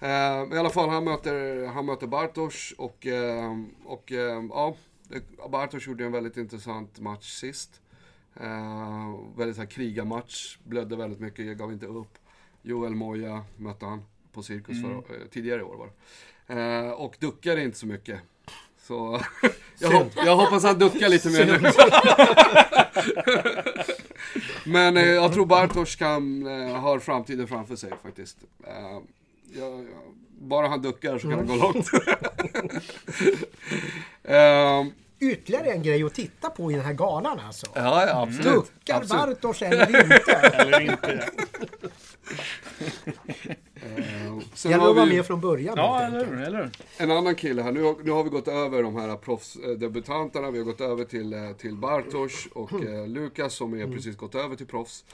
Eh, 0.00 0.08
I 0.52 0.58
alla 0.58 0.70
fall, 0.70 0.88
han 0.88 1.04
möter, 1.04 1.66
han 1.66 1.86
möter 1.86 2.06
Bartosz 2.06 2.74
och, 2.78 3.06
eh, 3.06 3.56
och 3.84 4.12
eh, 4.12 4.42
ja, 4.50 4.76
Bartosz 5.50 5.86
gjorde 5.86 6.04
en 6.04 6.12
väldigt 6.12 6.36
intressant 6.36 7.00
match 7.00 7.30
sist. 7.30 7.80
Eh, 8.40 9.14
väldigt 9.36 9.58
här 9.58 9.66
krigarmatch, 9.66 10.56
blödde 10.64 10.96
väldigt 10.96 11.20
mycket, 11.20 11.46
jag 11.46 11.58
gav 11.58 11.72
inte 11.72 11.86
upp. 11.86 12.18
Joel 12.62 12.94
Moya 12.94 13.44
mötte 13.56 13.86
han 13.86 14.02
på 14.32 14.42
Cirkus 14.42 14.82
för, 14.82 14.90
eh, 14.92 15.00
tidigare 15.30 15.60
i 15.60 15.64
år 15.64 15.76
var 15.76 15.86
det. 15.86 15.92
Eh, 16.86 16.90
och 16.90 17.16
duckade 17.20 17.62
inte 17.62 17.78
så 17.78 17.86
mycket. 17.86 18.20
Så 18.78 19.20
jag, 19.78 19.90
hop- 19.90 20.12
jag 20.16 20.36
hoppas 20.36 20.64
han 20.64 20.78
duckar 20.78 21.08
lite 21.08 21.30
mer 21.30 21.46
nu. 21.46 21.68
Men 24.66 24.96
eh, 24.96 25.04
jag 25.04 25.32
tror 25.32 25.46
Bartosz 25.46 25.96
kan, 25.96 26.46
eh, 26.46 26.74
har 26.74 26.98
framtiden 26.98 27.48
framför 27.48 27.76
sig 27.76 27.92
faktiskt. 28.02 28.38
Eh, 28.66 28.72
jag, 29.58 29.72
jag, 29.72 29.86
bara 30.38 30.68
han 30.68 30.82
duckar 30.82 31.18
så 31.18 31.28
kan 31.28 31.38
det 31.38 31.44
gå 31.44 31.56
långt. 31.56 31.86
eh, 34.22 34.84
Ytterligare 35.20 35.70
en 35.70 35.82
grej 35.82 36.02
att 36.02 36.14
titta 36.14 36.50
på 36.50 36.72
i 36.72 36.74
den 36.74 36.84
här 36.84 36.92
galan 36.92 37.40
alltså. 37.40 37.66
ja, 37.74 38.06
ja, 38.06 38.22
absolut. 38.22 38.44
Duckar 38.54 38.96
absolut. 38.96 39.40
Bartosz 39.40 39.62
eller 39.62 40.02
inte? 40.02 40.32
Eller 40.32 40.80
inte. 40.80 41.30
Eh, 43.86 44.38
sen 44.54 44.70
Gäller 44.70 44.82
har 44.84 44.90
att 44.90 44.96
vara 44.96 45.06
vi 45.06 45.16
med 45.16 45.26
från 45.26 45.40
början. 45.40 45.74
Ja, 45.76 46.00
eller 46.02 46.24
hur? 46.26 46.40
Eller 46.40 46.70
en 46.98 47.10
annan 47.10 47.34
kille 47.34 47.62
här. 47.62 47.72
Nu, 47.72 47.82
har- 47.82 47.96
nu 48.04 48.10
har 48.10 48.24
vi 48.24 48.30
gått 48.30 48.48
över 48.48 48.82
de 48.82 48.96
här 48.96 49.16
proffsdebutanterna. 49.16 50.50
Vi 50.50 50.58
har 50.58 50.64
gått 50.64 50.80
över 50.80 51.04
till, 51.04 51.32
eh, 51.32 51.52
till 51.52 51.76
Bartosz 51.76 52.48
och 52.52 52.84
eh, 52.84 53.08
Lukas 53.08 53.54
som 53.54 53.74
är 53.74 53.86
precis 53.92 54.16
gått 54.16 54.34
över 54.34 54.56
till 54.56 54.66
proffs. 54.66 55.04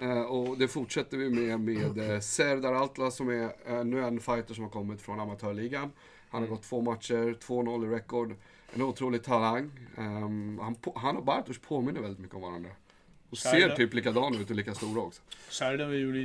Eh, 0.00 0.22
och 0.22 0.58
det 0.58 0.68
fortsätter 0.68 1.16
vi 1.16 1.30
med 1.30 1.60
med 1.60 2.10
eh, 2.14 2.20
Serdar 2.20 2.72
Altla 2.74 3.10
som 3.10 3.28
är 3.28 3.50
ännu 3.66 4.04
en 4.04 4.20
fighter 4.20 4.54
som 4.54 4.64
har 4.64 4.70
kommit 4.70 5.02
från 5.02 5.20
amatörligan. 5.20 5.90
Han 6.30 6.42
har 6.42 6.48
gått 6.48 6.62
två 6.62 6.80
matcher, 6.80 7.36
2-0 7.46 7.84
i 7.86 7.94
rekord. 7.94 8.34
En 8.74 8.82
otrolig 8.82 9.22
talang. 9.24 9.70
Ehm, 9.98 10.58
han, 10.62 10.76
han 10.94 11.16
och 11.16 11.24
Bartosz 11.24 11.58
påminner 11.58 12.00
väldigt 12.00 12.18
mycket 12.20 12.34
om 12.36 12.42
varandra. 12.42 12.70
Och 13.32 13.38
ser 13.38 13.76
typ 13.76 13.94
likadana 13.94 14.38
ut 14.38 14.50
och 14.50 14.56
lika 14.56 14.74
stora 14.74 15.00
också. 15.02 15.22
Serdar 15.48 15.92
gjorde 15.92 16.18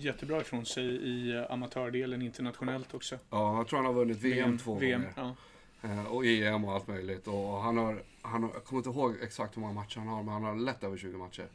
jättebra 0.00 0.40
ifrån 0.40 0.66
sig 0.66 0.84
i 0.84 1.36
eh, 1.36 1.52
amatördelen 1.52 2.22
internationellt 2.22 2.94
också. 2.94 3.18
Ja, 3.30 3.56
jag 3.56 3.68
tror 3.68 3.76
han 3.76 3.86
har 3.86 3.92
vunnit 3.92 4.18
VM, 4.18 4.58
två 4.58 4.74
VM, 4.74 5.00
gånger. 5.16 5.34
ja. 5.82 5.88
Eh, 5.88 6.06
Och 6.06 6.26
EM 6.26 6.64
och 6.64 6.72
allt 6.72 6.88
möjligt. 6.88 7.26
Och 7.26 7.60
han 7.62 7.76
har, 7.76 8.02
han 8.22 8.42
har, 8.42 8.50
jag 8.54 8.64
kommer 8.64 8.78
inte 8.80 8.90
ihåg 8.90 9.14
exakt 9.22 9.56
hur 9.56 9.60
många 9.60 9.72
matcher 9.72 9.98
han 9.98 10.08
har, 10.08 10.22
men 10.22 10.32
han 10.34 10.44
har 10.44 10.56
lätt 10.56 10.84
över 10.84 10.96
20 10.96 11.18
matcher. 11.18 11.46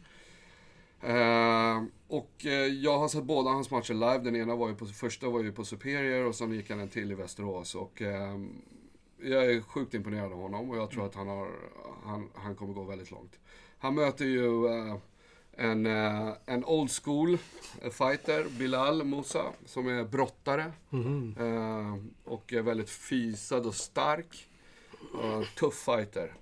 Eh, 1.01 1.84
och 2.08 2.32
jag 2.82 2.97
har 2.99 3.08
sett 3.08 3.24
båda 3.24 3.49
hans 3.49 3.72
matcher 3.72 3.93
live. 3.93 4.18
Den 4.18 4.36
ena 4.36 4.56
var 4.56 4.70
ju 4.70 4.76
på, 4.76 4.86
första 4.86 5.30
var 5.30 5.43
ju 5.43 5.51
på 5.51 5.66
Superior 5.66 6.26
och 6.26 6.36
sen 6.36 6.53
gick 6.53 6.70
han 6.70 6.80
en 6.80 6.89
till 6.89 7.12
i 7.12 7.16
Västerås. 7.16 7.76
Och 7.76 8.01
jag 9.22 9.45
är 9.45 9.62
sjukt 9.62 9.93
imponerad 9.93 10.32
av 10.34 10.39
honom 10.41 10.70
och 10.70 10.78
jag 10.78 10.91
tror 10.91 11.06
att 11.06 11.16
han, 11.16 11.28
har, 11.28 11.47
han, 12.06 12.30
han 12.34 12.56
kommer 12.56 12.74
gå 12.74 12.84
väldigt 12.84 13.12
långt. 13.12 13.39
Han 13.86 13.95
möter 13.95 14.25
ju 14.25 14.67
eh, 14.67 14.95
en, 15.51 15.86
eh, 15.86 16.29
en 16.45 16.65
old 16.65 16.91
school 17.03 17.38
fighter, 17.91 18.45
Bilal 18.59 19.03
Musa, 19.03 19.43
som 19.65 19.88
är 19.88 20.03
brottare. 20.03 20.71
Mhm. 20.89 21.36
Eh, 21.39 22.31
och 22.33 22.53
är 22.53 22.61
väldigt 22.61 22.89
fysad 22.89 23.65
och 23.65 23.75
stark. 23.75 24.47
Uh, 25.23 25.41
tuff 25.59 25.73
fighter. 25.73 26.33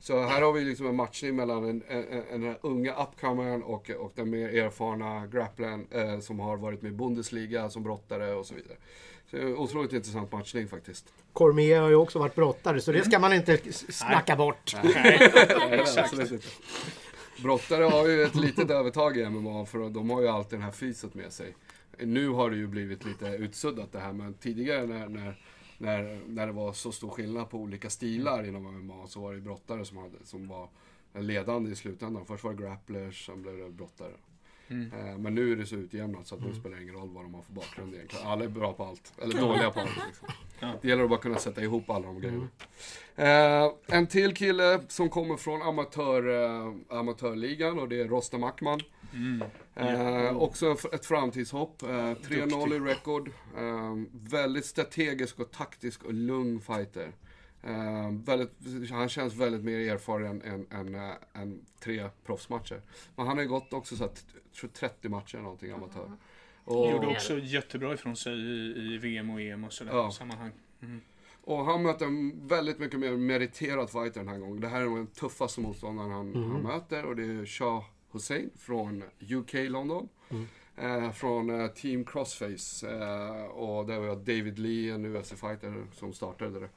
Så 0.00 0.20
här 0.20 0.42
har 0.42 0.52
vi 0.52 0.64
liksom 0.64 0.86
en 0.86 0.96
matchning 0.96 1.36
mellan 1.36 1.64
en, 1.64 1.82
en, 1.88 2.22
en, 2.30 2.40
den 2.40 2.56
unga 2.60 2.94
upcomern 2.94 3.62
och, 3.62 3.90
och 3.90 4.12
den 4.14 4.30
mer 4.30 4.48
erfarna 4.48 5.26
grapplern 5.26 6.22
som 6.22 6.40
har 6.40 6.56
varit 6.56 6.82
med 6.82 6.92
i 6.92 6.94
Bundesliga 6.94 7.70
som 7.70 7.82
brottare 7.82 8.34
och 8.34 8.46
så 8.46 8.54
vidare. 8.54 8.76
Så 9.32 9.38
en 9.38 9.56
otroligt 9.56 9.92
intressant 9.92 10.32
matchning 10.32 10.68
faktiskt. 10.68 11.12
Cormier 11.32 11.80
har 11.80 11.88
ju 11.88 11.94
också 11.94 12.18
varit 12.18 12.34
brottare 12.34 12.80
så 12.80 12.92
det 12.92 13.04
ska 13.04 13.18
man 13.18 13.32
inte 13.32 13.72
snacka 13.72 14.36
bort. 14.36 14.76
Nej. 14.84 15.30
Brottare 17.42 17.84
har 17.84 18.08
ju 18.08 18.22
ett 18.22 18.34
litet 18.34 18.70
övertag 18.70 19.16
i 19.16 19.28
MMA 19.28 19.66
för 19.66 19.90
de 19.90 20.10
har 20.10 20.20
ju 20.20 20.28
alltid 20.28 20.58
det 20.58 20.62
här 20.62 20.72
fyset 20.72 21.14
med 21.14 21.32
sig. 21.32 21.54
Nu 21.98 22.28
har 22.28 22.50
det 22.50 22.56
ju 22.56 22.66
blivit 22.66 23.04
lite 23.04 23.26
utsuddat 23.26 23.92
det 23.92 23.98
här 23.98 24.12
men 24.12 24.34
tidigare 24.34 24.86
när, 24.86 25.08
när, 25.08 25.40
när, 25.78 26.20
när 26.26 26.46
det 26.46 26.52
var 26.52 26.72
så 26.72 26.92
stor 26.92 27.10
skillnad 27.10 27.50
på 27.50 27.58
olika 27.58 27.90
stilar 27.90 28.46
inom 28.46 28.62
MMA 28.62 29.06
så 29.06 29.20
var 29.20 29.30
det 29.30 29.36
ju 29.36 29.42
brottare 29.42 29.84
som, 29.84 29.96
hade, 29.96 30.24
som 30.24 30.48
var 30.48 30.68
ledande 31.14 31.70
i 31.70 31.76
slutändan. 31.76 32.26
Först 32.26 32.44
var 32.44 32.52
det 32.52 32.62
grapplers, 32.62 33.26
sen 33.26 33.42
blev 33.42 33.58
det 33.58 33.70
brottare. 33.70 34.12
Mm. 34.72 35.08
Eh, 35.08 35.18
Men 35.18 35.34
nu 35.34 35.52
är 35.52 35.56
det 35.56 35.66
så 35.66 35.74
utjämnat 35.76 36.26
så 36.26 36.34
att 36.34 36.44
nu 36.44 36.54
spelar 36.54 36.76
det 36.76 36.82
ingen 36.82 36.94
roll 36.94 37.08
vad 37.08 37.24
de 37.24 37.34
har 37.34 37.42
för 37.42 37.52
bakgrund 37.52 37.94
egentligen. 37.94 38.26
Alla 38.26 38.44
är 38.44 38.48
bra 38.48 38.72
på 38.72 38.84
allt, 38.84 39.12
eller 39.22 39.38
dåliga 39.40 39.70
på 39.70 39.80
allt. 39.80 39.90
Liksom. 40.06 40.28
Ja. 40.60 40.72
Det 40.82 40.88
gäller 40.88 41.04
att 41.04 41.10
bara 41.10 41.20
kunna 41.20 41.38
sätta 41.38 41.62
ihop 41.62 41.90
alla 41.90 42.06
de 42.06 42.20
grejerna. 42.20 42.48
Eh, 43.16 43.72
en 43.86 44.06
till 44.06 44.34
kille 44.34 44.80
som 44.88 45.08
kommer 45.08 45.36
från 45.36 45.62
amatör, 45.62 46.44
eh, 46.44 46.98
amatörligan 46.98 47.78
och 47.78 47.88
det 47.88 48.00
är 48.00 48.08
Rostam 48.08 48.44
Akman. 48.44 48.80
Mm. 49.14 49.42
Eh, 49.74 50.36
också 50.36 50.76
ett 50.92 51.06
framtidshopp. 51.06 51.82
Eh, 51.82 51.88
3-0 51.88 52.72
i 52.74 52.78
record. 52.78 53.28
Eh, 53.56 53.94
väldigt 54.12 54.64
strategisk 54.66 55.40
och 55.40 55.50
taktisk 55.50 56.02
och 56.02 56.14
lugn 56.14 56.60
fighter. 56.60 57.12
Eh, 57.62 58.10
väldigt, 58.10 58.90
han 58.90 59.08
känns 59.08 59.34
väldigt 59.34 59.64
mer 59.64 59.92
erfaren 59.92 60.42
än, 60.42 60.66
än, 60.70 60.94
än, 60.94 61.12
än 61.32 61.66
tre 61.80 62.08
proffsmatcher. 62.24 62.80
Men 63.16 63.26
han 63.26 63.36
har 63.36 63.42
ju 63.42 63.48
gått 63.48 63.72
också 63.72 63.96
så 63.96 64.04
att, 64.04 64.24
tror 64.60 64.70
30 64.70 65.08
matcher 65.08 65.34
eller 65.34 65.42
någonting 65.42 65.70
amatör. 65.72 66.12
Och, 66.64 66.90
Gjorde 66.90 67.06
också 67.06 67.38
jättebra 67.38 67.94
ifrån 67.94 68.16
sig 68.16 68.32
i, 68.32 68.94
i 68.94 68.98
VM 68.98 69.30
och 69.30 69.40
EM 69.40 69.64
och 69.64 69.72
sådär 69.72 69.92
Ja. 69.92 70.10
sammanhang. 70.10 70.52
Mm. 70.82 71.00
Och 71.44 71.64
han 71.64 71.82
möter 71.82 72.06
en 72.06 72.48
väldigt 72.48 72.78
mycket 72.78 73.00
mer 73.00 73.16
meriterad 73.16 73.90
fighter 73.90 74.20
den 74.20 74.28
här 74.28 74.38
gången. 74.38 74.60
Det 74.60 74.68
här 74.68 74.80
är 74.80 74.84
nog 74.84 74.96
den 74.96 75.06
tuffaste 75.06 75.60
motståndaren 75.60 76.10
han, 76.10 76.34
han 76.34 76.62
möter 76.62 77.04
och 77.04 77.16
det 77.16 77.22
är 77.22 77.46
Shah 77.46 77.84
Hussein 78.12 78.50
från 78.58 79.04
UK 79.30 79.52
London. 79.54 80.08
Eh, 80.76 81.12
från 81.12 81.60
eh, 81.60 81.66
Team 81.66 82.04
Crossface. 82.04 82.90
Eh, 82.90 83.44
och 83.44 83.86
där 83.86 83.98
var 83.98 84.16
David 84.16 84.58
Lee, 84.58 84.94
en 84.94 85.16
UFC-fighter 85.16 85.84
som 85.92 86.12
startade 86.12 86.60
det. 86.60 86.68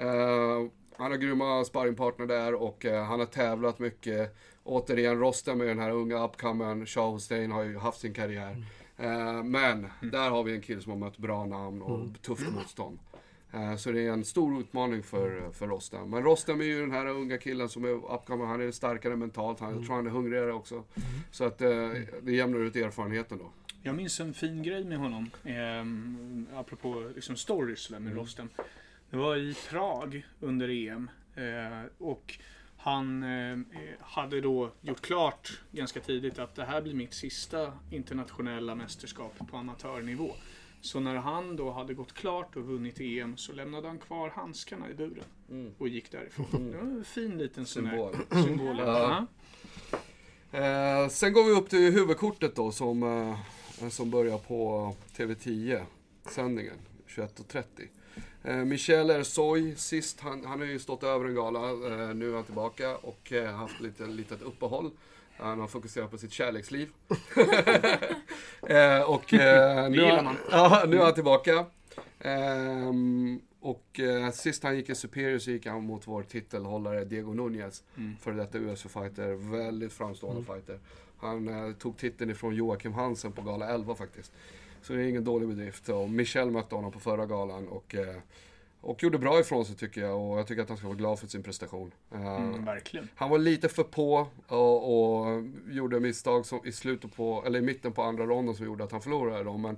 Eh, 0.00 0.66
han 0.96 1.10
har 1.10 1.16
grymma 1.18 1.64
sparringpartner 1.64 2.26
där 2.26 2.54
och 2.54 2.84
eh, 2.84 3.04
han 3.04 3.18
har 3.18 3.26
tävlat 3.26 3.78
mycket. 3.78 4.36
Återigen, 4.64 5.18
rosten 5.18 5.58
med 5.58 5.66
den 5.66 5.78
här 5.78 5.90
unga 5.90 6.24
upcomern, 6.24 6.86
Shah 6.86 7.12
Hussein 7.12 7.50
har 7.52 7.62
ju 7.64 7.78
haft 7.78 8.00
sin 8.00 8.14
karriär. 8.14 8.64
Eh, 8.96 9.42
men 9.42 9.86
där 10.00 10.30
har 10.30 10.42
vi 10.42 10.54
en 10.54 10.60
kille 10.62 10.80
som 10.80 10.92
har 10.92 10.98
mött 10.98 11.18
bra 11.18 11.46
namn 11.46 11.82
och 11.82 12.22
tufft 12.22 12.50
motstånd. 12.52 12.98
Så 13.78 13.92
det 13.92 14.06
är 14.06 14.12
en 14.12 14.24
stor 14.24 14.60
utmaning 14.60 15.02
för, 15.02 15.50
för 15.52 15.66
Rostam. 15.66 16.10
Men 16.10 16.22
Rostam 16.22 16.60
är 16.60 16.64
ju 16.64 16.80
den 16.80 16.92
här 16.92 17.06
unga 17.06 17.38
killen 17.38 17.68
som 17.68 17.84
är 17.84 17.88
upcoming. 17.88 18.46
Han 18.46 18.60
är 18.60 18.70
starkare 18.70 19.16
mentalt. 19.16 19.60
Han, 19.60 19.74
Jag 19.74 19.84
tror 19.86 19.96
han 19.96 20.06
är 20.06 20.10
hungrigare 20.10 20.52
också. 20.52 20.84
Så 21.30 21.44
att 21.44 21.60
eh, 21.62 21.90
det 22.22 22.32
jämnar 22.32 22.58
ut 22.58 22.76
erfarenheten 22.76 23.38
då. 23.38 23.50
Jag 23.82 23.94
minns 23.94 24.20
en 24.20 24.34
fin 24.34 24.62
grej 24.62 24.84
med 24.84 24.98
honom. 24.98 25.30
Eh, 25.44 26.58
apropå 26.58 27.10
liksom 27.14 27.36
stories 27.36 27.90
med 27.90 28.16
Rostem. 28.16 28.48
Det 29.10 29.16
var 29.16 29.36
i 29.36 29.54
Prag 29.70 30.26
under 30.40 30.68
EM. 30.68 31.10
Eh, 31.34 31.90
och 31.98 32.38
han 32.76 33.22
eh, 33.22 33.58
hade 34.00 34.40
då 34.40 34.70
gjort 34.80 35.00
klart 35.00 35.60
ganska 35.72 36.00
tidigt 36.00 36.38
att 36.38 36.54
det 36.54 36.64
här 36.64 36.82
blir 36.82 36.94
mitt 36.94 37.14
sista 37.14 37.72
internationella 37.90 38.74
mästerskap 38.74 39.38
på 39.50 39.56
amatörnivå. 39.56 40.30
Så 40.80 41.00
när 41.00 41.14
han 41.14 41.56
då 41.56 41.70
hade 41.70 41.94
gått 41.94 42.12
klart 42.12 42.56
och 42.56 42.64
vunnit 42.64 43.00
EM 43.00 43.36
så 43.36 43.52
lämnade 43.52 43.88
han 43.88 43.98
kvar 43.98 44.28
handskarna 44.28 44.90
i 44.90 44.94
buren. 44.94 45.24
Och 45.78 45.88
gick 45.88 46.12
därifrån. 46.12 46.70
Det 46.72 46.76
var 46.76 46.84
en 46.84 47.04
fin 47.04 47.38
liten 47.38 47.66
Symbol. 47.66 48.16
symbol. 48.30 48.78
Ja. 48.78 49.26
Eh, 50.52 51.08
sen 51.08 51.32
går 51.32 51.44
vi 51.44 51.50
upp 51.50 51.70
till 51.70 51.92
huvudkortet 51.92 52.56
då 52.56 52.72
som, 52.72 53.02
eh, 53.02 53.88
som 53.88 54.10
börjar 54.10 54.38
på 54.38 54.94
TV10 55.16 55.82
sändningen 56.30 56.76
21.30. 57.06 57.88
Eh, 58.42 58.56
Michel 58.56 59.10
Ersoy, 59.10 59.74
sist, 59.76 60.20
han, 60.20 60.44
han 60.44 60.58
har 60.58 60.66
ju 60.66 60.78
stått 60.78 61.02
över 61.02 61.24
en 61.24 61.34
gala, 61.34 61.70
eh, 61.70 62.14
nu 62.14 62.30
är 62.30 62.34
han 62.34 62.44
tillbaka 62.44 62.96
och 62.96 63.32
eh, 63.32 63.54
haft 63.54 63.80
lite 63.80 64.06
litet 64.06 64.42
uppehåll. 64.42 64.90
Han 65.36 65.60
har 65.60 65.66
fokuserat 65.66 66.10
på 66.10 66.18
sitt 66.18 66.32
kärleksliv. 66.32 66.88
och 69.06 69.32
nu, 69.32 70.20
man. 70.22 70.36
Ja, 70.50 70.84
nu 70.88 70.96
är 70.96 71.04
han 71.04 71.14
tillbaka. 71.14 71.66
Och 73.60 74.00
eh, 74.00 74.30
sist 74.30 74.62
han 74.62 74.76
gick 74.76 74.90
i 74.90 74.94
Superior 74.94 75.38
så 75.38 75.50
gick 75.50 75.66
han 75.66 75.84
mot 75.84 76.06
vår 76.06 76.22
titelhållare 76.22 77.04
Diego 77.04 77.34
Nunez. 77.34 77.82
Mm. 77.96 78.16
Före 78.20 78.34
detta 78.34 78.58
UFC-fighter, 78.58 79.50
väldigt 79.50 79.92
framstående 79.92 80.44
fighter. 80.44 80.78
Han 81.18 81.48
eh, 81.48 81.72
tog 81.72 81.96
titeln 81.96 82.30
ifrån 82.30 82.54
Joakim 82.54 82.92
Hansen 82.92 83.32
på 83.32 83.42
gala 83.42 83.68
11 83.68 83.94
faktiskt. 83.94 84.32
Så 84.82 84.92
det 84.92 85.02
är 85.02 85.06
ingen 85.08 85.24
dålig 85.24 85.48
bedrift. 85.48 85.88
Och 85.88 86.10
Michel 86.10 86.50
mötte 86.50 86.74
honom 86.74 86.92
på 86.92 87.00
förra 87.00 87.26
galan 87.26 87.68
och, 87.68 87.94
eh, 87.94 88.16
och 88.80 89.02
gjorde 89.02 89.18
bra 89.18 89.40
ifrån 89.40 89.64
sig 89.64 89.76
tycker 89.76 90.00
jag. 90.00 90.20
Och 90.20 90.38
jag 90.38 90.46
tycker 90.46 90.62
att 90.62 90.68
han 90.68 90.78
ska 90.78 90.86
vara 90.86 90.96
glad 90.96 91.18
för 91.18 91.26
sin 91.26 91.42
prestation. 91.42 91.92
Eh, 92.14 92.36
Mm, 92.36 92.64
verkligen. 92.64 93.08
han 93.14 93.30
var 93.30 93.38
lite 93.38 93.68
för 93.68 93.82
på 93.84 94.26
och, 94.46 95.24
och 95.24 95.42
gjorde 95.70 96.00
misstag 96.00 96.46
som 96.46 96.60
i 96.66 96.72
slutet 96.72 97.16
på, 97.16 97.42
eller 97.46 97.58
i 97.58 97.62
mitten 97.62 97.92
på 97.92 98.02
andra 98.02 98.26
ronden 98.26 98.54
som 98.54 98.66
gjorde 98.66 98.84
att 98.84 98.92
han 98.92 99.00
förlorade 99.00 99.44
dem. 99.44 99.62
Men 99.62 99.76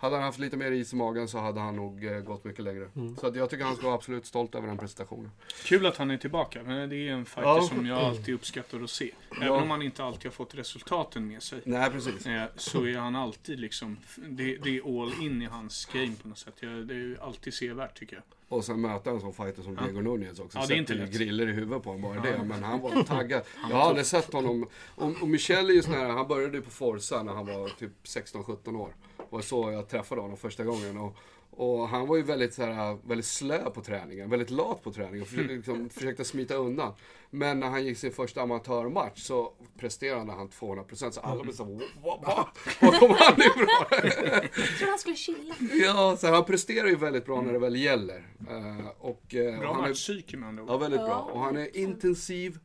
hade 0.00 0.14
han 0.16 0.24
haft 0.24 0.38
lite 0.38 0.56
mer 0.56 0.70
is 0.72 0.92
i 0.92 0.96
magen 0.96 1.28
så 1.28 1.38
hade 1.38 1.60
han 1.60 1.76
nog 1.76 2.04
eh, 2.04 2.18
gått 2.20 2.44
mycket 2.44 2.64
längre. 2.64 2.88
Så 3.20 3.26
att 3.26 3.36
jag 3.36 3.50
tycker 3.50 3.64
han 3.64 3.76
ska 3.76 3.84
vara 3.86 3.94
absolut 3.94 4.26
stolt 4.26 4.54
över 4.54 4.68
den 4.68 4.78
prestationen. 4.78 5.30
Kul 5.64 5.86
att 5.86 5.96
han 5.96 6.10
är 6.10 6.16
tillbaka. 6.16 6.62
Men 6.62 6.88
det 6.88 6.96
är 7.08 7.12
en 7.12 7.24
fighter 7.26 7.42
Ja. 7.50 7.62
som 7.62 7.86
jag 7.86 7.98
alltid 7.98 8.34
uppskattar 8.34 8.80
att 8.80 8.90
se. 8.90 9.10
Även 9.36 9.46
Ja. 9.48 9.62
om 9.62 9.70
han 9.70 9.82
inte 9.82 10.04
alltid 10.04 10.24
har 10.26 10.30
fått 10.32 10.54
resultaten 10.54 11.28
med 11.28 11.42
sig. 11.42 11.60
Nej, 11.64 11.90
precis. 11.90 12.26
eh, 12.26 12.42
Så 12.56 12.86
är 12.86 12.96
han 12.98 13.16
alltid 13.16 13.60
liksom, 13.60 13.96
det, 14.16 14.56
det 14.56 14.76
är 14.76 15.02
all 15.02 15.12
in 15.22 15.42
i 15.42 15.46
hans 15.46 15.84
game 15.92 16.12
på 16.22 16.28
något 16.28 16.38
sätt. 16.38 16.54
Jag, 16.60 16.72
det 16.86 16.94
är 16.94 16.98
ju 16.98 17.16
alltid 17.20 17.54
sevärt 17.54 17.98
tycker 17.98 18.16
jag. 18.16 18.22
Och 18.58 18.64
sen 18.64 18.80
möta 18.80 19.10
en 19.10 19.20
sån 19.20 19.32
fighter 19.32 19.62
som 19.62 19.74
Ja. 19.80 19.82
Diego 19.84 20.00
Nunez 20.00 20.38
också. 20.40 20.58
Ja, 20.58 20.66
det 20.68 20.74
är 20.74 20.78
inte 20.78 20.94
lätt. 20.94 21.10
griller 21.12 21.48
i 21.48 21.52
huvudet 21.52 21.82
på 21.82 21.90
honom, 21.90 22.02
bara 22.02 22.14
Ja. 22.30 22.36
det. 22.38 22.44
Men 22.44 22.62
han 22.62 22.80
var 22.80 23.02
taggad. 23.02 23.42
Jag 23.70 23.76
har 23.76 23.88
aldrig 23.88 24.06
sett 24.06 24.32
honom. 24.32 24.66
Och, 24.94 25.22
och 25.22 25.28
Michel 25.28 25.70
är 25.70 25.74
ju 25.74 25.82
sån 25.82 25.94
här, 25.94 26.08
han 26.08 26.28
började 26.28 26.56
ju 26.56 26.62
på 26.62 26.70
Forza 26.70 27.22
när 27.22 27.32
han 27.32 27.46
var 27.46 27.68
typ 27.68 27.90
16-17 28.04 28.76
år. 28.76 28.92
Var 29.30 29.40
så 29.40 29.70
jag 29.72 29.88
träffade 29.88 30.20
honom 30.20 30.36
första 30.36 30.64
gången. 30.64 30.98
Och, 30.98 31.16
och 31.50 31.88
han 31.88 32.06
var 32.06 32.16
ju 32.16 32.22
väldigt, 32.22 32.54
så 32.54 32.62
här, 32.64 32.98
väldigt 33.08 33.26
slö 33.26 33.70
på 33.70 33.80
träningen, 33.80 34.30
väldigt 34.30 34.50
lat 34.50 34.82
på 34.82 34.92
träningen. 34.92 35.26
Försökte, 35.26 35.44
Mm. 35.44 35.56
liksom, 35.56 35.90
försökte 35.90 36.24
smita 36.24 36.54
undan. 36.54 36.92
Men 37.30 37.60
när 37.60 37.68
han 37.70 37.84
gick 37.84 37.98
sin 37.98 38.12
första 38.12 38.42
amatörmatch 38.42 39.20
så 39.22 39.52
presterade 39.78 40.32
han 40.32 40.48
200%. 40.48 41.10
Så 41.10 41.20
alla 41.20 41.42
blev 41.42 41.52
så 41.52 41.64
vad, 41.64 41.80
vad, 42.02 42.20
vad, 42.24 42.46
vad 42.80 43.00
kom 43.00 43.10
han 43.18 43.34
ifrån? 43.40 43.66
Jag 43.90 44.52
trodde 44.52 44.90
han 44.90 44.98
skulle 44.98 45.16
chilla. 45.16 45.54
Ja, 45.84 46.16
så 46.20 46.26
han 46.26 46.44
presterar 46.44 46.86
ju 46.88 46.96
väldigt 46.96 47.26
bra 47.26 47.42
när 47.42 47.52
det 47.52 47.58
väl 47.58 47.76
gäller. 47.76 48.26
Eh, 48.50 48.86
och, 48.98 49.34
eh, 49.34 49.58
Bra 49.60 49.72
han 49.72 49.84
är, 49.84 49.88
matchpsyke 49.88 50.36
med 50.36 50.48
andra 50.48 50.62
ord. 50.62 50.70
Ja, 50.70 50.76
väldigt 50.76 51.00
bra. 51.00 51.30
Och 51.32 51.40
han 51.40 51.56
är 51.56 51.76
intensiv. 51.76 52.58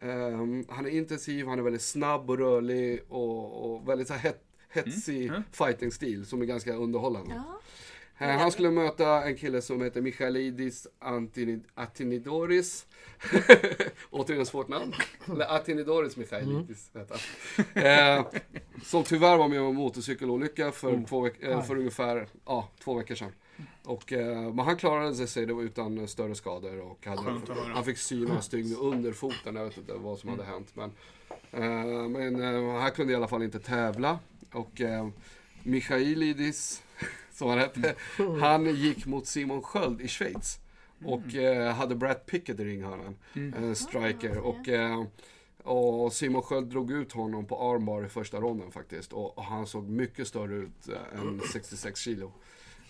ehm, 0.00 0.64
han 0.68 0.86
är 0.86 0.90
intensiv, 0.90 1.46
han 1.46 1.58
är 1.58 1.62
väldigt 1.62 1.82
snabb 1.82 2.30
och 2.30 2.38
rörlig 2.38 3.00
och, 3.08 3.64
och 3.74 3.88
väldigt 3.88 4.08
så 4.08 4.14
här 4.14 4.20
het, 4.20 4.44
hetsig 4.86 5.26
Mm. 5.28 5.42
fighting-stil 5.52 6.26
som 6.26 6.42
är 6.42 6.46
ganska 6.46 6.74
underhållande. 6.74 7.34
Ja. 7.34 7.60
Eh, 8.26 8.38
Han 8.38 8.52
skulle 8.52 8.70
möta 8.70 9.22
en 9.24 9.36
kille 9.36 9.62
som 9.62 9.82
heter 9.82 10.00
Michailidis 10.00 10.86
Antini- 11.00 11.62
Atinidoris. 11.74 12.86
Återigen 14.10 14.46
svårt 14.46 14.68
namn. 14.68 14.92
Eller 15.32 15.54
Atinidoris 15.56 16.16
Michailidis 16.16 16.90
heter 16.94 17.20
han. 17.74 18.18
Eh, 18.18 18.26
som 18.84 19.04
tyvärr 19.04 19.36
var 19.36 19.48
med 19.48 19.60
om 19.60 19.66
en 19.68 19.74
motorcykelolycka 19.74 20.72
för, 20.72 21.04
två 21.08 21.20
veck- 21.20 21.42
eh, 21.42 21.62
för 21.62 21.76
ungefär 21.76 22.28
ja, 22.46 22.68
två 22.84 22.94
veckor 22.94 23.14
sedan. 23.14 23.32
Och, 23.84 24.12
eh, 24.12 24.42
men 24.54 24.58
han 24.58 24.76
klarade 24.76 25.26
sig 25.26 25.46
det 25.46 25.52
var 25.54 25.62
utan 25.62 26.08
större 26.08 26.34
skador 26.34 26.80
och 26.80 27.06
hade, 27.06 27.22
han 27.74 27.84
fick 27.84 27.98
syna 27.98 28.40
stygn 28.40 28.76
under 28.80 29.12
foten. 29.12 29.56
Jag 29.56 29.64
vet 29.64 29.76
inte 29.76 29.92
vad 29.94 30.18
som 30.18 30.30
hade 30.30 30.44
hänt. 30.44 30.72
Men, 30.74 30.92
eh, 31.52 32.08
men 32.08 32.70
han 32.76 32.90
kunde 32.90 33.12
i 33.12 33.16
alla 33.16 33.28
fall 33.28 33.42
inte 33.42 33.58
tävla. 33.58 34.18
Och 34.52 34.80
eh, 34.80 35.08
Michailidis, 35.62 36.82
som 37.32 37.48
han 37.48 37.58
hette, 37.58 37.94
han 38.40 38.74
gick 38.74 39.06
mot 39.06 39.26
Simon 39.26 39.62
Sköld 39.62 40.00
i 40.00 40.08
Schweiz. 40.08 40.60
Och 41.04 41.34
eh, 41.34 41.74
hade 41.74 41.94
Brad 41.94 42.26
Pickett 42.26 42.60
i 42.60 42.64
ringhörnan. 42.64 43.16
En 43.34 43.76
striker. 43.76 44.36
Ah, 44.36 44.40
och, 44.40 44.68
eh, 44.68 45.04
och 45.62 46.12
Simon 46.12 46.42
Sköld 46.42 46.66
drog 46.66 46.90
ut 46.90 47.12
honom 47.12 47.46
på 47.46 47.72
armbar 47.72 48.04
i 48.04 48.08
första 48.08 48.40
ronden 48.40 48.70
faktiskt. 48.70 49.12
Och, 49.12 49.38
och 49.38 49.44
han 49.44 49.66
såg 49.66 49.88
mycket 49.88 50.28
större 50.28 50.54
ut 50.54 50.88
eh, 50.88 51.20
än 51.20 51.40
66 51.52 52.00
kilo. 52.00 52.32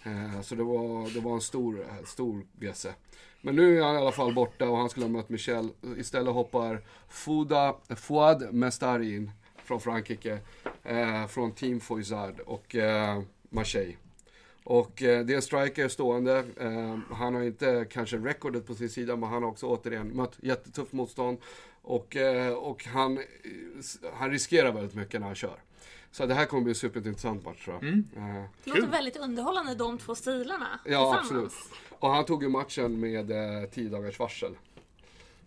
Eh, 0.04 0.40
så 0.40 0.54
det 0.54 0.62
var, 0.62 1.14
det 1.14 1.20
var 1.20 1.34
en 1.34 1.40
stor, 1.40 1.80
eh, 1.80 2.04
stor 2.04 2.46
bjässe. 2.52 2.94
Men 3.40 3.56
nu 3.56 3.78
är 3.78 3.82
han 3.84 3.94
i 3.94 3.98
alla 3.98 4.12
fall 4.12 4.34
borta 4.34 4.68
och 4.68 4.76
han 4.76 4.90
skulle 4.90 5.06
ha 5.06 5.10
mött 5.10 5.28
Michel. 5.28 5.68
Istället 5.96 6.34
hoppar 6.34 6.82
Fouad 7.96 8.54
Mestari 8.54 9.14
in 9.14 9.30
från 9.68 9.80
Frankrike. 9.80 10.38
Eh, 10.84 11.26
från 11.26 11.52
Team 11.52 11.80
Foizard 11.80 12.40
och 12.40 12.74
eh, 12.74 13.22
Marseille. 13.50 13.96
Och 14.64 15.02
eh, 15.02 15.24
det 15.24 15.32
är 15.32 15.36
en 15.36 15.42
striker 15.42 15.88
stående. 15.88 16.44
Eh, 16.60 16.98
han 17.14 17.34
har 17.34 17.42
inte 17.42 17.86
kanske 17.90 18.16
rekordet 18.16 18.66
på 18.66 18.74
sin 18.74 18.88
sida, 18.90 19.16
men 19.16 19.28
han 19.28 19.42
har 19.42 19.50
också 19.50 19.66
återigen 19.66 20.08
mött 20.08 20.36
jättetufft 20.42 20.92
motstånd. 20.92 21.38
Och, 21.82 22.16
eh, 22.16 22.52
och 22.52 22.84
han, 22.84 23.18
eh, 23.18 23.24
han 24.14 24.30
riskerar 24.30 24.72
väldigt 24.72 24.94
mycket 24.94 25.20
när 25.20 25.26
han 25.26 25.36
kör. 25.36 25.56
Så 26.10 26.26
det 26.26 26.34
här 26.34 26.44
kommer 26.46 26.62
bli 26.62 26.70
en 26.70 26.74
superintressant 26.74 27.44
match 27.44 27.64
tror 27.64 27.76
jag. 27.76 27.88
Eh, 27.88 28.44
Det 28.64 28.70
låter 28.70 28.86
väldigt 28.86 29.16
underhållande 29.16 29.74
de 29.74 29.98
två 29.98 30.14
stilarna 30.14 30.80
Ja, 30.84 31.18
absolut. 31.18 31.52
Och 31.98 32.10
han 32.10 32.24
tog 32.24 32.42
ju 32.42 32.48
matchen 32.48 33.00
med 33.00 33.30
eh, 33.30 33.68
10 33.70 33.88
dagars 33.88 34.18
varsel. 34.18 34.56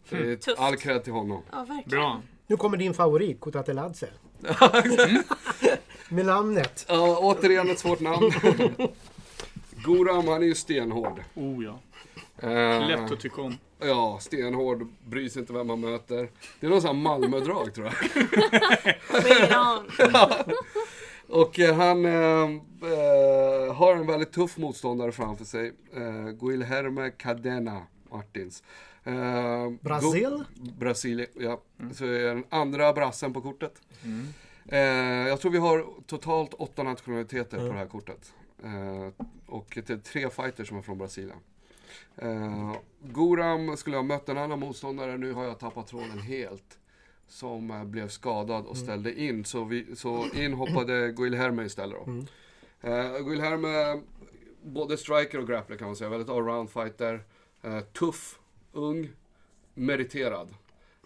Så 0.10 0.16
det 0.16 0.32
är 0.32 0.36
Tufft. 0.36 0.60
all 0.60 0.76
cred 0.78 1.04
till 1.04 1.14
honom. 1.14 1.42
Ja, 1.52 1.58
verkligen. 1.64 1.90
Bra. 1.90 2.22
Nu 2.52 2.58
kommer 2.58 2.78
din 2.78 2.94
favorit, 2.94 3.42
Kutateladze. 3.42 4.08
Med 6.10 6.26
namnet. 6.26 6.86
Ja, 6.90 7.18
återigen 7.18 7.70
ett 7.70 7.80
svårt 7.80 8.00
namn. 8.00 8.32
Goram, 9.86 10.28
han 10.28 10.42
är 10.42 10.46
ju 10.48 10.56
stenhård. 10.56 11.22
Oh 11.34 11.64
ja. 11.64 11.80
Eh, 12.48 12.88
Lätt 12.88 13.12
att 13.12 13.20
tycka 13.20 13.42
om. 13.42 13.58
Ja, 13.80 14.18
stenhård, 14.22 14.88
bryr 15.06 15.30
sig 15.30 15.40
inte 15.40 15.54
vem 15.54 15.68
man 15.68 15.80
möter. 15.80 16.30
Det 16.60 16.66
är 16.66 16.70
någon 16.70 16.82
sån 16.82 16.88
här 16.96 17.04
Malmö-drag 17.04 17.74
tror 17.74 17.86
jag. 17.88 17.96
Och 21.40 21.60
eh, 21.60 21.76
han 21.76 22.06
eh, 22.06 22.50
eh, 22.92 23.76
har 23.76 23.96
en 23.96 24.08
väldigt 24.08 24.32
tuff 24.32 24.58
motståndare 24.58 25.12
framför 25.12 25.46
sig. 25.46 25.74
Eh, 25.96 26.32
Guilherme 26.32 27.10
Cadena 27.10 27.82
Martins. 28.12 28.64
Eh, 29.04 29.70
Brasil? 29.82 30.44
Brasilien, 30.80 31.30
ja. 31.36 31.62
Så 31.94 32.06
är 32.06 32.36
den 32.36 32.44
andra 32.50 32.94
brassen 32.94 33.34
på 33.34 33.42
kortet. 33.42 33.82
Eh, 34.66 34.80
jag 35.28 35.42
tror 35.42 35.52
vi 35.52 35.58
har 35.58 35.86
totalt 36.08 36.54
åtta 36.54 36.84
nationaliteter 36.84 37.58
på 37.58 37.74
det 37.74 37.80
här 37.80 37.86
kortet. 37.86 38.34
Eh, 38.64 39.26
och 39.46 39.68
det 39.86 39.90
är 39.90 39.98
tre 39.98 40.30
fighters 40.30 40.68
som 40.68 40.78
är 40.78 40.82
från 40.82 40.98
Brasilien. 40.98 41.38
Eh, 42.16 42.76
Goram 43.02 43.78
skulle 43.78 43.96
ha 43.96 44.04
mött 44.04 44.30
en 44.30 44.38
annan 44.38 44.60
motståndare, 44.60 45.18
nu 45.18 45.34
har 45.34 45.44
jag 45.44 45.60
tappat 45.60 45.88
tråden 45.88 46.20
helt. 46.20 46.78
Som 47.28 47.72
eh, 47.72 47.84
blev 47.84 48.08
skadad 48.08 48.66
och 48.66 48.78
ställde 48.78 49.22
in, 49.22 49.46
så, 49.46 49.64
vi, 49.64 49.96
så 49.96 50.26
in 50.34 50.54
hoppade 50.54 51.12
Guilherme 51.12 51.64
istället 51.64 51.98
då. 52.06 52.12
Mm. 52.12 52.26
Eh, 52.82 53.20
Guilherme, 53.20 54.02
både 54.64 54.98
striker 54.98 55.38
och 55.40 55.48
grappler 55.48 55.78
kan 55.78 55.88
man 55.88 55.96
säga, 55.96 56.10
väldigt 56.10 56.30
allround 56.30 56.70
fighter. 56.70 57.24
Eh, 57.62 57.80
tuff, 57.80 58.40
ung, 58.74 59.10
meriterad. 59.74 60.48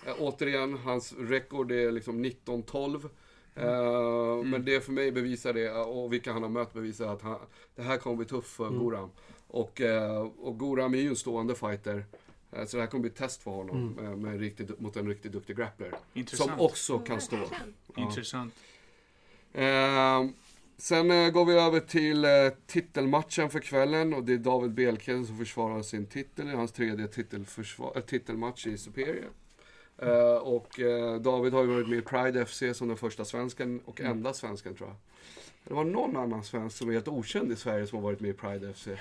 Eh, 0.05 0.13
återigen, 0.19 0.77
hans 0.77 1.13
rekord 1.19 1.71
är 1.71 1.91
liksom 1.91 2.25
19-12. 2.25 3.09
Eh, 3.55 4.43
Men 4.43 4.65
det 4.65 4.81
för 4.81 4.91
mig 4.91 5.11
bevisar 5.11 5.53
det, 5.53 5.71
och 5.71 6.13
vilka 6.13 6.33
han 6.33 6.41
har 6.41 6.49
mött 6.49 6.73
bevisar 6.73 7.07
att 7.13 7.21
han, 7.21 7.39
det 7.75 7.81
här 7.81 7.97
kommer 7.97 8.15
bli 8.15 8.25
tufft 8.25 8.49
för 8.49 8.69
Goram. 8.69 9.09
Och, 9.47 9.81
eh, 9.81 10.21
och 10.21 10.57
Goram 10.59 10.93
är 10.93 10.97
ju 10.97 11.09
en 11.09 11.15
stående 11.15 11.55
fighter. 11.55 12.05
Eh, 12.51 12.65
Så 12.65 12.77
det 12.77 12.83
här 12.83 12.89
kommer 12.89 13.01
bli 13.01 13.09
ett 13.11 13.17
test 13.17 13.43
för 13.43 13.51
honom 13.51 13.89
med, 13.91 14.17
med 14.17 14.31
en 14.33 14.39
riktigt, 14.39 14.79
mot 14.79 14.95
en 14.97 15.07
riktigt 15.07 15.31
duktig 15.31 15.57
grappler. 15.57 15.93
Intressant. 16.13 16.49
Som 16.51 16.59
också 16.59 16.99
kan 16.99 17.21
stå. 17.21 17.37
Intressant. 17.97 18.53
Sen 20.77 21.11
eh, 21.11 21.29
går 21.29 21.45
vi 21.45 21.53
över 21.53 21.79
till 21.79 22.25
eh, 22.25 22.31
titelmatchen 22.67 23.49
för 23.49 23.59
kvällen 23.59 24.13
och 24.13 24.23
det 24.23 24.33
är 24.33 24.37
David 24.37 24.73
Belkeden 24.73 25.25
som 25.25 25.37
försvarar 25.37 25.81
sin 25.81 26.05
titel 26.05 26.49
i 26.49 26.51
hans 26.51 26.71
tredje 26.71 27.07
äh, 27.95 28.01
titelmatch 28.01 28.67
i 28.67 28.77
Superior. 28.77 29.29
Eh, 29.97 30.37
och 30.37 30.79
eh, 30.79 31.21
David 31.21 31.53
har 31.53 31.61
ju 31.61 31.67
varit 31.67 31.89
med 31.89 31.97
i 31.97 32.01
Pride 32.01 32.45
FC 32.45 32.63
som 32.73 32.87
den 32.87 32.97
första 32.97 33.25
svensken 33.25 33.81
och 33.85 34.01
enda 34.01 34.33
svensken 34.33 34.75
tror 34.75 34.89
jag. 34.89 34.97
Det 35.67 35.73
var 35.73 35.83
någon 35.83 36.17
annan 36.17 36.43
svensk 36.43 36.77
som 36.77 36.89
är 36.89 36.93
helt 36.93 37.07
okänd 37.07 37.51
i 37.51 37.55
Sverige 37.55 37.87
som 37.87 37.97
har 37.97 38.03
varit 38.03 38.19
med 38.19 38.29
i 38.29 38.33
Pride 38.33 38.73
FC. 38.73 38.87
Eh, 38.87 38.97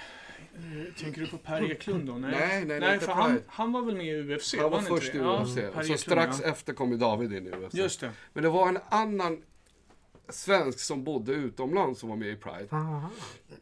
Tänker 0.98 1.20
du 1.20 1.26
på 1.26 1.38
Per 1.38 1.70
Eklund 1.70 2.06
då? 2.06 2.12
Nej, 2.12 2.30
Nej, 2.30 2.64
nej, 2.64 2.80
nej, 2.80 2.94
inte 2.94 3.06
för 3.06 3.12
han, 3.12 3.40
han 3.46 3.72
var 3.72 3.82
väl 3.82 3.96
med 3.96 4.06
i 4.06 4.34
UFC? 4.34 4.54
Han 4.58 4.70
var 4.70 4.78
inte 4.78 4.90
först 4.90 5.14
i? 5.14 5.18
UFC. 5.18 5.56
Ja, 5.56 5.72
så 5.72 5.80
Eklund, 5.80 6.00
strax 6.00 6.40
ja. 6.42 6.48
efter 6.48 6.72
kom 6.72 6.90
ju 6.90 6.96
David 6.96 7.32
in 7.32 7.46
i 7.46 7.50
UFC. 7.50 7.74
Just 7.74 8.00
det. 8.00 8.10
Men 8.32 8.42
det 8.42 8.48
var 8.48 8.68
en 8.68 8.78
annan 8.88 9.42
svensk 10.28 10.78
som 10.80 11.04
bodde 11.04 11.32
utomlands 11.32 12.00
som 12.00 12.08
var 12.08 12.16
med 12.16 12.28
i 12.28 12.36
Pride. 12.36 12.68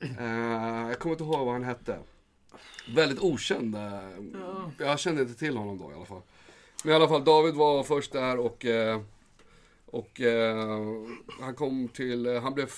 Eh, 0.01 0.89
jag 0.89 0.99
kommer 0.99 1.13
inte 1.15 1.25
ihåg 1.25 1.45
vad 1.47 1.53
han 1.53 1.65
hette. 1.65 1.99
Väldigt 2.95 3.21
okänd. 3.21 3.75
eh, 3.75 4.11
Jag 4.79 4.99
kände 4.99 5.23
inte 5.23 5.35
till 5.35 5.57
honom 5.57 5.79
då 5.79 5.91
i 5.93 5.95
alla 5.95 6.05
fall. 6.07 6.23
Men 6.85 6.93
i 6.93 6.97
alla 6.97 7.09
fall, 7.09 7.25
David 7.25 7.55
var 7.55 7.83
först 7.83 8.13
där 8.13 8.39
och, 8.39 8.65
eh, 8.65 9.01
och 9.87 10.21
eh, 10.21 10.57
han 11.41 11.55
kom 11.55 11.89
till, 11.89 12.27
eh, 12.27 12.43
han 12.43 12.55
blev, 12.55 12.71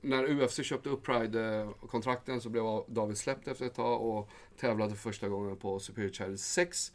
när 0.00 0.24
UFC 0.42 0.62
köpte 0.64 0.88
upp 0.88 1.02
Pride-kontrakten 1.06 2.40
så 2.40 2.48
blev 2.48 2.64
David 2.88 3.18
släppt 3.18 3.48
efter 3.48 3.66
ett 3.66 3.74
tag 3.74 4.02
och 4.02 4.28
tävlade 4.60 4.90
för 4.90 4.98
första 4.98 5.28
gången 5.28 5.56
på 5.56 5.78
Superior 5.80 6.10
Challenge 6.12 6.38
6. 6.38 6.92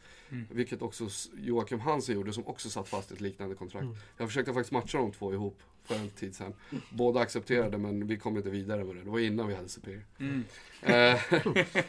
Vilket 0.52 0.82
också 0.82 1.08
Joakim 1.38 1.80
Hansen 1.80 2.16
gjorde 2.16 2.34
som 2.34 2.48
också 2.48 2.70
satt 2.70 2.88
fast 2.90 3.12
i 3.12 3.14
ett 3.14 3.22
liknande 3.22 3.56
kontrakt. 3.56 3.86
Jag 4.18 4.28
försökte 4.28 4.54
faktiskt 4.54 4.72
matcha 4.72 4.98
de 4.98 5.12
två 5.12 5.34
ihop 5.34 5.58
för 5.86 5.96
en 5.96 6.10
tid 6.10 6.36
sedan. 6.36 6.54
Båda 6.90 7.20
accepterade 7.20 7.78
men 7.78 8.08
vi 8.08 8.18
kom 8.18 8.38
inte 8.38 8.50
vidare 8.50 8.84
med 8.84 8.96
det. 8.96 9.04
Det 9.04 9.10
var 9.10 9.20
innan 9.20 9.48
vi 9.48 9.56
hade 9.56 9.70
Superior. 9.70 10.04
Mm. 10.20 10.44
Eh, 10.82 11.34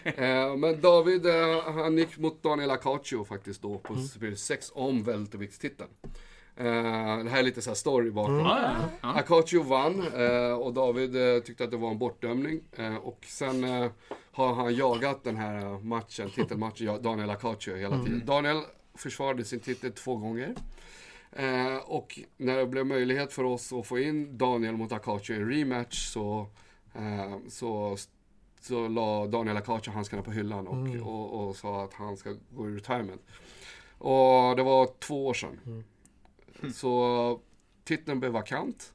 eh, 0.05 0.57
men 0.57 0.81
David, 0.81 1.27
eh, 1.27 1.73
han 1.73 1.99
gick 1.99 2.19
mot 2.19 2.43
Daniel 2.43 2.71
Acaccio 2.71 3.25
faktiskt 3.25 3.63
då 3.63 3.79
på 3.79 3.97
Superior 3.97 4.35
6 4.35 4.73
om 4.75 5.03
welterviktstiteln. 5.03 5.91
Eh, 6.57 6.65
det 7.25 7.31
här 7.31 7.39
är 7.39 7.43
lite 7.43 7.63
så 7.63 7.71
här 7.71 7.75
story 7.75 8.11
bakom. 8.11 8.39
Ja. 8.39 8.75
Acaccio 9.01 9.63
vann 9.63 10.07
och 10.59 10.73
David 10.73 11.45
tyckte 11.45 11.65
att 11.65 11.71
det 11.71 11.77
var 11.77 11.91
en 11.91 11.99
bortdömning. 11.99 12.61
Och 13.03 13.25
sen 13.27 13.65
har 14.33 14.55
han 14.55 14.75
jagat 14.75 15.25
den 15.25 15.37
här 15.37 15.85
matchen, 15.85 16.31
titelmatchen, 16.31 17.03
Daniel 17.03 17.31
Acaccio 17.31 17.77
hela 17.77 18.05
tiden. 18.05 18.23
Daniel 18.27 18.61
försvarade 18.95 19.45
sin 19.45 19.61
titel 19.61 19.93
två 19.93 20.17
gånger. 20.17 20.55
Eh, 21.39 21.77
och 21.77 22.19
när 22.37 22.57
det 22.57 22.67
blev 22.67 22.87
möjlighet 22.87 23.33
för 23.33 23.45
oss 23.45 23.73
att 23.73 23.87
få 23.87 23.99
in 23.99 24.39
Daniel 24.39 24.77
mot 24.77 24.93
Acaccio 24.93 25.35
i 25.35 25.39
en 25.39 25.51
rematch 25.51 26.07
så, 26.07 26.47
eh, 26.95 27.39
så, 27.49 27.97
så 28.61 28.89
la 28.89 29.27
Daniel 29.27 29.57
Acaccio 29.57 29.93
handskarna 29.93 30.23
på 30.23 30.31
hyllan 30.31 30.67
och, 30.67 31.07
och, 31.07 31.49
och 31.49 31.57
sa 31.57 31.85
att 31.85 31.95
han 31.95 32.17
ska 32.17 32.35
gå 32.51 32.71
i 32.71 32.73
retirement. 32.73 33.23
Och 33.99 34.57
det 34.57 34.63
var 34.63 35.01
två 35.01 35.27
år 35.27 35.35
sedan. 35.35 35.85
Så 36.75 37.41
titeln 37.85 38.21
blev 38.21 38.33
vakant. 38.33 38.93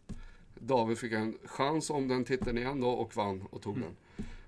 David 0.55 0.97
fick 0.97 1.11
en 1.11 1.37
chans 1.45 1.89
om 1.89 2.07
den 2.07 2.23
titeln 2.23 2.57
igen 2.57 2.81
då 2.81 2.89
och 2.89 3.15
vann 3.15 3.47
och 3.49 3.61
tog 3.61 3.79
den. 3.79 3.95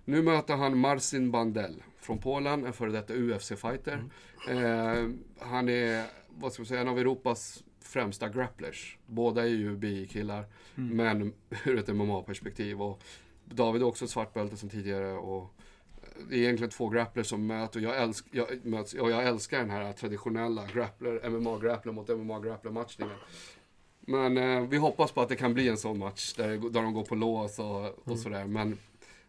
Nu 0.05 0.21
möter 0.21 0.55
han 0.55 0.77
Marcin 0.77 1.31
Bandel 1.31 1.83
från 1.99 2.17
Polen, 2.17 2.65
en 2.65 2.73
före 2.73 2.91
detta 2.91 3.13
UFC-fighter. 3.13 4.03
Eh, 4.49 5.09
han 5.39 5.69
är, 5.69 6.05
vad 6.29 6.53
ska 6.53 6.61
man 6.61 6.67
säga, 6.67 6.81
en 6.81 6.87
av 6.87 6.99
Europas 6.99 7.63
främsta 7.83 8.29
grapplers. 8.29 8.97
Båda 9.07 9.43
är 9.43 9.47
ju 9.47 9.75
BI-killar, 9.75 10.45
men 10.75 11.33
ur 11.65 11.77
ett 11.77 11.87
MMA-perspektiv. 11.87 12.81
Och 12.81 13.03
David 13.45 13.81
är 13.81 13.85
också 13.85 14.07
svart 14.07 14.33
bälte 14.33 14.57
sedan 14.57 14.69
tidigare. 14.69 15.11
Och 15.11 15.53
det 16.29 16.35
är 16.35 16.39
egentligen 16.39 16.71
två 16.71 16.89
grapplers 16.89 17.27
som 17.27 17.67
och 17.75 17.81
jag, 17.81 18.01
älsk, 18.01 18.25
jag, 18.31 18.65
möts, 18.65 18.93
och 18.93 19.11
jag 19.11 19.23
älskar 19.23 19.59
den 19.59 19.69
här 19.69 19.93
traditionella 19.93 20.65
grappler, 20.73 21.29
MMA-grappler 21.29 21.91
mot 21.91 22.09
MMA-grappler-matchningen. 22.09 23.17
Men 23.99 24.37
eh, 24.37 24.61
vi 24.61 24.77
hoppas 24.77 25.11
på 25.11 25.21
att 25.21 25.29
det 25.29 25.35
kan 25.35 25.53
bli 25.53 25.67
en 25.67 25.77
sån 25.77 25.99
match 25.99 26.33
där, 26.33 26.47
där 26.47 26.81
de 26.81 26.93
går 26.93 27.05
på 27.05 27.15
lås 27.15 27.59
och, 27.59 28.07
och 28.07 28.19
sådär. 28.19 28.45
Men, 28.45 28.77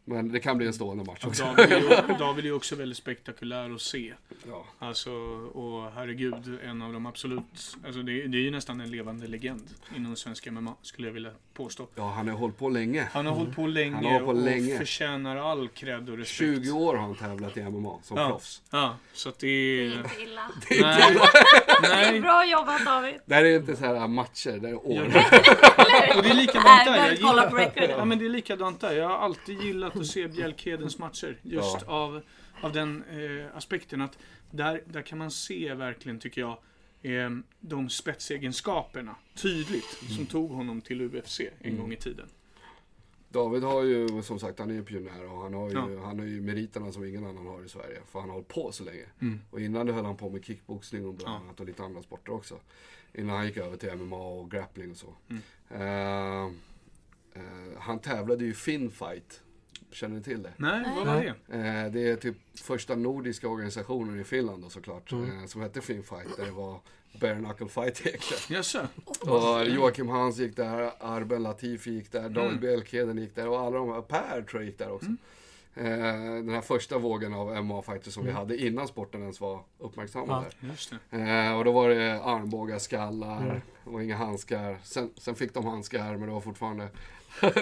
men 0.05 0.33
det 0.33 0.41
kan 0.41 0.59
bli 0.59 0.67
en 0.67 0.73
stående 0.73 1.05
match 1.05 1.25
också. 1.25 1.45
David 1.45 1.73
är, 1.73 1.81
ju, 1.81 1.89
David 2.19 2.45
är 2.45 2.49
ju 2.49 2.55
också 2.55 2.77
väldigt 2.77 2.99
spektakulär 2.99 3.75
att 3.75 3.81
se. 3.81 4.15
Ja. 4.49 4.65
Alltså, 4.79 5.11
och 5.55 5.91
herregud, 5.95 6.59
en 6.65 6.83
av 6.83 6.93
de 6.93 7.07
absolut... 7.07 7.77
Alltså 7.87 8.03
det, 8.03 8.13
det 8.27 8.39
är 8.39 8.43
ju 8.43 8.51
nästan 8.51 8.81
en 8.81 8.91
levande 8.91 9.27
legend 9.27 9.63
inom 9.97 10.17
svensk 10.17 10.47
MMA, 10.51 10.75
skulle 10.83 11.09
jag 11.09 11.13
vilja 11.13 11.31
påstå. 11.55 11.87
ja, 11.95 12.11
han 12.17 12.29
har 12.29 12.37
hållit 12.37 12.59
på 12.59 12.69
länge. 12.69 13.09
Han 13.13 13.27
har 13.27 13.35
hållit 13.35 13.55
på 13.57 13.67
länge, 13.67 13.95
Han 13.95 14.05
har 14.05 14.11
hållit 14.13 14.25
på 14.25 14.31
och 14.31 14.45
länge. 14.45 14.79
förtjänar 14.79 15.37
all 15.37 15.69
cred 15.69 16.11
och 16.11 16.19
respekt. 16.19 16.39
20 16.65 16.71
år 16.71 16.95
har 16.95 17.03
han 17.03 17.15
tävlat 17.15 17.57
i 17.57 17.63
MMA 17.63 17.99
som 18.03 18.17
Ja. 18.17 18.29
proffs. 18.29 18.63
Ja, 18.71 18.97
så 19.13 19.29
att 19.29 19.39
det 19.39 19.47
Det 19.47 19.87
är 19.87 19.91
är... 19.91 19.97
inte 19.99 20.23
illa. 20.23 20.51
Nej, 21.83 22.11
Det 22.13 22.17
är 22.17 22.21
bra 22.21 22.45
jobbat 22.47 22.85
David. 22.85 23.15
Det 23.27 23.35
här 23.35 23.45
är 23.45 23.57
inte 23.57 23.77
så 23.77 23.85
här 23.85 24.09
matcher, 24.09 24.59
det 24.59 24.69
är 24.69 24.75
år. 24.75 25.03
Och 26.17 26.23
det 26.23 26.31
är 26.31 26.35
likadant 26.35 26.85
där. 26.85 26.97
Jag 26.97 27.07
Äh, 27.09 27.15
gillar, 27.15 27.89
ja, 27.99 28.05
men 28.05 28.19
det 28.19 28.25
är 28.25 28.29
likadant 28.29 28.81
där. 28.81 28.93
Jag 28.97 29.09
har 29.09 29.17
alltid 29.17 29.61
gillat 29.63 29.94
att 30.01 30.07
se 30.07 30.29
Bjälkedens 30.29 30.99
matcher. 30.99 31.39
Just 31.43 31.77
Ja. 31.87 31.93
av, 31.93 32.21
av 32.63 32.73
den 32.73 33.03
eh, 33.05 33.57
aspekten 33.57 34.01
att 34.01 34.19
där, 34.51 34.83
där 34.87 35.03
kan 35.03 35.19
man 35.19 35.31
se 35.31 35.75
verkligen, 35.75 36.19
tycker 36.19 36.41
jag, 36.41 36.59
eh, 37.03 37.31
de 37.61 37.89
spetsegenskaperna 37.91 39.17
tydligt 39.35 39.99
som 40.17 40.27
tog 40.27 40.51
honom 40.51 40.81
till 40.81 41.01
UFC 41.03 41.41
en 41.61 41.77
gång 41.79 41.93
i 41.93 41.97
tiden. 41.97 42.29
David 43.29 43.63
har 43.63 43.83
ju, 43.83 44.23
som 44.23 44.39
sagt, 44.39 44.59
han 44.59 44.71
är 44.71 44.75
ju 44.75 44.85
pionjär 44.85 45.33
och 45.33 45.43
han 45.43 45.55
har 45.55 45.69
ju, 45.69 45.75
Ja. 45.75 46.05
han 46.05 46.19
har 46.19 46.27
ju 46.27 46.41
meriterna 46.41 46.93
som 46.93 47.05
ingen 47.05 47.25
annan 47.27 47.47
har 47.47 47.65
i 47.65 47.69
Sverige. 47.69 48.01
För 48.13 48.21
han 48.21 48.29
har 48.29 48.35
hållit 48.35 48.49
på 48.49 48.73
så 48.73 48.85
länge. 48.85 49.05
Mm. 49.21 49.41
Och 49.51 49.61
innan 49.61 49.87
det 49.87 49.93
höll 49.93 50.05
han 50.05 50.17
på 50.17 50.31
med 50.31 50.45
kickboxning 50.45 51.07
och 51.07 51.15
bland 51.15 51.35
Ja. 51.35 51.39
annat 51.41 51.61
och 51.61 51.67
lite 51.67 51.83
andra 51.83 52.03
sporter 52.03 52.33
också. 52.33 52.59
Innan 53.13 53.37
han 53.37 53.47
gick 53.47 53.57
över 53.57 53.77
till 53.77 53.95
MMA 53.97 54.17
och 54.17 54.51
grappling 54.51 54.91
och 54.91 54.97
så. 54.97 55.15
Mm. 55.29 55.43
Eh, 55.71 56.45
eh, 57.43 57.79
han 57.79 57.99
tävlade 57.99 58.45
ju 58.45 58.55
Finfight. 58.55 59.43
Känner 59.93 60.17
ni 60.17 60.23
till 60.23 60.43
det? 60.43 60.53
Nej, 60.57 60.85
vad 60.97 61.07
var 61.07 61.15
det? 61.15 61.57
Eh, 61.59 61.93
det 61.93 62.11
är 62.11 62.17
typ 62.17 62.37
första 62.55 62.95
nordiska 62.95 63.49
organisationen 63.49 64.21
i 64.21 64.25
Finland 64.25 64.63
då 64.63 64.69
såklart. 64.71 65.13
Eh, 65.13 65.47
som 65.47 65.61
hette 65.61 65.81
Finfight. 65.81 66.37
Där 66.37 66.45
det 66.45 66.51
var 66.51 66.81
bare 67.21 67.35
knuckle 67.35 67.69
fight 67.69 68.07
egentligen. 68.07 68.43
Jaså? 68.49 68.79
Och 69.21 69.67
Joakim 69.69 70.09
Hans 70.09 70.39
gick 70.39 70.57
där, 70.57 70.91
Arben 71.01 71.43
Latifi 71.43 71.91
gick 71.91 72.13
där, 72.13 72.29
David 72.29 72.51
Mm. 72.51 72.61
Bjelkheden 72.61 73.19
gick 73.19 73.35
där 73.35 73.49
och 73.49 73.61
alla 73.61 73.77
de 73.79 73.89
här, 73.89 74.01
Per 74.01 74.43
tror 74.43 74.63
jag 74.63 74.67
gick 74.71 74.79
där 74.79 74.93
också. 74.93 75.11
Eh, 75.77 75.85
den 76.35 76.49
här 76.49 76.61
första 76.61 76.99
vågen 76.99 77.35
av 77.35 77.57
MMA-fighters 77.57 78.11
som 78.11 78.25
vi 78.27 78.33
hade 78.33 78.57
innan 78.57 78.89
sporten 78.89 79.21
ens 79.21 79.41
var 79.41 79.63
uppmärksammad 79.79 80.45
Ja. 80.61 81.19
Eh, 81.19 81.59
och 81.59 81.65
då 81.65 81.73
var 81.73 81.89
det 81.89 82.23
armbågar, 82.23 82.79
skallar, 82.79 83.63
det 83.85 83.91
var 83.91 84.01
inga 84.01 84.17
handskar. 84.17 84.79
Sen, 84.83 85.11
sen 85.17 85.35
fick 85.35 85.55
de 85.55 85.65
handskar 85.65 86.17
men 86.17 86.29
det 86.29 86.35
var 86.35 86.41
fortfarande 86.41 86.89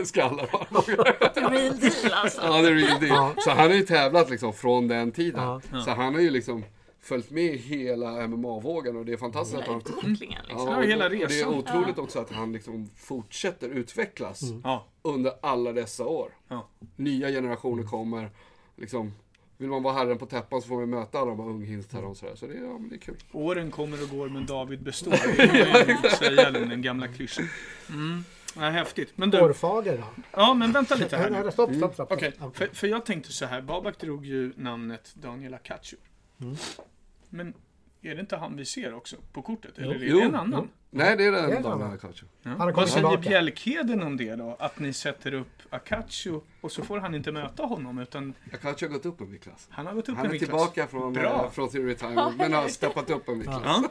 skallar 0.05 0.49
och 0.55 0.61
armbågar. 0.63 1.29
The 1.35 1.41
real 1.41 1.79
deal 1.81 2.13
alltså. 2.13 2.41
ja, 2.43 2.63
det 2.63 2.69
är 2.69 2.75
real 2.75 3.01
deal. 3.01 3.33
Så 3.39 3.51
han 3.51 3.59
har 3.71 3.75
ju 3.77 3.83
tävlat 3.83 4.31
liksom 4.31 4.53
från 4.53 4.89
den 4.89 5.13
tiden. 5.13 5.43
Ja. 5.43 5.61
Så 5.85 5.91
han 5.91 6.15
har 6.15 6.21
ju 6.21 6.31
liksom 6.31 6.65
följt 7.01 7.31
med 7.31 7.59
hela 7.59 8.27
MMA-vågen 8.29 8.97
och 8.97 9.05
det 9.05 9.13
är 9.13 9.17
fantastiskt 9.17 9.59
att 9.59 9.65
Hela 9.69 9.73
han 9.73 9.81
utvecklingen 10.03 10.43
liksom. 10.49 10.69
Ja, 10.69 10.81
hela 10.81 11.05
och 11.05 11.11
Det 11.11 11.23
är 11.23 11.29
resan. 11.29 11.55
otroligt 11.55 11.99
också 11.99 12.19
att 12.19 12.33
han 12.33 12.53
liksom 12.53 12.91
fortsätter 12.97 13.69
utvecklas 13.69 14.41
Ja. 14.65 14.87
under 15.03 15.33
alla 15.43 15.73
dessa 15.73 16.07
år. 16.07 16.31
Ja. 16.49 16.69
Nya 16.97 17.29
generationer 17.29 17.83
kommer. 17.83 18.31
Liksom, 18.77 19.13
vill 19.59 19.69
man 19.69 19.83
vara 19.83 19.95
herren 19.95 20.19
på 20.19 20.27
täppan 20.27 20.63
så 20.63 20.69
får 20.69 20.77
man 20.77 20.91
möta 20.91 21.19
alla 21.19 21.31
de 21.31 21.41
här 21.41 21.49
unghingstarna 21.49 22.07
och 22.07 22.17
sådär. 22.17 22.35
Så 22.37 22.47
det, 22.47 22.55
är- 22.55 22.63
ja, 22.65 22.79
men 22.79 22.89
det 22.89 22.95
är 22.95 22.99
kul. 22.99 23.17
Åren 23.33 23.71
kommer 23.71 24.03
och 24.03 24.09
går 24.09 24.29
men 24.29 24.47
David 24.47 24.83
består. 24.83 25.11
Det 25.37 25.43
är 25.43 25.87
ju 25.89 25.93
att 26.09 26.17
säga 26.19 26.51
den, 26.51 26.69
den 26.69 26.83
gamla 26.83 27.09
klyschan. 27.09 27.49
Mm. 27.89 28.25
Ja, 28.57 28.61
häftigt. 28.63 29.13
Men 29.17 29.31
du, 29.31 29.39
Hårfager 29.41 29.97
då? 29.99 30.05
ja 30.33 30.55
men 30.55 30.73
vänta 30.73 30.95
lite 30.95 31.17
här 31.17 31.31
nu. 31.31 31.51
Stopp, 31.53 31.75
stopp, 31.75 31.95
stopp. 31.95 32.13
Okej, 32.13 32.33
stopp. 32.37 32.57
för, 32.57 32.67
för 32.67 32.87
jag 32.87 33.07
tänkte 33.07 33.33
så 33.33 33.47
här. 33.47 33.61
Babak 33.63 33.99
drog 33.99 34.27
ju 34.27 34.53
namnet 34.57 35.13
Daniel 35.15 35.55
Acacio. 35.55 35.97
Mm. 36.41 36.57
Men 37.29 37.55
är 38.03 38.15
det 38.15 38.21
inte 38.21 38.37
han 38.37 38.57
vi 38.57 38.65
ser 38.65 38.95
också 38.95 39.17
på 39.33 39.43
kortet? 39.43 39.79
Eller 39.79 39.95
är 39.95 39.99
det 39.99 40.07
Jo. 40.07 40.21
en 40.21 40.35
annan? 40.35 40.69
Nej, 40.91 41.17
det 41.17 41.25
är 41.25 41.33
den 41.33 41.49
Det 41.49 41.53
är 41.53 41.57
en 41.57 41.63
Daniel 41.63 41.83
annan. 41.83 41.95
Acacio. 41.95 42.25
Ja. 42.43 42.73
Vad 42.77 42.89
säger. 42.89 43.17
Bjälkheden 43.19 44.03
om 44.03 44.17
det 44.17 44.37
då? 44.37 44.57
Att 44.59 44.79
ni 44.79 44.93
sätter 44.93 45.35
upp 45.35 45.63
Acacio 45.71 46.43
och 46.63 46.73
så 46.73 46.83
får 46.85 46.99
han 46.99 47.15
inte 47.15 47.33
möta 47.33 47.63
honom 47.63 47.99
utan 47.99 48.35
Acacio 48.55 48.87
har 48.89 48.93
gått 48.93 49.07
upp 49.07 49.21
en 49.21 49.31
viktklass. 49.31 49.67
han 49.71 49.87
har 49.87 49.95
gått 49.95 50.09
upp 50.09 50.17
Han 50.17 50.25
en 50.27 50.31
är 50.31 50.33
viktklass. 50.33 50.71
tillbaka 50.73 50.87
från, 50.91 51.13
Bra. 51.13 51.45
eh, 51.45 51.51
från 51.51 51.71
sin 51.71 51.87
retirement, 51.87 52.37
men 52.37 52.53
har 52.53 52.69
steppat 52.69 53.11
upp 53.11 53.29
en 53.29 53.39
viktklass. 53.39 53.63
Ja, 53.65 53.83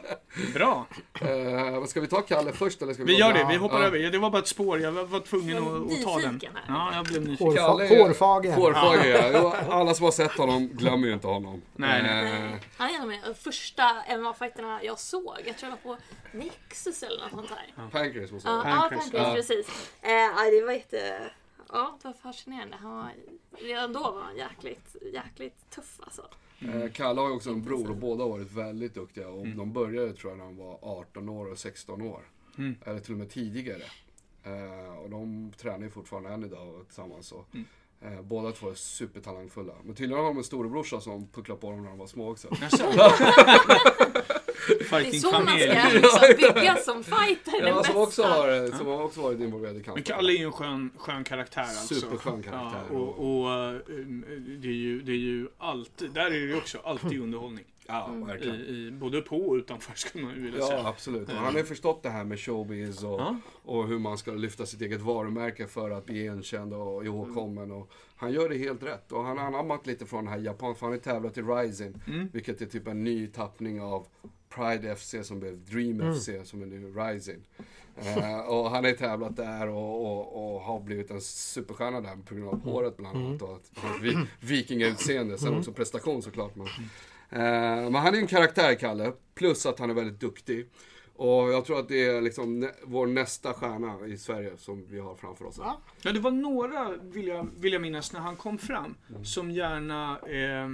bra. 0.54 0.86
Vad 1.80 1.88
ska 1.88 2.00
vi 2.00 2.06
ta 2.06 2.20
Kalle 2.20 2.52
först 2.52 2.82
eller 2.82 2.94
ska 2.94 3.04
vi 3.04 3.12
Vi 3.12 3.18
gör 3.20 3.32
det, 3.32 3.46
vi 3.50 3.56
hoppar 3.56 3.80
ja. 3.80 3.86
över. 3.86 3.98
Det 4.10 4.18
var 4.18 4.30
bara 4.30 4.38
ett 4.42 4.48
spår, 4.48 4.80
jag 4.80 4.92
var, 4.92 5.20
tvungen 5.20 5.56
Jag 5.56 5.66
att, 5.86 5.92
att 5.98 6.02
ta 6.04 6.18
den. 6.18 6.40
här. 6.54 6.64
Ja, 6.68 6.94
jag 6.94 7.04
blev 7.04 7.22
nyfiken. 7.28 7.56
Är- 7.56 7.98
Hårfager. 8.04 8.52
Hårfager, 8.56 9.32
ja. 9.32 9.56
Alla 9.68 9.94
som 9.94 10.04
har 10.04 10.12
sett 10.12 10.32
honom 10.32 10.68
glömmer 10.68 11.06
ju 11.06 11.12
inte 11.14 11.26
honom. 11.26 11.62
Nej, 11.76 12.02
Eh, 12.02 12.58
Han 12.76 12.88
är 12.90 12.94
en 12.94 13.02
av 13.02 13.08
de 13.26 13.34
första 13.34 13.82
MMA-fighterna 14.08 14.80
jag 14.82 14.98
såg. 14.98 15.36
Jag 15.46 15.56
tror 15.58 15.70
det 15.70 15.76
var 15.84 15.94
på 15.96 16.02
Nexus 16.32 17.02
eller 17.02 17.20
något 17.20 17.30
sånt 17.30 17.48
där. 17.48 17.88
Pancrase 17.90 18.32
måste 18.34 18.48
Ja, 18.48 18.56
vara. 18.56 18.68
ja 18.68 18.88
Pancrase. 18.98 19.34
Precis. 19.34 19.90
Ja, 20.02 20.50
det 20.50 20.62
var 20.66 20.72
jätte... 20.72 21.30
Ja, 21.72 21.98
det 22.02 22.08
var 22.08 22.12
fascinerande. 22.14 22.76
Han 22.76 22.94
var, 22.96 23.12
redan 23.58 23.92
då 23.92 24.00
var 24.00 24.20
han 24.22 24.36
jäkligt, 24.36 24.96
jäkligt 25.12 25.70
tuff 25.70 26.00
alltså. 26.02 26.28
Eh, 26.60 26.92
Kalle 26.92 27.20
har 27.20 27.28
ju 27.28 27.34
också 27.34 27.50
en 27.50 27.62
bror 27.62 27.90
och 27.90 27.96
båda 27.96 28.22
har 28.24 28.30
varit 28.30 28.52
väldigt 28.52 28.94
duktiga. 28.94 29.28
Och 29.28 29.46
De 29.46 29.72
började 29.72 30.12
tror 30.12 30.32
jag 30.32 30.38
när 30.38 30.44
de 30.44 30.56
var 30.56 30.78
18 30.82 31.28
år 31.28 31.46
och 31.50 31.58
16 31.58 32.02
år. 32.02 32.28
Mm. 32.58 32.74
Eller 32.84 33.00
till 33.00 33.12
och 33.12 33.18
med 33.18 33.30
tidigare. 33.30 33.82
Eh, 34.44 34.96
och 34.98 35.10
de 35.10 35.52
tränar 35.56 35.84
ju 35.84 35.90
fortfarande 35.90 36.30
än 36.30 36.44
idag 36.44 36.84
tillsammans. 36.86 37.32
Och, 37.32 37.46
Mm. 37.54 37.66
Eh, 38.04 38.22
båda 38.22 38.52
två 38.52 38.70
är 38.70 38.74
supertalangfulla. 38.74 39.72
Men 39.84 39.94
tydligen 39.94 40.18
har 40.24 40.28
de 40.30 40.38
en 40.38 40.44
storebrorsa 40.44 41.00
som 41.00 41.28
pucklade 41.28 41.60
på 41.60 41.70
dem 41.70 41.82
när 41.82 41.88
de 41.90 41.98
var 41.98 42.06
små 42.06 42.30
också. 42.30 42.48
Jaså? 42.60 42.84
Det 44.68 44.74
är 44.80 44.84
Fighting 44.84 45.20
så 45.20 45.32
man 45.32 45.46
familj. 45.46 45.70
ska 45.70 45.88
liksom 45.88 46.20
byggas 46.54 46.84
som 46.84 47.04
fighter. 47.04 47.60
den 47.60 47.68
Ja, 47.68 47.84
som 47.84 47.96
också, 47.96 48.22
bästa. 48.22 48.36
har, 48.36 48.78
som 48.78 48.86
har 48.86 49.02
också 49.04 49.20
varit 49.20 49.40
involverad 49.40 49.72
i 49.72 49.74
Men 49.76 49.84
kampen. 49.84 50.02
Kalle 50.02 50.32
är 50.32 50.36
ju 50.36 50.44
en 50.44 50.52
skön, 50.52 50.90
skön 50.96 51.24
karaktär 51.24 51.60
alltså. 51.62 51.94
Superskön 51.94 52.42
karaktär. 52.42 52.80
Ja, 52.90 52.96
och 52.96 53.40
och 53.42 53.52
eh, 53.52 53.72
det, 54.60 54.68
är 54.68 54.72
ju, 54.72 55.00
det 55.02 55.12
är 55.12 55.16
ju 55.16 55.48
alltid, 55.58 56.10
där 56.10 56.26
är 56.26 56.30
det 56.30 56.36
ju 56.36 56.56
också 56.56 56.78
alltid 56.84 57.20
underhållning. 57.22 57.64
Ja, 57.86 58.10
I, 58.16 58.24
verkligen. 58.24 58.54
i, 58.56 58.90
både 58.92 59.20
på 59.20 59.36
och 59.36 59.54
utanför 59.54 59.94
skulle 59.94 60.24
man 60.24 60.42
vilja 60.42 60.58
Ja, 60.60 60.66
säga. 60.66 60.86
absolut. 60.86 61.28
Och 61.28 61.34
han 61.34 61.44
har 61.52 61.58
ju 61.60 61.64
förstått 61.64 62.02
det 62.02 62.10
här 62.10 62.24
med 62.24 62.40
showbiz 62.40 63.04
och, 63.04 63.20
Ja. 63.20 63.36
och 63.64 63.88
hur 63.88 63.98
man 63.98 64.18
ska 64.18 64.30
lyfta 64.32 64.66
sitt 64.66 64.80
eget 64.80 65.00
varumärke 65.00 65.66
för 65.66 65.90
att 65.90 66.06
bli 66.06 66.20
igenkänd 66.20 66.74
och 66.74 67.04
ihågkommen. 67.04 67.70
Och 67.72 67.90
han 68.16 68.32
gör 68.32 68.48
det 68.48 68.56
helt 68.58 68.82
rätt. 68.82 69.12
Och 69.12 69.24
han 69.24 69.38
har 69.38 69.46
anammat 69.46 69.86
lite 69.86 70.06
från 70.06 70.24
den 70.24 70.34
här 70.34 70.40
japan, 70.40 70.74
för 70.74 70.86
han 70.86 70.92
har 70.92 70.98
tävlat 71.00 71.38
i 71.38 71.42
Rising. 71.42 71.94
Mm. 72.06 72.28
Vilket 72.32 72.60
är 72.60 72.66
typ 72.66 72.86
en 72.88 73.04
ny 73.04 73.26
tappning 73.26 73.80
av 73.80 74.06
Pride 74.48 74.96
FC 74.96 75.14
som 75.22 75.40
blev 75.40 75.64
Dream 75.64 76.14
FC 76.14 76.28
som 76.44 76.62
är 76.62 76.66
nu 76.66 76.92
Rising. 76.96 77.48
Eh, 77.96 78.40
och 78.40 78.70
han 78.70 78.84
har 78.84 78.92
tävlat 78.92 79.36
där 79.36 79.68
och, 79.68 80.06
och, 80.06 80.54
och 80.54 80.60
har 80.60 80.80
blivit 80.80 81.10
en 81.10 81.20
superstjärna 81.20 82.00
där 82.00 82.16
på 82.26 82.34
grund 82.34 82.48
av 82.48 82.60
håret 82.60 82.96
bland 82.96 83.16
annat. 83.16 83.42
Och 83.42 83.54
att 83.56 83.70
hans 83.74 84.02
vi, 84.02 84.16
vikingautseende, 84.40 85.38
sen 85.38 85.58
också 85.58 85.72
prestation 85.72 86.22
såklart. 86.22 86.56
Men, 86.56 86.66
eh, 86.66 86.72
men 87.40 87.94
han 87.94 88.14
är 88.14 88.18
en 88.18 88.26
karaktär, 88.26 88.74
Kalle. 88.74 89.12
Plus 89.34 89.66
att 89.66 89.78
han 89.78 89.90
är 89.90 89.94
väldigt 89.94 90.20
duktig. 90.20 90.68
Och 91.16 91.52
jag 91.52 91.64
tror 91.64 91.78
att 91.78 91.88
det 91.88 92.04
är 92.06 92.20
liksom 92.20 92.70
vår 92.84 93.06
nästa 93.06 93.52
stjärna 93.54 94.06
i 94.06 94.18
Sverige 94.18 94.56
som 94.56 94.86
vi 94.88 94.98
har 95.00 95.14
framför 95.14 95.44
oss. 95.44 95.56
Ja. 95.58 95.80
Ja, 96.02 96.12
det 96.12 96.20
var 96.20 96.30
några, 96.30 96.96
vill 97.02 97.26
jag, 97.26 97.48
vill 97.58 97.72
jag 97.72 97.82
minnas, 97.82 98.12
när 98.12 98.20
han 98.20 98.36
kom 98.36 98.58
fram, 98.58 98.94
Mm. 99.10 99.24
som 99.24 99.50
gärna 99.50 100.18
eh, 100.18 100.68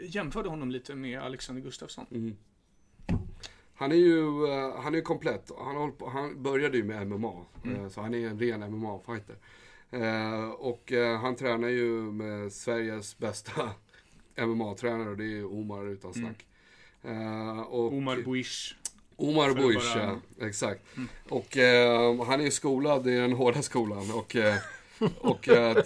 jämförde 0.00 0.48
honom 0.48 0.70
lite 0.70 0.94
med 0.94 1.20
Alexander 1.20 1.62
Gustafsson. 1.62 2.06
Mm. 2.10 2.36
Han 3.74 3.92
är 3.92 3.96
ju 3.96 4.46
eh, 4.46 4.80
han 4.82 4.94
är 4.94 5.00
komplett. 5.00 5.50
Han, 5.58 5.92
på, 5.92 6.08
han 6.08 6.42
började 6.42 6.76
ju 6.76 6.84
med 6.84 7.06
MMA. 7.06 7.32
eh, 7.64 7.88
Så 7.88 8.00
han 8.00 8.14
är 8.14 8.28
en 8.28 8.38
ren 8.38 8.62
MMA-fighter. 8.62 9.36
Eh, 9.90 10.50
och 10.50 10.92
eh, 10.92 11.20
han 11.20 11.36
tränar 11.36 11.68
ju 11.68 11.90
med 11.92 12.52
Sveriges 12.52 13.18
bästa 13.18 13.70
MMA-tränare 14.46 15.08
och 15.10 15.16
det 15.16 15.38
är 15.38 15.52
Omar 15.52 15.86
utan 15.86 16.14
snack. 16.14 16.46
Eh, 17.02 17.60
och 17.60 17.92
Omar 17.92 18.16
Buish. 18.16 18.74
Omar 19.16 19.54
Buish, 19.54 19.94
bara- 19.94 20.04
Mm. 20.04 20.20
ja, 20.38 20.46
exakt. 20.46 20.82
Och 21.28 21.56
eh, 21.56 22.24
han 22.24 22.40
är 22.40 22.44
ju 22.44 22.50
skolad 22.50 23.06
i 23.06 23.16
den 23.16 23.32
hårda 23.32 23.62
skolan 23.62 24.10
och, 24.14 24.36
eh, 24.36 24.54
och 25.18 25.48
eh, 25.48 25.76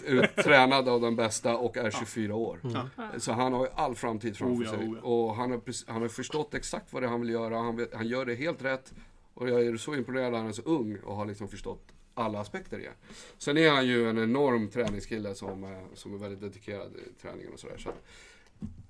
tränad 0.44 0.88
av 0.88 1.00
den 1.00 1.16
bästa 1.16 1.56
och 1.56 1.76
är 1.76 1.90
24 1.90 2.34
år. 2.34 2.60
Ja. 2.62 2.88
Så 3.18 3.32
han 3.32 3.52
har 3.52 3.64
ju 3.64 3.70
all 3.74 3.94
framtid 3.94 4.36
framför 4.36 4.62
Oh 4.62 4.66
ja, 4.66 4.70
sig. 4.78 4.88
oh 4.88 4.96
ja. 5.02 5.08
Och 5.08 5.34
han 5.34 5.50
har, 5.50 5.90
han 5.92 6.02
har 6.02 6.08
förstått 6.08 6.54
exakt 6.54 6.92
vad 6.92 7.02
det 7.02 7.06
är 7.06 7.10
han 7.10 7.20
vill 7.20 7.30
göra. 7.30 7.56
Han, 7.58 7.76
vet, 7.76 7.94
han 7.94 8.08
gör 8.08 8.24
det 8.26 8.34
helt 8.34 8.64
rätt. 8.64 8.92
Och 9.34 9.48
jag 9.50 9.66
är 9.66 9.76
så 9.76 9.94
imponerad 9.94 10.34
han 10.34 10.46
är 10.46 10.52
så 10.52 10.62
ung 10.62 10.96
och 11.04 11.16
har 11.16 11.26
liksom 11.26 11.48
förstått 11.48 11.82
alla 12.14 12.40
aspekter 12.40 12.78
i 12.78 12.82
det. 12.82 12.92
Sen 13.38 13.56
är 13.58 13.70
han 13.70 13.86
ju 13.86 14.08
en 14.10 14.18
enorm 14.18 14.68
träningskille 14.70 15.34
som, 15.34 15.64
eh, 15.64 15.70
som 15.94 16.14
är 16.14 16.18
väldigt 16.18 16.40
dedikerad 16.40 16.92
i 16.96 17.22
träningen 17.22 17.52
och 17.52 17.60
sådär. 17.60 17.76
Så 17.78 17.88
att 17.88 18.04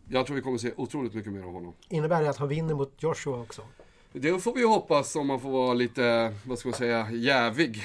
jag 0.09 0.26
tror 0.26 0.36
vi 0.36 0.43
kommer 0.43 0.59
se 0.59 0.72
otroligt 0.76 1.14
mycket 1.14 1.32
mer 1.32 1.43
av 1.43 1.52
honom. 1.52 1.72
Innebär 1.89 2.22
det 2.22 2.31
att 2.31 2.36
han 2.36 2.48
vinner 2.48 2.74
mot 2.74 3.02
Joshua 3.02 3.36
också? 3.40 3.62
Det 4.12 4.39
får 4.39 4.55
vi 4.55 4.64
hoppas 4.64 5.16
om 5.16 5.26
man 5.26 5.40
får 5.40 5.51
vara 5.51 5.74
lite, 5.74 6.35
vad 6.47 6.59
ska 6.59 6.68
man 6.68 6.78
säga, 6.78 7.10
jävig. 7.10 7.82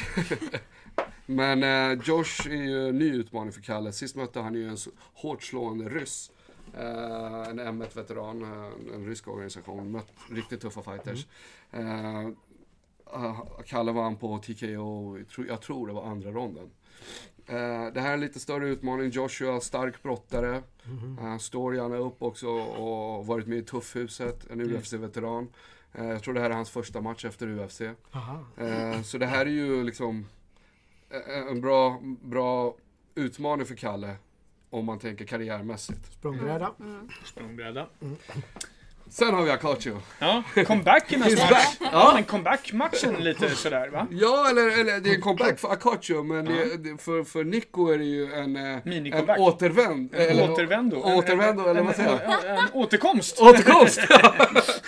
Men 1.26 1.64
eh, 1.64 2.00
Josh 2.04 2.48
är 2.50 2.64
ju 2.64 2.90
en 2.90 2.98
ny 2.98 3.14
utmaning 3.14 3.52
för 3.52 3.62
Kalle. 3.62 3.92
Sist 3.92 4.16
mötte 4.16 4.40
han 4.40 4.54
ju 4.56 4.70
en 4.70 4.78
hårt 5.14 5.44
slående 5.44 5.90
ryss. 5.90 6.32
Eh, 6.78 7.50
en 7.50 7.60
M1-veteran, 7.60 8.44
eh, 8.44 8.96
en 8.96 9.06
rysk 9.06 9.28
organisation. 9.28 9.92
Mött 9.92 10.12
riktigt 10.32 10.62
tuffa 10.62 10.82
fighters. 10.82 11.28
Eh, 11.72 12.20
eh, 13.14 13.42
Kalle 13.66 13.92
vann 13.92 14.16
på 14.16 14.38
TKO, 14.38 15.18
jag 15.48 15.62
tror 15.62 15.88
det 15.88 15.94
var 15.94 16.04
andra 16.04 16.32
ronden. 16.32 16.70
Eh, 17.50 17.94
det 17.94 18.02
här 18.02 18.10
är 18.10 18.14
en 18.14 18.20
lite 18.20 18.40
större 18.40 18.70
utmaning. 18.70 19.10
Joshua, 19.10 19.60
stark 19.62 20.04
brottare. 20.04 20.64
Han 21.20 21.40
står 21.40 21.76
gärna 21.76 21.96
upp 21.96 22.22
också 22.22 22.48
och 22.50 23.26
varit 23.26 23.48
med 23.48 23.58
i 23.58 23.62
Tuffhuset, 23.62 24.48
en 24.52 24.62
UFC-veteran. 24.62 25.48
Eh, 25.94 26.06
jag 26.06 26.24
tror 26.24 26.34
det 26.34 26.40
här 26.40 26.50
är 26.50 26.54
hans 26.54 26.70
första 26.70 27.02
match 27.02 27.26
efter 27.26 27.48
UFC. 27.48 27.82
Aha. 28.12 28.46
Så 29.04 29.18
det 29.18 29.26
här 29.26 29.46
är 29.46 29.50
ju 29.50 29.84
liksom 29.84 30.26
en 31.50 31.62
bra, 31.62 32.02
bra 32.22 32.76
utmaning 33.16 33.66
för 33.66 33.76
Kalle. 33.76 34.16
Om 34.70 34.86
man 34.86 35.00
tänker 35.00 35.26
karriärmässigt. 35.26 36.14
Språngbräda. 36.14 36.74
Språngbräda. 37.26 37.88
Sen 39.10 39.34
har 39.34 39.44
vi 39.44 39.52
Akacho. 39.52 39.98
Ja, 40.20 40.44
comebacken 40.68 41.20
back. 41.20 41.78
Ja, 41.80 42.12
men 42.16 42.24
comeback-matchen 42.24 43.16
lite 43.24 43.50
sådär 43.50 43.90
va? 43.90 44.08
Ja, 44.12 44.50
eller, 44.50 44.80
eller 44.80 45.00
det 45.00 45.10
är 45.10 45.16
en 45.16 45.22
comeback 45.22 45.60
för 45.60 45.72
Akacho, 45.72 46.24
men 46.24 46.46
det, 46.46 46.78
det, 46.78 46.98
för, 46.98 47.24
för 47.24 47.44
Nico 47.44 47.88
är 47.88 47.98
det 47.98 48.06
ju 48.06 48.34
en, 48.34 48.56
eh, 48.56 48.88
en 48.88 49.30
återvänd. 49.40 50.16
En 50.16 50.30
eller- 50.30 50.52
återvändo. 50.52 50.98
Återvändo, 50.98 51.68
eller 51.68 51.82
vad 51.82 51.96
säger 51.96 52.10
jag? 52.44 52.58
En, 52.58 52.66
återkomst. 52.74 53.42
Återkomst! 53.42 54.00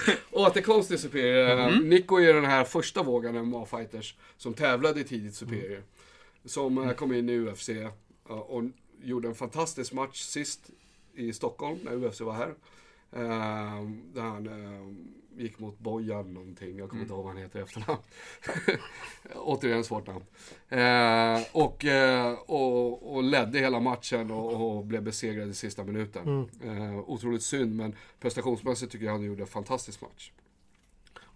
Återkomst 0.31 0.89
till 0.89 0.99
Superior. 0.99 1.52
Mm. 1.52 1.89
Nico 1.89 2.19
är 2.19 2.34
den 2.34 2.45
här 2.45 2.64
första 2.64 3.03
vågen 3.03 3.35
MMA-fighters 3.35 4.14
som 4.38 4.53
tävlade 4.53 5.03
tidigt 5.03 5.35
Superior. 5.35 5.84
Som 6.45 6.77
eh, 6.77 6.91
kom 6.91 7.14
in 7.14 7.30
i 7.30 7.38
UFC 7.38 7.69
och 8.27 8.64
gjorde 9.03 9.27
en 9.27 9.35
fantastisk 9.35 9.93
match 9.93 10.22
sist 10.22 10.60
i 11.15 11.34
Stockholm 11.34 11.80
när 11.84 12.06
UFC 12.06 12.22
var 12.22 12.34
här. 12.34 12.53
Eh, 13.12 13.82
Där 14.14 14.22
han 14.22 14.48
eh, 14.48 15.42
gick 15.42 15.60
mot 15.60 15.80
Bojan 15.80 16.34
någonting, 16.34 16.78
jag 16.78 16.90
kommer 16.90 17.02
inte 17.02 17.14
ihåg 17.14 17.24
vad 17.24 17.34
han 17.34 17.42
heter 17.42 17.60
i 17.60 17.62
efternamn. 17.62 18.02
Återigen 19.36 19.84
svårt 19.84 20.08
namn. 20.08 20.26
Eh, 20.70 21.48
och, 21.52 21.86
eh, 21.86 22.34
och, 22.34 23.16
och 23.16 23.24
ledde 23.24 23.60
hela 23.60 23.80
matchen 23.80 24.32
och, 24.32 24.78
och 24.78 24.86
blev 24.86 25.04
besegrad 25.04 25.50
i 25.50 25.54
sista 25.54 25.84
minuten. 25.84 26.50
Eh, 26.64 27.00
otroligt 27.10 27.44
synd, 27.44 27.76
men 27.76 27.96
prestationsmässigt 28.20 28.92
tycker 28.92 29.06
jag 29.06 29.14
han 29.14 29.24
gjorde 29.24 29.44
en 29.44 29.48
fantastisk 29.48 30.02
match. 30.02 30.32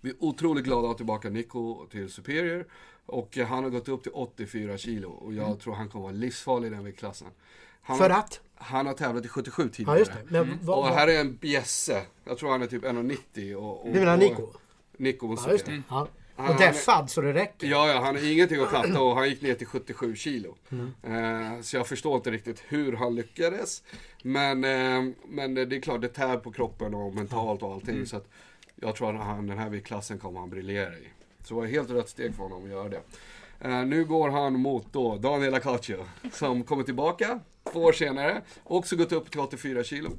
Vi 0.01 0.09
är 0.09 0.15
otroligt 0.19 0.65
glada 0.65 0.81
att 0.81 0.87
ha 0.87 0.93
tillbaka 0.97 1.29
Nico 1.29 1.85
till 1.91 2.09
Superior. 2.09 2.65
Och 3.05 3.37
eh, 3.37 3.47
han 3.47 3.63
har 3.63 3.71
gått 3.71 3.87
upp 3.87 4.03
till 4.03 4.11
84 4.15 4.77
kilo 4.77 5.09
och 5.09 5.33
jag 5.33 5.59
tror 5.59 5.73
han 5.73 5.89
kommer 5.89 6.03
vara 6.03 6.13
livsfarlig 6.13 6.67
i 6.67 6.69
den 6.69 6.83
viktklassen. 6.83 7.27
För 7.97 8.09
att? 8.09 8.41
Han 8.55 8.85
har 8.85 8.93
tävlat 8.93 9.25
i 9.25 9.27
77 9.27 9.63
Ja, 9.63 9.69
tidigare. 9.75 9.99
just 9.99 10.11
det. 10.11 10.19
Men 10.29 10.59
vad, 10.61 10.77
Och 10.79 10.95
här 10.95 11.07
är 11.07 11.19
en 11.21 11.35
bjässe. 11.35 12.01
Jag 12.23 12.37
tror 12.37 12.51
han 12.51 12.61
är 12.61 12.67
typ 12.67 12.83
1,90 12.83 13.53
och... 13.55 13.85
och 13.87 13.93
du 13.93 13.99
menar 13.99 14.17
Nico? 14.17 14.41
Och, 14.43 14.55
Nico 14.97 15.25
Ja, 15.25 15.29
måste 15.29 15.51
just 15.51 15.67
jag 15.67 15.75
det. 15.77 15.83
Ja. 15.89 15.95
Han- 15.95 16.07
Och 16.47 16.53
han 16.53 16.63
är- 16.63 16.67
deffad 16.67 17.09
så 17.09 17.21
det 17.21 17.33
räcker. 17.33 17.67
Ja, 17.67 17.87
ja, 17.87 17.93
han 18.01 18.15
har 18.15 18.31
ingenting 18.31 18.61
att 18.61 18.71
katta 18.71 19.01
och 19.01 19.15
han 19.15 19.29
gick 19.29 19.41
ner 19.41 19.53
till 19.53 19.67
77 19.67 20.15
kilo. 20.15 20.55
Mm. 20.71 20.91
Eh, 21.55 21.61
så 21.61 21.77
jag 21.77 21.87
förstår 21.87 22.15
inte 22.15 22.31
riktigt 22.31 22.63
hur 22.67 22.93
han 22.93 23.15
lyckades. 23.15 23.83
Men, 24.23 24.63
eh, 24.63 25.13
men 25.27 25.53
det 25.53 25.61
är 25.61 25.81
klart, 25.81 26.01
det 26.01 26.07
tär 26.07 26.37
på 26.37 26.51
kroppen 26.51 26.93
och 26.93 27.13
mentalt 27.15 27.63
och 27.63 27.73
allting. 27.73 27.95
Mm. 27.95 28.05
Så 28.05 28.17
att 28.17 28.27
jag 28.75 28.95
tror 28.95 29.15
att 29.15 29.25
han, 29.25 29.47
den 29.47 29.57
här 29.57 29.69
viktklassen 29.69 30.19
kommer 30.19 30.39
han 30.39 30.49
briljera 30.49 30.93
i. 30.93 31.07
Så 31.43 31.53
det 31.53 31.59
var 31.59 31.67
helt 31.67 31.89
rätt 31.89 32.09
steg 32.09 32.35
för 32.35 32.43
honom 32.43 32.63
att 32.63 32.69
göra 32.69 32.89
det. 32.89 33.01
Eh, 33.61 33.85
nu 33.85 34.05
går 34.05 34.29
han 34.29 34.53
mot 34.59 34.93
då 34.93 35.15
Daniel 35.17 35.53
Acaccio 35.53 36.05
som 36.31 36.63
kommer 36.63 36.83
tillbaka 36.83 37.39
två 37.71 37.79
år 37.79 37.91
senare. 37.91 38.41
Också 38.63 38.95
gått 38.95 39.11
upp 39.11 39.31
till 39.31 39.39
84 39.39 39.83
kilo. 39.83 40.09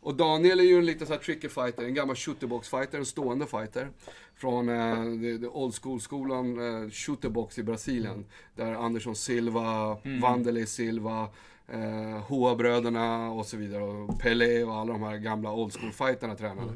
Och 0.00 0.14
Daniel 0.14 0.60
är 0.60 0.64
ju 0.64 0.78
en 0.78 0.86
liten 0.86 1.06
så 1.06 1.12
här 1.12 1.20
tricky 1.20 1.48
fighter, 1.48 1.84
en 1.84 1.94
gammal 1.94 2.16
shooterbox 2.16 2.68
fighter, 2.68 2.98
en 2.98 3.06
stående 3.06 3.46
fighter. 3.46 3.88
Från 4.34 4.68
eh, 4.68 5.50
old 5.52 5.74
school-skolan 5.74 6.58
eh, 6.84 6.90
shooterbox 6.90 7.58
i 7.58 7.62
Brasilien. 7.62 8.26
Där 8.54 8.74
Anderson 8.74 9.16
Silva, 9.16 9.98
Wanderlei 10.22 10.66
Silva, 10.66 11.28
eh, 11.68 12.22
Hoa-bröderna 12.28 13.30
och 13.30 13.46
så 13.46 13.56
vidare. 13.56 13.82
Och 13.82 14.20
Pelé 14.20 14.64
och 14.64 14.74
alla 14.74 14.92
de 14.92 15.02
här 15.02 15.16
gamla 15.16 15.52
old 15.52 15.72
school-fighterna 15.72 16.34
tränade. 16.34 16.72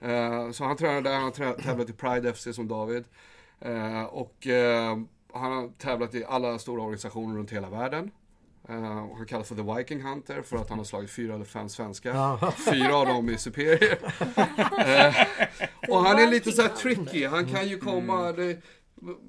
Eh, 0.00 0.50
så 0.50 0.64
han 0.64 0.76
tränade 0.76 1.10
där, 1.10 1.18
han 1.18 1.32
tävlat 1.56 1.90
i 1.90 1.92
Pride 1.92 2.34
FC 2.34 2.48
som 2.52 2.68
David. 2.68 3.04
Eh, 3.60 4.02
och 4.02 4.46
eh, 4.46 4.98
han 5.32 5.52
har 5.52 5.68
tävlat 5.78 6.14
i 6.14 6.24
alla 6.24 6.58
stora 6.58 6.82
organisationer 6.82 7.36
runt 7.36 7.52
hela 7.52 7.70
världen. 7.70 8.10
Och 8.62 9.16
han 9.16 9.26
kallas 9.26 9.48
för 9.48 9.54
The 9.54 9.76
Viking 9.76 10.02
Hunter 10.02 10.42
för 10.42 10.56
att 10.56 10.68
han 10.68 10.78
har 10.78 10.84
slagit 10.84 11.10
fyra 11.10 11.34
eller 11.34 11.44
fem 11.44 11.68
svenskar. 11.68 12.50
Fyra 12.70 12.96
av 12.96 13.06
dem 13.06 13.28
är 13.28 13.36
superior. 13.36 13.98
Eh, 14.78 15.14
och 15.88 15.98
han 15.98 16.18
är 16.18 16.30
lite 16.30 16.52
så 16.52 16.62
här 16.62 16.68
tricky. 16.68 17.26
Han 17.26 17.46
kan 17.46 17.68
ju 17.68 17.78
komma... 17.78 18.32
Det, 18.32 18.62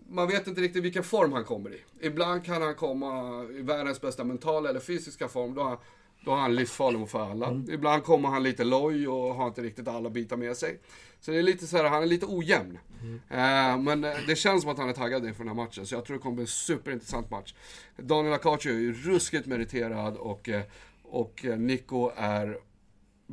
man 0.09 0.27
vet 0.27 0.47
inte 0.47 0.61
riktigt 0.61 0.83
vilken 0.83 1.03
form 1.03 1.33
han 1.33 1.43
kommer 1.43 1.73
i. 1.73 1.83
Ibland 2.01 2.45
kan 2.45 2.61
han 2.61 2.75
komma 2.75 3.43
i 3.43 3.61
världens 3.61 4.01
bästa 4.01 4.23
mentala 4.23 4.69
eller 4.69 4.79
fysiska 4.79 5.27
form. 5.27 5.53
Då 5.53 5.63
han, 5.63 5.77
då 6.25 6.31
är 6.31 6.35
han 6.35 6.55
livsfarlig 6.55 7.09
för 7.09 7.31
alla. 7.31 7.63
Ibland 7.69 8.03
kommer 8.03 8.29
han 8.29 8.43
lite 8.43 8.63
loj 8.63 9.07
och 9.07 9.35
har 9.35 9.47
inte 9.47 9.61
riktigt 9.61 9.87
alla 9.87 10.09
bitar 10.09 10.37
med 10.37 10.57
sig. 10.57 10.79
Så 11.19 11.31
det 11.31 11.37
är 11.37 11.43
lite 11.43 11.67
så 11.67 11.77
här, 11.77 11.83
han 11.83 12.03
är 12.03 12.07
lite 12.07 12.25
ojämn. 12.25 12.79
Eh, 13.29 13.77
men 13.77 14.03
eh, 14.03 14.13
det 14.27 14.35
känns 14.35 14.61
som 14.61 14.71
att 14.71 14.77
han 14.77 14.89
är 14.89 14.93
taggad 14.93 15.25
inför 15.25 15.43
den 15.43 15.57
här 15.57 15.63
matchen. 15.65 15.85
Så 15.85 15.95
jag 15.95 16.05
tror 16.05 16.17
det 16.17 16.23
kommer 16.23 16.35
bli 16.35 16.43
en 16.43 16.47
superintressant 16.47 17.29
match. 17.29 17.53
Daniel 17.97 18.33
Acaccio 18.33 18.71
är 18.71 18.79
ju 18.79 18.93
ruskigt 18.93 19.45
meriterad 19.45 20.17
och, 20.17 20.49
eh, 20.49 20.61
och 21.03 21.45
eh, 21.45 21.57
Nico 21.57 22.11
är 22.15 22.57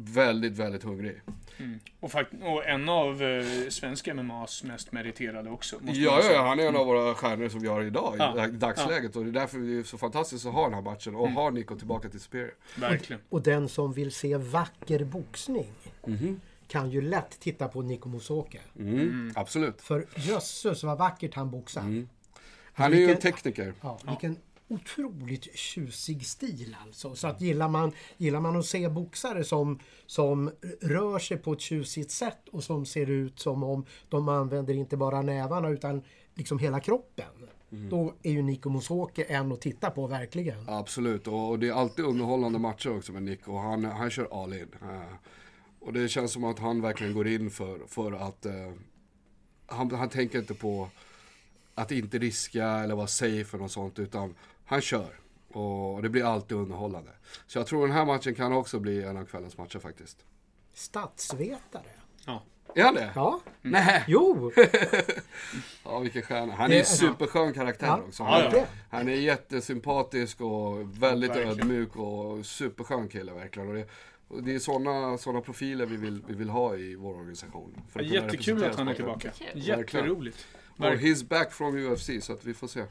väldigt, 0.04 0.52
väldigt 0.58 0.82
hungrig. 0.82 1.20
Och, 2.00 2.10
fakt- 2.12 2.32
och 2.42 2.66
en 2.66 2.88
av 2.88 3.22
eh, 3.22 3.68
svenska 3.68 4.14
MMAs 4.14 4.62
mest 4.64 4.92
meriterade 4.92 5.50
också. 5.50 5.76
Ja, 5.82 5.92
ja, 5.94 6.32
ja, 6.32 6.42
han 6.48 6.60
är 6.60 6.66
en 6.68 6.76
av 6.76 6.86
våra 6.86 7.14
stjärnor 7.14 7.48
som 7.48 7.60
vi 7.60 7.68
har 7.68 7.82
idag 7.82 8.14
Ja. 8.18 8.46
i 8.48 8.50
dagsläget. 8.50 9.16
Och 9.16 9.24
det 9.24 9.30
är 9.30 9.32
därför 9.32 9.58
det 9.58 9.78
är 9.78 9.82
så 9.82 9.98
fantastiskt 9.98 10.46
att 10.46 10.52
ha 10.52 10.64
den 10.64 10.74
här 10.74 10.82
matchen 10.82 11.14
och 11.16 11.30
ha 11.30 11.50
Nico 11.50 11.76
tillbaka 11.76 12.08
till 12.08 12.20
Superior. 12.20 12.54
Verkligen. 12.76 13.22
Och 13.28 13.42
den 13.42 13.68
som 13.68 13.92
vill 13.92 14.12
se 14.12 14.36
vacker 14.36 15.04
boxning 15.04 15.66
Mhm. 16.06 16.40
kan 16.68 16.90
ju 16.90 17.00
lätt 17.02 17.40
titta 17.40 17.68
på 17.68 17.82
Niko 17.82 18.08
Musoke. 18.08 18.58
Mm, 18.78 19.32
Absolut. 19.36 19.82
För 19.82 20.06
jösses 20.16 20.82
vad 20.84 20.98
vackert 20.98 21.34
han 21.34 21.50
boxar. 21.50 22.04
Han 22.72 22.92
är 22.92 22.96
ju 22.96 23.10
en 23.10 23.18
tekniker. 23.18 23.74
Ja, 23.80 23.98
vilken 24.08 24.36
otroligt 24.70 25.56
tjusig 25.56 26.26
stil 26.26 26.76
alltså. 26.86 27.14
Så 27.14 27.28
att 27.28 27.40
gillar 27.40 27.68
man, 27.68 27.92
gillar 28.16 28.40
man 28.40 28.56
att 28.56 28.66
se 28.66 28.88
boxare 28.88 29.44
som, 29.44 29.78
som 30.06 30.50
rör 30.80 31.18
sig 31.18 31.36
på 31.36 31.52
ett 31.52 31.60
tjusigt 31.60 32.10
sätt 32.10 32.48
och 32.52 32.64
som 32.64 32.86
ser 32.86 33.10
ut 33.10 33.40
som 33.40 33.62
om 33.64 33.84
de 34.08 34.28
använder 34.28 34.74
inte 34.74 34.96
bara 34.96 35.22
nävarna 35.22 35.68
utan 35.68 36.02
liksom 36.34 36.58
hela 36.58 36.80
kroppen. 36.80 37.26
Då 37.90 38.14
är 38.22 38.32
ju 38.32 38.42
Niko 38.42 38.70
Musoke 38.70 39.22
en 39.22 39.52
att 39.52 39.60
titta 39.60 39.90
på 39.90 40.06
verkligen. 40.06 40.68
Absolut, 40.68 41.26
och 41.26 41.58
det 41.58 41.68
är 41.68 41.72
alltid 41.72 42.04
underhållande 42.04 42.58
matcher 42.58 42.96
också 42.96 43.12
med 43.12 43.22
Nico. 43.22 43.56
Han, 43.58 43.84
han 43.84 44.10
kör 44.10 44.42
all 44.44 44.52
in. 44.52 44.68
Eh, 44.82 45.14
Och 45.80 45.92
det 45.92 46.08
känns 46.08 46.32
som 46.32 46.44
att 46.44 46.58
han 46.58 46.82
verkligen 46.82 47.14
går 47.14 47.28
in 47.28 47.50
för, 47.50 47.78
för 47.86 48.12
att... 48.12 48.46
eh, 48.46 48.72
han, 49.66 49.90
han 49.90 50.08
tänker 50.08 50.38
inte 50.38 50.54
på 50.54 50.88
att 51.74 51.90
inte 51.92 52.18
riska 52.18 52.66
eller 52.66 52.94
vara 52.94 53.06
safe 53.06 53.56
eller 53.56 53.58
något 53.62 53.72
sånt, 53.72 53.98
utan 53.98 54.34
han 54.70 54.80
kör. 54.80 55.20
Och 55.48 56.02
det 56.02 56.08
blir 56.08 56.24
alltid 56.24 56.56
underhållande. 56.56 57.10
Så 57.46 57.58
jag 57.58 57.66
tror 57.66 57.86
den 57.86 57.96
här 57.96 58.04
matchen 58.04 58.34
kan 58.34 58.52
också 58.52 58.78
bli 58.80 59.02
en 59.04 59.16
av 59.16 59.24
kvällens 59.24 59.58
matcher 59.58 59.78
faktiskt. 59.78 60.24
Statsvetare. 60.74 61.82
Ja. 62.26 62.42
Är 62.74 62.82
han 62.84 62.94
det? 62.94 63.10
Ja, 63.14 63.40
Nej. 63.62 64.04
jo! 64.08 64.52
Ja, 65.84 65.98
vilken 65.98 66.22
stjärna. 66.22 66.54
Han 66.54 66.72
är 66.72 66.78
en 66.78 66.84
superskön 66.84 67.52
karaktär 67.54 67.86
Ja. 67.86 68.00
också. 68.08 68.22
Ja, 68.22 68.28
Han, 68.42 68.58
ja. 68.58 68.64
han 68.90 69.08
är 69.08 69.14
jättesympatisk 69.14 70.40
och 70.40 71.02
väldigt 71.02 71.30
ödmjuk 71.30 71.96
och 71.96 72.46
superskön 72.46 73.08
kille 73.08 73.32
verkligen. 73.32 73.68
Och 73.68 73.74
det, 73.74 73.86
och 74.28 74.42
det 74.42 74.54
är 74.54 74.58
sådana 74.58 75.18
såna 75.18 75.40
profiler 75.40 75.86
vi 75.86 75.96
vill, 75.96 76.22
vi 76.28 76.34
vill 76.34 76.48
ha 76.50 76.76
i 76.76 76.94
vår 76.94 77.14
organisation. 77.14 77.82
för 77.92 78.00
att 78.00 78.06
Jättekul 78.06 78.64
att 78.64 78.76
han 78.76 78.88
är 78.88 78.94
tillbaka. 78.94 79.30
Jätteroligt. 79.54 80.46
Och 80.76 80.84
he's 80.84 81.24
back 81.28 81.52
from 81.52 81.76
UFC, 81.76 82.10
så 82.20 82.32
att 82.32 82.44
vi 82.44 82.54
får 82.54 82.68
se. 82.68 82.84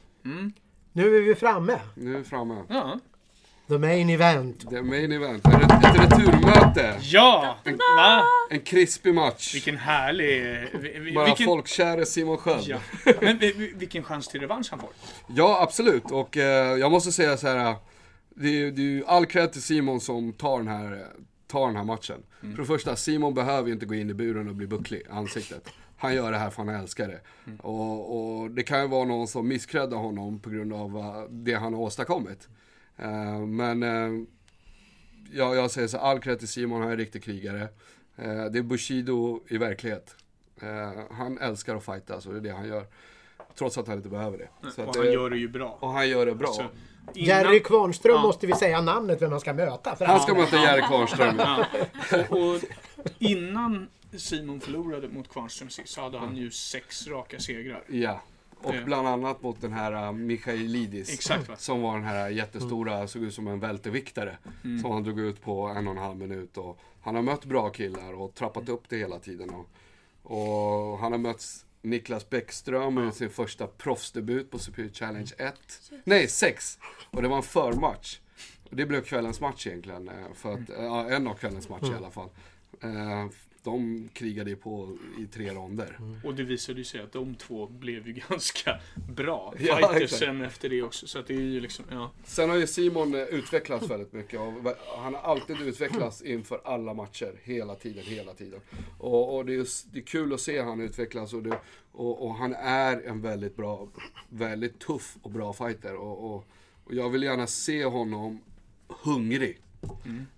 Nu 1.00 1.18
är 1.18 1.22
vi 1.22 1.36
framme. 1.36 1.80
Nu 1.96 2.14
är 2.14 2.18
vi 2.18 2.24
framme. 2.24 2.64
Ja. 2.70 3.00
The 3.68 3.78
main 3.78 4.10
event. 4.10 4.66
Det 4.70 4.78
är 4.78 4.82
main 4.82 5.12
event. 5.12 5.46
Ett, 5.48 5.54
ett 5.86 6.00
returmöte. 6.00 6.96
Ja! 7.02 7.58
Va? 7.98 8.24
En 8.50 8.60
krispig 8.60 9.14
match. 9.14 9.54
Vilken 9.56 9.78
härlig... 9.78 10.42
vi- 10.82 11.00
vi- 11.00 11.12
Bara 11.14 11.26
Vilken, 11.26 11.46
folkkäre 11.46 12.06
Simon 12.06 12.38
Sköld. 12.38 12.64
ja. 12.68 12.78
Ja. 13.06 13.14
Men 13.22 13.38
vi- 13.38 13.52
vi- 13.52 13.74
vilken 13.76 14.04
chans 14.04 14.28
till 14.28 14.40
revansch 14.42 14.68
han 14.72 14.80
får. 14.80 14.90
absolut. 15.62 16.12
Och 16.12 16.38
eh, 16.38 16.78
jag 16.78 16.92
måste 16.92 17.12
säga 17.12 17.38
så 17.38 17.48
här. 17.48 17.76
Det 18.30 18.48
är, 18.62 18.72
det 18.72 18.82
är 18.82 18.84
ju 18.84 19.06
all 19.06 19.26
cred 19.26 19.52
till 19.52 19.62
Simon 19.64 20.00
som 20.02 20.34
tar 20.34 20.58
den 20.58 20.68
här, 20.68 21.06
tar 21.48 21.68
den 21.68 21.76
här 21.76 21.84
matchen. 21.84 22.24
För 22.42 22.58
det 22.58 22.66
första, 22.66 22.96
Simon 22.96 23.34
behöver 23.34 23.68
ju 23.68 23.74
inte 23.74 23.86
gå 23.86 23.96
in 23.96 24.10
i 24.10 24.14
buren 24.14 24.50
och 24.50 24.56
bli 24.56 24.68
bucklig 24.68 25.00
i 25.00 25.04
ansiktet. 25.12 25.70
Han 26.00 26.16
gör 26.16 26.32
det 26.32 26.38
här 26.38 26.50
för 26.50 26.64
han 26.64 26.76
älskar 26.76 27.08
det. 27.08 27.20
Och, 27.64 28.40
och 28.42 28.52
det 28.52 28.64
kan 28.64 28.82
ju 28.82 28.88
vara 28.88 29.06
någon 29.06 29.28
som 29.28 29.48
misskräddar 29.48 29.98
honom 29.98 30.40
på 30.40 30.50
grund 30.50 30.74
av 30.74 30.98
eh, 30.98 31.24
det 31.30 31.54
han 31.54 31.74
har 31.74 31.82
åstadkommit. 31.82 32.48
Eh, 32.98 33.40
men 33.40 33.84
eh, 33.84 34.24
ja, 35.32 35.56
jag 35.56 35.72
säger 35.72 35.88
så, 35.88 35.98
all 35.98 36.20
cred 36.20 36.40
till 36.40 36.48
Simon, 36.48 36.80
han 36.80 36.88
är 36.88 36.92
en 36.94 36.98
riktig 36.98 37.24
krigare. 37.24 37.62
Eh, 38.18 38.46
det 38.46 38.60
är 38.60 38.64
Bushido 38.64 39.40
i 39.48 39.58
verklighet. 39.58 40.16
Han 41.12 41.38
älskar 41.38 41.76
att 41.76 41.86
fighta, 41.86 42.22
så 42.22 42.32
det 42.32 42.38
är 42.38 42.42
det 42.42 42.50
han 42.50 42.68
gör. 42.68 42.86
Trots 43.58 43.78
att 43.78 43.88
han 43.88 43.98
inte 43.98 44.10
behöver 44.10 44.38
det. 44.38 44.72
Så 44.72 44.84
Och 44.84 44.90
att, 44.90 44.96
han 44.96 45.06
gör 45.12 45.30
det 45.30 45.38
ju 45.38 45.48
bra. 45.50 45.78
och 45.82 45.90
han 45.90 46.10
gör 46.10 46.26
det 46.26 46.36
bra. 46.36 46.48
Så, 46.48 46.62
innan- 46.62 46.74
Jerry 47.28 47.60
Kvarnström 47.60 48.16
Ja. 48.16 48.22
måste 48.22 48.48
vi 48.48 48.54
säga 48.54 48.82
namnet 48.82 49.22
vem 49.22 49.32
han 49.32 49.40
ska 49.40 49.54
möta. 49.54 49.96
För 49.96 50.06
Han 50.06 50.20
ska 50.20 50.34
möta 50.34 50.56
Jerry 50.58 50.82
Kvarnström. 50.82 51.36
Ja. 51.40 51.66
Och 52.30 52.60
innan 53.20 53.88
Simon 54.18 54.60
förlorade 54.62 55.08
mot 55.10 55.30
Kvarnström 55.30 55.70
sist 55.70 55.94
så 55.94 56.02
hade 56.02 56.18
han 56.20 56.36
ju 56.38 56.52
sex 56.52 57.08
raka 57.08 57.40
segrar. 57.40 57.84
Ja. 57.88 58.22
Och 58.62 58.76
Eh. 58.76 58.86
bland 58.86 59.08
annat 59.08 59.42
mot 59.42 59.62
den 59.62 59.74
här 59.74 60.06
uh, 60.08 60.12
Michailidis. 60.12 61.14
Exakt 61.14 61.50
va? 61.50 61.56
Som 61.58 61.82
var 61.82 61.94
den 61.96 62.04
här 62.04 62.30
jättestora, 62.30 63.08
såg 63.08 63.24
ut 63.24 63.34
som 63.34 63.48
en 63.48 63.60
välteviktare. 63.60 64.38
Mm. 64.64 64.80
Som 64.82 64.92
han 64.92 65.04
drog 65.04 65.20
ut 65.20 65.42
på 65.42 65.62
en 65.68 65.88
och 65.88 65.94
en 65.94 66.00
halv 66.00 66.18
minut. 66.18 66.58
Och 66.58 66.80
han 67.02 67.16
har 67.16 67.22
mött 67.22 67.46
bra 67.46 67.70
killar 67.70 68.14
och 68.14 68.36
trappat 68.36 68.70
upp 68.70 68.84
det 68.90 68.98
hela 68.98 69.20
tiden. 69.20 69.50
Och, 69.50 69.70
och 70.24 71.00
han 71.00 71.12
har 71.12 71.20
mött 71.20 71.66
Niklas 71.82 72.30
Bäckström 72.30 73.08
i 73.10 73.12
sin 73.12 73.30
första 73.30 73.68
proffsdebut 73.68 74.52
på 74.52 74.60
Superior 74.60 74.92
Challenge 74.92 75.32
1. 75.38 75.54
Nej, 76.04 76.28
6! 76.28 76.80
Och 77.12 77.22
det 77.22 77.28
var 77.28 77.38
en 77.38 77.44
förmatch. 77.44 78.20
Och 78.70 78.76
det 78.76 78.86
blev 78.86 79.02
kvällens 79.04 79.42
match 79.42 79.68
egentligen. 79.68 80.10
eh, 80.10 80.16
För 80.34 80.54
att, 80.54 80.70
Mm. 80.70 80.84
ja, 80.86 81.10
en 81.10 81.28
av 81.28 81.34
kvällens 81.36 81.70
matcher 81.70 81.92
i 81.92 81.96
alla 81.96 82.12
fall. 82.12 82.30
De 83.64 84.10
krigade 84.14 84.50
ju 84.50 84.56
på 84.56 84.98
i 85.20 85.26
tre 85.26 85.54
ronder. 85.54 86.00
Och 86.24 86.36
det 86.36 86.44
visade 86.44 86.78
ju 86.78 86.84
sig 86.84 87.02
att 87.02 87.12
de 87.12 87.36
två 87.36 87.68
blev 87.68 88.08
ju 88.08 88.14
ganska 88.30 88.80
bra 89.16 89.54
Ja, 89.60 89.76
fighters 89.76 90.02
exakt. 90.02 90.20
sen 90.20 90.42
efter 90.42 90.70
det 90.70 90.82
också. 90.84 91.08
Så 91.08 91.20
att 91.20 91.28
det 91.28 91.34
är 91.34 91.42
ju 91.42 91.60
liksom, 91.60 91.86
ja. 91.92 92.12
Sen 92.24 92.50
har 92.50 92.58
ju 92.58 92.68
Simon 92.68 93.16
eh, 93.16 93.22
utvecklats 93.22 93.90
väldigt 93.90 94.14
mycket. 94.14 94.40
Och 94.40 94.54
han 94.98 95.14
har 95.16 95.22
alltid 95.22 95.62
utvecklats 95.62 96.22
inför 96.22 96.62
alla 96.64 96.94
matcher. 96.94 97.40
Hela 97.44 97.76
tiden, 97.76 98.04
hela 98.04 98.34
tiden. 98.34 98.60
Och, 98.98 99.36
och 99.38 99.46
det, 99.46 99.54
är, 99.54 99.92
det 99.94 100.00
är 100.00 100.04
kul 100.04 100.34
att 100.34 100.42
se 100.42 100.62
han 100.62 100.82
utvecklas. 100.82 101.34
Och, 101.34 101.44
det, 101.44 101.60
och, 101.92 102.26
och 102.26 102.36
han 102.36 102.54
är 102.56 103.02
en 103.02 103.22
väldigt 103.22 103.56
bra, 103.56 103.88
väldigt 104.30 104.80
tuff 104.80 105.18
och 105.22 105.32
bra 105.32 105.54
fighter. 105.54 105.96
Och, 105.96 106.36
och, 106.36 106.46
och 106.84 106.94
jag 106.94 107.10
vill 107.10 107.24
gärna 107.24 107.48
se 107.48 107.86
honom 107.86 108.42
hungrig. 108.88 109.58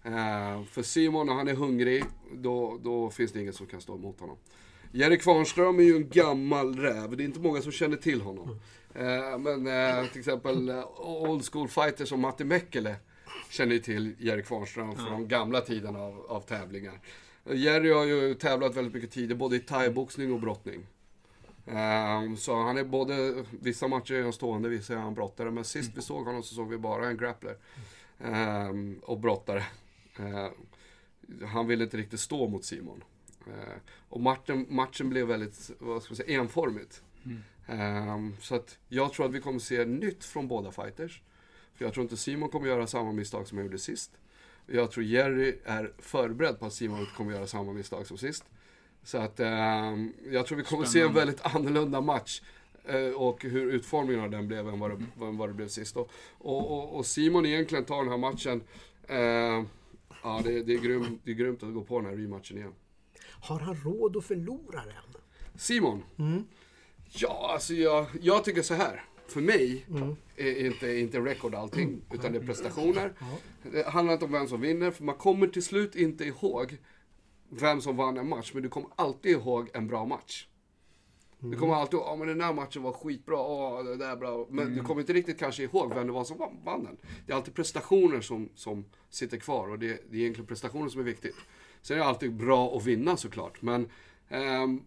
Eh, 0.04 0.64
för 0.64 0.82
Simon, 0.84 1.28
när 1.28 1.34
han 1.34 1.48
är 1.48 1.54
hungrig, 1.54 2.04
då, 2.34 2.80
då 2.84 3.10
finns 3.10 3.32
det 3.32 3.42
ingen 3.42 3.54
som 3.54 3.68
kan 3.68 3.82
stå 3.82 3.96
emot 3.96 4.20
honom. 4.20 4.38
Jerry 4.92 5.18
Kvarnström 5.18 5.80
är 5.80 5.84
ju 5.84 5.96
en 5.96 6.10
gammal 6.10 6.76
räv. 6.76 7.18
Det 7.18 7.24
är 7.24 7.26
inte 7.26 7.40
många 7.40 7.62
som 7.62 7.72
känner 7.72 7.98
till 7.98 8.22
honom. 8.22 8.60
Eh, 8.96 9.38
men 9.40 9.68
eh, 9.68 10.06
till 10.10 10.20
exempel 10.20 10.84
old 10.98 11.46
school 11.52 11.68
fighters 11.68 12.10
som 12.10 12.22
Matti 12.22 12.44
Mäkelä 12.44 12.96
känner 13.50 13.74
ju 13.74 13.80
till 13.80 14.16
Jerry 14.20 14.44
Kvarnström 14.44 14.96
från 14.96 15.28
gamla 15.28 15.62
tiden 15.62 15.96
av, 15.96 16.26
av 16.30 16.42
tävlingar. 16.42 17.00
Jerry 17.46 17.92
har 17.92 18.06
ju 18.06 18.34
tävlat 18.34 18.76
väldigt 18.76 18.94
mycket 18.94 19.12
tidigare, 19.12 19.36
både 19.38 19.56
i 19.56 19.60
thaiboxning 19.60 20.34
och 20.34 20.40
brottning. 20.40 20.88
Eh, 21.66 22.36
så 22.38 22.56
han 22.56 22.78
är 22.78 22.84
både, 22.84 23.44
vissa 23.50 23.88
matcher 23.88 24.14
är 24.14 24.24
han 24.24 24.34
stående, 24.34 24.70
vissa 24.70 24.94
är 24.94 24.98
han 24.98 25.14
brottare. 25.14 25.52
Men 25.52 25.64
sist 25.64 25.92
vi 25.96 26.02
såg 26.02 26.26
honom 26.26 26.44
så 26.44 26.56
såg 26.56 26.70
vi 26.70 26.78
bara 26.78 27.08
en 27.08 27.18
grappler. 27.18 27.56
Eh, 28.23 28.72
och 29.02 29.19
brottare. 29.19 29.64
Eh, 30.19 30.48
han 31.48 31.68
ville 31.68 31.84
inte 31.84 31.98
riktigt 31.98 32.19
stå 32.19 32.48
mot 32.48 32.65
Simon. 32.65 33.03
Eh, 33.48 33.73
och 34.10 34.22
matchen, 34.22 34.65
matchen 34.69 35.10
blev 35.10 35.27
väldigt, 35.27 35.72
vad 35.80 36.03
ska 36.03 36.11
man 36.11 36.15
säga, 36.15 36.41
enformigt. 36.41 37.03
Ehm, 37.68 38.35
så 38.41 38.56
att 38.56 38.77
jag 38.88 39.14
tror 39.14 39.26
att 39.26 39.31
vi 39.34 39.41
kommer 39.41 39.60
se 39.60 39.85
nytt 39.85 40.26
från 40.26 40.48
båda 40.48 40.72
fighters. 40.72 41.22
För 41.76 41.85
jag 41.85 41.93
tror 41.93 42.03
inte 42.03 42.18
Simon 42.18 42.49
kommer 42.49 42.68
göra 42.68 42.88
samma 42.88 43.11
misstag 43.11 43.48
som 43.48 43.57
han 43.57 43.65
gjorde 43.65 43.80
sist. 43.80 44.11
Jag 44.68 44.91
tror 44.91 45.06
Jerry 45.06 45.57
är 45.65 45.93
förberedd 45.98 46.60
på 46.60 46.65
att 46.65 46.73
Simon 46.73 47.06
kommer 47.18 47.31
göra 47.34 47.48
samma 47.48 47.73
misstag 47.73 48.07
som 48.07 48.18
sist. 48.18 48.45
Så 49.03 49.18
att 49.18 49.39
ehm, 49.39 50.14
jag 50.31 50.45
tror 50.45 50.57
vi 50.57 50.64
kommer 50.64 50.85
se 50.85 50.99
en 50.99 51.06
Spännande. 51.06 51.19
väldigt 51.19 51.56
annorlunda 51.56 52.02
match. 52.02 52.41
Eh, 52.86 53.12
och 53.16 53.44
hur 53.44 53.72
utformningen 53.72 54.24
av 54.24 54.30
den 54.30 54.48
blev 54.48 54.68
än 54.68 54.80
vad 54.80 54.91
det, 54.91 55.26
än 55.26 55.38
vad 55.38 55.49
det 55.49 55.53
blev 55.53 55.68
sist. 55.68 55.98
Och, 55.98 56.12
och, 56.38 56.95
och, 56.95 57.06
Simon 57.06 57.45
egentligen 57.45 57.86
tar 57.86 58.03
den 58.03 58.10
här 58.10 58.18
matchen. 58.18 58.64
Eh, 59.08 59.64
ja, 60.24 60.41
det, 60.44 60.64
det, 60.64 60.74
är 60.74 60.80
grym, 60.80 61.20
det 61.24 61.32
är 61.32 61.36
grymt 61.36 61.64
att 61.64 61.74
gå 61.74 61.84
på 61.84 61.99
den 61.99 62.10
här 62.10 62.18
rematchen 62.18 62.58
igen. 62.58 62.74
Har 63.24 63.60
han 63.60 63.76
råd 63.76 64.18
att 64.18 64.26
förlora 64.26 64.86
den? 64.86 65.22
Simon? 65.56 66.03
Ja, 67.10 67.49
alltså 67.53 67.74
jag, 67.74 68.06
jag 68.22 68.44
tycker 68.44 68.62
så 68.62 68.74
här. 68.74 69.03
För 69.28 69.41
mig 69.41 69.86
är 70.38 70.66
inte, 70.66 70.98
inte 70.98 71.20
record 71.20 71.56
allting, 71.56 72.02
utan 72.14 72.32
det 72.32 72.40
är 72.40 72.45
prestationer. 72.45 73.14
Det 73.72 73.88
handlar 73.88 74.14
inte 74.14 74.26
om 74.26 74.32
vem 74.32 74.48
som 74.48 74.62
vinner, 74.62 74.91
för 74.91 75.03
man 75.03 75.16
kommer 75.16 75.48
till 75.48 75.64
slut 75.64 75.95
inte 75.95 76.24
ihåg 76.24 76.78
vem 77.49 77.82
som 77.82 77.95
vann 77.95 78.18
en 78.18 78.30
match, 78.30 78.52
men 78.53 78.64
du 78.64 78.70
kommer 78.70 78.90
alltid 78.95 79.32
ihåg 79.32 79.70
en 79.74 79.88
bra 79.88 80.06
match. 80.06 80.48
Du 81.44 81.58
kommer 81.58 81.74
alltid 81.74 81.94
ihåg, 81.94 82.08
ja 82.08 82.16
men 82.16 82.28
den 82.28 82.42
här 82.42 82.54
matchen 82.54 82.84
var 82.84 82.94
skitbra, 82.94 83.38
åh 83.40 83.84
det 83.84 83.98
där 83.98 84.12
är 84.12 84.16
bra. 84.16 84.48
Men 84.50 84.76
du 84.76 84.84
kommer 84.84 85.02
inte 85.02 85.14
riktigt 85.14 85.40
kanske 85.40 85.64
ihåg 85.64 85.94
vem 85.94 86.08
det 86.08 86.14
var 86.14 86.24
som 86.24 86.38
vann- 86.66 86.84
den. 86.84 86.98
Det 87.26 87.32
är 87.32 87.36
alltid 87.38 87.54
prestationer 87.56 88.22
som, 88.22 88.50
som 88.56 88.86
sitter 89.10 89.38
kvar 89.38 89.68
och 89.68 89.80
det, 89.80 89.88
det 89.88 90.18
är 90.18 90.22
egentligen 90.22 90.48
prestationer 90.48 90.90
som 90.90 91.00
är 91.02 91.06
viktigt. 91.06 91.36
Sen 91.82 91.96
är 91.96 92.00
det 92.00 92.06
alltid 92.08 92.34
bra 92.34 92.78
att 92.78 92.86
vinna 92.86 93.18
såklart, 93.18 93.62
men 93.62 93.90
ehm, 94.30 94.82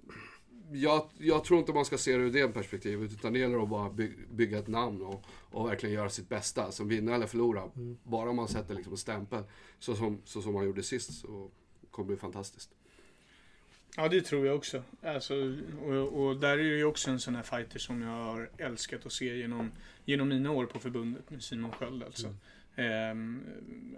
jag, 0.73 1.09
jag 1.19 1.45
tror 1.45 1.59
inte 1.61 1.73
man 1.73 1.85
ska 1.85 1.99
se 1.99 2.17
det 2.17 2.23
ur 2.25 2.33
det 2.33 2.49
perspektivet, 2.49 3.13
utan 3.13 3.33
det 3.33 3.39
gäller 3.39 3.63
att 3.63 3.69
bara 3.69 3.91
by, 3.91 4.13
bygga 4.31 4.59
ett 4.59 4.69
namn 4.69 5.03
och, 5.03 5.25
och 5.51 5.69
verkligen 5.69 5.95
göra 5.95 6.11
sitt 6.11 6.29
bästa. 6.29 6.73
Som 6.73 6.89
vinna 6.89 7.15
eller 7.15 7.27
förlora, 7.27 7.71
bara 8.03 8.33
man 8.33 8.49
sätter 8.49 8.75
liksom 8.75 8.93
en 8.93 8.97
stämpel, 8.97 9.43
så 9.79 9.95
som, 9.95 10.19
så 10.25 10.43
som 10.43 10.53
man 10.53 10.65
gjorde 10.65 10.83
sist, 10.83 11.21
så 11.21 11.51
kommer 11.91 12.07
det 12.07 12.15
bli 12.15 12.17
fantastiskt. 12.17 12.74
Ja, 13.97 14.09
det 14.09 14.21
tror 14.21 14.47
jag 14.47 14.57
också. 14.57 14.83
Alltså, 15.03 15.35
och, 15.83 16.27
och 16.27 16.37
där 16.37 16.53
är 16.53 16.57
det 16.57 16.77
ju 16.77 16.85
också 16.85 17.11
en 17.11 17.21
sån 17.21 17.37
här 17.37 17.43
fighter 17.43 17.79
som 17.79 18.03
jag 18.03 18.11
har 18.11 18.51
älskat 18.59 19.07
att 19.07 19.13
se 19.13 19.37
genom, 19.37 19.73
genom 20.05 20.29
mina 20.29 20.51
år 20.51 20.67
på 20.67 20.79
förbundet 20.79 21.31
med 21.31 21.43
Simon 21.43 21.73
Sköld. 21.73 22.03
Alltså. 22.03 22.35
Ehm, 22.77 23.43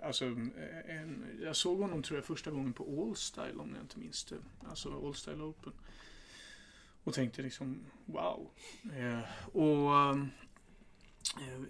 alltså, 0.03 0.25
en, 0.25 1.25
jag 1.43 1.57
såg 1.57 1.81
honom 1.81 2.03
tror 2.03 2.19
jag 2.19 2.25
första 2.25 2.51
gången 2.51 2.73
på 2.73 3.07
Allstyle 3.09 3.59
om 3.59 3.75
jag 3.75 3.85
inte 3.85 3.99
minns 3.99 4.25
det. 4.25 4.37
Alltså 4.69 5.07
Allstyle 5.07 5.43
Open. 5.43 5.73
Och 7.05 7.15
tänkte 7.15 7.43
liksom 7.43 7.81
wow. 8.05 8.51
Eh, 8.97 9.21
och 9.53 9.95
eh, 9.95 10.25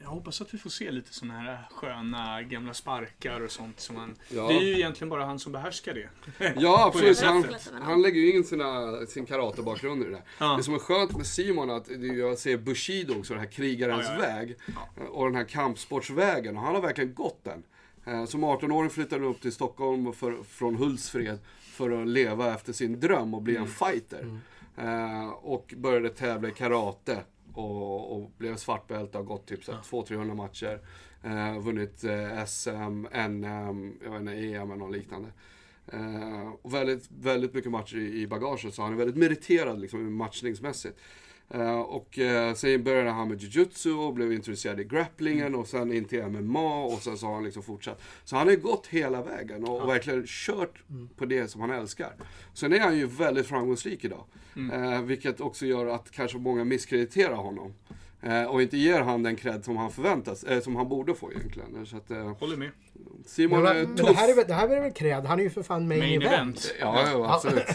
jag 0.03 0.09
hoppas 0.09 0.41
att 0.41 0.55
vi 0.55 0.59
får 0.59 0.71
se 0.71 0.91
lite 0.91 1.15
såna 1.15 1.35
här 1.35 1.69
sköna 1.71 2.43
gamla 2.43 2.75
sparkar 2.75 3.41
och 3.41 3.51
sånt. 3.51 3.81
Som 3.81 3.97
han, 3.97 4.17
Ja. 4.29 4.49
Det 4.49 4.55
är 4.55 4.63
ju 4.63 4.73
egentligen 4.75 5.09
bara 5.09 5.25
han 5.25 5.39
som 5.39 5.53
behärskar 5.53 5.95
det. 5.95 6.09
Ja, 6.57 6.87
absolut. 6.87 7.21
Han, 7.21 7.45
han 7.83 8.03
lägger 8.03 8.21
ju 8.21 8.33
in 8.37 8.45
sina, 8.45 8.97
sin 9.07 9.27
karatebakgrund 9.27 10.03
i 10.03 10.05
det 10.05 10.11
där. 10.11 10.23
Ja. 10.39 10.55
Det 10.57 10.63
som 10.63 10.75
är 10.75 10.79
skönt 10.79 11.17
med 11.17 11.27
Simon 11.27 11.71
är 11.71 11.75
att 11.75 11.85
det 11.85 11.95
är 11.95 12.15
ju 12.15 12.33
att 12.33 12.39
se 12.39 12.57
Bushido 12.57 13.19
också, 13.19 13.35
den 13.35 13.43
här 13.43 13.51
krigarens 13.51 14.07
Ja, 14.09 14.19
väg. 14.19 14.57
Och 15.11 15.25
den 15.27 15.35
här 15.35 15.45
kampsportsvägen. 15.45 16.57
Och 16.57 16.63
han 16.63 16.75
har 16.75 16.83
verkligen 16.83 17.15
gått 17.15 17.45
den. 17.45 17.63
Eh, 18.05 18.25
Som 18.25 18.45
18-åring 18.45 18.91
flyttade 18.91 19.23
han 19.23 19.31
upp 19.31 19.41
till 19.41 19.53
Stockholm 19.53 20.13
för, 20.13 20.43
från 20.43 20.77
Hultsfred 20.77 21.39
för 21.61 22.03
att 22.03 22.09
leva 22.09 22.55
efter 22.55 22.73
sin 22.73 23.01
dröm 23.01 23.35
och 23.35 23.43
bli 23.43 23.57
en 23.57 23.67
fighter. 23.69 24.41
Eh, 24.77 25.29
och 25.29 25.75
började 25.77 26.09
tävla 26.09 26.49
i 26.49 26.53
karate. 26.53 27.19
Och, 27.57 28.17
och 28.17 28.31
blev 28.39 28.57
svartbälte 28.57 29.19
och 29.19 29.27
gått 29.27 29.47
typ 29.47 29.65
så 29.65 29.73
här 29.73 29.81
200-300 29.81 30.35
matcher. 30.35 30.81
Eh, 31.23 31.59
vunnit 31.59 32.05
eh, 32.05 32.45
SM, 32.45 33.07
NM, 33.29 33.99
jag 34.05 34.11
vet 34.11 34.21
inte, 34.21 34.33
EM 34.33 34.71
eller 34.71 34.77
något 34.77 34.97
liknande. 34.97 35.29
Eh, 35.87 36.49
och 36.63 36.75
väldigt, 36.75 37.11
väldigt 37.11 37.55
mycket 37.55 37.71
matcher 37.71 37.97
i, 37.97 38.21
i 38.21 38.27
bagaget, 38.27 38.75
så 38.75 38.83
han 38.83 38.93
är 38.93 38.97
väldigt 38.97 39.17
meriterad 39.17 39.81
liksom, 39.81 40.15
matchningsmässigt. 40.15 40.99
Eh, 41.51 41.79
och 41.79 42.19
eh, 42.19 42.55
sen 42.55 42.85
började 42.85 43.11
han 43.11 43.29
med 43.29 43.43
jujutsu 43.43 43.93
och 43.93 44.15
blev 44.15 44.33
intresserad 44.33 44.81
i 44.81 44.85
grapplingen 44.85 45.55
och 45.55 45.67
sen 45.67 45.93
in 45.93 46.05
till 46.05 46.23
MMA 46.27 46.85
och 46.85 47.03
sen 47.03 47.19
så 47.19 47.27
har 47.27 47.35
han 47.35 47.45
liksom 47.45 47.63
fortsatt. 47.63 48.03
Så 48.25 48.37
han 48.37 48.49
har 48.49 48.55
gått 48.55 48.87
hela 48.87 49.23
vägen 49.23 49.65
och, 49.65 49.83
och 49.83 49.89
verkligen 49.89 50.25
kört 50.27 50.83
på 51.17 51.25
det 51.27 51.49
som 51.49 51.61
han 51.61 51.71
älskar. 51.71 52.13
Sen 52.55 52.73
är 52.73 52.81
han 52.81 52.97
ju 52.97 53.07
väldigt 53.07 53.47
framgångsrik 53.47 54.05
idag. 54.05 54.25
Eh, 54.73 55.03
vilket 55.03 55.41
också 55.41 55.67
gör 55.67 55.87
att 55.87 56.11
kanske 56.11 56.39
många 56.39 56.65
misskrediterar 56.65 57.37
honom. 57.37 57.75
Och 58.49 58.63
inte 58.63 58.77
ger 58.77 59.01
han 59.01 59.23
den 59.23 59.37
cred 59.37 59.65
som 59.65 59.77
han 59.77 59.91
förväntas, 59.91 60.45
som 60.65 60.77
han 60.77 60.89
borde 60.89 61.15
få 61.15 61.33
egentligen. 61.33 61.87
Så 61.87 61.97
att, 61.97 62.09
Håller 62.41 62.57
med. 62.57 62.71
Simon 63.27 63.63
Men, 63.63 63.77
är 63.77 63.87
men 63.87 63.97
tuff. 63.97 64.07
det, 64.07 64.13
här 64.15 64.29
är 64.41 64.45
det 64.49 64.55
här 64.55 64.69
är 64.69 64.81
väl 64.81 64.93
cred? 64.93 65.25
Han 65.27 65.39
är 65.39 65.43
ju 65.43 65.51
för 65.51 65.63
fan 65.63 65.89
main, 65.89 65.99
Main 66.01 66.23
event. 66.23 66.33
event. 66.33 66.75
Ja, 66.81 67.09
ja 67.11 67.35
absolut. 67.35 67.67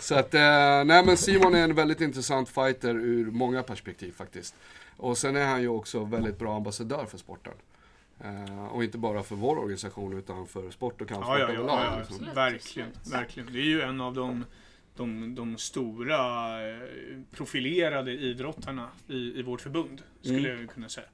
Så 0.00 0.14
att, 0.14 0.34
eh, 0.34 0.40
nej 0.84 1.04
men 1.06 1.16
Simon 1.16 1.54
är 1.54 1.64
en 1.64 1.74
väldigt 1.74 2.00
intressant 2.00 2.48
fighter 2.48 2.94
ur 2.94 3.30
många 3.30 3.62
perspektiv 3.62 4.12
faktiskt. 4.12 4.54
Och 4.96 5.18
sen 5.18 5.36
är 5.36 5.46
han 5.46 5.60
ju 5.62 5.68
också 5.68 6.04
väldigt 6.04 6.38
bra 6.38 6.56
ambassadör 6.56 7.06
för 7.06 7.18
sporten. 7.18 7.52
Eh, 8.24 8.66
och 8.66 8.84
inte 8.84 8.98
bara 8.98 9.22
för 9.22 9.36
vår 9.36 9.58
organisation 9.58 10.18
utan 10.18 10.46
för 10.46 10.70
sport 10.70 11.00
och 11.00 11.08
kampsport 11.08 11.38
Ja, 11.38 11.38
ja, 11.38 11.46
ja, 11.46 11.54
överlag, 11.54 11.78
ja, 11.80 11.90
ja. 11.92 11.98
liksom. 11.98 12.34
Verkligen, 12.34 12.88
verkligen. 13.12 13.52
Det 13.52 13.58
är 13.58 13.64
ju 13.64 13.80
en 13.82 14.00
av 14.00 14.14
de, 14.14 14.44
de, 14.96 15.34
de 15.34 15.56
stora 15.58 16.16
eh, 16.70 16.78
profilerade 17.32 18.12
idrottarna 18.12 18.88
i, 19.08 19.38
i 19.38 19.42
vårt 19.42 19.60
förbund, 19.60 20.02
skulle 20.22 20.38
Mm. 20.48 20.60
jag 20.60 20.70
kunna 20.70 20.88
säga. 20.88 21.06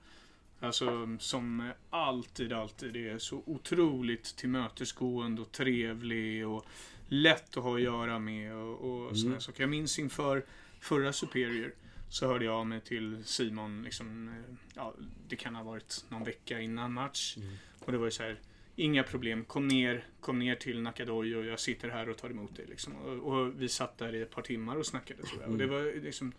Alltså 0.67 1.17
som 1.19 1.73
alltid, 1.91 2.53
alltid 2.53 2.97
är 2.97 3.19
så 3.19 3.43
otroligt 3.47 4.37
tillmötesgående 4.37 5.43
och 5.43 5.53
trevlig 5.53 6.49
och 6.49 6.67
lätt 7.09 7.57
att 7.57 7.63
ha 7.65 7.75
att 7.75 7.83
göra 7.83 8.19
med 8.19 8.55
och, 8.55 8.81
och 8.81 9.17
här 9.17 9.39
saker. 9.39 9.63
Jag 9.63 9.71
minns 9.71 9.99
inför 9.99 10.45
förra 10.81 11.13
Superior 11.13 11.75
så 12.09 12.27
hörde 12.27 12.45
jag 12.45 12.55
av 12.55 12.67
mig 12.67 12.81
till 12.81 13.25
Simon, 13.25 13.83
liksom, 13.83 14.29
eh, 14.29 14.55
ja, 14.75 14.95
det 15.29 15.37
kan 15.37 15.55
ha 15.55 15.63
varit 15.63 16.05
någon 16.09 16.25
vecka 16.25 16.61
innan 16.61 16.93
match. 16.93 17.37
Och 17.85 17.93
det 17.93 17.99
var 17.99 18.05
ju 18.05 18.11
så 18.11 18.23
här, 18.23 18.41
inga 18.77 19.03
problem, 19.03 19.45
kom 19.45 19.69
ner, 19.69 20.05
kom 20.21 20.39
ner 20.39 20.55
till 20.55 20.81
Nakadoy 20.81 21.37
och 21.37 21.45
jag 21.45 21.61
sitter 21.61 21.89
här 21.89 22.09
och 22.09 22.17
tar 22.17 22.31
emot 22.31 22.57
dig. 22.57 22.67
Liksom. 22.69 22.97
Och, 22.97 23.33
och 23.33 23.63
vi 23.63 23.69
satt 23.69 23.99
där 23.99 24.15
i 24.15 24.23
ett 24.23 24.31
par 24.31 24.43
timmar 24.43 24.77
och 24.77 24.87
snackade 24.87 25.23
tror 25.23 25.43
jag. 25.43 25.51
Och 25.51 25.59
det 25.59 25.67
var 25.67 26.03
liksom 26.03 26.33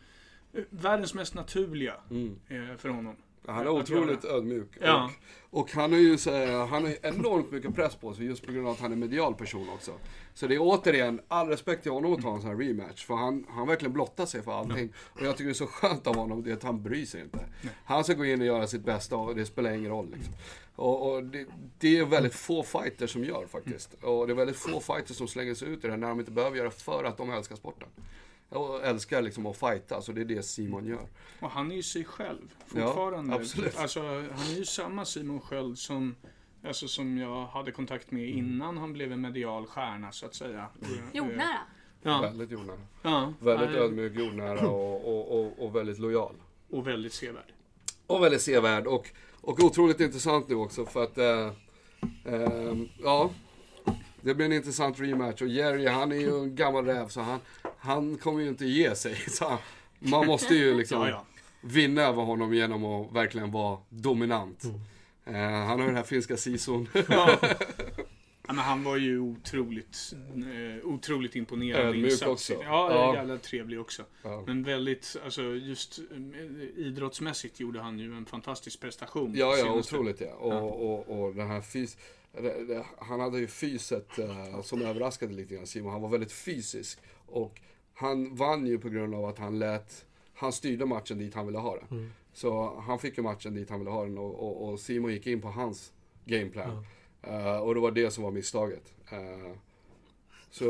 eh, 0.54 0.64
världens 0.70 1.14
mest 1.14 1.34
naturliga 1.36 1.96
Mm. 2.10 2.40
eh, 2.48 2.78
för 2.78 2.90
honom. 2.90 3.16
Han 3.48 3.68
är 3.68 3.70
otroligt 3.70 4.26
ödmjuk. 4.26 4.70
Ja. 4.82 5.12
Och, 5.50 5.60
och 5.60 5.72
han 5.72 5.92
har 5.92 6.00
ju 6.00 6.18
så 6.18 6.32
han 6.66 6.84
har 6.84 7.06
enormt 7.06 7.52
mycket 7.52 7.76
press 7.76 7.96
på 7.96 8.14
sig 8.14 8.26
just 8.26 8.46
på 8.46 8.52
grund 8.52 8.68
av 8.68 8.74
att 8.74 8.80
han 8.80 8.92
är 8.92 8.96
medial 8.96 9.36
person 9.36 9.70
också. 9.70 9.92
Så 10.34 10.48
det 10.48 10.56
är 10.56 10.60
återigen, 10.62 11.22
all 11.28 11.48
respekt 11.48 11.84
till 11.84 11.92
honom 11.92 12.14
att 12.14 12.22
ta 12.22 12.36
en 12.36 12.42
sån 12.42 12.50
här 12.50 12.58
rematch. 12.58 13.06
För 13.06 13.16
han, 13.16 13.46
han 13.50 13.68
verkligen 13.68 13.94
blottar 13.94 14.26
sig 14.26 14.42
för 14.42 14.52
allting. 14.52 14.94
Och 14.98 15.22
jag 15.22 15.38
tycker 15.38 15.46
det 15.46 15.52
är 15.52 15.54
så 15.54 15.68
skönt 15.68 16.08
av 16.08 16.16
honom, 16.16 16.44
det 16.44 16.54
att 16.54 16.64
han 16.64 16.84
bryr 16.84 17.06
sig 17.06 17.22
inte. 17.22 17.40
Han 17.86 18.04
ska 18.04 18.14
gå 18.14 18.26
in 18.26 18.42
och 18.42 18.48
göra 18.48 18.68
sitt 18.68 18.86
bästa 18.86 19.18
och 19.18 19.36
det 19.36 19.46
spelar 19.46 19.72
ingen 19.72 19.92
roll. 19.92 20.12
Liksom. 20.16 20.34
Och, 20.76 21.12
och 21.12 21.24
det, 21.24 21.46
det 21.80 21.98
är 21.98 22.06
väldigt 22.06 22.36
få 22.36 22.64
fighters 22.64 23.12
som 23.12 23.24
gör 23.24 23.46
faktiskt. 23.48 23.94
Och 23.94 24.28
det 24.28 24.34
är 24.34 24.36
väldigt 24.36 24.58
få 24.58 24.80
fighters 24.80 25.18
som 25.18 25.28
slänger 25.28 25.54
sig 25.54 25.68
ut 25.68 25.80
i 25.80 25.82
det 25.82 25.90
här 25.90 25.98
när 25.98 26.08
de 26.08 26.20
inte 26.20 26.32
behöver 26.32 26.58
göra 26.58 26.72
för 26.72 27.04
att 27.04 27.18
de 27.18 27.30
älskar 27.32 27.56
sporten. 27.56 27.88
Och 28.50 28.84
älskar 28.86 29.22
liksom 29.22 29.46
att 29.46 29.58
fighta, 29.58 30.02
så 30.02 30.12
det 30.12 30.22
är 30.22 30.26
det 30.26 30.44
Simon 30.44 30.86
gör. 30.86 31.08
Och 31.40 31.50
han 31.52 31.72
är 31.72 31.76
ju 31.76 31.84
sig 31.84 32.04
själv 32.06 32.54
Ja, 32.76 32.86
fortfarande. 32.88 33.36
absolut. 33.36 33.78
Alltså, 33.78 34.00
han 34.10 34.48
är 34.54 34.58
ju 34.58 34.66
samma 34.66 35.06
Simon 35.06 35.42
Sköld 35.42 35.78
som, 35.78 36.16
alltså, 36.68 36.88
som 36.88 37.18
jag 37.18 37.46
hade 37.46 37.72
kontakt 37.72 38.12
med 38.12 38.24
Mm. 38.30 38.38
innan 38.38 38.78
han 38.78 38.94
blev 38.94 39.12
en 39.12 39.22
medial 39.22 39.66
stjärna 39.66 40.12
så 40.12 40.26
att 40.26 40.36
säga. 40.36 40.68
Eh, 40.82 40.88
Jordnära. 41.14 41.58
Ja, 42.02 42.22
Väldigt 42.22 42.52
jordnära. 42.52 42.78
ja. 43.02 43.34
Väldigt 43.40 43.72
Ja, 43.76 43.78
ödmjuk, 43.84 44.16
jordnära 44.16 44.68
och, 44.70 45.08
och, 45.08 45.40
och, 45.46 45.66
och 45.66 45.76
väldigt 45.76 46.00
lojal. 46.00 46.36
Och 46.70 46.88
väldigt 46.88 47.14
sevärd. 47.14 47.54
Och 48.08 48.24
väldigt 48.24 48.42
sevärd 48.42 48.88
och, 48.88 49.10
och 49.42 49.60
otroligt 49.60 50.00
intressant 50.00 50.48
nu 50.50 50.56
också 50.56 50.86
för 50.86 51.04
att, 51.04 51.18
eh, 51.18 51.52
eh, 52.34 52.74
ja, 53.04 53.30
det 54.22 54.36
blir 54.36 54.46
en 54.46 54.54
intressant 54.54 55.00
rematch 55.00 55.42
och 55.42 55.48
Jerry 55.48 55.88
han 55.88 56.12
är 56.12 56.16
ju 56.16 56.40
en 56.40 56.56
gammal 56.56 56.86
räv 56.86 57.08
så 57.08 57.22
han, 57.22 57.40
han 57.86 58.18
kommer 58.18 58.42
ju 58.42 58.50
inte 58.50 58.66
ge 58.66 58.96
sig. 58.96 59.16
Så 59.30 59.58
man 60.00 60.28
måste 60.28 60.56
ju 60.56 60.74
liksom 60.74 61.02
Ja, 61.02 61.10
ja. 61.10 61.26
vinna 61.62 62.02
över 62.02 62.24
honom 62.24 62.54
genom 62.54 62.86
att 62.86 63.12
verkligen 63.16 63.52
vara 63.52 63.78
dominant. 63.90 64.64
Mm. 64.64 64.80
Eh, 65.26 65.68
han 65.68 65.80
har 65.80 65.88
den 65.88 65.96
här 65.96 66.04
finska 66.04 66.38
sisun. 66.38 66.88
Ja. 67.10 67.38
Men 68.48 68.58
han 68.58 68.84
var 68.84 68.98
ju 68.98 69.20
otroligt, 69.20 70.14
eh, 70.36 70.86
otroligt 70.86 71.36
imponerande 71.36 71.88
Ödmjuk 71.88 72.12
insats. 72.12 72.32
också. 72.32 72.54
Ja, 72.64 72.92
Ja. 72.94 73.16
jävla 73.16 73.38
trevlig 73.38 73.80
också. 73.80 74.04
Ja. 74.24 74.44
Men 74.48 74.64
väldigt, 74.64 75.16
alltså 75.24 75.42
just 75.44 76.00
eh, 76.00 76.86
idrottsmässigt 76.86 77.60
gjorde 77.60 77.80
han 77.80 78.00
ju 78.00 78.18
en 78.18 78.26
fantastisk 78.26 78.80
prestation. 78.80 79.34
Ja, 79.36 79.58
ja, 79.58 79.64
senaste. 79.66 79.96
otroligt 79.96 80.22
ja. 80.22 80.34
Och, 80.34 80.94
och, 81.10 81.20
och 81.26 81.36
den 81.36 81.48
här 81.48 81.62
fys... 81.62 81.98
Han 82.98 83.20
hade 83.20 83.40
ju 83.40 83.48
fyset 83.48 84.20
eh, 84.20 84.62
som 84.62 84.82
överraskade 84.82 85.34
lite 85.34 85.56
grann 85.56 85.68
Simon. 85.68 85.92
Han 85.92 86.02
var 86.02 86.10
väldigt 86.10 86.32
fysisk. 86.32 87.00
Och 87.26 87.60
han 87.96 88.36
vann 88.36 88.68
ju 88.68 88.80
på 88.80 88.90
grund 88.90 89.16
av 89.16 89.26
att 89.26 89.38
han 89.38 89.60
lät 89.60 90.06
han 90.34 90.54
styrde 90.54 90.86
matchen 90.86 91.18
dit 91.18 91.36
han 91.36 91.46
ville 91.46 91.58
ha 91.58 91.76
det. 91.76 92.10
Så 92.34 92.80
han 92.80 93.00
fick 93.00 93.18
ju 93.18 93.24
matchen 93.24 93.54
dit 93.54 93.70
han 93.70 93.80
ville 93.80 93.92
ha 93.92 94.04
den 94.04 94.18
och, 94.18 94.36
och, 94.36 94.70
och 94.70 94.80
Simon 94.80 95.12
gick 95.12 95.28
in 95.28 95.42
på 95.42 95.48
hans 95.48 95.94
gameplan. 96.26 96.86
Eh, 97.22 97.58
och 97.58 97.76
det 97.76 97.82
var 97.82 97.92
det 97.92 98.12
som 98.12 98.24
var 98.24 98.32
misstaget. 98.32 98.94
Eh, 99.12 99.52
så 100.52 100.66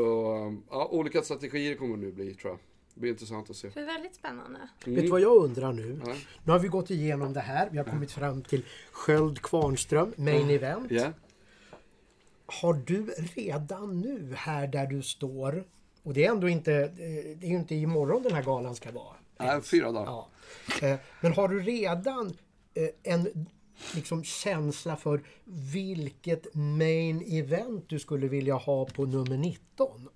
ja, 0.70 0.88
olika 0.92 1.22
strategier 1.22 1.74
kommer 1.74 1.96
det 1.96 2.02
nu 2.02 2.12
bli 2.12 2.34
tror 2.34 2.52
jag. 2.52 2.58
Det 2.94 3.00
blir 3.00 3.10
intressant 3.10 3.50
att 3.50 3.56
se. 3.56 3.68
Det 3.74 3.80
är 3.80 3.86
väldigt 3.86 4.14
spännande. 4.14 4.58
Vet 4.84 5.04
du 5.04 5.08
vad 5.08 5.20
jag 5.20 5.36
undrar 5.36 5.72
nu? 5.72 5.92
Mm. 5.92 6.08
Ja. 6.08 6.14
Nu 6.44 6.52
har 6.52 6.58
vi 6.58 6.68
gått 6.68 6.90
igenom 6.90 7.32
det 7.32 7.40
här. 7.40 7.68
Vi 7.70 7.78
har 7.78 7.84
kommit 7.84 8.12
fram 8.12 8.42
till 8.42 8.64
Sköld 8.92 9.42
Kvarnström, 9.42 10.12
main 10.16 10.50
event. 10.50 10.90
Ja. 10.90 11.12
Har 12.46 12.74
du 12.74 13.06
redan 13.34 14.00
nu 14.00 14.34
här 14.36 14.66
där 14.66 14.86
du 14.86 15.02
står 15.02 15.64
och 16.06 16.14
det 16.14 16.24
är 16.24 16.30
ändå 16.30 16.48
inte, 16.48 16.72
eh, 16.74 16.88
det 17.38 17.46
är 17.46 17.50
ju 17.50 17.56
inte 17.56 17.74
imorgon 17.74 18.22
den 18.22 18.32
här 18.34 18.42
galan 18.42 18.74
ska 18.74 18.90
vara. 18.92 19.14
Nej, 19.38 19.62
fyra 19.62 19.92
dagar. 19.92 20.06
Ja. 20.06 20.28
Eh, 20.88 20.96
Men 21.20 21.32
har 21.32 21.48
du 21.48 21.60
redan 21.60 22.26
eh, 22.74 23.12
en 23.14 23.46
liksom 23.94 24.24
känsla 24.24 24.96
för 24.96 25.22
vilket 25.72 26.54
main 26.54 27.22
event 27.26 27.84
du 27.88 27.98
skulle 27.98 28.28
vilja 28.28 28.54
ha 28.54 28.84
på 28.86 29.04
nummer 29.06 29.36
19? 29.36 30.08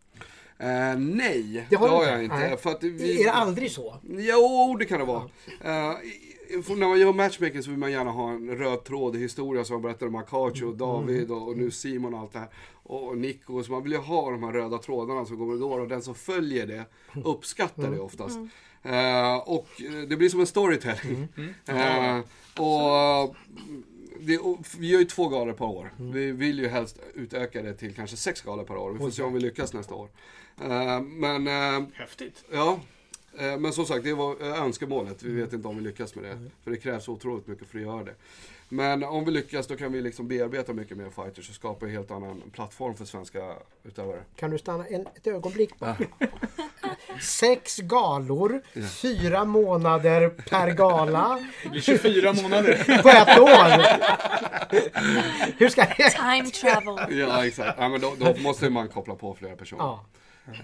Eh, 0.59 0.99
nej, 0.99 1.67
Det 1.71 1.77
har 1.77 2.01
du 2.05 2.07
jag 2.11 2.25
inte? 2.25 2.37
Nej. 2.37 2.57
För 2.57 2.71
att 2.71 2.83
vi, 2.83 3.21
Är 3.21 3.25
det 3.25 3.33
aldrig 3.33 3.71
så? 3.71 3.97
Jo, 4.09 4.77
det 4.79 4.85
kan 4.85 4.99
det 4.99 5.05
vara. 5.07 5.23
Eh, 5.65 5.91
i- 6.05 6.63
för 6.63 6.75
när 6.77 6.89
man 6.89 6.99
gör 7.01 7.13
matchmaking 7.13 7.63
så 7.63 7.71
vill 7.71 7.79
man 7.79 7.93
gärna 7.93 8.11
ha 8.11 8.31
en 8.31 8.51
röd 8.59 8.85
tråd 8.85 9.17
i 9.17 9.19
historia 9.19 9.65
som 9.65 9.75
jag 9.75 9.83
berättade 9.83 10.07
om 10.09 10.15
Akachi 10.17 10.65
och 10.65 10.77
David 10.77 11.31
och, 11.31 11.49
och 11.49 11.57
nu 11.57 11.71
Simon 11.71 12.15
och 12.15 12.21
allt 12.21 12.33
det 12.33 12.39
här. 12.39 12.49
Och 12.91 13.19
Nico, 13.19 13.63
så 13.63 13.73
man 13.73 13.83
vill 13.83 13.93
ju 13.93 13.99
ha 13.99 14.31
de 14.31 14.43
här 14.43 14.53
röda 14.53 14.79
trådarna 14.79 15.27
som 15.27 15.39
går 15.39 15.57
då 15.57 15.73
och 15.73 15.89
den 15.89 16.03
som 16.03 16.15
följer 16.15 16.67
det 16.67 16.85
uppskattar 17.25 17.91
det 17.91 18.01
oftast. 18.01 18.39
Eh, 18.83 19.37
och 19.37 19.83
eh, 19.83 20.09
det 20.09 20.17
blir 20.17 20.29
som 20.29 20.41
en 20.41 20.47
storytelling. 20.47 21.29
Eh, 21.67 22.19
och 22.65 23.37
det, 24.21 24.39
och 24.39 24.59
vi 24.79 24.91
gör 24.91 24.99
ju 24.99 25.05
två 25.05 25.29
galor 25.29 25.53
per 25.53 25.65
år. 25.65 25.93
Vi 25.99 26.33
vill 26.33 26.59
ju 26.59 26.69
helst 26.69 26.99
utöka 27.15 27.63
det 27.63 27.75
till 27.75 27.95
kanske 27.95 28.17
sex 28.17 28.41
galor 28.41 28.65
per 28.65 28.77
år. 28.77 28.93
Vi 28.93 28.99
får 28.99 29.11
se 29.11 29.23
om 29.23 29.33
vi 29.33 29.41
lyckas 29.41 29.73
nästa 29.73 29.95
år. 29.95 30.09
Eh, 30.63 31.01
men 31.01 31.47
eh, 31.47 31.89
Häftigt. 31.95 32.45
Ja, 32.53 32.81
eh, 33.39 33.59
men 33.59 33.73
som 33.73 33.87
sagt 33.87 34.05
det 34.05 34.15
var 34.15 34.43
önskemålet. 34.43 35.23
Vi 35.23 35.33
vet 35.33 35.53
inte 35.53 35.69
om 35.69 35.77
vi 35.77 35.83
lyckas 35.83 36.15
med 36.15 36.25
det. 36.25 36.51
För 36.65 36.71
det 36.71 36.77
krävs 36.77 37.09
otroligt 37.09 37.47
mycket 37.47 37.69
för 37.69 37.79
att 37.79 37.85
göra 37.85 38.05
det. 38.05 38.15
Men 38.73 39.05
om 39.05 39.25
vi 39.25 39.31
lyckas 39.31 39.67
då 39.67 39.77
kan 39.77 39.93
vi 39.93 40.01
liksom 40.01 40.29
bearbeta 40.29 40.73
mycket 40.73 40.97
mer 40.97 41.11
fighters 41.11 41.49
och 41.49 41.55
skapa 41.55 41.87
en 41.87 41.93
helt 41.93 42.11
annan 42.11 42.43
plattform 42.53 42.95
för 42.95 43.05
svenska 43.05 43.41
utövare. 43.85 44.23
Kan 44.37 44.51
du 44.51 44.59
stanna 44.59 44.87
en, 44.87 45.07
ett 45.17 45.27
ögonblick 45.27 45.79
bara? 45.79 45.97
Sex 47.21 47.77
galor, 47.77 48.63
fyra 49.03 49.45
månader 49.45 50.29
per 50.29 50.71
gala 50.71 51.41
Det 51.63 51.69
blir 51.69 51.81
24 51.81 52.33
månader. 52.33 52.85
på 53.03 53.09
ett 53.09 53.39
år. 53.39 53.81
Hur 55.59 55.69
ska 55.69 55.85
det... 55.97 56.11
Time 56.11 56.51
travel. 56.51 57.19
Ja, 57.19 57.47
exakt. 57.47 57.79
Ja, 57.79 57.89
men 57.89 58.01
då, 58.01 58.15
då 58.19 58.35
måste 58.41 58.71
man 58.71 58.89
koppla 58.89 59.15
på 59.15 59.35
flera 59.35 59.57
personer. 59.57 59.85
Ja. 59.85 60.05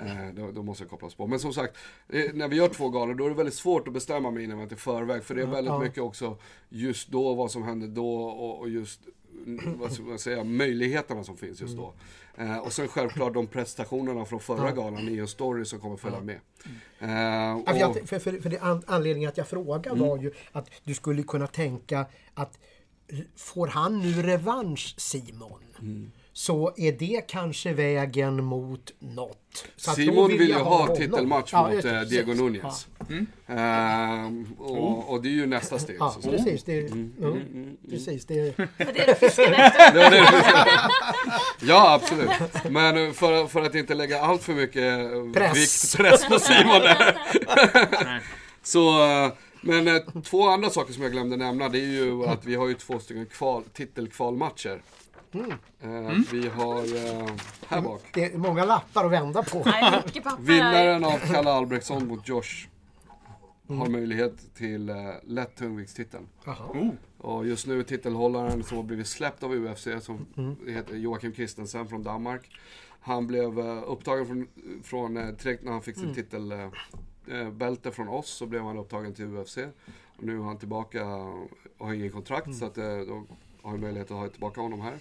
Eh, 0.00 0.34
då, 0.34 0.50
då 0.50 0.62
måste 0.62 0.84
det 0.84 0.88
kopplas 0.88 1.14
på. 1.14 1.26
Men 1.26 1.38
som 1.38 1.52
sagt, 1.52 1.76
eh, 2.08 2.24
när 2.34 2.48
vi 2.48 2.56
gör 2.56 2.68
två 2.68 2.88
galor 2.88 3.14
då 3.14 3.24
är 3.24 3.28
det 3.28 3.36
väldigt 3.36 3.54
svårt 3.54 3.88
att 3.88 3.94
bestämma 3.94 4.30
min 4.30 4.52
event 4.52 4.72
i 4.72 4.76
förväg. 4.76 5.24
För 5.24 5.34
det 5.34 5.42
är 5.42 5.46
väldigt 5.46 5.80
mycket 5.80 6.02
också 6.02 6.38
just 6.68 7.08
då, 7.08 7.34
vad 7.34 7.50
som 7.50 7.62
händer 7.62 7.88
då 7.88 8.14
och, 8.16 8.60
och 8.60 8.68
just 8.68 9.00
mm, 9.46 9.78
vad 9.78 9.92
ska 9.92 10.02
man 10.02 10.18
säga, 10.18 10.44
möjligheterna 10.44 11.24
som 11.24 11.36
finns 11.36 11.60
just 11.60 11.76
då. 11.76 11.92
Eh, 12.38 12.58
och 12.58 12.72
sen 12.72 12.88
självklart 12.88 13.34
de 13.34 13.46
prestationerna 13.46 14.24
från 14.24 14.40
förra 14.40 14.72
galan 14.72 15.08
i 15.08 15.18
en 15.18 15.28
story 15.28 15.64
som 15.64 15.80
kommer 15.80 15.96
följa 15.96 16.20
med. 16.20 16.40
Eh, 16.98 17.10
Ja, 17.10 17.62
för, 17.66 17.72
och, 17.72 17.78
jag, 17.78 18.08
för, 18.08 18.18
för, 18.18 18.40
för 18.40 18.50
det 18.50 18.58
an, 18.58 18.82
anledningen 18.86 19.28
att 19.28 19.36
jag 19.36 19.48
frågar 19.48 19.94
var 19.94 20.18
ju 20.18 20.32
att 20.52 20.70
du 20.84 20.94
skulle 20.94 21.22
kunna 21.22 21.46
tänka 21.46 22.06
att 22.34 22.58
får 23.36 23.66
han 23.66 23.98
nu 24.00 24.22
revansch 24.22 24.94
Simon 24.98 25.62
så 26.36 26.72
är 26.76 26.92
det 26.92 27.20
kanske 27.28 27.72
vägen 27.72 28.44
mot 28.44 28.92
något. 28.98 29.64
Så 29.76 29.90
Simon 29.90 30.28
vill 30.28 30.40
ju 30.40 30.48
jag 30.48 30.64
ha 30.64 30.78
honom. 30.80 30.96
titelmatch 30.96 31.50
Ja, 31.52 31.70
mot 31.70 31.82
det, 31.82 31.96
eh, 31.96 32.00
Diego. 32.02 32.34
Nunez. 32.34 32.86
Eh, 33.46 34.30
och, 34.58 35.10
och 35.12 35.22
det 35.22 35.28
är 35.28 35.32
ju 35.32 35.46
nästa 35.46 35.78
steg. 35.78 35.96
Ja, 36.00 36.16
så 36.22 36.28
ja 36.28 36.30
precis. 36.36 36.64
Det, 36.64 36.78
är- 36.78 36.86
mm, 36.92 37.76
precis 37.90 38.26
det, 38.26 38.34
är- 38.38 38.68
Det 38.76 38.84
är 38.84 39.06
det 39.06 39.14
fiskar. 39.14 40.90
Ja, 41.62 41.92
absolut. 41.94 42.30
Men 42.70 43.14
för, 43.14 43.46
för 43.46 43.62
att 43.62 43.74
inte 43.74 43.94
lägga 43.94 44.20
allt 44.20 44.42
för 44.42 44.52
mycket 44.54 44.82
eh, 44.82 45.32
Press. 45.34 45.56
vikt, 45.56 45.96
press 46.02 46.24
på 46.28 46.38
Simon 46.38 46.80
där. 46.80 48.22
Så, 48.62 49.04
eh, 49.04 49.32
men 49.60 50.02
två 50.22 50.48
andra 50.48 50.70
saker 50.70 50.92
som 50.92 51.02
jag 51.02 51.12
glömde 51.12 51.36
nämna, 51.36 51.68
det 51.68 51.78
är 51.78 52.04
ju 52.04 52.24
att 52.26 52.44
vi 52.44 52.54
har 52.54 52.68
ju 52.68 52.74
två 52.74 52.98
stycken 52.98 53.26
kval, 53.26 53.62
titelkvalmatcher. 53.72 54.80
Eh, 55.80 56.18
Vi 56.32 56.48
har 56.48 56.78
eh, 57.22 57.30
här 57.68 57.80
bak. 57.80 58.02
det 58.14 58.24
är 58.34 58.38
många 58.38 58.64
lappar 58.64 59.04
att 59.04 59.12
vända 59.12 59.42
på. 59.42 59.64
Vinnaren 60.40 61.04
av 61.04 61.18
Kalle 61.18 61.50
Albrektsson 61.50 62.06
mot 62.06 62.28
Josh 62.28 62.68
har 63.68 63.88
möjlighet 63.88 64.54
till 64.54 64.88
eh, 64.88 64.96
lätt 65.24 65.56
tungviktstiteln. 65.56 66.28
Oh, 66.46 66.88
Och 67.18 67.46
just 67.46 67.66
nu 67.66 67.78
är 67.78 67.82
titelhållaren 67.82 68.62
som 68.64 68.76
har 68.76 68.84
blivit 68.84 69.06
släppt 69.06 69.42
av 69.42 69.52
UFC, 69.54 69.88
som 70.00 70.26
heter 70.68 70.96
Joakim 70.96 71.34
Christensen 71.34 71.88
från 71.88 72.02
Danmark. 72.02 72.50
Han 73.00 73.26
blev 73.26 73.58
eh, 73.58 73.82
upptagen 73.86 74.26
från, 74.26 74.48
från 74.82 75.16
eh, 75.16 75.26
direkt 75.26 75.64
när 75.64 75.72
han 75.72 75.82
fick 75.82 75.96
sin 75.96 76.14
titelbälte 76.14 76.70
eh, 77.30 77.50
bälte 77.50 77.90
från 77.92 78.08
oss 78.08 78.28
så 78.30 78.46
blev 78.46 78.62
han 78.62 78.78
upptagen 78.78 79.14
till 79.14 79.36
UFC. 79.36 79.58
Och 80.16 80.22
nu 80.24 80.38
är 80.40 80.42
han 80.44 80.58
tillbaka 80.58 81.06
och 81.06 81.48
har 81.86 81.92
ingen 81.94 82.10
kontrakt 82.12 82.54
så 82.56 82.64
att 82.64 82.74
då 82.74 83.24
har 83.62 83.72
vi 83.72 83.78
möjlighet 83.78 84.10
att 84.10 84.16
ha 84.16 84.28
tillbaka 84.28 84.60
honom 84.60 84.80
här. 84.80 84.98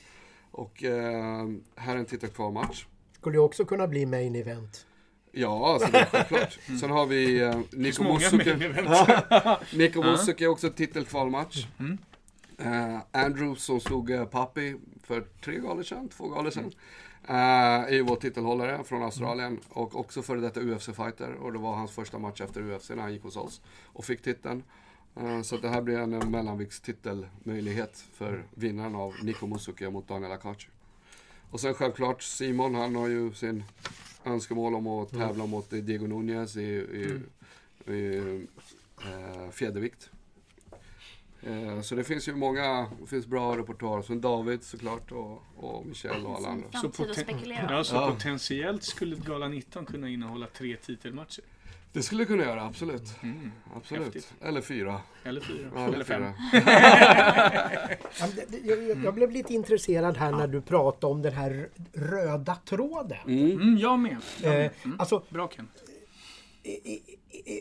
Och 0.56 0.84
eh, 0.84 1.48
här 1.76 1.96
är 1.96 2.00
en 2.00 2.06
titelkvalmatch. 2.06 2.86
Skulle 3.14 3.38
ju 3.38 3.42
också 3.42 3.66
kunna 3.66 3.88
bli 3.88 4.06
main 4.06 4.36
event. 4.36 4.86
Ja, 5.32 5.74
alltså 5.74 5.92
det 5.92 5.98
är 5.98 6.06
självklart. 6.06 6.60
Sen 6.80 6.92
har 6.92 7.06
vi 7.06 7.42
eh, 7.42 7.60
Niko 7.72 8.04
Musuke. 8.04 8.56
Nico 9.74 10.04
Musuke 10.04 10.44
är 10.44 10.48
också 10.48 10.70
titelkvalmatch. 10.70 11.68
Eh, 12.58 13.00
Andrew 13.12 13.56
som 13.60 13.80
slog 13.80 14.10
uh, 14.10 14.26
Papi 14.26 14.76
för 15.04 15.26
tre 15.44 15.60
galor 15.60 15.84
sedan, 15.84 16.10
två 16.10 16.28
galor 16.28 16.50
sedan. 16.50 16.72
eh, 17.28 17.36
är 17.36 17.94
ju 17.94 18.02
vår 18.02 18.16
titelhållare 18.16 18.84
från 18.84 19.04
Australien 19.04 19.60
och 19.70 20.00
också 20.00 20.22
före 20.22 20.40
detta 20.40 20.60
UFC-fighter. 20.60 21.34
Och 21.34 21.54
det 21.54 21.60
var 21.60 21.76
hans 21.76 21.92
första 21.92 22.20
match 22.20 22.42
efter 22.42 22.72
UFC 22.72 22.90
när 22.90 23.02
han 23.02 23.14
gick 23.14 23.24
hos 23.24 23.38
oss 23.38 23.62
och 23.86 24.06
fick 24.06 24.22
titeln. 24.22 24.64
Eh, 25.16 25.42
så 25.42 25.56
att 25.56 25.62
det 25.62 25.70
här 25.70 25.82
blir 25.82 25.98
en 26.00 26.32
mellanviktstitelmöjlighet 26.32 28.06
för 28.14 28.44
vinnaren 28.54 28.96
av 28.96 29.14
Nico 29.24 29.48
Musuke 29.48 29.90
mot 29.90 30.08
Daniel 30.08 30.32
Akachi. 30.32 30.68
Och 31.52 31.60
sen 31.60 31.74
självklart 31.74 32.22
Simon, 32.24 32.76
han 32.76 32.96
har 32.96 33.08
ju 33.08 33.34
sin 33.34 33.64
önskemål 34.26 34.76
om 34.76 34.88
att 34.88 35.10
tävla 35.10 35.46
mot 35.46 35.74
eh, 35.74 35.80
Diego 35.80 36.08
Nunez 36.08 36.58
i, 36.58 36.62
i, 36.62 37.22
i 37.94 38.18
eh, 39.02 39.52
fjädervikt. 39.52 40.10
Eh, 41.42 41.82
så 41.82 41.96
det 41.96 42.04
finns 42.04 42.28
ju 42.28 42.36
många, 42.36 42.88
det 43.02 43.08
finns 43.08 43.28
bra 43.28 43.58
repertoarer. 43.58 44.02
Sen 44.02 44.22
David 44.22 44.64
såklart 44.64 45.12
och, 45.12 45.44
och 45.58 45.86
Michel 45.86 46.26
och 46.26 46.36
alla 46.38 46.48
andra. 46.50 46.72
Så 46.72 46.90
poten-. 46.90 47.56
Ja, 47.70 47.84
så 47.84 47.96
Ja. 47.96 48.12
potentiellt 48.12 48.84
skulle 48.84 49.16
Gala 49.16 49.48
19 49.48 49.86
kunna 49.86 50.10
innehålla 50.10 50.48
tre 50.48 50.78
titelmatcher. 50.78 51.44
Det 51.96 52.04
skulle 52.04 52.22
det 52.22 52.26
kunna 52.28 52.44
göra, 52.44 52.64
absolut. 52.66 53.24
Mm. 53.24 53.52
absolut. 53.76 54.04
Häftigt. 54.04 54.34
Eller 54.42 54.62
fyra. 54.62 55.02
Eller 55.24 55.42
fyra. 55.42 55.70
Ja, 55.76 55.86
eller 55.94 56.04
fem. 56.04 56.24
det- 58.36 58.46
det- 58.48 58.58
Jag, 58.64 58.84
jag, 58.84 59.04
jag 59.04 59.14
blev 59.14 59.32
lite 59.32 59.54
intresserad 59.54 60.18
här 60.18 60.32
när 60.32 60.48
du 60.48 60.62
pratade 60.62 61.12
om 61.14 61.22
den 61.22 61.34
här 61.34 61.70
röda 61.94 62.56
tråden. 62.56 63.18
Mm. 63.28 63.52
Mm, 63.52 63.78
jag 63.78 64.00
med. 64.00 64.18
Jag 64.44 64.52
med. 64.54 64.66
Eh, 64.66 64.72
Mm. 64.86 65.00
alltså, 65.00 65.24
Bra 65.30 65.48
Ken. 65.48 65.68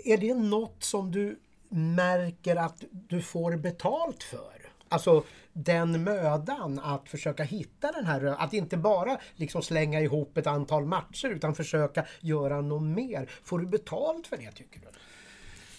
är 0.05 0.17
det 0.19 0.35
något 0.35 0.77
som 0.85 1.11
du 1.11 1.39
märker 1.69 2.57
att 2.57 2.85
du 2.91 3.23
får 3.23 3.57
betalt 3.57 4.23
för? 4.23 4.55
Alltså 4.89 5.25
den 5.55 6.05
mödan 6.05 6.79
att 6.79 7.09
försöka 7.09 7.43
hitta 7.43 7.93
den 7.93 8.07
här 8.07 8.25
att 8.39 8.53
inte 8.53 8.77
bara 8.77 9.19
liksom 9.37 9.63
slänga 9.63 10.01
ihop 10.01 10.37
ett 10.37 10.47
antal 10.47 10.85
matcher 10.87 11.29
utan 11.29 11.55
försöka 11.55 12.05
göra 12.21 12.61
något 12.61 12.83
mer. 12.83 13.31
Får 13.45 13.59
du 13.59 13.67
betalt 13.67 14.27
för 14.27 14.37
det 14.37 14.51
tycker 14.53 14.81
du? 14.81 14.87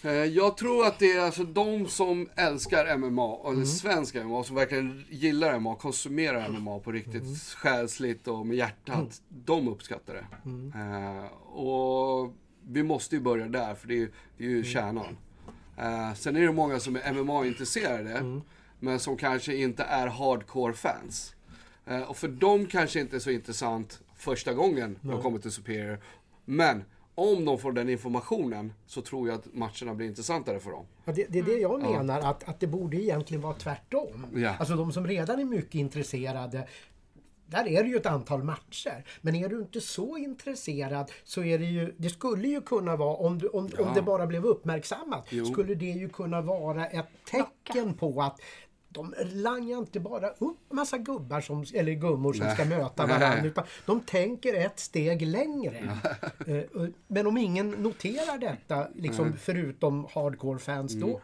Eh, 0.08 0.14
Jag 0.24 0.56
tror 0.56 0.86
att 0.86 0.98
det 0.98 1.12
är 1.12 1.20
alltså 1.20 1.44
de 1.44 1.86
som 1.86 2.28
älskar 2.36 2.96
MMA, 2.96 3.50
eller 3.52 3.64
svensk 3.64 4.14
MMA, 4.14 4.44
som 4.44 4.56
verkligen 4.56 5.04
gillar 5.10 5.58
MMA, 5.58 5.74
konsumerar 5.76 6.48
MMA 6.48 6.78
på 6.78 6.92
riktigt 6.92 7.38
själsligt 7.56 8.28
och 8.28 8.46
med 8.46 8.56
hjärtat. 8.56 9.22
De 9.28 9.68
uppskattar 9.68 10.14
det. 10.14 10.26
Eh, 10.78 11.24
och 11.56 12.32
vi 12.68 12.82
måste 12.82 13.14
ju 13.16 13.20
börja 13.20 13.48
där, 13.48 13.74
för 13.74 13.88
det 13.88 13.94
är, 13.94 13.98
ju- 13.98 14.12
det 14.38 14.44
är 14.44 14.48
ju 14.48 14.64
kärnan. 14.64 15.16
Eh, 15.78 16.14
sen 16.14 16.36
är 16.36 16.40
det 16.40 16.52
många 16.52 16.80
som 16.80 16.96
är 16.96 17.12
MMA-intresserade, 17.12 18.40
men 18.80 19.00
som 19.00 19.16
kanske 19.16 19.56
inte 19.56 19.82
är 19.82 20.06
hardcore-fans. 20.06 21.34
Eh, 21.86 22.02
och 22.02 22.16
för 22.16 22.28
dem 22.28 22.66
kanske 22.66 23.00
inte 23.00 23.16
är 23.16 23.20
så 23.20 23.30
intressant 23.30 24.00
första 24.16 24.54
gången 24.54 24.98
de 25.02 25.22
kommer 25.22 25.38
till 25.38 25.50
Superior. 25.50 25.98
Men 26.44 26.84
om 27.14 27.44
de 27.44 27.58
får 27.58 27.72
den 27.72 27.88
informationen 27.88 28.72
så 28.86 29.00
tror 29.00 29.28
jag 29.28 29.38
att 29.38 29.54
matcherna 29.54 29.94
blir 29.94 30.06
intressantare 30.06 30.60
för 30.60 30.70
dem. 30.70 30.86
Ja, 31.04 31.12
det, 31.12 31.26
det 31.28 31.38
är 31.38 31.42
det 31.42 31.58
jag 31.58 31.82
menar, 31.82 32.20
att, 32.20 32.48
att 32.48 32.60
det 32.60 32.66
borde 32.66 32.96
egentligen 32.96 33.42
vara 33.42 33.54
tvärtom. 33.54 34.26
Ja. 34.34 34.56
Alltså 34.58 34.76
de 34.76 34.92
som 34.92 35.06
redan 35.06 35.40
är 35.40 35.44
mycket 35.44 35.74
intresserade 35.74 36.68
där 37.46 37.68
är 37.68 37.82
det 37.82 37.88
ju 37.88 37.96
ett 37.96 38.06
antal 38.06 38.42
matcher. 38.42 39.04
Men 39.20 39.34
är 39.34 39.48
du 39.48 39.58
inte 39.58 39.80
så 39.80 40.16
intresserad 40.16 41.10
så 41.24 41.44
är 41.44 41.58
det 41.58 41.64
ju, 41.64 41.94
det 41.96 42.10
skulle 42.10 42.48
ju 42.48 42.60
kunna 42.60 42.96
vara, 42.96 43.16
om, 43.16 43.38
du, 43.38 43.48
om, 43.48 43.70
om 43.78 43.94
det 43.94 44.02
bara 44.02 44.26
blev 44.26 44.46
uppmärksammat, 44.46 45.26
Jo. 45.30 45.44
skulle 45.44 45.74
det 45.74 45.84
ju 45.84 46.08
kunna 46.08 46.40
vara 46.40 46.86
ett 46.86 47.08
tecken 47.30 47.94
på 47.94 48.22
att 48.22 48.40
de 48.96 49.14
langar 49.32 49.78
inte 49.78 50.00
bara 50.00 50.28
upp 50.28 50.72
massa 50.72 50.98
gubbar 50.98 51.40
som, 51.40 51.64
eller 51.74 51.92
gummor 51.92 52.32
som 52.32 52.46
Nej. 52.46 52.54
ska 52.54 52.64
möta 52.64 53.06
varandra 53.06 53.44
utan 53.46 53.64
de 53.86 54.00
tänker 54.00 54.54
ett 54.54 54.78
steg 54.80 55.22
längre. 55.22 55.76
Eh, 56.46 56.62
Men 57.06 57.26
om 57.26 57.38
ingen 57.38 57.70
noterar 57.70 58.38
detta, 58.38 58.88
liksom 58.94 59.32
förutom 59.40 60.06
hardcore-fans, 60.14 60.94
Mm. 60.94 61.08
då, 61.08 61.20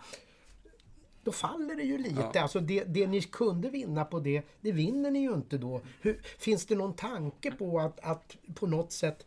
då 1.25 1.33
faller 1.33 1.75
det 1.77 1.83
ju 1.83 1.99
lite. 1.99 2.41
Alltså 2.43 2.61
det, 2.61 2.85
det 2.85 3.07
ni 3.07 3.23
kunde 3.23 3.71
vinna 3.71 4.05
på 4.05 4.21
det, 4.21 4.43
det 4.61 4.73
vinner 4.73 5.11
ni 5.11 5.19
ju 5.19 5.33
inte 5.35 5.59
då. 5.59 5.81
Hur, 6.01 6.21
finns 6.39 6.67
det 6.67 6.75
någon 6.75 6.95
tanke 6.95 7.51
på 7.51 7.81
att, 7.81 8.01
att 8.01 8.37
på 8.55 8.67
något 8.67 8.93
sätt 8.93 9.27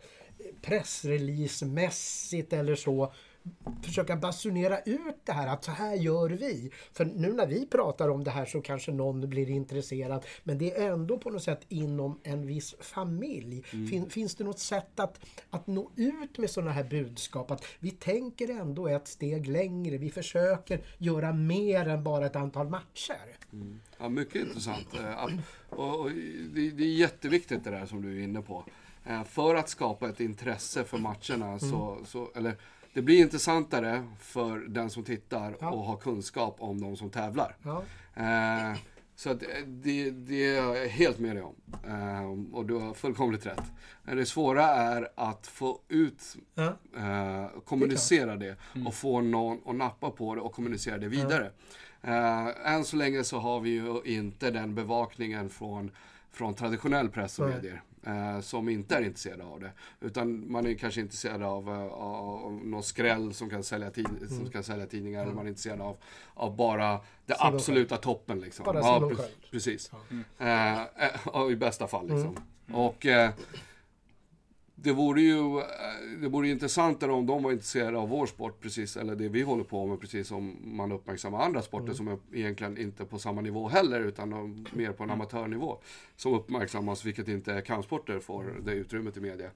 pressreleasemässigt 0.61 2.53
eller 2.53 2.75
så 2.75 3.13
försöka 3.83 4.15
basunera 4.15 4.79
ut 4.79 5.15
det 5.25 5.31
här 5.31 5.47
att 5.47 5.63
så 5.63 5.71
här 5.71 5.95
gör 5.95 6.29
vi. 6.29 6.71
För 6.93 7.05
nu 7.05 7.33
när 7.33 7.47
vi 7.47 7.65
pratar 7.65 8.09
om 8.09 8.23
det 8.23 8.31
här 8.31 8.45
så 8.45 8.61
kanske 8.61 8.91
någon 8.91 9.29
blir 9.29 9.49
intresserad 9.49 10.25
men 10.43 10.57
det 10.57 10.75
är 10.75 10.91
ändå 10.91 11.17
på 11.17 11.29
något 11.29 11.43
sätt 11.43 11.65
inom 11.69 12.19
en 12.23 12.47
viss 12.47 12.75
familj. 12.79 13.63
Fin, 13.63 14.09
finns 14.09 14.35
det 14.35 14.43
något 14.43 14.59
sätt 14.59 14.99
att, 14.99 15.19
att 15.49 15.67
nå 15.67 15.91
ut 15.95 16.37
med 16.37 16.49
sådana 16.49 16.71
här 16.71 16.83
budskap? 16.83 17.51
Att 17.51 17.65
vi 17.79 17.91
tänker 17.91 18.49
ändå 18.49 18.87
ett 18.87 19.07
steg 19.07 19.47
längre. 19.47 19.97
Vi 19.97 20.09
försöker 20.09 20.81
göra 20.97 21.33
mer 21.33 21.87
än 21.87 22.03
bara 22.03 22.25
ett 22.25 22.35
antal 22.35 22.69
matcher. 22.69 23.37
Ja, 23.97 24.09
mycket 24.09 24.35
intressant. 24.35 24.87
Eh, 24.93 25.25
Och, 25.69 26.11
det, 26.53 26.83
är 26.83 26.97
jätteviktigt 26.97 27.63
det 27.63 27.69
där 27.69 27.85
som 27.85 28.01
du 28.01 28.19
är 28.19 28.23
inne 28.23 28.41
på. 28.41 28.65
Eh, 29.05 29.23
För 29.23 29.55
att 29.55 29.69
skapa 29.69 30.09
ett 30.09 30.19
intresse 30.19 30.83
för 30.83 30.97
matcherna 30.97 31.59
så, 31.59 31.99
så 32.05 32.31
eller 32.35 32.55
det 32.95 33.01
blir 33.01 33.19
intressantare 33.21 34.03
för 34.19 34.57
den 34.59 34.89
som 34.89 35.03
tittar 35.03 35.55
Ja. 35.61 35.71
och 35.71 35.83
har 35.83 35.97
kunskap 35.97 36.55
om 36.59 36.81
de 36.81 36.97
som 36.97 37.09
tävlar. 37.09 37.55
Ja. 37.63 37.83
Eh, 38.15 38.77
så 39.15 39.29
att 39.29 39.39
det, 39.65 40.09
det 40.11 40.45
är 40.45 40.55
jag 40.55 40.87
helt 40.87 41.19
med 41.19 41.35
dig 41.35 41.43
om. 41.43 41.55
Eh, 41.87 42.55
och 42.55 42.65
du 42.65 42.73
har 42.73 42.93
fullkomligt 42.93 43.45
rätt. 43.45 43.61
Eh, 44.07 44.15
Det 44.15 44.25
svåra 44.25 44.63
är 44.67 45.07
att 45.15 45.47
få 45.47 45.79
ut, 45.89 46.35
Ja. 46.55 46.73
eh, 46.97 47.47
kommunicera 47.65 48.35
det 48.35 48.57
och 48.87 48.93
få 48.93 49.21
någon 49.21 49.59
att 49.65 49.75
nappa 49.75 50.09
på 50.09 50.35
det 50.35 50.41
och 50.41 50.53
kommunicera 50.53 50.97
det 50.97 51.07
vidare. 51.07 51.51
Eh, 52.01 52.73
än 52.73 52.83
så 52.85 52.95
länge 52.95 53.23
så 53.23 53.39
har 53.39 53.59
vi 53.59 53.69
ju 53.69 54.01
inte 54.05 54.51
den 54.51 54.75
bevakningen 54.75 55.49
från, 55.49 55.91
från 56.31 56.53
traditionell 56.53 57.09
press 57.09 57.39
och 57.39 57.49
medier. 57.49 57.81
Eh, 58.05 58.39
som 58.41 58.69
inte 58.69 58.95
är 58.95 59.01
intresserade 59.01 59.43
av 59.43 59.59
det. 59.59 59.71
Utan 60.01 60.51
man 60.51 60.65
är 60.67 60.73
kanske 60.73 61.01
intresserad 61.01 61.43
av, 61.43 61.69
eh, 61.69 61.93
av 61.93 62.53
någon 62.63 62.83
skräll 62.83 63.33
som 63.33 63.49
kan 63.49 63.63
sälja, 63.63 63.91
tid, 63.91 64.07
Mm. 64.07 64.29
som 64.29 64.49
kan 64.51 64.63
sälja 64.63 64.85
tidningar. 64.85 65.23
Eller 65.23 65.33
man 65.33 65.45
är 65.45 65.49
intresserad 65.49 65.81
av, 65.81 65.97
av 66.33 66.55
bara 66.55 66.99
det 67.25 67.35
absoluta 67.39 67.97
toppen. 67.97 68.39
Liksom. 68.39 68.65
Bara 68.65 68.79
Ja, 68.79 68.99
pre- 68.99 69.15
Sköld. 69.15 69.31
Precis. 69.51 69.91
Eh, 70.39 70.81
eh, 70.81 70.87
ja, 71.33 71.49
I 71.51 71.55
bästa 71.55 71.87
fall 71.87 72.07
liksom. 72.09 72.37
Och 72.73 73.05
eh, 73.05 73.31
det 74.77 74.91
vore 74.91 75.21
ju 75.21 75.59
eh, 75.59 75.65
det 76.21 76.27
vore 76.27 76.49
intressantare 76.49 77.11
om 77.11 77.25
de 77.25 77.43
var 77.43 77.51
intresserade 77.51 77.97
av 77.97 78.09
vår 78.09 78.25
sport 78.25 78.61
precis, 78.61 78.97
eller 78.97 79.15
det 79.15 79.27
vi 79.29 79.41
håller 79.41 79.63
på 79.63 79.85
med 79.85 79.99
precis 79.99 80.27
som 80.27 80.57
man 80.63 80.91
uppmärksammar 80.91 81.39
andra 81.45 81.61
sporter 81.61 81.93
som 81.93 82.07
är 82.07 82.17
egentligen 82.33 82.77
inte 82.77 83.05
på 83.05 83.19
samma 83.19 83.41
nivå 83.41 83.67
heller 83.67 83.99
utan 83.99 84.29
de, 84.29 84.65
mer 84.73 84.91
på 84.91 85.03
en 85.03 85.09
amatörnivå. 85.09 85.77
Som 86.15 86.33
uppmärksammas, 86.33 87.05
vilket 87.05 87.27
inte 87.27 87.61
kampsporter 87.61 88.19
får 88.19 88.61
det 88.65 88.71
utrymmet 88.71 89.17
i 89.17 89.19
media. 89.19 89.49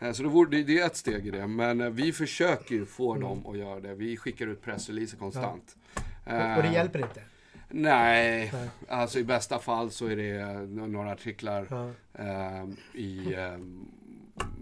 Eh, 0.00 0.12
Så 0.12 0.22
det, 0.22 0.28
vore, 0.28 0.62
det, 0.62 0.78
är 0.80 0.86
ett 0.86 0.96
steg 0.96 1.26
i 1.26 1.30
det, 1.30 1.46
men 1.46 1.80
eh, 1.80 1.90
vi 1.90 2.12
försöker 2.12 2.74
ju 2.74 2.86
få 2.86 3.14
dem 3.14 3.46
att 3.46 3.58
göra 3.58 3.80
det. 3.80 3.94
Vi 3.94 4.16
skickar 4.16 4.46
ut 4.46 4.62
pressreleaser 4.62 5.16
konstant. 5.16 5.76
Och, 6.24 6.56
och 6.56 6.62
det 6.62 6.70
hjälper 6.72 6.98
inte. 6.98 7.22
Nej, 7.70 8.50
Nej. 8.52 8.68
alltså 8.88 9.18
i 9.18 9.24
bästa 9.24 9.58
fall 9.58 9.90
så 9.90 10.06
är 10.06 10.16
det 10.16 10.66
några 10.86 11.12
artiklar 11.12 11.66
Ja. 11.70 11.90
eh, 12.24 12.64
i, 12.94 13.34
eh, 13.34 13.58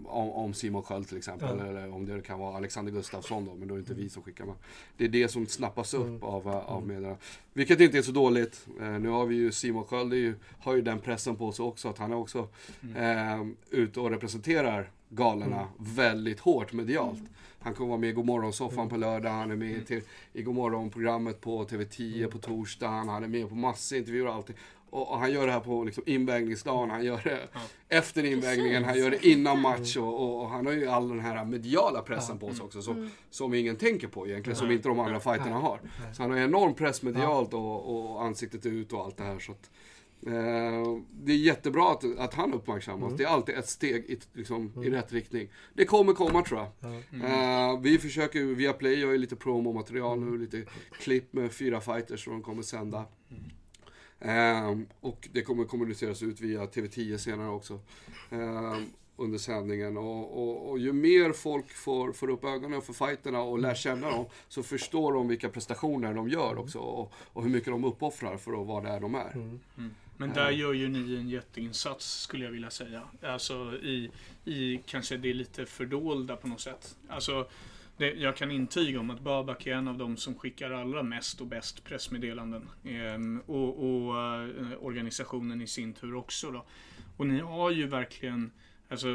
om, 0.05 0.31
om 0.31 0.53
Simon 0.53 0.83
Sköld 0.83 1.07
till 1.07 1.17
exempel. 1.17 1.57
Ja. 1.59 1.65
Eller 1.65 1.93
om 1.93 2.05
det 2.05 2.21
kan 2.21 2.39
vara 2.39 2.57
Alexander 2.57 2.91
Gustafsson 2.91 3.45
då, 3.45 3.55
men 3.55 3.67
då 3.67 3.73
är 3.73 3.77
det 3.77 3.81
inte 3.81 3.93
vi 3.93 4.09
som 4.09 4.23
skickar 4.23 4.45
med. 4.45 4.55
Det 4.97 5.05
är 5.05 5.09
det 5.09 5.27
som 5.27 5.47
snappas 5.47 5.93
upp 5.93 6.05
Mm. 6.07 6.23
av, 6.23 6.47
eh, 6.47 6.55
av 6.55 6.87
medierna. 6.87 7.15
Vilket 7.53 7.79
inte 7.79 7.97
är 7.97 8.01
så 8.01 8.11
dåligt. 8.11 8.67
Eh, 8.81 8.89
nu 8.99 9.09
har 9.09 9.25
vi 9.25 9.35
ju 9.35 9.51
Simon 9.51 9.83
Sköld, 9.85 10.13
ju, 10.13 10.35
har 10.59 10.75
ju 10.75 10.81
den 10.81 10.99
pressen 10.99 11.35
på 11.35 11.51
sig 11.51 11.65
också, 11.65 11.89
att 11.89 11.97
han 11.97 12.11
är 12.11 12.15
också 12.15 12.47
eh, 12.95 13.43
ute 13.69 13.99
och 13.99 14.09
representerar 14.09 14.91
galorna 15.09 15.55
Mm. 15.59 15.67
väldigt 15.77 16.39
hårt 16.39 16.73
medialt. 16.73 17.21
Han 17.59 17.73
kommer 17.73 17.89
vara 17.89 17.99
med 17.99 18.09
i 18.09 18.13
Godmorgonsoffan 18.13 18.89
på 18.89 18.97
lördag, 18.97 19.29
han 19.29 19.51
är 19.51 19.55
med 19.55 19.71
Mm. 19.73 19.85
te- 19.85 20.01
i 20.33 20.41
Godmorgonprogrammet 20.43 21.41
på 21.41 21.63
TV10 21.65 22.27
på 22.27 22.37
torsdagen, 22.37 23.07
han 23.09 23.23
är 23.23 23.27
med 23.27 23.49
på 23.49 23.55
massor 23.55 23.97
intervjuer 23.97 24.27
och 24.27 24.33
allting. 24.33 24.55
Och, 24.93 25.19
han 25.19 25.31
gör 25.31 25.45
det 25.45 25.51
här 25.51 25.59
på 25.59 25.83
liksom 25.83 26.03
invägningsdagen, 26.05 26.89
han 26.89 27.05
gör 27.05 27.21
det 27.23 27.47
efter 27.89 28.23
invägningen, 28.25 28.83
han 28.83 28.97
gör 28.97 29.11
det 29.11 29.27
innan 29.27 29.61
match 29.61 29.97
och, 29.97 30.21
och, 30.21 30.41
och 30.41 30.49
han 30.49 30.65
har 30.65 30.73
ju 30.73 30.87
all 30.87 31.09
den 31.09 31.19
här 31.19 31.45
mediala 31.45 32.01
pressen 32.01 32.39
på 32.39 32.53
sig 32.53 32.65
också 32.65 32.81
som, 32.81 33.09
som 33.29 33.53
ingen 33.53 33.75
tänker 33.75 34.07
på 34.07 34.27
egentligen, 34.27 34.57
som 34.57 34.71
inte 34.71 34.87
de 34.89 34.99
andra 34.99 35.19
fighterna 35.19 35.55
har. 35.55 35.79
Så 36.13 36.21
han 36.21 36.31
har 36.31 36.37
enorm 36.37 36.73
press 36.73 37.01
medialt 37.01 37.53
och, 37.53 38.13
och 38.13 38.23
ansiktet 38.23 38.65
ut 38.65 38.93
och 38.93 38.99
allt 39.05 39.17
det 39.17 39.23
här. 39.23 39.39
Så 39.39 39.51
att, 39.51 39.69
eh, 40.27 41.01
det 41.11 41.31
är 41.31 41.37
jättebra 41.37 41.91
att, 41.91 42.03
att 42.17 42.33
han 42.33 42.53
uppmärksammas. 42.53 43.13
Det 43.17 43.23
är 43.23 43.27
alltid 43.27 43.55
ett 43.55 43.69
steg 43.69 44.05
i, 44.05 44.19
liksom, 44.33 44.83
i 44.85 44.89
rätt 44.89 45.13
riktning. 45.13 45.49
Det 45.73 45.85
kommer 45.85 46.13
komma 46.13 46.43
tror 46.43 46.59
jag. 46.59 46.93
Eh, 47.73 47.79
vi 47.79 47.97
försöker, 47.97 48.43
via 48.43 48.73
Play 48.73 48.99
gör 48.99 49.11
ju 49.11 49.17
lite 49.17 49.35
promomaterial 49.35 50.19
nu, 50.19 50.37
lite 50.37 50.63
klipp 50.91 51.33
med 51.33 51.51
fyra 51.51 51.81
fighters 51.81 52.23
som 52.23 52.33
de 52.33 52.41
kommer 52.41 52.61
sända. 52.61 53.05
Ehm, 54.23 54.87
och 55.01 55.29
det 55.31 55.41
kommer 55.41 55.65
kommuniceras 55.65 56.23
ut 56.23 56.41
via 56.41 56.65
TV10 56.65 57.17
senare 57.17 57.49
också. 57.49 57.79
ehm, 58.31 58.85
under 59.15 59.37
sändningen. 59.37 59.97
Och, 59.97 60.43
och, 60.43 60.69
och 60.69 60.79
ju 60.79 60.93
mer 60.93 61.31
folk 61.31 61.69
får, 61.71 62.11
får 62.11 62.29
upp 62.29 62.43
ögonen 62.43 62.81
för 62.81 62.93
fighterna 62.93 63.41
och 63.41 63.59
lär 63.59 63.75
känna 63.75 64.09
dem, 64.09 64.25
så 64.47 64.63
förstår 64.63 65.13
de 65.13 65.27
vilka 65.27 65.49
prestationer 65.49 66.13
de 66.13 66.29
gör 66.29 66.57
också. 66.57 66.79
Och, 66.79 67.13
och 67.33 67.43
hur 67.43 67.49
mycket 67.49 67.69
de 67.69 67.83
uppoffrar 67.83 68.37
för 68.37 68.61
att 68.61 68.67
vara 68.67 68.83
där 68.91 68.99
de 68.99 69.15
är. 69.15 69.57
Men 70.17 70.33
där 70.33 70.49
gör 70.51 70.73
ju 70.73 70.89
ni 70.89 71.15
en 71.15 71.29
jätteinsats 71.29 72.21
skulle 72.21 72.45
jag 72.45 72.51
vilja 72.51 72.69
säga. 72.69 73.01
Alltså 73.21 73.53
i, 73.83 74.11
i 74.45 74.79
kanske 74.85 75.17
det 75.17 75.33
lite 75.33 75.65
fördolda 75.65 76.35
på 76.35 76.47
något 76.47 76.61
sätt. 76.61 76.95
Alltså, 77.07 77.47
det, 78.03 78.13
jag 78.13 78.35
kan 78.35 78.51
intyga 78.51 78.99
om 78.99 79.09
att 79.09 79.19
Babak 79.19 79.67
är 79.67 79.75
en 79.75 79.87
av 79.87 79.97
de 79.97 80.17
som 80.17 80.35
skickar 80.35 80.71
allra 80.71 81.03
mest 81.03 81.41
och 81.41 81.47
bäst 81.47 81.83
pressmeddelanden. 81.83 82.69
Ehm, 82.85 83.41
och 83.45 83.83
och 83.83 84.17
eh, 84.17 84.77
organisationen 84.79 85.61
i 85.61 85.67
sin 85.67 85.93
tur 85.93 86.15
också. 86.15 86.51
Då. 86.51 86.65
Och 87.17 87.27
ni 87.27 87.39
har 87.39 87.71
ju 87.71 87.87
verkligen 87.87 88.51
alltså, 88.89 89.09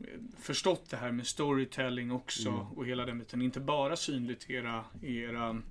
eh, 0.00 0.06
förstått 0.40 0.90
det 0.90 0.96
här 0.96 1.12
med 1.12 1.26
storytelling 1.26 2.12
också 2.12 2.68
och 2.76 2.86
hela 2.86 3.06
den 3.06 3.18
biten. 3.18 3.42
Inte 3.42 3.60
bara 3.60 3.96
synligt 3.96 4.50
era, 4.50 4.84
era 5.02 5.62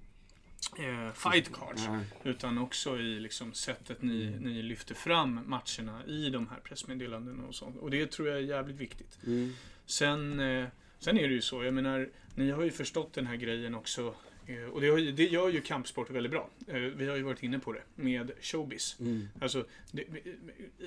eh, 0.77 1.13
fight 1.13 1.53
cards. 1.53 1.87
Nej. 1.87 2.05
Utan 2.23 2.57
också 2.57 2.99
i 2.99 3.19
liksom 3.19 3.53
sättet 3.53 4.01
ni, 4.01 4.37
ni 4.39 4.61
lyfter 4.61 4.95
fram 4.95 5.41
matcherna 5.45 6.05
i 6.05 6.29
de 6.29 6.47
här 6.47 6.59
pressmeddelandena 6.63 7.43
och 7.43 7.55
sånt. 7.55 7.77
Och 7.77 7.91
det 7.91 8.11
tror 8.11 8.27
jag 8.27 8.37
är 8.37 8.41
jävligt 8.41 8.77
viktigt. 8.77 9.19
Mm. 9.25 9.53
Sen, 9.85 10.39
eh, 10.39 10.67
sen 10.99 11.17
är 11.17 11.27
det 11.27 11.33
ju 11.33 11.41
så, 11.41 11.63
jag 11.63 11.73
menar, 11.73 12.09
ni 12.35 12.51
har 12.51 12.63
ju 12.63 12.71
förstått 12.71 13.13
den 13.13 13.27
här 13.27 13.35
grejen 13.35 13.75
också. 13.75 14.15
eh, 14.47 14.63
Och 14.63 14.81
det, 14.81 14.89
har, 14.89 14.97
ju- 14.97 15.11
det 15.11 15.23
gör 15.27 15.49
ju 15.49 15.61
kampsport 15.61 16.09
väldigt 16.09 16.31
bra. 16.31 16.49
Eh, 16.67 16.75
Vi 16.75 17.07
har 17.07 17.15
ju 17.15 17.21
varit 17.23 17.43
inne 17.43 17.59
på 17.59 17.73
det 17.73 17.81
med 17.95 18.31
showbiz. 18.41 18.95
Mm. 18.99 19.27
Alltså, 19.41 19.65
det, 19.91 20.03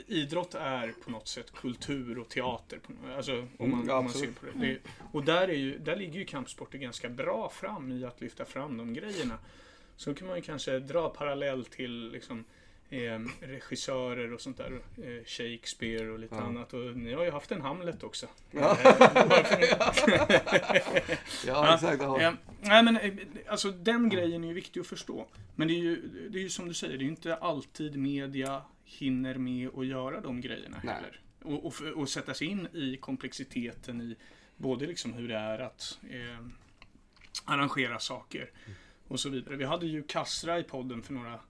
idrott 0.06 0.54
är 0.54 0.92
på 1.04 1.10
något 1.10 1.28
sätt 1.28 1.52
kultur 1.52 2.18
och 2.18 2.28
teater. 2.28 2.78
Alltså, 3.16 3.32
om 3.32 3.48
Mm, 3.58 3.70
man, 3.70 3.86
ja, 3.86 3.98
om 3.98 4.04
man 4.04 4.12
ser 4.14 4.26
på 4.26 4.46
det. 4.46 4.66
det. 4.66 4.78
Och 5.12 5.24
där, 5.24 5.48
är 5.48 5.54
ju, 5.54 5.78
där 5.78 5.96
ligger 5.96 6.18
ju 6.18 6.24
kampsporten 6.24 6.80
ganska 6.80 7.08
bra 7.08 7.48
fram 7.48 7.92
i 7.92 8.04
att 8.04 8.20
lyfta 8.20 8.44
fram 8.44 8.76
de 8.76 8.94
grejerna. 8.94 9.38
Så 9.96 10.14
kan 10.14 10.26
man 10.28 10.36
ju 10.36 10.42
kanske 10.42 10.78
dra 10.78 11.08
parallell 11.08 11.64
till 11.64 12.10
liksom, 12.12 12.44
eh, 12.90 13.20
regissörer 13.40 14.32
och 14.32 14.40
sånt 14.40 14.56
där. 14.56 14.72
Eh, 14.96 15.24
Shakespeare 15.26 16.10
och 16.10 16.18
lite 16.18 16.34
Ja. 16.34 16.40
annat. 16.40 16.72
Och 16.74 16.96
ni 16.96 17.12
har 17.12 17.24
ju 17.24 17.30
haft 17.30 17.52
en 17.52 17.60
Hamlet 17.60 18.02
också. 18.02 18.26
Ja. 18.50 18.78
Eh, 18.84 18.90
Ja, 21.46 21.74
exakt. 21.74 22.02
Ja. 22.02 22.20
Eh, 22.20 22.32
nej 22.60 22.82
men 22.82 22.96
eh, 22.96 23.12
alltså 23.48 23.70
den 23.70 24.08
grejen 24.08 24.44
är 24.44 24.48
ju 24.48 24.54
viktig 24.54 24.80
att 24.80 24.86
förstå. 24.86 25.26
Men 25.56 25.68
det 25.68 25.74
är 25.74 25.78
ju, 25.82 26.08
det 26.30 26.38
är 26.38 26.42
ju 26.42 26.48
som 26.48 26.68
du 26.68 26.74
säger, 26.74 26.92
det 26.98 27.02
är 27.02 27.04
ju 27.04 27.10
inte 27.10 27.34
alltid 27.36 27.96
media 27.96 28.62
hinner 28.84 29.34
med 29.34 29.70
att 29.78 29.86
göra 29.86 30.20
de 30.20 30.40
grejerna 30.40 30.80
Nej. 30.84 30.94
heller. 30.94 31.20
Och, 31.42 31.66
och, 31.66 31.74
och 31.96 32.08
sätta 32.08 32.34
sig 32.34 32.46
in 32.46 32.68
i 32.72 32.96
komplexiteten 32.96 34.00
i 34.00 34.16
Både 34.56 34.86
liksom 34.86 35.12
hur 35.12 35.28
det 35.28 35.36
är 35.36 35.58
att 35.58 35.98
eh, 36.10 36.46
arrangera 37.44 37.98
saker 37.98 38.50
och 39.08 39.20
så 39.20 39.28
vidare. 39.28 39.56
Vi 39.56 39.64
hade 39.64 39.86
ju 39.86 40.02
Kassra 40.02 40.58
i 40.58 40.62
podden 40.62 41.02
för 41.02 41.12
några 41.12 41.40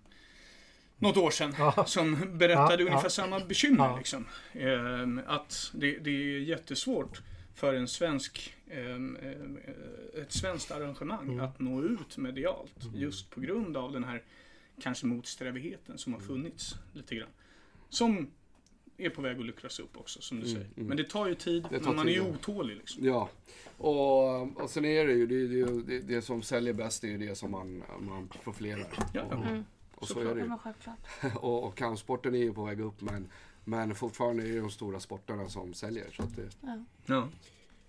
något 1.01 1.17
år 1.17 1.31
sedan 1.31 1.55
Ja. 1.59 1.85
som 1.87 2.39
berättade 2.39 2.83
Ja, 2.83 2.89
ungefär 2.89 3.03
ja. 3.05 3.11
samma 3.11 3.41
bekymmer. 3.41 3.85
Ja. 3.85 3.97
Liksom. 3.99 4.27
Ehm, 4.53 5.21
att 5.27 5.71
det, 5.75 5.99
det 5.99 6.11
är 6.11 6.39
jättesvårt 6.41 7.23
för 7.55 7.75
en 7.75 7.89
svensk, 7.89 8.55
ehm, 8.71 9.17
eh, 9.23 10.23
ett 10.23 10.33
svenskt 10.33 10.71
arrangemang 10.71 11.29
Mm. 11.29 11.41
att 11.41 11.61
nå 11.61 11.83
ut 11.83 12.17
medialt. 12.17 12.75
Just 12.95 13.31
på 13.31 13.41
grund 13.41 13.77
av 13.77 13.93
den 13.93 14.05
här 14.05 14.23
kanske 14.83 15.07
motsträvigheten 15.07 15.99
som 15.99 16.13
Mm. 16.15 16.21
har 16.23 16.29
funnits 16.35 16.75
lite 16.93 17.15
grann. 17.15 17.29
Som 17.89 18.31
är 18.97 19.11
på 19.11 19.23
väg 19.23 19.39
att 19.39 19.47
luckras 19.47 19.79
upp 19.81 19.97
också 19.97 20.21
som 20.23 20.41
du 20.41 20.47
säger. 20.47 20.67
Men 20.75 20.97
det 20.97 21.05
tar 21.11 21.27
ju 21.29 21.35
tid, 21.35 21.59
Mm, 21.67 21.73
Det 21.73 21.79
tar 21.79 21.87
men 21.87 21.97
man 21.97 22.09
är 22.09 22.13
tid, 22.13 22.23
ju 22.23 22.29
ja. 22.29 22.35
otålig 22.35 22.77
liksom. 22.77 23.05
Ja, 23.05 23.29
och, 23.79 24.63
och 24.63 24.71
sen 24.71 24.85
är 24.85 25.07
det 25.07 25.13
ju 25.13 25.27
det, 25.27 25.65
det, 25.83 26.01
det, 26.01 26.23
som 26.23 26.43
säljer 26.43 26.73
bäst, 26.73 27.03
det 27.03 27.09
är 27.09 27.11
ju 27.11 27.19
det 27.19 27.35
som 27.35 27.51
man, 27.51 27.83
man 28.01 28.29
profilerar. 28.45 28.87
Ja, 29.15 29.23
ja. 29.31 29.45
Mm. 29.49 29.65
Och 30.01 30.09
så 30.09 30.15
såklart. 30.15 30.33
är 30.33 30.35
det 30.35 30.41
ju. 31.23 31.31
Och, 31.41 31.65
och 31.65 31.77
kampsporten 31.77 32.35
är 32.35 32.39
ju 32.39 32.53
på 32.53 32.65
väg 32.65 32.81
upp 32.81 33.01
men, 33.01 33.29
men 33.65 33.95
fortfarande 33.95 34.43
är 34.43 34.49
det 34.53 34.61
de 34.61 34.71
stora 34.71 35.01
sporterna 35.01 35.49
som 35.49 35.75
säljer. 35.75 36.11
Så 36.11 36.23
att 36.23 36.37
det, 36.37 36.49
Ja. 36.61 36.85
Ja. 37.07 37.29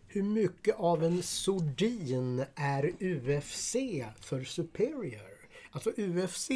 Hur 0.07 0.23
mycket 0.23 0.75
av 0.75 1.03
en 1.03 1.23
sordin 1.23 2.45
är 2.55 2.91
UFC 2.99 3.75
för 4.19 4.43
Superior? 4.43 5.31
Alltså 5.71 5.89
UFC 5.97 6.49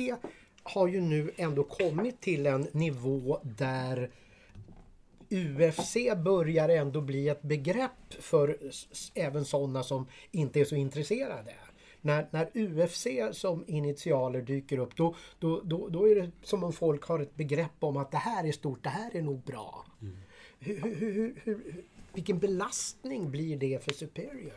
har 0.64 0.88
ju 0.88 1.02
nu 1.02 1.32
ändå 1.36 1.64
kommit 1.64 2.22
till 2.22 2.45
en 2.45 2.68
nivå 2.72 3.40
där 3.44 4.11
UFC 5.30 5.95
börjar 6.23 6.69
ändå 6.69 7.02
bli 7.02 7.30
ett 7.30 7.41
begrepp 7.41 8.14
för 8.19 8.57
även 9.14 9.45
sådana 9.45 9.84
som 9.84 10.07
inte 10.32 10.60
är 10.60 10.65
så 10.65 10.76
intresserade. 10.76 11.53
När, 12.06 12.27
när 12.32 12.49
UFC 12.53 13.07
som 13.32 13.64
initialer 13.68 14.41
dyker 14.41 14.77
upp 14.77 14.95
då, 14.95 15.15
då, 15.40 15.61
då, 15.64 15.90
då 15.90 16.10
är 16.10 16.15
det 16.15 16.32
som 16.44 16.64
om 16.64 16.73
folk 16.73 17.03
har 17.03 17.19
ett 17.19 17.36
begrepp 17.36 17.72
om 17.80 17.98
att 17.98 18.11
det 18.11 18.18
här 18.18 18.48
är 18.48 18.52
stort, 18.52 18.84
det 18.84 18.90
här 18.90 19.15
är 19.15 19.22
nog 19.22 19.44
bra. 19.44 19.86
Hur, 20.60 20.82
hur, 20.82 20.95
hur, 20.95 21.14
hur, 21.14 21.36
hur, 21.44 21.84
vilken 22.14 22.40
belastning 22.40 23.32
blir 23.32 23.57
det 23.57 23.84
för 23.84 23.94
Superior? 23.94 24.53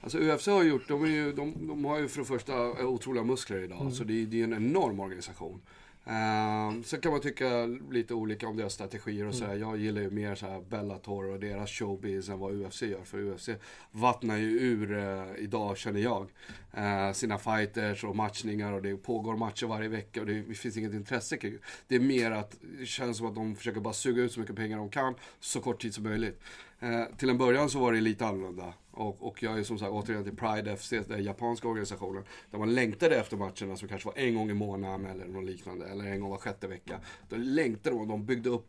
Alltså 0.00 0.18
UFC 0.18 0.46
har 0.46 0.62
gjort, 0.62 0.88
de, 0.88 1.06
ju, 1.06 1.32
de, 1.32 1.68
de 1.68 1.84
har 1.84 1.98
ju 1.98 2.08
för 2.08 2.18
det 2.18 2.24
första 2.24 2.86
otroliga 2.86 3.24
muskler 3.24 3.62
idag. 3.62 3.92
Så 3.92 4.04
det, 4.04 4.26
det 4.26 4.40
är 4.40 4.44
en 4.44 4.52
enorm 4.52 5.00
organisation. 5.00 5.60
Uh, 6.06 6.82
sen 6.82 7.00
kan 7.00 7.12
man 7.12 7.20
tycka 7.20 7.66
lite 7.90 8.14
olika 8.14 8.48
om 8.48 8.56
deras 8.56 8.72
strategier 8.72 9.26
och 9.26 9.34
sådär. 9.34 9.54
Jag 9.54 9.76
gillar 9.76 10.00
ju 10.00 10.10
mer 10.10 10.34
så 10.34 10.46
här 10.46 10.60
Bellator 10.60 11.24
och 11.24 11.40
deras 11.40 11.70
showbiz 11.70 12.28
än 12.28 12.38
vad 12.38 12.52
UFC 12.52 12.82
gör. 12.82 13.04
För 13.04 13.18
UFC 13.18 13.48
vattnar 13.90 14.36
ju 14.36 14.60
ur 14.60 14.98
eh, 14.98 15.24
idag, 15.38 15.76
känner 15.76 16.00
jag, 16.00 16.28
eh, 16.72 17.12
sina 17.12 17.38
fighters 17.38 18.04
och 18.04 18.16
matchningar 18.16 18.72
och 18.72 18.82
det 18.82 18.96
pågår 18.96 19.36
matcher 19.36 19.66
varje 19.66 19.88
vecka 19.88 20.20
och 20.20 20.26
det, 20.26 20.54
finns 20.54 20.76
inget 20.76 20.94
intresse 20.94 21.36
kring 21.36 21.58
det. 21.88 21.94
Är 21.94 22.00
mer 22.00 22.30
att 22.30 22.56
det 22.78 22.86
känns 22.86 23.16
som 23.16 23.26
att 23.26 23.34
de 23.34 23.56
försöker 23.56 23.80
bara 23.80 23.94
suga 23.94 24.22
ut 24.22 24.32
så 24.32 24.40
mycket 24.40 24.56
pengar 24.56 24.78
de 24.78 24.90
kan 24.90 25.14
så 25.40 25.60
kort 25.60 25.82
tid 25.82 25.94
som 25.94 26.04
möjligt. 26.04 26.40
Eh, 26.80 27.04
till 27.16 27.30
en 27.30 27.38
början 27.38 27.70
så 27.70 27.78
var 27.78 27.92
det 27.92 28.00
lite 28.00 28.26
annorlunda. 28.26 28.74
Och, 28.94 29.26
och 29.26 29.42
jag 29.42 29.58
är 29.58 29.62
som 29.62 29.78
sagt 29.78 29.90
återigen 29.90 30.24
till 30.24 30.36
Pride 30.36 30.76
FC, 30.76 30.90
den 31.08 31.24
japanska 31.24 31.68
organisationen. 31.68 32.24
Där 32.50 32.58
man 32.58 32.74
längtade 32.74 33.16
efter 33.16 33.36
matcherna 33.36 33.76
som 33.76 33.88
kanske 33.88 34.08
var 34.08 34.18
en 34.18 34.34
gång 34.34 34.50
i 34.50 34.54
månaden 34.54 35.06
eller 35.06 35.24
något 35.24 35.44
liknande. 35.44 35.86
Eller 35.86 36.04
en 36.04 36.20
gång 36.20 36.30
var 36.30 36.38
sjätte 36.38 36.66
vecka. 36.68 37.00
Då 37.28 37.36
längtade 37.36 37.96
de, 37.96 38.08
de 38.08 38.26
byggde 38.26 38.50
upp 38.50 38.66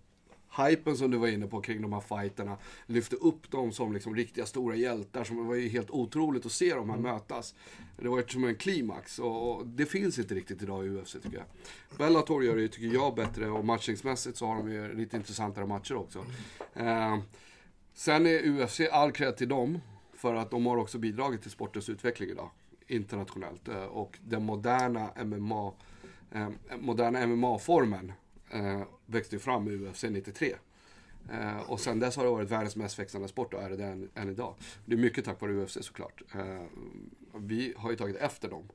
hypen 0.67 0.97
som 0.97 1.11
du 1.11 1.17
var 1.17 1.27
inne 1.27 1.47
på 1.47 1.61
kring 1.61 1.81
de 1.81 1.93
här 1.93 1.99
fighterna. 1.99 2.57
Lyfte 2.85 3.15
upp 3.15 3.51
dem 3.51 3.71
som 3.71 3.93
liksom 3.93 4.15
riktiga 4.15 4.45
stora 4.45 4.75
hjältar. 4.75 5.23
Som 5.23 5.37
det 5.37 5.43
var 5.43 5.55
ju 5.55 5.67
helt 5.69 5.91
otroligt 5.91 6.45
att 6.45 6.51
se 6.51 6.73
dem 6.73 6.89
här 6.89 6.97
mötas. 6.97 7.55
Det 7.97 8.09
var 8.09 8.17
ju 8.17 8.27
som 8.27 8.43
en 8.43 8.55
klimax 8.55 9.19
och, 9.19 9.51
och 9.51 9.67
det 9.67 9.85
finns 9.85 10.19
inte 10.19 10.35
riktigt 10.35 10.61
idag 10.61 10.85
i 10.85 10.89
UFC 10.89 11.11
tycker 11.13 11.37
jag. 11.37 11.45
Bellator 11.97 12.43
gör 12.43 12.55
det 12.55 12.61
ju, 12.61 12.67
tycker 12.67 12.93
jag, 12.93 13.15
bättre 13.15 13.49
och 13.49 13.65
matchningsmässigt 13.65 14.37
så 14.37 14.45
har 14.45 14.55
de 14.55 14.71
ju 14.71 14.93
lite 14.93 15.17
intressantare 15.17 15.65
matcher 15.65 15.95
också. 15.95 16.25
Eh, 16.73 17.17
Sen 17.97 18.27
är 18.27 18.47
UFC 18.49 18.79
all 18.91 19.11
cred 19.11 19.37
till 19.37 19.49
dem. 19.49 19.79
För 20.25 20.35
att 20.35 20.51
de 20.51 20.65
har 20.65 20.77
också 20.77 20.97
bidragit 20.97 21.41
till 21.41 21.51
sportens 21.51 21.89
utveckling 21.89 22.29
idag. 22.29 22.49
Internationellt. 22.87 23.67
Eh, 23.67 23.83
och 23.83 24.19
den 24.27 24.43
moderna 24.43 25.09
MMA, 25.25 25.73
eh, 26.31 26.49
moderna 26.79 27.27
MMA-formen 27.27 28.11
eh, 28.49 28.81
växte 29.05 29.35
ju 29.35 29.39
fram 29.39 29.67
i 29.67 29.75
UFC 29.75 30.03
93. 30.03 30.55
Eh, 31.31 31.57
och 31.57 31.79
sen 31.79 31.99
dess 31.99 32.17
har 32.17 32.23
det 32.23 32.29
varit 32.29 32.51
världens 32.51 32.75
mest 32.75 32.99
växande 32.99 33.27
sport 33.27 33.53
och 33.53 33.61
är 33.61 33.69
det 33.69 33.85
än, 33.85 34.09
än 34.15 34.29
idag. 34.29 34.55
Det 34.85 34.93
är 34.93 34.97
mycket 34.97 35.25
tack 35.25 35.41
vare 35.41 35.53
UFC 35.53 35.77
såklart. 35.81 36.21
Eh, 36.35 36.63
vi 37.37 37.73
har 37.77 37.91
ju 37.91 37.97
tagit 37.97 38.15
efter 38.15 38.49
dem. 38.49 38.69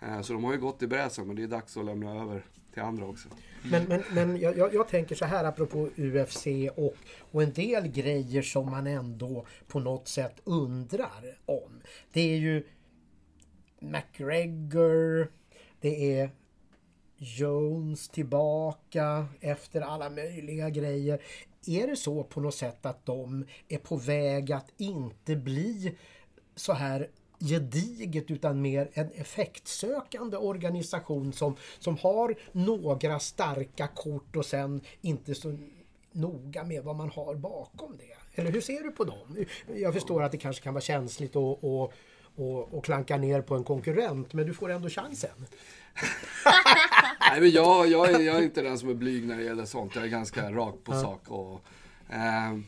Eh, 0.00 0.20
så 0.20 0.32
de 0.32 0.44
har 0.44 0.52
ju 0.52 0.58
gått 0.58 0.82
i 0.82 0.86
bräschen 0.86 1.26
men 1.26 1.36
det 1.36 1.42
är 1.42 1.48
dags 1.48 1.76
att 1.76 1.84
lämna 1.84 2.22
över 2.22 2.44
till 2.72 2.82
andra 2.82 3.06
också. 3.06 3.28
Men, 3.70 3.84
men, 3.84 4.02
men 4.12 4.36
jag, 4.36 4.58
jag, 4.58 4.74
jag 4.74 4.88
tänker 4.88 5.14
så 5.14 5.24
här 5.24 5.44
apropå 5.44 5.88
UFC 5.96 6.46
och, 6.76 6.94
och 7.32 7.42
en 7.42 7.52
del 7.52 7.88
grejer 7.88 8.42
som 8.42 8.70
man 8.70 8.86
ändå 8.86 9.46
på 9.68 9.80
något 9.80 10.08
sätt 10.08 10.40
undrar 10.44 11.38
om. 11.46 11.80
Det 12.12 12.20
är 12.20 12.36
ju 12.36 12.64
McGregor, 13.78 15.32
det 15.80 16.18
är 16.18 16.30
Jones 17.16 18.08
tillbaka 18.08 19.26
efter 19.40 19.80
alla 19.80 20.10
möjliga 20.10 20.70
grejer. 20.70 21.22
Är 21.66 21.86
det 21.86 21.96
så 21.96 22.24
på 22.24 22.40
något 22.40 22.54
sätt 22.54 22.86
att 22.86 23.06
de 23.06 23.44
är 23.68 23.78
på 23.78 23.96
väg 23.96 24.52
att 24.52 24.72
inte 24.76 25.36
bli 25.36 25.96
så 26.54 26.72
här 26.72 27.08
gediget 27.38 28.30
utan 28.30 28.62
mer 28.62 28.90
en 28.92 29.10
effektsökande 29.10 30.36
organisation 30.36 31.32
som, 31.32 31.56
som 31.78 31.96
har 31.96 32.34
några 32.52 33.18
starka 33.18 33.86
kort 33.86 34.36
och 34.36 34.46
sen 34.46 34.80
inte 35.00 35.34
så 35.34 35.58
noga 36.12 36.64
med 36.64 36.84
vad 36.84 36.96
man 36.96 37.10
har 37.10 37.34
bakom 37.34 37.96
det. 37.96 38.40
Eller 38.40 38.52
hur 38.52 38.60
ser 38.60 38.82
du 38.82 38.90
på 38.90 39.04
dem? 39.04 39.44
Jag 39.76 39.94
förstår 39.94 40.22
att 40.22 40.32
det 40.32 40.38
kanske 40.38 40.62
kan 40.62 40.74
vara 40.74 40.82
känsligt 40.82 41.30
att 41.30 41.58
och, 41.62 41.92
och, 42.36 42.74
och 42.74 42.84
klanka 42.84 43.16
ner 43.16 43.42
på 43.42 43.54
en 43.54 43.64
konkurrent 43.64 44.32
men 44.32 44.46
du 44.46 44.54
får 44.54 44.70
ändå 44.70 44.88
chansen. 44.88 45.30
Nej, 47.30 47.40
men 47.40 47.50
jag, 47.50 47.88
jag, 47.88 48.10
är, 48.10 48.20
jag 48.20 48.36
är 48.36 48.42
inte 48.42 48.62
den 48.62 48.78
som 48.78 48.88
är 48.88 48.94
blyg 48.94 49.26
när 49.26 49.36
det 49.36 49.44
gäller 49.44 49.64
sånt. 49.64 49.94
Jag 49.94 50.04
är 50.04 50.08
ganska 50.08 50.50
rak 50.50 50.74
på 50.84 50.92
sak. 50.92 51.28
Och, 51.28 51.60
eh, 52.10 52.58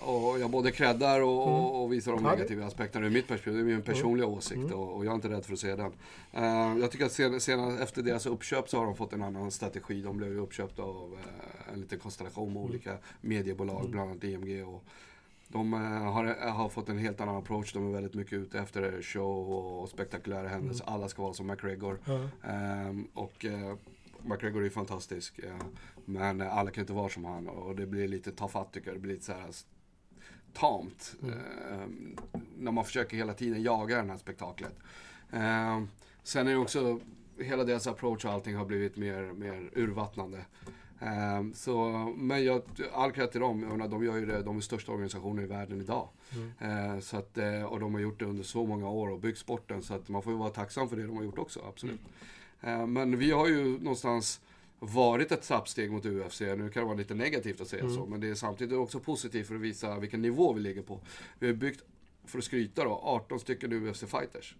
och 0.00 0.40
jag 0.40 0.50
både 0.50 0.70
creddar 0.70 1.20
och, 1.20 1.48
och, 1.48 1.82
och 1.82 1.92
visar 1.92 2.12
de 2.12 2.22
negativa 2.22 2.66
aspekterna 2.66 3.06
ur 3.06 3.10
mitt 3.10 3.28
perspektiv. 3.28 3.54
Det 3.54 3.60
är 3.60 3.74
min 3.74 3.82
personliga 3.82 4.26
åsikt 4.26 4.72
och, 4.72 4.96
och 4.96 5.04
jag 5.04 5.10
är 5.10 5.14
inte 5.14 5.28
rädd 5.28 5.44
för 5.44 5.52
att 5.52 5.58
se 5.58 5.76
den. 5.76 5.92
Eh, 6.32 6.78
jag 6.80 6.90
tycker 6.90 7.06
att 7.06 7.12
sen, 7.12 7.40
senare, 7.40 7.82
efter 7.82 8.02
deras 8.02 8.26
uppköp 8.26 8.68
så 8.68 8.78
har 8.78 8.84
de 8.84 8.96
fått 8.96 9.12
en 9.12 9.22
annan 9.22 9.50
strategi. 9.50 10.02
De 10.02 10.16
blev 10.16 10.32
ju 10.32 10.38
uppköpta 10.38 10.82
av 10.82 11.12
eh, 11.12 11.72
en 11.74 11.80
liten 11.80 11.98
konstellation 11.98 12.52
med 12.52 12.62
olika 12.62 12.96
mediebolag, 13.20 13.90
bland 13.90 14.10
annat 14.10 14.20
DMG. 14.20 14.62
Och, 14.62 14.84
de 15.52 15.74
eh, 15.74 15.80
har, 16.12 16.50
har 16.50 16.68
fått 16.68 16.88
en 16.88 16.98
helt 16.98 17.20
annan 17.20 17.36
approach. 17.36 17.72
De 17.72 17.88
är 17.88 17.92
väldigt 17.92 18.14
mycket 18.14 18.32
ute 18.32 18.58
efter 18.58 19.02
show 19.02 19.52
och 19.52 19.88
spektakulära 19.88 20.48
händelser. 20.48 20.86
Alla 20.88 21.08
ska 21.08 21.22
vara 21.22 21.34
som 21.34 21.46
McGregor. 21.46 21.98
Ehm, 22.44 23.08
och 23.14 23.44
eh, 23.44 23.74
McGregor 24.22 24.64
är 24.64 24.70
fantastisk. 24.70 25.38
eh, 25.38 25.56
men 26.04 26.40
alla 26.40 26.70
kan 26.70 26.82
inte 26.82 26.92
vara 26.92 27.08
som 27.08 27.24
han. 27.24 27.48
Och 27.48 27.76
det 27.76 27.86
blir 27.86 28.08
lite 28.08 28.32
tafatt 28.32 28.72
tycker 28.72 28.88
jag. 28.88 28.96
Det 28.96 29.00
blir 29.00 29.12
lite 29.12 29.24
så 29.24 29.32
här 29.32 29.48
tamt. 30.52 31.16
ehm, 31.22 32.16
när 32.58 32.72
man 32.72 32.84
försöker 32.84 33.16
hela 33.16 33.34
tiden 33.34 33.62
jaga 33.62 34.02
det 34.02 34.10
här 34.10 34.18
spektaklet. 34.18 34.74
Ehm, 35.30 35.88
sen 36.22 36.46
är 36.46 36.50
det 36.50 36.58
också, 36.58 37.00
hela 37.38 37.64
deras 37.64 37.86
approach 37.86 38.24
och 38.24 38.32
allting 38.32 38.56
har 38.56 38.64
blivit 38.64 38.96
mer, 38.96 39.32
mer 39.32 39.70
urvattnande. 39.74 40.44
Ehm, 41.00 41.54
så, 41.54 41.88
men 42.16 42.44
jag, 42.44 42.62
all 42.92 43.12
cred 43.12 43.30
till 43.30 43.40
dem. 43.40 43.60
Menar, 43.60 43.88
de 43.88 44.04
gör 44.04 44.16
ju 44.16 44.26
det, 44.26 44.42
de 44.42 44.56
är 44.56 44.60
största 44.60 44.92
organisationen 44.92 45.44
i 45.44 45.46
världen 45.46 45.80
idag. 45.80 46.08
Ehm, 46.58 47.00
så 47.00 47.16
att, 47.16 47.38
eh, 47.38 47.62
och 47.62 47.80
de 47.80 47.94
har 47.94 48.00
gjort 48.00 48.18
det 48.18 48.24
under 48.24 48.44
så 48.44 48.66
många 48.66 48.88
år 48.88 49.08
och 49.10 49.20
byggt 49.20 49.38
sporten. 49.38 49.82
Så 49.82 49.94
att 49.94 50.08
man 50.08 50.22
får 50.22 50.32
ju 50.32 50.38
vara 50.38 50.50
tacksam 50.50 50.88
för 50.88 50.96
det 50.96 51.06
de 51.06 51.16
har 51.16 51.24
gjort 51.24 51.38
också, 51.38 51.60
absolut. 51.68 52.00
Ehm, 52.60 52.92
men 52.92 53.18
vi 53.18 53.30
har 53.30 53.48
ju 53.48 53.78
någonstans 53.78 54.40
varit 54.80 55.32
ett 55.32 55.42
trappsteg 55.42 55.90
mot 55.90 56.06
UFC. 56.06 56.40
Nu 56.40 56.70
kan 56.70 56.80
det 56.82 56.86
vara 56.86 56.96
lite 56.96 57.14
negativt 57.14 57.60
att 57.60 57.68
säga 57.68 57.82
så, 57.94 58.06
men 58.06 58.20
det 58.20 58.28
är 58.28 58.34
samtidigt 58.34 58.78
också 58.78 59.00
positivt 59.00 59.46
för 59.46 59.54
att 59.54 59.60
visa 59.60 59.98
vilken 59.98 60.22
nivå 60.22 60.52
vi 60.52 60.60
ligger 60.60 60.82
på. 60.82 61.00
Vi 61.38 61.46
har 61.46 61.54
byggt, 61.54 61.82
för 62.24 62.38
att 62.38 62.44
skryta 62.44 62.84
då, 62.84 63.00
18 63.04 63.40
stycken 63.40 63.72
UFC-fighters. 63.72 64.54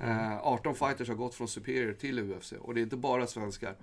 Eh, 0.00 0.38
18 0.46 0.74
fighters 0.74 1.08
har 1.08 1.14
gått 1.14 1.34
från 1.34 1.48
Superior 1.48 1.92
till 1.92 2.18
UFC 2.18 2.52
och 2.52 2.74
det 2.74 2.80
är 2.80 2.82
inte 2.82 2.96
bara 2.96 3.26
svenskar. 3.26 3.74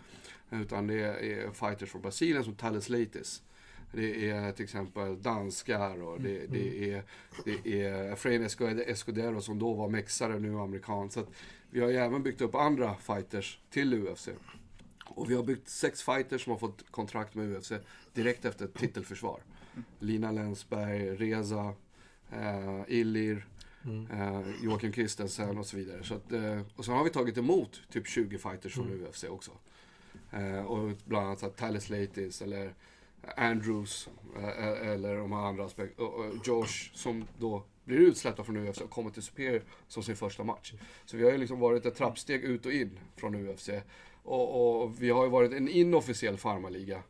Utan 0.52 0.88
det 0.88 1.00
är 1.00 1.52
fighters 1.52 1.92
från 1.92 2.02
Brasilien 2.02 2.44
som 2.44 2.56
Thales 2.56 2.90
Leites. 2.90 3.42
Det 3.94 4.30
är 4.30 4.52
till 4.52 4.64
exempel 4.64 5.22
danskar 5.22 6.02
och 6.02 6.22
det, 6.22 6.48
det 6.48 6.94
är, 6.94 7.04
det 7.46 7.82
är 7.84 8.14
Efrain 8.14 8.44
Escudero- 8.44 9.40
som 9.40 9.60
då 9.60 9.74
var 9.74 9.90
mexare, 9.90 10.40
nu 10.40 10.60
amerikan. 10.60 11.12
Så 11.12 11.26
vi 11.70 11.80
har 11.82 11.90
ju 11.90 11.96
även 11.96 12.24
byggt 12.24 12.42
upp 12.42 12.56
andra 12.56 12.96
fighters 12.96 13.60
till 13.70 13.94
UFC. 13.94 14.30
Och 15.10 15.30
vi 15.32 15.36
har 15.36 15.44
byggt 15.44 15.70
sex 15.70 16.02
fighters 16.02 16.44
som 16.44 16.52
har 16.52 16.60
fått 16.60 16.92
kontrakt 16.92 17.36
med 17.36 17.58
UFC 17.58 17.72
direkt 18.14 18.46
efter 18.46 18.66
ett 18.66 18.74
titelförsvar. 18.74 19.42
Lina 20.00 20.32
Länsberg, 20.32 21.16
Reza, 21.16 21.74
eh, 22.32 22.82
Illir, 22.88 23.48
eh, 24.12 24.42
Joakim 24.64 24.92
Kristensen 24.92 25.58
och 25.58 25.66
så 25.66 25.78
vidare. 25.78 26.04
Så 26.04 26.14
att, 26.14 26.32
eh, 26.32 26.62
och 26.76 26.86
sen 26.86 26.94
har 26.94 27.04
vi 27.04 27.10
tagit 27.10 27.38
emot 27.38 27.82
typ 27.92 28.08
20 28.08 28.38
fighters 28.38 28.74
från 28.74 28.92
UFC 28.92 29.24
också. 29.24 29.52
Eh, 30.32 30.66
och 30.66 30.92
bland 31.06 31.26
annat 31.26 31.40
så 31.40 31.50
Tyler 31.50 31.80
Slatis 31.80 32.42
eller 32.42 32.74
Andrews 33.38 34.10
eh, 34.38 34.90
eller 34.90 35.18
de 35.18 35.32
här 35.32 35.40
andra 35.40 35.66
aspekt- 35.66 36.00
och, 36.00 36.14
och 36.14 36.48
Josh 36.48 36.92
som 36.94 37.26
då 37.40 37.64
blir 37.86 37.98
utsläppta 37.98 38.44
från 38.44 38.58
UFC 38.58 38.82
och 38.82 38.90
kommer 38.90 39.10
till 39.10 39.24
Superior 39.24 39.62
som 39.88 40.04
sin 40.04 40.16
första 40.16 40.44
match. 40.44 40.74
Så 41.06 41.18
vi 41.18 41.24
har 41.24 41.32
ju 41.32 41.38
liksom 41.38 41.60
varit 41.60 41.86
ett 41.86 41.96
trappsteg 41.96 42.44
ut 42.44 42.66
och 42.66 42.72
in 42.72 43.00
från 43.16 43.36
UFC. 43.36 43.70
Och, 44.28 44.82
och 44.84 45.02
vi 45.02 45.10
har 45.10 45.24
ju 45.24 45.30
varit 45.30 45.54
en 45.54 45.68
inofficiell 45.70 46.38
farmaliga. 46.38 47.04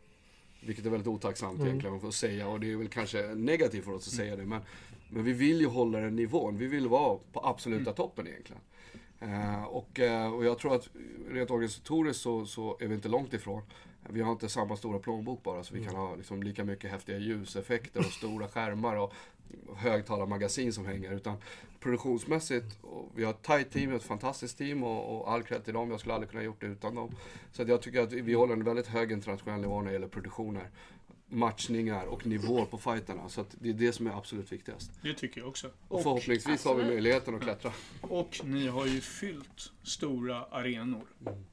Vilket 0.62 0.86
är 0.86 0.90
väldigt 0.90 1.08
otacksamt 1.08 1.62
egentligen 1.62 2.00
för 2.00 2.08
att 2.08 2.14
säga 2.14 2.48
och 2.48 2.60
det 2.60 2.72
är 2.72 2.76
väl 2.76 2.88
kanske 2.88 3.22
negativt 3.36 3.86
för 3.86 3.94
oss 3.94 4.08
att 4.08 4.14
säga 4.14 4.36
det 4.36 4.46
men, 4.46 4.62
men 5.10 5.24
vi 5.24 5.34
vill 5.34 5.62
ju 5.62 5.68
hålla 5.68 6.00
den 6.00 6.16
nivån. 6.16 6.58
Vi 6.58 6.68
vill 6.68 6.88
vara 6.88 7.20
på 7.34 7.42
absoluta 7.46 7.94
toppen 7.94 8.28
egentligen. 8.28 8.62
Eh, 9.20 9.64
och, 9.64 10.00
eh, 10.00 10.34
och 10.34 10.46
jag 10.46 10.60
tror 10.60 10.76
att 10.76 10.90
rent 11.30 11.52
organisatoriskt 11.52 12.24
så, 12.24 12.46
så 12.46 12.78
är 12.80 12.88
vi 12.88 12.96
inte 12.96 13.10
långt 13.10 13.34
ifrån. 13.34 13.62
Vi 14.10 14.22
har 14.22 14.32
inte 14.32 14.50
samma 14.50 14.78
stora 14.78 15.00
plånbok 15.00 15.44
bara 15.44 15.64
så 15.64 15.74
vi 15.76 15.86
kan 15.86 15.96
ha 15.96 16.16
liksom 16.16 16.44
lika 16.44 16.64
mycket 16.64 16.92
häftiga 16.92 17.18
ljuseffekter 17.18 18.00
och 18.00 18.06
stora 18.06 18.48
skärmar 18.48 18.96
och 18.96 19.14
högtalarmagasin 19.76 20.74
som 20.74 20.86
hänger. 20.86 21.12
Utan 21.12 21.38
produktionsmässigt, 21.80 22.78
och 22.82 23.12
vi 23.16 23.24
har 23.24 23.32
ett 23.32 23.44
tight 23.44 23.72
team, 23.72 23.94
ett 23.94 24.04
fantastiskt 24.04 24.58
team 24.58 24.84
och, 24.84 25.16
och 25.16 25.32
all 25.32 25.44
cred 25.44 25.66
till 25.66 25.74
dem. 25.74 25.92
Jag 25.92 26.00
skulle 26.00 26.14
aldrig 26.14 26.32
kunna 26.32 26.44
gjort 26.44 26.62
det 26.62 26.68
utan 26.68 26.96
dem. 26.96 27.16
Så 27.52 27.62
att 27.62 27.68
jag 27.68 27.82
tycker 27.82 28.02
att 28.02 28.14
vi 28.14 28.34
håller 28.34 28.54
en 28.54 28.64
väldigt 28.64 28.88
hög 28.88 29.12
internationell 29.12 29.62
nivå 29.62 29.82
när 29.82 29.88
det 29.88 29.94
gäller 29.94 30.08
produktioner. 30.08 30.70
Matchningar 31.30 32.06
och 32.06 32.26
nivåer 32.26 32.66
på 32.66 32.78
fighterna. 32.78 33.30
Så 33.30 33.42
att 33.42 33.56
det 33.60 33.70
är 33.70 33.74
det 33.74 33.94
som 33.94 34.08
är 34.08 34.18
absolut 34.18 34.52
viktigast. 34.52 34.92
Det 35.02 35.14
tycker 35.14 35.42
jag 35.42 35.50
också. 35.50 35.70
Och 35.88 36.04
förhoppningsvis 36.04 36.66
har 36.66 36.76
vi 36.76 36.84
möjligheten 36.84 37.36
att 37.36 37.42
klättra. 37.42 37.72
Och 38.02 38.42
ni 38.44 38.68
har 38.68 38.86
ju 38.86 39.02
fyllt 39.02 39.72
stora 39.84 40.44
arenor. 40.44 41.04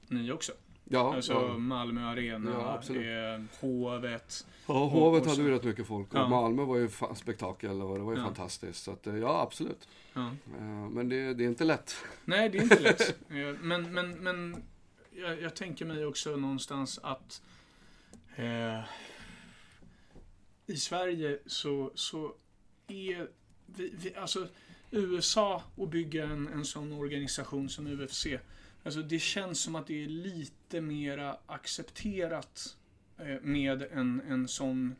Ni 0.09 0.33
också. 0.33 0.53
Ja, 0.85 1.15
Alltså 1.15 1.33
ja. 1.33 1.59
Malmö 1.59 2.07
Arena, 2.07 2.51
Ja, 2.51 2.73
absolut. 2.75 3.03
eh, 3.07 3.61
Hovet. 3.61 4.47
Ja, 4.67 4.75
Hovet 4.87 5.23
och 5.23 5.29
hade 5.29 5.43
vi 5.43 5.51
rätt 5.51 5.65
mycket 5.65 5.87
folk 5.87 6.15
och 6.15 6.19
Ja. 6.21 6.29
Malmö 6.29 6.63
var 6.65 6.77
ju 6.77 6.91
spektakel 7.15 7.83
och 7.83 7.99
det 7.99 8.05
var 8.05 8.13
ju 8.13 8.19
Ja. 8.19 8.25
fantastiskt. 8.25 8.85
Så 8.85 8.91
att, 8.93 9.07
eh, 9.07 9.17
ja, 9.17 9.41
absolut. 9.43 9.89
Ja. 10.15 10.27
Eh, 10.59 10.65
Men 10.91 11.09
det, 11.09 11.35
det 11.35 11.45
är 11.45 11.49
inte 11.49 11.65
lätt. 11.65 11.95
Nej, 12.25 12.49
det 12.49 12.59
är 12.59 12.63
inte 12.63 12.81
lätt. 12.81 13.17
Eh, 13.31 13.55
men 13.61 13.93
men, 13.95 14.11
men 14.11 14.63
jag, 15.11 15.43
jag 15.43 15.57
tänker 15.57 15.85
mig 15.85 16.07
också 16.07 16.37
någonstans 16.37 16.99
att 17.03 17.43
eh, 18.37 18.81
i 20.67 20.77
Sverige 20.77 21.39
så, 21.47 21.91
så 21.95 22.35
är 22.89 23.29
vi, 23.67 23.93
vi, 24.03 24.15
alltså 24.17 24.47
USA 24.91 25.63
och 25.75 25.89
bygga 25.89 26.25
en, 26.25 26.49
en 26.49 26.65
sån 26.65 26.93
organisation 26.93 27.69
som 27.69 27.87
UFC. 27.87 28.27
Alltså 28.85 29.03
det 29.03 29.19
känns 29.19 29.61
som 29.61 29.75
att 29.75 29.87
det 29.87 30.05
är 30.05 30.09
lite 30.09 30.81
mera 30.81 31.37
accepterat 31.47 32.77
eh, 33.19 33.41
med 33.43 33.83
en, 33.83 34.23
en 34.29 34.49
sån 34.49 34.95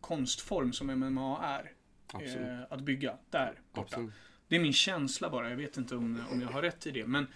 konstform 0.00 0.72
som 0.72 0.86
MMA 0.86 1.38
är. 1.42 1.72
Eh, 2.20 2.62
att 2.70 2.80
bygga 2.80 3.18
där 3.30 3.60
borta. 3.72 3.96
absolut. 3.96 4.14
Det 4.48 4.56
är 4.56 4.60
min 4.60 4.72
känsla 4.72 5.30
bara. 5.30 5.50
Jag 5.50 5.56
vet 5.56 5.76
inte 5.76 5.96
om, 5.96 6.24
om 6.30 6.40
jag 6.40 6.48
har 6.48 6.62
rätt 6.62 6.86
i 6.86 6.90
det. 6.90 7.06
Men 7.06 7.26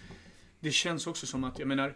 det 0.60 0.70
känns 0.70 1.06
också 1.06 1.27
som 1.27 1.44
att, 1.44 1.59
jag 1.59 1.68
menar, 1.68 1.94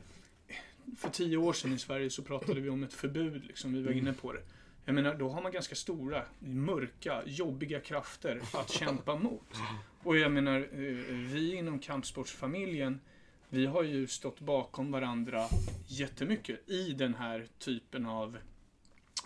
för 0.97 1.11
tio 1.11 1.37
år 1.37 1.53
sedan 1.53 1.73
i 1.73 1.79
Sverige 1.79 2.11
så 2.11 2.23
pratade 2.23 2.61
vi 2.61 2.69
om 2.69 2.85
ett 2.85 2.93
förbud. 2.93 3.45
Liksom, 3.45 3.73
vi 3.73 3.83
var 3.83 3.93
inne 3.93 4.13
på 4.13 4.33
det. 4.33 4.43
Jag 4.85 4.95
menar, 4.95 5.15
då 5.15 5.29
har 5.29 5.43
man 5.43 5.53
ganska 5.53 5.75
stora, 5.75 6.23
mörka, 6.39 7.23
jobbiga 7.27 7.81
krafter 7.81 8.41
att 8.53 8.71
kämpa 8.79 9.17
mot. 9.17 9.57
Och 10.03 10.17
jag 10.17 10.33
menar, 10.33 10.59
eh, 10.59 10.79
vi 11.09 11.55
inom 11.55 11.79
kampsportsfamiljen, 11.79 13.01
vi 13.55 13.67
har 13.67 13.83
ju 13.83 14.07
stått 14.07 14.41
bakom 14.41 14.93
varandra 14.93 15.45
jättemycket 15.87 16.71
i 16.71 16.93
den 16.93 17.15
här 17.15 17.47
typen 17.59 18.07
av 18.07 18.37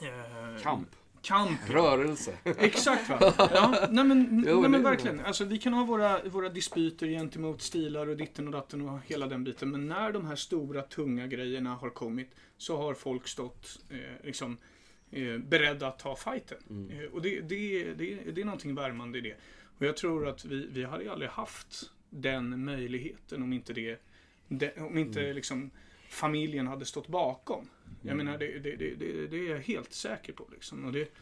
eh, 0.02 0.62
Kamp. 0.62 0.88
kamp 1.22 1.70
Rörelse. 1.70 2.38
Exakt 2.44 3.08
va? 3.08 3.18
Ja, 3.54 3.88
nej 3.90 4.04
men, 4.04 4.44
Jo, 4.48 4.60
nej, 4.60 4.70
men 4.70 4.82
verkligen. 4.82 5.20
Alltså, 5.20 5.44
vi 5.44 5.58
kan 5.58 5.72
ha 5.72 5.84
våra, 5.84 6.22
våra 6.24 6.48
dispyter 6.48 7.06
gentemot 7.06 7.62
stilar 7.62 8.06
och 8.06 8.16
ditten 8.16 8.46
och 8.46 8.52
datten 8.52 8.88
och 8.88 9.00
hela 9.06 9.26
den 9.26 9.44
biten. 9.44 9.70
Men 9.70 9.88
när 9.88 10.12
de 10.12 10.26
här 10.26 10.36
stora 10.36 10.82
tunga 10.82 11.26
grejerna 11.26 11.74
har 11.74 11.90
kommit 11.90 12.30
så 12.56 12.76
har 12.76 12.94
folk 12.94 13.28
stått 13.28 13.80
eh, 13.90 14.26
liksom, 14.26 14.58
eh, 15.10 15.38
beredda 15.38 15.88
att 15.88 15.98
ta 15.98 16.16
fighten. 16.16 16.58
Mm. 16.70 16.90
Eh, 16.90 17.10
och 17.10 17.22
det, 17.22 17.40
det, 17.40 17.92
det, 17.92 18.14
det 18.32 18.40
är 18.40 18.44
någonting 18.44 18.74
värmande 18.74 19.18
i 19.18 19.20
det. 19.20 19.36
Och 19.78 19.86
jag 19.86 19.96
tror 19.96 20.28
att 20.28 20.44
vi, 20.44 20.68
vi 20.72 20.84
hade 20.84 21.12
aldrig 21.12 21.30
haft 21.30 21.90
den 22.10 22.64
möjligheten 22.64 23.42
om 23.42 23.52
inte 23.52 23.72
det, 23.72 24.00
det 24.48 24.76
om 24.76 24.98
inte 24.98 25.20
Mm. 25.20 25.34
liksom 25.36 25.70
familjen 26.08 26.66
hade 26.66 26.84
stått 26.84 27.08
bakom. 27.08 27.68
Jag 28.02 28.16
menar, 28.16 28.38
det, 28.38 28.58
det, 28.58 28.76
det, 29.30 29.36
är 29.36 29.50
jag 29.50 29.58
helt 29.58 29.92
säker 29.92 30.32
på. 30.32 30.46
Liksom. 30.52 30.84
Och 30.84 30.92
det, 30.92 31.12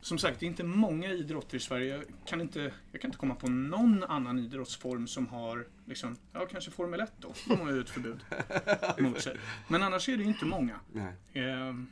som 0.00 0.18
sagt, 0.18 0.40
det 0.40 0.46
är 0.46 0.48
inte 0.48 0.64
många 0.64 1.10
idrotter 1.12 1.56
i 1.56 1.60
Sverige. 1.60 1.96
Jag 1.96 2.04
kan 2.26 2.40
inte, 2.40 2.72
jag 2.92 3.00
kan 3.00 3.08
inte 3.08 3.18
komma 3.18 3.34
på 3.34 3.50
någon 3.50 4.04
annan 4.04 4.38
idrottsform 4.38 5.06
som 5.06 5.26
har, 5.26 5.66
liksom, 5.86 6.16
ja 6.32 6.46
kanske 6.46 6.70
Formel 6.70 7.00
1 7.00 7.12
då. 7.18 7.34
De 7.48 7.60
har 7.60 7.72
ju 7.72 7.80
ett 7.80 7.90
förbud 7.90 8.24
mot 8.98 9.20
sig. 9.20 9.36
Men 9.68 9.82
annars 9.82 10.08
är 10.08 10.16
det 10.16 10.24
inte 10.24 10.44
många. 10.44 10.80
Nej. 10.92 11.12
Ehm, 11.44 11.86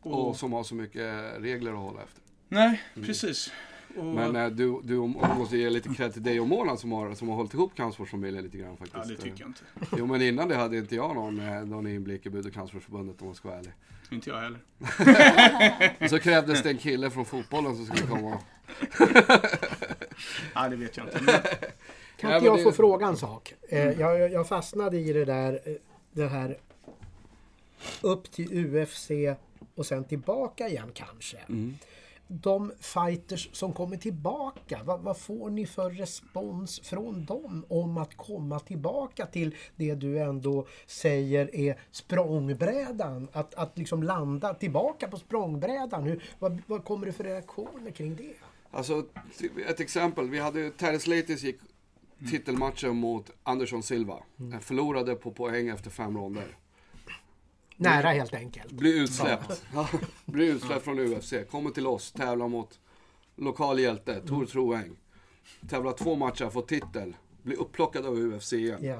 och, 0.00 0.28
Och 0.28 0.36
som 0.36 0.52
har 0.52 0.64
så 0.64 0.74
mycket 0.74 1.32
regler 1.42 1.72
att 1.72 1.78
hålla 1.78 2.02
efter. 2.02 2.22
nej, 2.48 2.82
precis. 2.94 3.52
Och, 3.96 4.04
Men 4.04 4.36
eh, 4.36 4.46
du, 4.46 4.80
du 4.82 4.96
måste 5.38 5.56
ge 5.56 5.70
lite 5.70 5.88
cred 5.88 6.12
till 6.12 6.22
dig 6.22 6.40
och 6.40 6.48
Mona 6.48 6.76
som 6.76 6.92
har, 6.92 7.14
som 7.14 7.28
har 7.28 7.36
hållit 7.36 7.54
ihop 7.54 7.74
kampsportsfamiljen 7.74 8.44
lite 8.44 8.58
grann 8.58 8.76
faktiskt. 8.76 8.96
ja, 8.96 9.04
det 9.16 9.16
tycker 9.22 9.40
jag 9.40 9.48
inte. 9.48 9.60
Jo 9.98 10.06
men 10.06 10.22
innan 10.22 10.48
det 10.48 10.54
hade 10.56 10.76
inte 10.78 10.94
jag 10.96 11.14
någon, 11.14 11.40
eh, 11.40 11.64
någon 11.64 11.86
inblick 11.86 12.26
i 12.26 12.30
Bud 12.30 12.46
och 12.46 12.52
kampsportsförbundet 12.52 13.20
om 13.20 13.26
man 13.26 13.34
ska 13.34 13.48
vara 13.48 13.58
ärlig. 13.58 13.72
Inte 14.10 14.30
jag 14.30 14.40
heller. 14.40 14.58
Och 16.00 16.08
så 16.10 16.18
krävdes 16.18 16.62
det 16.62 16.70
en 16.70 16.78
kille 16.78 17.10
från 17.10 17.24
fotbollen 17.24 17.76
som 17.76 17.86
skulle 17.86 18.06
komma. 18.08 18.38
Ja, 20.54 20.68
det 20.68 20.76
vet 20.76 20.96
jag 20.96 21.06
inte. 21.06 21.22
Men, 21.22 21.34
Kan 22.16 22.34
inte 22.34 22.46
jag 22.46 22.58
det- 22.58 22.62
få 22.62 22.72
fråga 22.72 23.06
en 23.06 23.16
sak? 23.16 23.54
Eh, 23.68 23.90
jag, 24.00 24.32
jag 24.32 24.48
fastnade 24.48 24.98
i 24.98 25.12
det 25.12 25.24
där, 25.24 25.60
det 26.12 26.26
här 26.28 26.58
upp 28.00 28.30
till 28.32 28.66
UFC 28.76 29.10
och 29.74 29.86
sen 29.86 30.04
tillbaka 30.04 30.68
igen 30.68 30.90
kanske. 30.94 31.36
De 32.28 32.72
fighters 32.80 33.48
som 33.52 33.72
kommer 33.72 33.96
tillbaka, 33.96 34.80
vad, 34.84 35.00
vad 35.00 35.18
får 35.18 35.50
ni 35.50 35.66
för 35.66 35.90
respons 35.90 36.80
från 36.80 37.24
dem 37.24 37.64
om 37.68 37.98
att 37.98 38.16
komma 38.16 38.60
tillbaka 38.60 39.26
till 39.26 39.56
det 39.76 39.94
du 39.94 40.18
ändå 40.18 40.66
säger 40.86 41.54
är 41.56 41.80
språngbrädan? 41.90 43.28
Att, 43.32 43.54
att 43.54 43.78
liksom 43.78 44.02
landa 44.02 44.54
tillbaka 44.54 45.08
på 45.08 45.16
språngbrädan. 45.16 46.02
Hur, 46.02 46.24
vad, 46.38 46.62
vad 46.66 46.84
kommer 46.84 47.06
det 47.06 47.12
för 47.12 47.24
reaktioner 47.24 47.90
kring 47.90 48.16
det? 48.16 48.34
Alltså 48.70 49.04
ett 49.68 49.80
exempel, 49.80 50.30
vi 50.30 50.38
hade 50.38 50.70
Terry 50.70 50.98
Slatis 50.98 51.42
gick 51.42 51.58
titelmatchen 52.30 52.96
mot 52.96 53.30
Andersson 53.42 53.82
Silva. 53.82 54.18
Eh, 54.52 54.60
Förlorade 54.60 55.14
på 55.14 55.30
poäng 55.30 55.68
efter 55.68 55.90
fem 55.90 56.16
ronder. 56.16 56.56
Nära 57.82 58.08
helt 58.08 58.34
enkelt. 58.34 58.72
Blir 58.72 59.02
utsläppt. 59.02 59.62
Ja, 59.74 59.88
blir 60.24 60.54
utsläppt 60.54 60.84
från 60.84 60.98
UFC. 60.98 61.34
Kommer 61.50 61.70
till 61.70 61.86
oss, 61.86 62.12
tävlar 62.12 62.48
mot 62.48 62.80
lokal 63.36 63.78
hjälte, 63.80 64.20
Tor 64.20 64.46
Troeng. 64.46 64.96
Tävlar 65.68 65.92
två 65.92 66.16
matcher, 66.16 66.50
får 66.50 66.62
titel. 66.62 67.16
Blir 67.42 67.56
upplockad 67.60 68.06
av 68.06 68.18
UFC 68.18 68.52
igen. 68.52 68.78
Ja. 68.84 68.98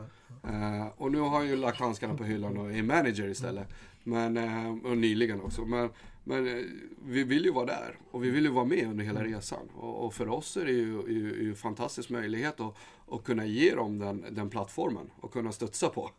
Eh, 0.50 0.86
och 0.96 1.12
nu 1.12 1.20
har 1.20 1.28
han 1.28 1.46
ju 1.48 1.56
lagt 1.56 1.80
handskarna 1.80 2.14
på 2.14 2.24
hyllan 2.24 2.56
och 2.56 2.72
är 2.72 2.82
manager 2.82 3.28
istället. 3.28 3.68
Men, 4.04 4.36
eh, 4.36 4.90
och 4.90 4.98
nyligen 4.98 5.40
också. 5.40 5.64
Men, 5.64 5.90
men 6.24 6.46
eh, 6.46 6.64
vi 7.04 7.24
vill 7.24 7.44
ju 7.44 7.52
vara 7.52 7.66
där 7.66 7.98
och 8.10 8.24
vi 8.24 8.30
vill 8.30 8.44
ju 8.44 8.50
vara 8.50 8.64
med 8.64 8.86
under 8.86 9.04
hela 9.04 9.24
resan. 9.24 9.68
Och, 9.76 10.04
och 10.04 10.14
för 10.14 10.28
oss 10.28 10.56
är 10.56 10.64
det 10.64 10.72
ju, 10.72 11.02
ju, 11.08 11.42
ju 11.42 11.48
en 11.48 11.56
fantastisk 11.56 12.10
möjlighet 12.10 12.60
att, 12.60 12.74
att 13.10 13.24
kunna 13.24 13.46
ge 13.46 13.74
dem 13.74 13.98
den, 13.98 14.24
den 14.30 14.50
plattformen 14.50 15.10
och 15.20 15.32
kunna 15.32 15.52
studsa 15.52 15.88
på. 15.88 16.10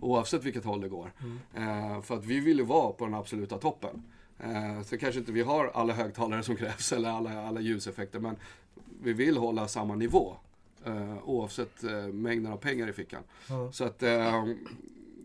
Oavsett 0.00 0.44
vilket 0.44 0.64
håll 0.64 0.80
det 0.80 0.88
går. 0.88 1.12
Eh, 1.54 2.02
för 2.02 2.16
att 2.16 2.24
vi 2.24 2.40
vill 2.40 2.58
ju 2.58 2.64
vara 2.64 2.92
på 2.92 3.04
den 3.04 3.14
absoluta 3.14 3.58
toppen. 3.58 4.02
Eh, 4.38 4.82
så 4.82 4.98
kanske 4.98 5.20
inte 5.20 5.32
vi 5.32 5.42
har 5.42 5.70
alla 5.74 5.92
högtalare 5.92 6.42
som 6.42 6.56
krävs 6.56 6.92
eller 6.92 7.10
alla, 7.10 7.46
alla 7.46 7.60
ljuseffekter. 7.60 8.20
Men 8.20 8.36
vi 9.02 9.12
vill 9.12 9.36
hålla 9.36 9.68
samma 9.68 9.94
nivå. 9.94 10.36
Eh, 10.84 11.28
oavsett 11.28 11.84
eh, 11.84 12.06
mängden 12.06 12.52
av 12.52 12.56
pengar 12.56 12.88
i 12.88 12.92
fickan. 12.92 13.22
Så 13.72 13.84
att 13.84 14.02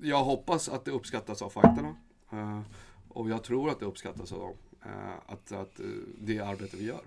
jag 0.02 0.24
hoppas 0.24 0.70
att 0.70 0.86
det 0.86 0.92
uppskattas 0.92 1.42
av 1.42 1.50
fighterna. 1.50 1.96
Eh, 2.32 2.62
och 3.10 3.30
jag 3.30 3.44
tror 3.44 3.70
att 3.70 3.80
det 3.80 3.86
uppskattas 3.86 4.32
av 4.32 4.40
dem. 4.40 4.54
Eh, 4.86 5.14
att, 5.26 5.52
att 5.52 5.80
eh, 5.80 5.86
det 6.20 6.40
arbete 6.40 6.78
vi 6.78 6.86
gör. 6.86 7.02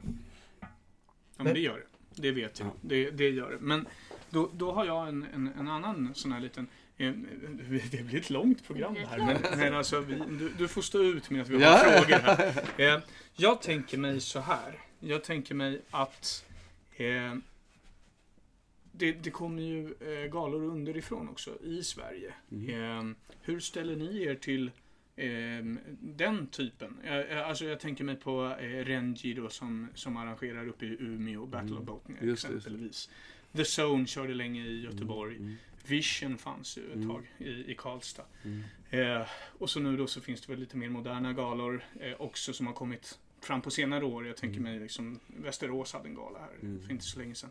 Ja, 0.60 1.44
men 1.44 1.54
det 1.54 1.60
gör 1.60 1.76
det. 1.76 2.22
Det 2.22 2.30
vet 2.32 2.58
jag. 2.58 2.68
Ja. 2.68 2.72
Det, 2.80 3.10
det 3.10 3.28
gör 3.30 3.50
det. 3.50 3.58
Men 3.60 3.86
då, 4.30 4.50
då 4.52 4.72
har 4.72 4.84
jag 4.84 5.08
en, 5.08 5.26
en, 5.34 5.52
en 5.58 5.68
annan 5.68 6.14
sån 6.14 6.32
här 6.32 6.40
liten... 6.40 6.66
Det 7.90 8.02
blir 8.04 8.16
ett 8.16 8.30
långt 8.30 8.64
program 8.66 8.94
det 8.94 9.06
här. 9.06 9.18
Men, 9.18 9.58
men 9.58 9.74
alltså, 9.74 10.00
vi, 10.00 10.14
du, 10.14 10.48
du 10.58 10.68
får 10.68 10.82
stå 10.82 11.02
ut 11.02 11.30
med 11.30 11.42
att 11.42 11.48
vi 11.48 11.54
har 11.64 11.72
Ja. 11.72 11.78
frågor 11.78 12.18
här. 12.22 12.64
Eh, 12.96 13.00
Jag 13.36 13.62
tänker 13.62 13.98
mig 13.98 14.20
så 14.20 14.40
här. 14.40 14.78
Jag 15.00 15.24
tänker 15.24 15.54
mig 15.54 15.80
att 15.90 16.44
Eh, 16.96 17.34
det, 18.92 19.12
det 19.12 19.30
kommer 19.30 19.62
ju 19.62 19.94
eh, 20.00 20.30
galor 20.32 20.62
underifrån 20.62 21.28
också 21.28 21.50
i 21.64 21.82
Sverige. 21.84 22.34
Eh, 22.50 23.04
hur 23.42 23.60
ställer 23.60 23.96
ni 23.96 24.22
er 24.22 24.34
till 24.34 24.70
den 26.00 26.46
typen? 26.46 26.98
Alltså 27.44 27.64
jag 27.64 27.80
tänker 27.80 28.04
mig 28.04 28.16
på 28.16 28.56
eh, 28.60 28.84
Renji 28.84 29.34
då 29.34 29.48
som, 29.48 29.88
som 29.94 30.16
arrangerar 30.16 30.68
uppe 30.68 30.86
i 30.86 30.96
Umeå, 31.00 31.46
Battle 31.46 31.76
of 31.76 32.00
det, 32.06 32.26
just 32.26 32.48
det. 32.48 32.56
exempelvis. 32.56 33.10
The 33.52 33.64
Zone 33.82 34.06
körde 34.06 34.34
länge 34.34 34.66
i 34.66 34.80
Göteborg. 34.80 35.36
Mm. 35.36 35.56
Vision 35.86 36.38
fanns 36.38 36.78
ju 36.78 36.92
ett 36.92 37.08
tag 37.08 37.30
i, 37.38 37.72
i 37.72 37.74
Karlstad. 37.78 38.24
Eh, 38.90 39.22
och 39.58 39.70
så 39.70 39.80
nu 39.80 39.96
då 39.96 40.06
så 40.06 40.20
finns 40.20 40.40
det 40.40 40.52
väl 40.52 40.60
lite 40.60 40.76
mer 40.76 40.88
moderna 40.88 41.32
galor 41.32 41.84
eh, 42.00 42.20
också 42.20 42.52
som 42.52 42.66
har 42.66 42.74
kommit 42.74 43.18
fram 43.40 43.62
på 43.62 43.70
senare 43.70 44.04
år. 44.04 44.26
Jag 44.26 44.36
tänker 44.36 44.60
mig 44.60 44.80
liksom 44.80 45.20
Västerås 45.26 45.92
hade 45.92 46.08
en 46.08 46.14
gala 46.14 46.38
här 46.38 46.78
för 46.86 46.92
inte 46.92 47.04
så 47.04 47.18
länge 47.18 47.34
sedan. 47.34 47.50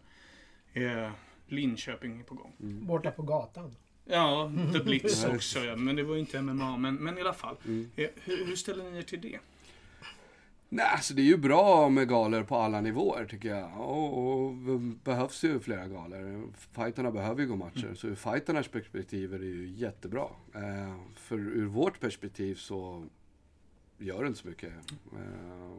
Eh, 0.73 1.11
Linköping 1.47 2.19
är 2.19 2.23
på 2.23 2.35
gång. 2.35 2.53
Borta 2.57 3.11
på 3.11 3.23
gatan. 3.23 3.75
Ja, 4.11 4.51
The 4.73 4.79
Blitz 4.79 5.23
Mm. 5.23 5.35
också 5.35 5.59
ja, 5.59 5.75
men 5.75 5.95
det 5.95 6.03
var 6.03 6.13
ju 6.13 6.19
inte 6.19 6.41
MMA. 6.41 6.77
Men, 6.77 6.95
men 6.95 7.17
i 7.17 7.21
alla 7.21 7.33
fall. 7.33 7.55
Mm. 7.65 7.89
Eh, 7.95 8.09
hur, 8.23 8.45
hur 8.45 8.55
ställer 8.55 8.91
ni 8.91 8.97
er 8.97 9.01
till 9.01 9.21
det? 9.21 9.39
Nej, 10.71 10.85
alltså 10.85 11.13
det 11.13 11.21
är 11.21 11.25
ju 11.25 11.37
bra 11.37 11.89
med 11.89 12.09
galor 12.09 12.43
på 12.43 12.55
alla 12.55 12.81
nivåer 12.81 13.25
tycker 13.25 13.49
jag. 13.49 13.79
Och, 13.79 14.17
och 14.17 14.53
behövs 14.79 15.43
ju 15.43 15.59
flera 15.59 15.87
galor. 15.87 16.53
Fighterna 16.71 17.11
behöver 17.11 17.41
ju 17.41 17.47
gå 17.47 17.55
matcher. 17.55 17.93
Så 17.95 18.07
ur 18.07 18.15
fighternas 18.15 18.67
perspektiv 18.67 19.33
är 19.33 19.39
det 19.39 19.45
ju 19.45 19.67
jättebra. 19.69 20.25
Eh, 20.55 20.95
för 21.15 21.35
ur 21.37 21.65
vårt 21.65 21.99
perspektiv 21.99 22.55
så 22.55 23.05
gör 23.97 24.21
det 24.21 24.27
inte 24.27 24.39
så 24.39 24.47
mycket. 24.47 24.73
Eh, 25.13 25.77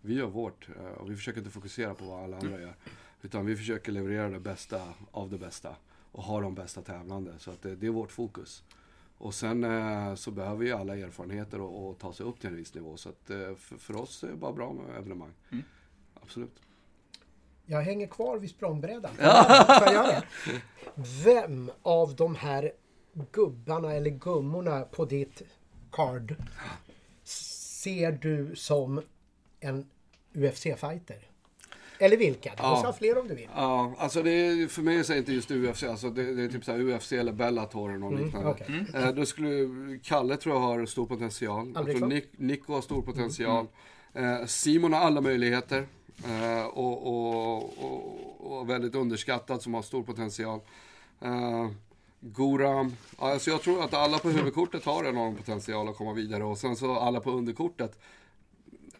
vi 0.00 0.14
gör 0.14 0.26
vårt 0.26 0.68
eh, 0.76 0.84
och 0.84 1.10
vi 1.10 1.16
försöker 1.16 1.38
inte 1.38 1.50
fokusera 1.50 1.94
på 1.94 2.04
vad 2.04 2.24
alla 2.24 2.36
andra 2.36 2.60
gör. 2.60 2.74
Utan 3.22 3.46
vi 3.46 3.56
försöker 3.56 3.92
leverera 3.92 4.28
det 4.28 4.40
bästa 4.40 4.80
av 5.10 5.30
det 5.30 5.38
bästa. 5.38 5.76
Och 6.16 6.22
ha 6.22 6.40
de 6.40 6.54
bästa 6.54 6.82
tävlande. 6.82 7.34
Så 7.38 7.50
att 7.50 7.62
det, 7.62 7.76
det 7.76 7.86
är 7.86 7.90
vårt 7.90 8.12
fokus. 8.12 8.62
Och 9.18 9.34
sen 9.34 9.64
eh, 9.64 10.14
så 10.14 10.30
behöver 10.30 10.64
ju 10.64 10.72
alla 10.72 10.96
erfarenheter 10.96 11.60
och, 11.60 11.88
och 11.88 11.98
ta 11.98 12.12
sig 12.12 12.26
upp 12.26 12.40
till 12.40 12.50
en 12.50 12.56
viss 12.56 12.74
nivå. 12.74 12.96
Så 12.96 13.08
att 13.08 13.30
eh, 13.30 13.54
för, 13.54 13.76
för 13.76 13.96
oss 13.96 14.24
är 14.24 14.28
det 14.28 14.36
bara 14.36 14.52
bra 14.52 14.72
med 14.72 14.96
evenemang. 14.96 15.32
Mm. 15.52 15.64
Absolut. 16.22 16.60
Jag 17.66 17.82
hänger 17.82 18.06
kvar 18.06 18.38
vid 18.38 18.50
språngbrädan. 18.50 19.10
Det? 19.18 20.22
Vem 21.24 21.70
av 21.82 22.16
de 22.16 22.34
här 22.34 22.72
gubbarna 23.32 23.92
eller 23.92 24.10
gummorna 24.10 24.82
på 24.82 25.04
ditt 25.04 25.42
card 25.92 26.36
ser 27.24 28.12
du 28.12 28.56
som 28.56 29.02
en 29.60 29.90
UFC-fighter? 30.32 31.18
Eller 31.98 32.16
vilka? 32.16 32.50
Du 32.50 32.62
Ja. 32.62 32.70
måste 32.70 32.86
ha 32.86 32.92
fler 32.92 33.18
om 33.18 33.28
du 33.28 33.34
vill. 33.34 33.48
Ja, 33.54 33.94
alltså 33.98 34.22
det 34.22 34.30
är, 34.30 34.68
för 34.68 34.82
mig 34.82 35.04
så 35.04 35.12
är 35.12 35.14
det 35.14 35.18
inte 35.18 35.32
just 35.32 35.50
UFC. 35.50 35.82
Alltså 35.82 36.10
det, 36.10 36.34
det 36.34 36.42
är 36.42 36.48
typ 36.48 36.64
så 36.64 36.72
här 36.72 36.80
UFC 36.80 37.12
eller 37.12 37.32
Bellator 37.32 37.88
eller 37.90 37.98
något 37.98 38.20
liknande. 38.20 38.50
okej. 38.50 38.84
Eh, 38.94 39.10
då 39.10 39.26
skulle 39.26 39.68
Kalle 40.04 40.36
tror 40.36 40.54
jag 40.54 40.60
har 40.62 40.86
stor 40.86 41.06
potential. 41.06 41.72
Jag 41.74 41.86
tror. 41.96 42.06
Nick, 42.08 42.28
Nico 42.38 42.72
har 42.74 42.80
stor 42.80 43.02
potential. 43.02 43.66
Eh, 44.14 44.44
Simon 44.46 44.92
har 44.92 45.00
alla 45.00 45.20
möjligheter. 45.20 45.86
Eh, 46.24 46.64
och, 46.66 47.06
och, 47.06 47.84
och, 47.84 48.58
och 48.58 48.70
väldigt 48.70 48.94
underskattad 48.94 49.62
som 49.62 49.74
har 49.74 49.82
stor 49.82 50.02
potential. 50.02 50.60
Eh, 51.20 51.68
Goram, 52.20 52.92
alltså 53.18 53.50
jag 53.50 53.62
tror 53.62 53.84
att 53.84 53.94
alla 53.94 54.18
på 54.18 54.28
huvudkortet 54.30 54.84
har 54.84 55.04
enorm 55.04 55.34
potential 55.36 55.88
att 55.88 55.96
komma 55.96 56.12
vidare 56.12 56.44
och 56.44 56.58
sen 56.58 56.76
så 56.76 56.96
alla 56.98 57.20
på 57.20 57.30
underkortet. 57.30 57.98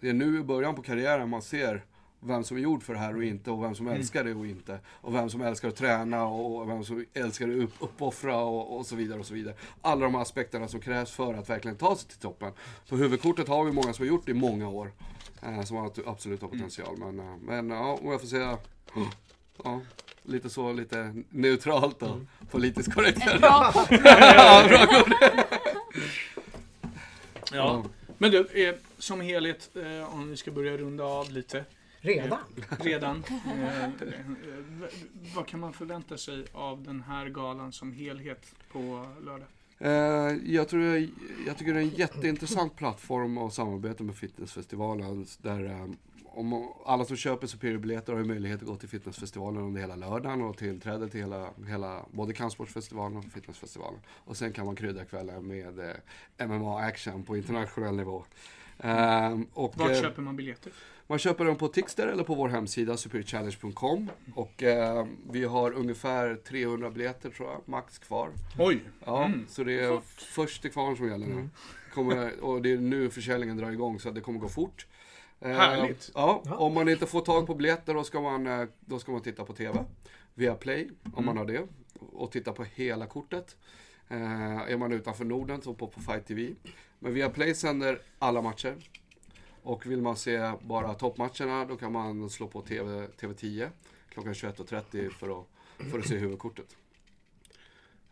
Det 0.01 0.09
är 0.09 0.13
nu 0.13 0.39
i 0.41 0.43
början 0.43 0.75
på 0.75 0.83
karriären 0.83 1.29
man 1.29 1.43
ser 1.43 1.85
vem 2.27 2.45
som 2.45 2.57
är 2.57 2.61
gjord 2.61 2.83
för 2.83 2.93
det 2.93 2.99
här 2.99 3.17
och 3.17 3.25
inte 3.25 3.51
och 3.51 3.65
vem 3.65 3.75
som 3.75 3.89
älskar 3.89 4.25
det 4.25 4.35
och 4.35 4.47
inte. 4.47 4.79
Och 4.87 5.15
vem 5.15 5.31
som 5.31 5.41
älskar 5.41 5.69
att 5.69 5.77
träna 5.77 6.25
och 6.25 6.69
vem 6.69 6.85
som 6.85 7.05
älskar 7.15 7.49
att 7.49 7.55
upp, 7.55 7.75
uppoffra 7.81 8.37
och, 8.37 8.79
och 8.79 8.87
så 8.87 8.97
vidare 8.97 9.21
och 9.21 9.27
så 9.27 9.35
vidare. 9.35 9.55
Alla 9.83 10.05
de 10.05 10.15
aspekterna 10.15 10.69
som 10.69 10.81
krävs 10.81 11.11
för 11.11 11.35
att 11.35 11.51
verkligen 11.51 11.77
ta 11.77 11.97
sig 11.97 12.09
till 12.09 12.19
toppen. 12.19 12.53
På 12.89 12.97
huvudkortet 12.97 13.49
har 13.49 13.65
vi 13.65 13.73
många 13.73 13.93
som 13.93 14.03
har 14.03 14.09
gjort 14.09 14.27
det 14.27 14.31
i 14.31 14.35
många 14.35 14.69
år. 14.69 14.93
Eh, 15.43 15.63
som 15.63 15.77
har 15.77 15.93
absolut 16.07 16.43
har 16.43 16.49
potential. 16.49 16.97
Men, 16.99 17.21
eh, 17.21 17.37
men 17.41 17.71
ja, 17.71 17.99
om 18.03 18.11
jag 18.11 18.21
får 18.21 18.29
säga 18.29 18.59
Ja, 19.65 19.81
lite 20.23 20.51
så, 20.51 20.73
lite 20.73 21.15
neutralt 21.31 22.03
och 22.03 22.19
politiskt 22.51 22.95
korrekt. 22.95 23.41
Bra 23.41 23.73
ja, 23.91 24.65
bra 24.69 24.87
kort. 24.87 25.09
Ja. 27.53 27.85
Men 28.19 28.31
du, 28.31 28.69
eh, 28.69 28.75
som 28.99 29.21
helhet, 29.21 29.71
eh, 29.77 30.15
om 30.15 30.31
vi 30.31 30.37
ska 30.37 30.51
börja 30.51 30.77
runda 30.77 31.05
av 31.05 31.31
lite. 31.31 31.65
Redan? 32.07 32.39
redan. 32.81 33.25
Eh, 33.27 33.89
vad 35.35 35.47
kan 35.47 35.61
man 35.61 35.73
förvänta 35.73 36.19
sig 36.19 36.45
av 36.53 36.83
den 36.83 37.03
här 37.03 37.29
galan 37.29 37.73
som 37.73 37.93
helhet 37.93 38.55
på 38.73 39.07
lördag? 39.25 39.49
Eh, 39.79 39.91
jag, 40.45 40.69
tror 40.69 40.83
jag, 40.83 41.09
jag 41.47 41.59
tycker 41.59 41.75
det 41.75 41.81
är 41.81 41.85
en 41.85 41.89
jätteintressant 41.89 42.77
plattform 42.77 43.39
att 43.39 43.55
samarbeta 43.55 44.05
med 44.05 44.17
Fitnessfestivalen. 44.17 45.27
Där 45.43 45.65
eh, 45.65 45.87
om 46.25 46.73
alla 46.85 47.05
som 47.05 47.17
köper 47.17 47.47
Superior-biljetter 47.47 48.13
har 48.13 48.21
ju 48.21 48.27
möjlighet 48.27 48.61
att 48.61 48.69
gå 48.69 48.77
till 48.77 48.89
Fitnessfestivalen 48.89 49.63
under 49.63 49.81
hela 49.81 49.97
lördagen 49.97 50.43
och 50.43 50.57
tillträde 50.57 51.09
till 51.09 51.21
hela, 51.21 51.51
hela 51.69 52.05
både 52.13 52.33
kampsportsfestivalen 52.33 53.17
och 53.19 53.25
Fitnessfestivalen. 53.25 54.01
Och 54.09 54.37
sen 54.37 54.53
kan 54.53 54.67
man 54.67 54.77
krydda 54.77 55.05
kvällen 55.05 55.47
med 55.47 55.79
eh, 55.79 56.47
MMA-action 56.47 57.23
på 57.25 57.37
internationell 57.37 57.97
nivå. 57.97 58.25
Eh, 58.79 59.39
och, 59.53 59.77
Vart 59.77 59.91
eh, 59.91 60.01
köper 60.03 60.23
man 60.23 60.37
biljetter? 60.37 60.73
Man 61.09 61.19
köper 61.19 61.45
dem 61.45 61.57
på 61.57 61.69
Tixter 61.69 62.07
eller 62.07 62.25
på 62.25 62.35
vår 62.35 62.49
hemsida 62.49 62.97
superiorchallenge.com. 62.97 64.11
Och 64.35 64.63
eh, 64.63 65.07
vi 65.31 65.45
har 65.45 65.73
ungefär 65.73 66.35
300 66.35 66.91
biljetter 66.91 67.31
tror 67.31 67.49
jag, 67.49 67.61
max 67.65 67.99
kvar. 67.99 68.31
Oj! 68.59 68.81
Ja, 69.05 69.25
Mm. 69.25 69.47
så 69.49 69.65
det 69.65 69.81
är 69.81 70.01
först 70.17 70.63
till 70.63 70.71
kvarn 70.73 70.97
som 70.97 71.09
gäller 71.09 71.27
nu. 71.27 71.49
Kommer, 71.95 72.41
och 72.41 72.63
det 72.63 72.73
är 72.73 72.79
nu 72.79 73.11
försäljningen 73.11 73.57
drar 73.57 73.71
igång 73.71 74.01
så 74.01 74.11
det 74.11 74.21
kommer 74.21 74.39
gå 74.39 74.49
fort. 74.49 74.87
Eh, 75.41 75.51
Härligt. 75.51 76.11
Ja, 76.15 76.43
om 76.47 76.75
man 76.75 76.89
inte 76.89 77.07
får 77.07 77.21
tag 77.21 77.47
på 77.47 77.55
biljetter 77.55 77.95
då 77.95 78.05
ska 78.05 78.21
man, 78.21 78.47
eh, 78.47 78.69
då 78.81 78.99
ska 78.99 79.13
man 79.13 79.21
titta 79.23 79.45
på 79.45 79.53
TV. 79.53 79.85
Via 80.35 80.55
Play, 80.55 80.91
om 81.15 81.25
man 81.25 81.37
har 81.37 81.45
det. 81.45 81.67
Och 82.13 82.31
titta 82.33 82.53
på 82.53 82.65
hela 82.65 83.07
kortet. 83.07 83.57
Eh, 84.09 84.61
är 84.73 84.77
man 84.77 84.93
utanför 84.93 85.25
Norden 85.25 85.63
så 85.63 85.75
på, 85.75 85.87
på 85.87 86.01
Fight 86.01 86.27
TV. 86.27 86.55
Men 86.99 87.15
via 87.15 87.31
Play 87.31 87.55
sänder 87.55 88.03
alla 88.19 88.43
matcher. 88.43 88.77
Och 89.63 89.87
vill 89.87 90.03
man 90.03 90.17
se 90.17 90.53
bara 90.63 90.95
toppmatcherna 90.95 91.65
då 91.65 91.77
kan 91.77 91.93
man 91.93 92.31
slå 92.31 92.49
på 92.49 92.63
TV, 92.63 93.07
TV10 93.07 93.71
klockan 94.09 94.33
21.30 94.33 95.11
för 95.11 95.41
att, 95.41 95.47
för 95.91 95.99
att 95.99 96.09
se 96.09 96.17
huvudkortet. 96.17 96.77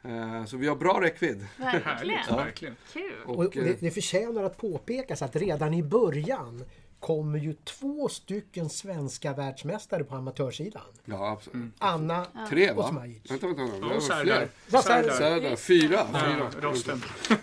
Eh, 0.02 0.44
så 0.44 0.56
vi 0.56 0.68
har 0.68 0.76
bra 0.76 1.00
räckvidd. 1.00 1.46
Verkligen. 1.58 1.82
Härligt, 1.82 2.30
verkligen. 2.30 2.76
Kul. 2.92 3.12
Och, 3.26 3.38
Och, 3.38 3.46
och 3.46 3.56
eh, 3.56 3.64
det, 3.64 3.80
det 3.80 3.90
förtjänar 3.90 4.42
att 4.44 4.56
påpekas 4.56 5.22
att 5.22 5.36
redan 5.36 5.74
i 5.74 5.82
början 5.82 6.64
kommer 7.04 7.38
ju 7.38 7.54
två 7.64 8.08
stycken 8.08 8.68
svenska 8.70 9.32
världsmästare 9.32 10.04
på 10.04 10.14
amatörsidan. 10.14 10.82
ja, 11.04 11.30
absolut. 11.30 11.72
Anna 11.78 12.26
Tre 12.50 12.70
och? 12.70 12.88
Smajic. 12.88 13.30
Vänta, 13.30 13.46
vänta, 13.46 13.62
vänta. 13.62 13.78
Det 13.78 13.84
Och 13.86 13.92
var 13.94 14.00
Serdar. 14.00 14.24
fler. 14.24 14.48
Ja, 14.70 14.82
Serdar. 14.82 15.56
Fyra. 15.56 16.06
Ja, 16.12 16.18
fyra. 16.20 16.50
Rosten. 16.70 17.02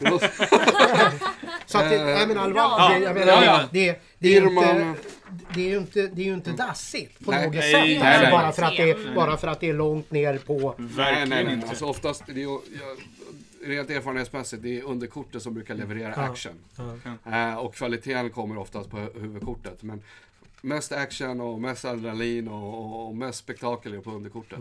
Så 1.65 1.77
att, 1.77 1.89
det- 1.89 1.95
Eh, 1.95 2.05
nej 2.05 2.27
men 2.27 2.37
allvar, 2.37 2.61
ja. 2.61 2.89
det, 2.93 2.99
jag 3.05 3.13
menar, 3.13 3.27
Ja, 3.33 3.43
ja. 3.45 3.59
Det, 3.71 4.01
det, 4.19 4.27
är 4.37 4.41
Irman. 4.41 4.81
inte, 4.89 5.01
det 5.55 5.61
är 5.61 5.69
ju 5.69 5.77
inte, 5.77 6.07
det 6.07 6.21
är 6.21 6.25
ju 6.25 6.33
inte 6.33 6.51
dassigt 6.51 7.25
på 7.25 7.31
Nej, 7.31 7.45
något 7.45 7.55
nej, 7.55 7.71
sätt. 7.71 7.81
nej, 7.83 7.97
alltså, 8.01 8.21
nej. 8.21 8.31
bara, 8.31 8.51
för 8.51 8.61
att 8.63 8.77
det 8.77 8.89
är, 8.91 9.15
bara 9.15 9.37
för 9.37 9.47
att 9.47 9.59
det 9.59 9.69
är 9.69 9.73
långt 9.73 10.11
ner 10.11 10.37
på... 10.37 10.75
Nej, 10.77 10.87
Verkligen 10.87 11.29
nej, 11.29 11.43
nej. 11.43 11.53
inte. 11.53 11.67
Alltså 11.67 11.85
oftast, 11.85 12.23
det 12.27 12.31
är, 12.43 12.45
jag, 12.45 12.61
rent 13.63 13.89
erfarenhetsmässigt, 13.89 14.63
det 14.63 14.79
är 14.79 14.83
underkortet 14.83 15.43
som 15.43 15.53
brukar 15.53 15.75
leverera 15.75 16.13
Ja. 16.15 16.21
action. 16.21 16.53
Eh, 17.25 17.55
och 17.55 17.75
kvaliteten 17.75 18.29
kommer 18.29 18.57
oftast 18.57 18.89
på 18.89 18.97
hu- 18.97 19.19
huvudkortet. 19.21 19.83
Men 19.83 20.03
mest 20.61 20.91
action 20.91 21.41
och 21.41 21.61
mest 21.61 21.85
adrenalin 21.85 22.47
och, 22.47 22.73
och, 22.73 23.07
och 23.07 23.15
mest 23.15 23.39
spektakel 23.39 23.93
är 23.93 23.99
på 23.99 24.11
underkortet. 24.11 24.59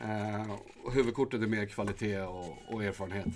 Eh, 0.00 0.50
och 0.84 0.92
huvudkortet 0.92 1.42
är 1.42 1.46
mer 1.46 1.66
kvalitet 1.66 2.20
och, 2.20 2.58
och 2.68 2.84
erfarenhet. 2.84 3.26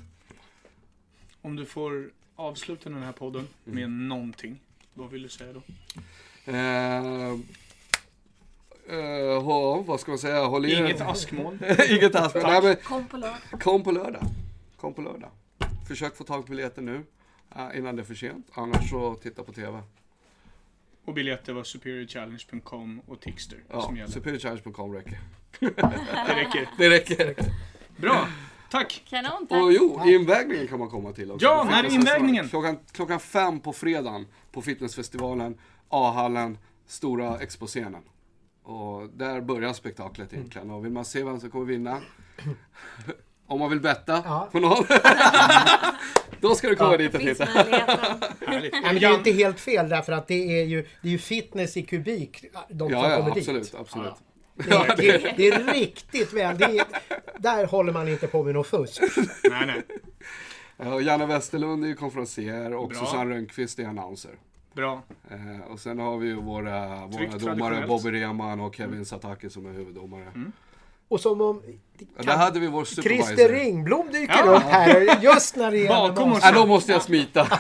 Om 1.43 1.57
du 1.57 1.65
får 1.67 2.11
avsluta 2.37 2.89
den 2.91 3.03
här 3.03 3.13
podden 3.13 3.49
med 3.65 3.91
någonting, 3.91 4.61
vad 4.95 5.11
vill 5.11 5.23
du 5.23 5.29
säga 5.29 5.53
då? 5.53 5.63
Eh, 6.53 7.31
eh, 8.89 8.99
ja, 8.99 9.83
vad 9.87 10.01
ska 10.01 10.11
man 10.11 10.19
säga? 10.19 10.45
Håll 10.45 10.67
i 10.67 10.75
Inget 10.75 11.01
askmoln. 11.01 11.59
Inget 11.91 12.15
ask. 12.15 12.35
Nej, 12.35 12.63
men 12.63 12.77
Kom 12.77 13.07
på 13.07 13.17
lördag. 13.17 13.61
Kom 13.61 13.83
på 13.83 13.93
lördag. 13.93 14.23
Kom 14.87 14.95
på 14.95 15.03
lördag. 15.03 15.31
Försök 15.89 16.17
få 16.17 16.25
tag 16.25 16.47
på 16.47 16.51
biljetter 16.51 16.83
nu. 16.83 17.05
eh, 17.57 17.79
innan 17.79 17.97
det 17.97 18.03
är 18.03 18.05
för 18.05 18.15
sent. 18.15 18.47
Annars 18.53 18.91
så 18.91 19.15
titta 19.15 19.43
på 19.43 19.53
TV. 19.53 19.83
Och 21.05 21.15
biljetter 21.15 21.53
var 21.53 21.65
superiorchallenge.com 21.65 23.01
och 23.07 23.21
Tixter 23.21 23.59
Ja, 23.71 23.83
som 23.83 23.97
gäller. 23.97 24.11
superiorchallenge.com 24.13 24.95
räcker. 24.95 25.19
Det 25.61 26.35
räcker. 26.35 26.69
Det 26.79 26.91
räcker. 26.91 27.35
Bra! 27.97 28.29
Tack! 28.71 29.03
Kanon, 29.09 29.47
tack. 29.47 29.63
Och 29.63 29.73
jo, 29.73 30.01
invägningen 30.07 30.69
kan 30.69 30.79
man 30.79 30.89
komma 30.91 31.13
till 31.13 31.31
också. 31.33 31.47
Ja, 31.47 31.65
när 31.71 31.85
är 31.85 31.95
invägningen? 31.95 32.49
Klockan, 32.49 32.79
klockan 32.93 33.21
fem 33.21 33.61
på 33.61 33.73
fredagen 33.73 34.27
på 34.53 34.63
Fitnessfestivalen, 34.63 35.59
A-hallen, 35.89 36.59
stora 36.87 37.39
exposcenen. 37.39 38.03
Och 38.63 39.09
där 39.09 39.41
börjar 39.41 39.73
spektaklet 39.73 40.33
egentligen. 40.33 40.71
Och 40.71 40.85
vill 40.85 40.93
man 40.93 41.05
se 41.05 41.25
vem 41.25 41.41
som 41.41 41.51
kommer 41.51 41.65
vinna, 41.67 42.01
om 43.47 43.59
man 43.61 43.71
vill 43.71 43.81
betta 43.81 44.23
Ja. 44.25 44.49
på 44.53 44.61
någon, 44.61 44.85
då 46.41 46.55
ska 46.55 46.69
du 46.69 46.77
komma 46.77 46.93
Ja. 46.93 46.97
dit 46.99 47.15
och 47.15 47.21
titta. 47.21 47.45
Nej, 47.55 48.71
men 48.83 48.95
det 48.95 49.05
är 49.05 49.11
ju 49.11 49.15
inte 49.15 49.31
helt 49.33 49.61
fel 49.61 49.89
därför 49.89 50.13
att 50.13 50.29
det 50.29 50.61
är 50.61 50.65
ju, 50.65 50.83
det 51.03 51.09
är 51.09 51.13
ju 51.13 51.19
fitness 51.19 51.77
i 51.77 51.83
kubik 51.83 52.45
de 52.69 52.79
som 52.79 52.89
Ja, 52.99 53.11
ja, 53.11 53.17
kommer 53.17 53.31
absolut, 53.39 53.63
dit. 53.63 53.75
absolut. 53.81 54.13
Det 54.55 54.71
är, 54.75 54.97
det, 54.97 55.09
är, 55.09 55.35
det 55.37 55.49
är 55.49 55.75
riktigt 55.75 56.33
väl. 56.33 56.59
Det 56.59 56.65
är, 56.65 56.85
där 57.39 57.67
håller 57.67 57.93
man 57.93 58.09
inte 58.09 58.27
på 58.27 58.43
med 58.43 58.55
något 58.55 58.67
fusk. 58.67 59.01
Nej, 59.51 59.67
nej. 59.67 59.83
Ja, 60.77 60.95
och 60.95 61.03
Janne 61.03 61.27
Westerlund 61.27 61.85
är 61.85 61.89
ju 61.89 61.95
konferencier 61.95 62.75
och 62.75 62.89
Bra. 62.89 62.99
Susanne 62.99 63.35
Rönnqvist 63.35 63.79
är 63.79 63.85
announcer. 63.87 64.31
Bra. 64.75 65.03
Eh, 65.31 65.73
och 65.73 65.81
sen 65.81 65.99
har 65.99 66.17
vi 66.19 66.27
ju 66.27 66.35
våra, 66.35 67.07
våra 67.07 67.39
domare. 67.39 67.77
Mm. 67.77 67.89
Bobby 67.89 68.11
Rehman 68.11 68.61
och 68.61 68.75
Kevin 68.75 69.05
Sataki 69.05 69.51
som 69.51 69.67
är 69.67 69.73
huvuddomare. 69.73 70.33
Och 71.09 71.21
som 71.21 71.41
om 71.41 71.63
Ja, 72.17 72.23
där 72.23 72.37
hade 72.37 72.61
vi 72.61 72.67
vår 72.67 72.85
supervisor. 72.85 73.25
Christer 73.27 73.49
Ringblom 73.49 74.13
dyker 74.13 74.35
Ja. 74.47 74.53
upp 74.53 74.63
här 74.63 75.19
just 75.23 75.57
när 75.57 75.71
det 75.71 75.79
gäller 75.79 76.09
Bakom 76.09 76.33
oss. 76.33 76.39
Ja, 76.43 76.53
då 76.53 76.67
måste 76.67 76.93
jag 76.93 77.03
smita. 77.03 77.47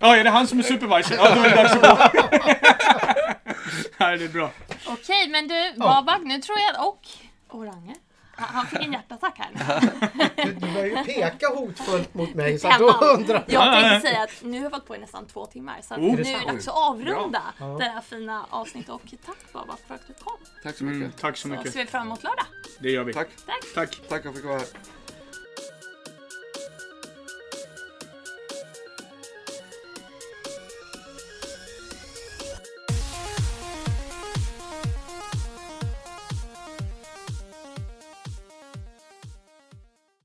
Ja, 0.00 0.16
är 0.16 0.24
det 0.24 0.30
han 0.30 0.46
som 0.46 0.58
är 0.58 0.62
supervisor? 0.62 1.16
Ja, 1.16 1.34
då 1.34 1.40
är 1.40 1.50
det 1.50 1.56
dags 1.56 1.72
att 1.72 1.82
gå. 1.82 2.18
Nej, 3.98 4.18
det 4.18 4.24
är 4.24 4.28
bra. 4.28 4.50
Okej, 4.86 5.28
men 5.28 5.48
du 5.48 5.72
Babak, 5.78 6.20
nu 6.24 6.40
tror 6.40 6.58
jag 6.58 6.88
och 6.88 7.00
Orange. 7.50 7.94
Han 8.36 8.66
fick 8.66 8.82
en 8.82 8.92
hjärtattack 8.92 9.38
här. 9.38 9.80
Du, 10.36 10.52
du 10.52 10.72
börjar 10.74 10.86
ju 10.86 11.04
peka 11.04 11.48
hotfullt 11.48 12.14
mot 12.14 12.34
mig 12.34 12.58
så 12.58 12.68
att 12.68 12.78
då 12.78 12.90
undrar 12.92 13.44
Jag 13.46 13.72
tänkte 13.82 14.08
säga 14.08 14.22
att 14.22 14.42
nu 14.42 14.56
har 14.62 14.64
vi 14.68 14.70
hållit 14.74 14.86
på 14.86 14.96
i 14.96 14.98
nästan 14.98 15.26
två 15.26 15.46
timmar 15.46 15.76
så 15.82 15.94
att 15.94 16.00
Oh. 16.00 16.14
nu 16.14 16.20
är 16.22 16.40
det 16.40 16.46
dags 16.52 16.68
att 16.68 16.74
avrunda 16.74 17.42
Ja. 17.58 17.64
det 17.66 17.84
här 17.84 18.00
fina 18.00 18.46
avsnittet 18.50 18.90
och 18.90 19.02
tack 19.26 19.52
Babak 19.52 19.78
för 19.88 19.94
att 19.94 20.06
du 20.06 20.14
kom. 20.14 20.36
Tack 20.62 20.76
så 20.76 20.84
mycket. 20.84 20.96
Mm, 21.00 21.12
tack 21.20 21.36
så 21.36 21.42
Så 21.42 21.48
mycket. 21.48 21.72
ser 21.72 21.80
vi 21.80 21.86
fram 21.86 22.06
emot 22.06 22.22
lördag. 22.22 22.46
Det 22.78 22.90
gör 22.90 23.04
vi. 23.04 23.12
Tack. 23.12 23.28
Tack! 23.46 23.56
Tack. 23.74 23.90
Tack 24.08 24.08
för 24.08 24.16
att 24.16 24.24
jag 24.24 24.34
fick 24.34 24.44
vara 24.44 24.58
här. 24.58 24.66